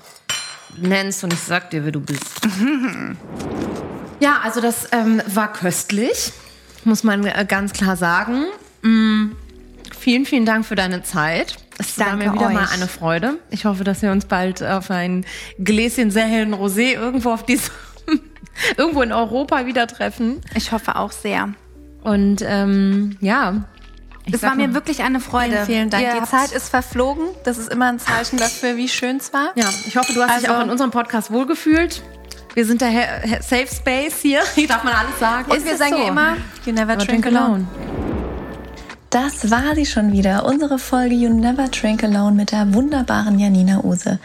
nennst 0.77 1.25
und 1.25 1.33
ich 1.33 1.41
sag 1.41 1.71
dir, 1.71 1.85
wer 1.85 1.93
du 1.93 2.01
bist. 2.01 2.41
ja, 4.21 4.41
also 4.43 4.61
das 4.61 4.89
ähm, 4.93 5.23
war 5.27 5.53
köstlich, 5.53 6.33
muss 6.85 7.05
man 7.05 7.25
äh, 7.27 7.45
ganz 7.49 7.73
klar 7.73 7.97
sagen. 7.97 8.45
Mm, 8.83 9.33
vielen, 9.99 10.27
vielen 10.27 10.47
Dank 10.47 10.67
für 10.67 10.75
deine 10.75 11.03
Zeit. 11.03 11.57
Es 11.79 11.99
war 11.99 12.17
mir 12.17 12.33
wieder 12.33 12.51
mal 12.51 12.65
euch. 12.65 12.73
eine 12.73 12.87
Freude. 12.87 13.39
Ich 13.51 13.65
hoffe, 13.65 13.83
dass 13.83 14.03
wir 14.03 14.13
uns 14.13 14.27
bald 14.27 14.63
auf 14.63 14.91
ein 14.91 15.25
Gläschen 15.59 16.11
sehr 16.11 16.27
hellen 16.27 16.55
Rosé 16.55 16.93
irgendwo 16.93 17.33
auf 17.33 17.45
diesem 17.45 17.73
irgendwo 18.77 19.03
in 19.03 19.13
Europa 19.13 19.67
wieder 19.67 19.87
treffen. 19.87 20.41
Ich 20.55 20.73
hoffe 20.73 20.97
auch 20.97 21.13
sehr. 21.13 21.51
Und 22.03 22.43
ähm, 22.47 23.17
ja, 23.21 23.65
Es 24.31 24.43
war 24.43 24.55
mir 24.55 24.75
wirklich 24.75 25.03
eine 25.03 25.21
Freude. 25.21 25.53
Vielen, 25.65 25.67
vielen 25.67 25.91
Dank. 25.91 26.05
Ihr 26.05 26.21
Die 26.21 26.27
Zeit 26.29 26.53
ist 26.53 26.69
verflogen. 26.69 27.25
Das 27.45 27.59
ist 27.59 27.73
immer 27.73 27.87
ein 27.87 27.99
Zeichen 27.99 28.39
dafür, 28.39 28.77
wie 28.77 28.89
schön 28.89 29.17
es 29.17 29.33
war. 29.33 29.53
Ja, 29.55 29.69
ich 29.87 29.97
hoffe, 29.97 30.13
du 30.13 30.23
hast 30.23 30.41
dich 30.43 30.49
Also- 30.49 30.61
auch 30.61 30.65
in 30.65 30.71
unserem 30.71 30.91
Podcast 30.91 31.31
wohlgefühlt. 31.31 32.03
Wir 32.55 32.65
sind 32.67 32.81
der 32.83 32.91
Safe 33.41 33.67
Space 33.67 34.21
hier. 34.23 34.41
Hier 34.55 34.69
darf 34.69 34.85
man 34.85 34.93
alles 34.95 35.19
sagen. 35.19 35.51
Und 35.51 35.65
wir 35.65 35.77
sagen 35.77 35.97
ja 35.97 36.09
immer, 36.09 36.37
you 36.65 36.73
never 36.73 36.93
Aber 36.93 37.05
drink 37.05 37.27
alone. 37.27 37.67
Das 39.15 39.49
war 39.49 39.77
sie 39.77 39.87
schon 39.87 40.11
wieder, 40.11 40.45
unsere 40.45 40.77
Folge 40.77 41.15
You 41.15 41.33
Never 41.33 41.69
Drink 41.69 42.03
Alone 42.03 42.35
mit 42.35 42.51
der 42.51 42.75
wunderbaren 42.75 43.39
Janina 43.39 43.85
Use. 43.85 44.19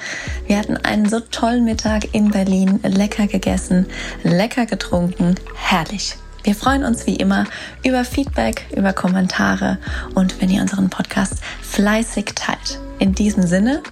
Wir 0.48 0.58
hatten 0.58 0.78
einen 0.78 1.08
so 1.08 1.20
tollen 1.20 1.64
Mittag 1.64 2.16
in 2.16 2.32
Berlin, 2.32 2.80
lecker 2.82 3.28
gegessen, 3.28 3.86
lecker 4.24 4.66
getrunken, 4.66 5.36
herrlich. 5.54 6.16
Wir 6.42 6.56
freuen 6.56 6.84
uns 6.84 7.06
wie 7.06 7.18
immer 7.18 7.46
über 7.86 8.04
Feedback, 8.04 8.66
über 8.76 8.92
Kommentare 8.92 9.78
und 10.16 10.42
wenn 10.42 10.50
ihr 10.50 10.64
unseren 10.64 10.90
Podcast 10.90 11.36
fleißig 11.62 12.34
teilt. 12.34 12.80
In 12.98 13.14
diesem 13.14 13.46
Sinne, 13.46 13.84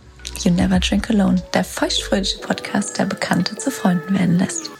You 0.43 0.51
Never 0.51 0.79
Drink 0.79 1.11
Alone, 1.11 1.43
der 1.53 1.63
feuchtfröhliche 1.63 2.39
Podcast, 2.39 2.97
der 2.97 3.05
Bekannte 3.05 3.55
zu 3.55 3.69
Freunden 3.69 4.17
werden 4.17 4.39
lässt. 4.39 4.71